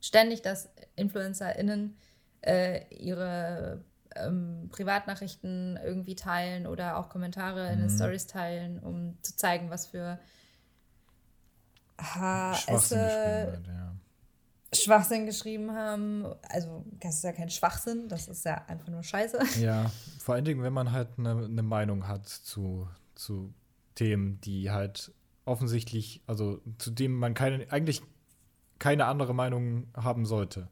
ständig, 0.00 0.42
dass 0.42 0.68
InfluencerInnen 0.96 1.96
äh, 2.42 2.82
ihre 2.94 3.84
ähm, 4.14 4.68
Privatnachrichten 4.70 5.78
irgendwie 5.82 6.14
teilen 6.14 6.66
oder 6.66 6.96
auch 6.96 7.08
Kommentare 7.08 7.72
in 7.72 7.80
den 7.80 7.90
Stories 7.90 8.26
teilen, 8.26 8.78
um 8.78 9.16
zu 9.22 9.36
zeigen, 9.36 9.70
was 9.70 9.86
für 9.86 10.18
Schwachsinn 11.98 12.74
Hasse, 12.74 12.94
geschrieben 12.96 13.52
hat, 13.52 13.66
ja. 13.66 13.96
Schwachsinn 14.72 15.26
geschrieben 15.26 15.72
haben. 15.72 16.26
Also, 16.48 16.84
das 17.00 17.16
ist 17.16 17.24
ja 17.24 17.32
kein 17.32 17.50
Schwachsinn, 17.50 18.08
das 18.08 18.28
ist 18.28 18.44
ja 18.44 18.64
einfach 18.66 18.88
nur 18.88 19.02
Scheiße. 19.02 19.38
Ja, 19.60 19.90
vor 20.18 20.34
allen 20.34 20.44
Dingen, 20.44 20.62
wenn 20.62 20.72
man 20.72 20.92
halt 20.92 21.08
eine, 21.18 21.44
eine 21.44 21.62
Meinung 21.62 22.08
hat 22.08 22.28
zu, 22.28 22.88
zu 23.14 23.52
Themen, 23.94 24.40
die 24.42 24.70
halt 24.70 25.12
offensichtlich, 25.44 26.20
also 26.26 26.60
zu 26.78 26.90
dem 26.90 27.14
man 27.14 27.34
keine, 27.34 27.70
eigentlich 27.70 28.02
keine 28.78 29.06
andere 29.06 29.34
Meinung 29.34 29.86
haben 29.94 30.26
sollte. 30.26 30.68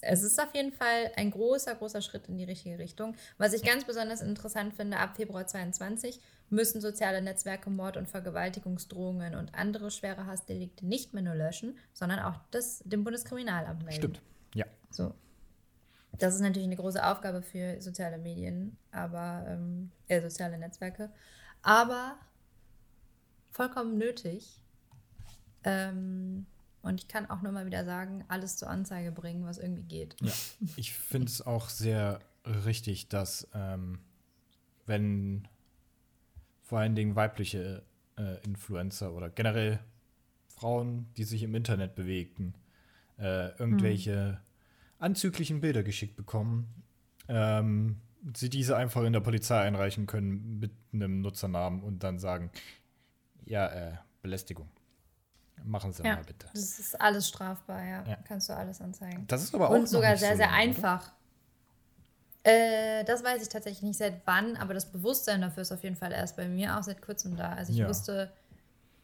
Es 0.00 0.22
ist 0.22 0.40
auf 0.40 0.54
jeden 0.54 0.72
Fall 0.72 1.12
ein 1.16 1.30
großer, 1.30 1.74
großer 1.74 2.02
Schritt 2.02 2.28
in 2.28 2.36
die 2.36 2.44
richtige 2.44 2.78
Richtung. 2.78 3.14
Was 3.38 3.54
ich 3.54 3.62
ganz 3.62 3.84
besonders 3.84 4.20
interessant 4.20 4.74
finde, 4.74 4.98
ab 4.98 5.16
Februar 5.16 5.46
22 5.46 6.20
müssen 6.50 6.80
soziale 6.80 7.22
Netzwerke 7.22 7.70
Mord- 7.70 7.96
und 7.96 8.08
Vergewaltigungsdrohungen 8.08 9.34
und 9.34 9.54
andere 9.54 9.90
schwere 9.90 10.26
Hassdelikte 10.26 10.86
nicht 10.86 11.14
mehr 11.14 11.22
nur 11.22 11.34
löschen, 11.34 11.76
sondern 11.92 12.20
auch 12.20 12.38
das 12.50 12.80
dem 12.84 13.04
Bundeskriminalamt 13.04 13.84
melden. 13.84 13.98
Stimmt. 13.98 14.22
Ja. 14.54 14.66
So. 14.90 15.14
Das 16.18 16.34
ist 16.34 16.40
natürlich 16.40 16.66
eine 16.66 16.76
große 16.76 17.04
Aufgabe 17.04 17.42
für 17.42 17.80
soziale 17.80 18.18
Medien, 18.18 18.76
aber 18.92 19.44
ähm, 19.48 19.90
äh, 20.06 20.20
soziale 20.20 20.58
Netzwerke. 20.58 21.10
Aber 21.62 22.16
vollkommen 23.50 23.98
nötig. 23.98 24.60
Ähm, 25.64 26.46
und 26.82 27.00
ich 27.00 27.08
kann 27.08 27.30
auch 27.30 27.40
nur 27.42 27.50
mal 27.50 27.66
wieder 27.66 27.84
sagen, 27.84 28.24
alles 28.28 28.56
zur 28.56 28.68
Anzeige 28.68 29.10
bringen, 29.10 29.46
was 29.46 29.58
irgendwie 29.58 29.84
geht. 29.84 30.16
Ja, 30.20 30.32
ich 30.76 30.92
finde 30.92 31.28
es 31.28 31.40
auch 31.40 31.68
sehr 31.70 32.20
richtig, 32.44 33.08
dass 33.08 33.48
ähm, 33.54 33.98
wenn 34.86 35.48
vor 36.64 36.80
allen 36.80 36.96
Dingen 36.96 37.14
weibliche 37.14 37.82
äh, 38.18 38.42
Influencer 38.44 39.12
oder 39.12 39.30
generell 39.30 39.78
Frauen, 40.48 41.06
die 41.16 41.24
sich 41.24 41.42
im 41.42 41.54
Internet 41.54 41.94
bewegen, 41.94 42.54
äh, 43.18 43.50
irgendwelche 43.58 44.40
anzüglichen 44.98 45.60
Bilder 45.60 45.82
geschickt 45.82 46.16
bekommen, 46.16 46.82
ähm, 47.28 48.00
sie 48.34 48.48
diese 48.48 48.76
einfach 48.76 49.02
in 49.02 49.12
der 49.12 49.20
Polizei 49.20 49.60
einreichen 49.60 50.06
können 50.06 50.58
mit 50.58 50.72
einem 50.92 51.20
Nutzernamen 51.20 51.82
und 51.82 52.02
dann 52.02 52.18
sagen, 52.18 52.50
ja, 53.44 53.66
äh, 53.68 53.92
Belästigung. 54.22 54.68
Machen 55.62 55.92
Sie 55.92 56.02
Ja, 56.02 56.16
mal 56.16 56.24
bitte. 56.24 56.46
das 56.52 56.78
ist 56.78 57.00
alles 57.00 57.28
strafbar, 57.28 57.84
ja. 57.84 58.04
Ja. 58.06 58.18
Kannst 58.26 58.48
du 58.48 58.56
alles 58.56 58.80
anzeigen. 58.80 59.24
Das 59.28 59.42
ist 59.42 59.54
aber 59.54 59.68
auch 59.70 59.74
Und 59.74 59.88
sogar 59.88 60.16
sehr, 60.16 60.36
sehr 60.36 60.46
lange, 60.50 60.70
oder? 60.70 61.12
Äh, 62.44 63.04
das 63.04 63.24
weiß 63.24 63.42
ich 63.42 63.48
tatsächlich 63.48 63.82
nicht 63.82 63.96
seit 63.98 64.20
wann, 64.26 64.56
aber 64.56 64.74
das 64.74 64.90
Bewusstsein 64.92 65.40
dafür 65.40 65.62
ist 65.62 65.72
auf 65.72 65.82
jeden 65.82 65.96
Fall 65.96 66.12
erst 66.12 66.36
bei 66.36 66.46
mir 66.46 66.78
auch 66.78 66.82
seit 66.82 67.00
kurzem 67.02 67.36
da. 67.36 67.52
Also 67.54 67.72
ich 67.72 67.78
Ja. 67.78 67.88
wusste 67.88 68.30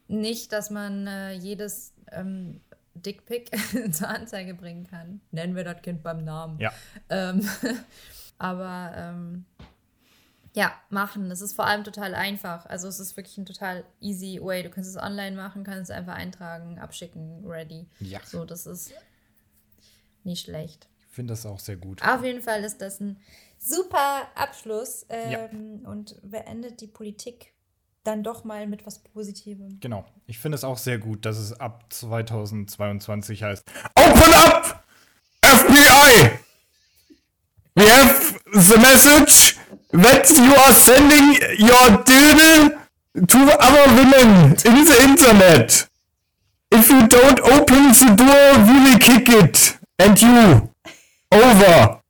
nicht, 0.09 0.53
dass 0.53 0.71
man 0.71 1.07
äh, 1.07 1.33
jedes 1.33 1.95
ähm, 2.13 2.61
Dickpick 2.95 3.51
zur 3.95 4.09
Anzeige 4.09 4.53
bringen 4.55 4.87
kann. 4.87 5.21
Nennen 5.31 5.57
wir 5.57 5.65
das 5.65 5.81
Kind 5.83 6.03
beim 6.03 6.23
Namen. 6.23 6.59
Ja. 6.61 6.73
Ähm, 7.09 7.49
aber 8.39 8.93
ähm, 8.95 9.47
ja, 10.53 10.73
machen. 10.91 11.31
Das 11.31 11.41
ist 11.41 11.55
vor 11.55 11.67
allem 11.67 11.85
total 11.85 12.15
einfach. 12.15 12.67
Also 12.67 12.89
es 12.89 13.01
ist 13.01 13.17
wirklich 13.17 13.39
ein 13.39 13.47
total 13.47 13.85
easy 14.01 14.39
way. 14.43 14.63
Du 14.63 14.69
kannst 14.69 14.91
es 14.91 14.97
online 14.97 15.35
machen, 15.37 15.65
kannst 15.65 15.91
es 15.91 15.97
einfach 15.97 16.15
eintragen, 16.15 16.79
abschicken, 16.79 17.47
ready. 17.47 17.87
Ja. 18.01 18.21
So, 18.25 18.45
das 18.45 18.67
ist 18.67 18.93
nicht 20.25 20.45
schlecht. 20.45 20.89
Ich 21.11 21.17
finde 21.17 21.33
das 21.33 21.45
auch 21.45 21.59
sehr 21.59 21.77
gut. 21.77 22.03
Auf 22.07 22.23
jeden 22.25 22.41
Fall 22.41 22.63
ist 22.63 22.81
das 22.81 23.01
ein 23.01 23.19
super 23.59 24.29
Abschluss 24.37 25.05
ähm, 25.09 25.85
und 25.85 26.17
beendet 26.23 26.81
die 26.81 26.87
Politik 26.87 27.53
dann 28.05 28.23
doch 28.23 28.45
mal 28.45 28.69
mit 28.69 28.87
was 28.87 29.01
Positivem. 29.01 29.81
Genau. 29.81 30.05
Ich 30.27 30.39
finde 30.39 30.55
es 30.55 30.63
auch 30.65 30.79
sehr 30.79 30.99
gut, 30.99 31.27
dass 31.27 31.37
es 31.37 31.53
ab 31.59 31.85
2022 31.91 33.43
heißt. 33.43 33.65
Open 33.97 34.35
up! 34.35 34.85
FBI! 35.43 36.39
We 37.75 37.91
have 37.91 38.39
the 38.53 38.79
message 38.79 39.57
that 39.91 40.31
you 40.31 40.55
are 40.55 40.73
sending 40.73 41.35
your 41.59 42.05
doodle 42.05 42.79
to 43.27 43.39
other 43.59 43.87
women 43.97 44.53
in 44.65 44.87
the 44.87 45.03
internet. 45.03 45.89
If 46.73 46.89
you 46.89 47.01
don't 47.09 47.41
open 47.41 47.93
the 47.93 48.15
door, 48.15 48.65
we 48.65 48.85
will 48.85 48.99
kick 48.99 49.29
it. 49.29 49.77
And 49.99 50.21
you. 50.23 50.70
Over. 51.33 52.03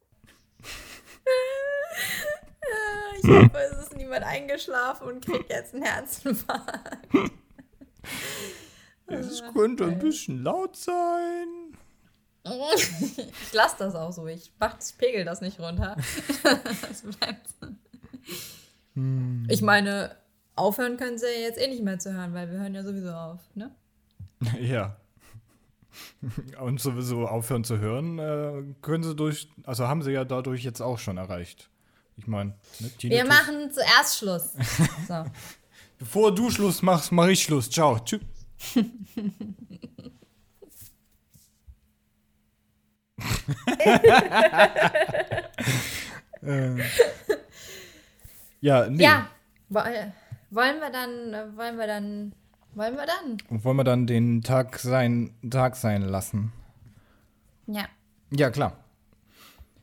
Ich 3.22 3.28
hoffe, 3.28 3.58
es 3.70 3.78
ist 3.78 3.96
niemand 3.96 4.24
eingeschlafen 4.24 5.08
und 5.08 5.24
kriegt 5.24 5.50
jetzt 5.50 5.74
einen 5.74 5.82
Herzinfarkt. 5.82 6.98
Es 9.06 9.42
könnte 9.52 9.84
ein 9.84 9.98
bisschen 9.98 10.42
laut 10.42 10.76
sein. 10.76 11.76
Ich 12.44 13.52
lasse 13.52 13.76
das 13.78 13.94
auch 13.94 14.12
so. 14.12 14.26
Ich, 14.26 14.52
mach, 14.58 14.78
ich 14.80 14.96
pegel 14.96 15.24
das 15.24 15.40
nicht 15.42 15.60
runter. 15.60 15.96
Das 16.42 17.02
bleibt 17.02 17.46
so. 17.60 17.66
Ich 19.48 19.60
meine, 19.60 20.16
aufhören 20.56 20.96
können 20.96 21.18
sie 21.18 21.26
ja 21.26 21.40
jetzt 21.40 21.60
eh 21.60 21.68
nicht 21.68 21.82
mehr 21.82 21.98
zu 21.98 22.12
hören, 22.12 22.32
weil 22.32 22.50
wir 22.50 22.58
hören 22.58 22.74
ja 22.74 22.82
sowieso 22.82 23.10
auf, 23.10 23.40
ne? 23.54 23.70
Ja. 24.58 24.96
Und 26.60 26.80
sowieso 26.80 27.26
aufhören 27.26 27.64
zu 27.64 27.78
hören, 27.78 28.18
äh, 28.18 28.62
können 28.82 29.04
sie 29.04 29.14
durch, 29.14 29.48
also 29.64 29.88
haben 29.88 30.02
sie 30.02 30.12
ja 30.12 30.24
dadurch 30.24 30.62
jetzt 30.64 30.80
auch 30.80 30.98
schon 30.98 31.16
erreicht. 31.16 31.70
Ich 32.16 32.26
meine, 32.26 32.54
ne, 32.80 32.90
Wir 32.98 33.24
machen 33.24 33.70
zuerst 33.72 34.18
Schluss. 34.18 34.50
So. 35.08 35.24
Bevor 35.98 36.34
du 36.34 36.50
Schluss 36.50 36.82
machst, 36.82 37.12
mache 37.12 37.32
ich 37.32 37.42
Schluss. 37.42 37.70
Ciao. 37.70 37.98
Tschüss. 37.98 38.20
äh, 46.42 46.76
ja, 48.60 48.86
nee. 48.88 49.02
Ja, 49.02 49.28
woll- 49.68 50.12
wollen 50.50 50.80
wir 50.80 50.90
dann, 50.90 51.34
äh, 51.34 51.56
wollen 51.56 51.78
wir 51.78 51.86
dann, 51.86 52.32
wollen 52.74 52.94
wir 52.96 53.06
dann? 53.06 53.36
Und 53.48 53.64
wollen 53.64 53.76
wir 53.76 53.84
dann 53.84 54.06
den 54.06 54.42
Tag 54.42 54.78
sein, 54.78 55.34
Tag 55.50 55.76
sein 55.76 56.02
lassen? 56.02 56.52
Ja, 57.66 57.86
Ja, 58.30 58.50
klar. 58.50 58.76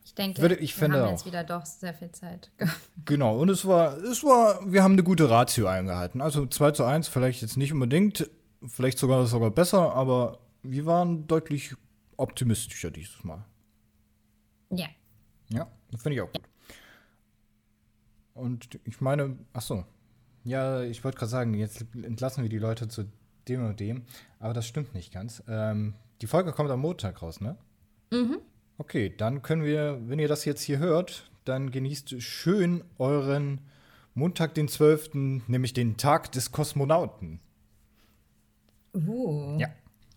ich 0.03 0.14
denke, 0.15 0.41
Würde- 0.41 0.55
ich 0.55 0.76
wir 0.76 0.80
finde 0.85 0.99
haben 0.99 1.07
auch. 1.07 1.11
jetzt 1.11 1.26
wieder 1.26 1.43
doch 1.43 1.65
sehr 1.65 1.93
viel 1.93 2.11
Zeit. 2.11 2.51
Genau, 3.05 3.38
und 3.39 3.47
es 3.49 3.65
war, 3.65 3.95
es 3.99 4.22
war, 4.23 4.59
wir 4.69 4.84
haben 4.84 4.93
eine 4.93 5.03
gute 5.03 5.30
Ratio 5.30 5.68
eingehalten. 5.68 6.19
Also 6.19 6.45
2 6.45 6.72
zu 6.72 6.84
1, 6.84 7.07
vielleicht 7.07 7.41
jetzt 7.41 7.55
nicht 7.55 7.72
unbedingt, 7.72 8.30
vielleicht 8.65 8.97
sogar 8.97 9.26
sogar 9.27 9.49
besser, 9.51 9.93
aber 9.93 10.39
wir 10.64 10.85
waren 10.85 11.26
deutlich 11.27 11.73
optimistischer 12.18 12.91
dieses 12.91 13.23
Mal. 13.23 13.45
ja. 14.72 14.88
Ja, 15.49 15.65
finde 15.97 16.15
ich 16.15 16.22
auch 16.22 16.31
gut. 16.34 16.41
Und 18.34 18.68
ich 18.84 18.99
meine, 18.99 19.38
ach 19.53 19.61
so, 19.61 19.85
ja, 20.48 20.82
ich 20.82 21.03
wollte 21.03 21.18
gerade 21.18 21.30
sagen, 21.30 21.53
jetzt 21.53 21.86
entlassen 21.94 22.41
wir 22.44 22.49
die 22.49 22.57
Leute 22.57 22.88
zu 22.88 23.06
dem 23.48 23.65
und 23.65 23.80
dem, 23.80 24.03
aber 24.40 24.53
das 24.53 24.65
stimmt 24.65 24.94
nicht 24.94 25.14
ganz. 25.14 25.44
Ähm, 25.48 25.94
die 26.22 26.28
Folge 26.28 26.52
kommt 26.53 26.72
am 26.72 26.80
Montag 26.80 27.22
raus, 27.22 27.41
ne? 27.41 27.57
Mhm. 28.11 28.38
Okay, 28.78 29.14
dann 29.15 29.41
können 29.41 29.64
wir, 29.64 29.99
wenn 30.07 30.19
ihr 30.19 30.28
das 30.28 30.45
jetzt 30.45 30.61
hier 30.61 30.80
hört, 30.80 31.30
dann 31.45 31.72
genießt 31.72 32.22
schön 32.22 32.84
euren 32.98 33.61
Montag, 34.14 34.53
den 34.56 34.68
12., 34.68 35.11
nämlich 35.48 35.74
den 35.74 35.98
Tag 35.98 36.32
des 36.32 36.52
Kosmonauten. 36.52 37.40
Uh, 38.94 39.57
Ja. 39.60 39.68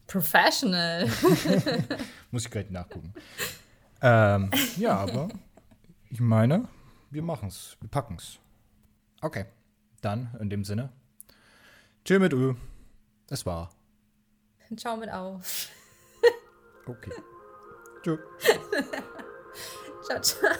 professional. 0.07 1.07
Muss 2.31 2.45
ich 2.45 2.51
gleich 2.51 2.71
nachgucken. 2.71 3.13
ähm, 4.01 4.51
ja, 4.77 4.97
aber 4.97 5.29
ich 6.11 6.21
meine, 6.21 6.69
wir 7.11 7.23
machen's, 7.23 7.77
wir 7.81 7.91
packen's. 7.91 8.39
Okay, 9.21 9.45
dann 10.01 10.37
in 10.41 10.51
dem 10.51 10.65
Sinne. 10.65 10.91
Chill 12.05 12.19
mit 12.19 12.33
Ö. 12.33 12.55
Es 13.29 13.47
war. 13.47 13.71
Ciao 14.77 14.97
mit 14.97 15.11
auf. 15.11 15.69
Okay. 16.87 17.13
Tschö. 18.03 18.19
Ciao, 20.03 20.21
ciao. 20.21 20.51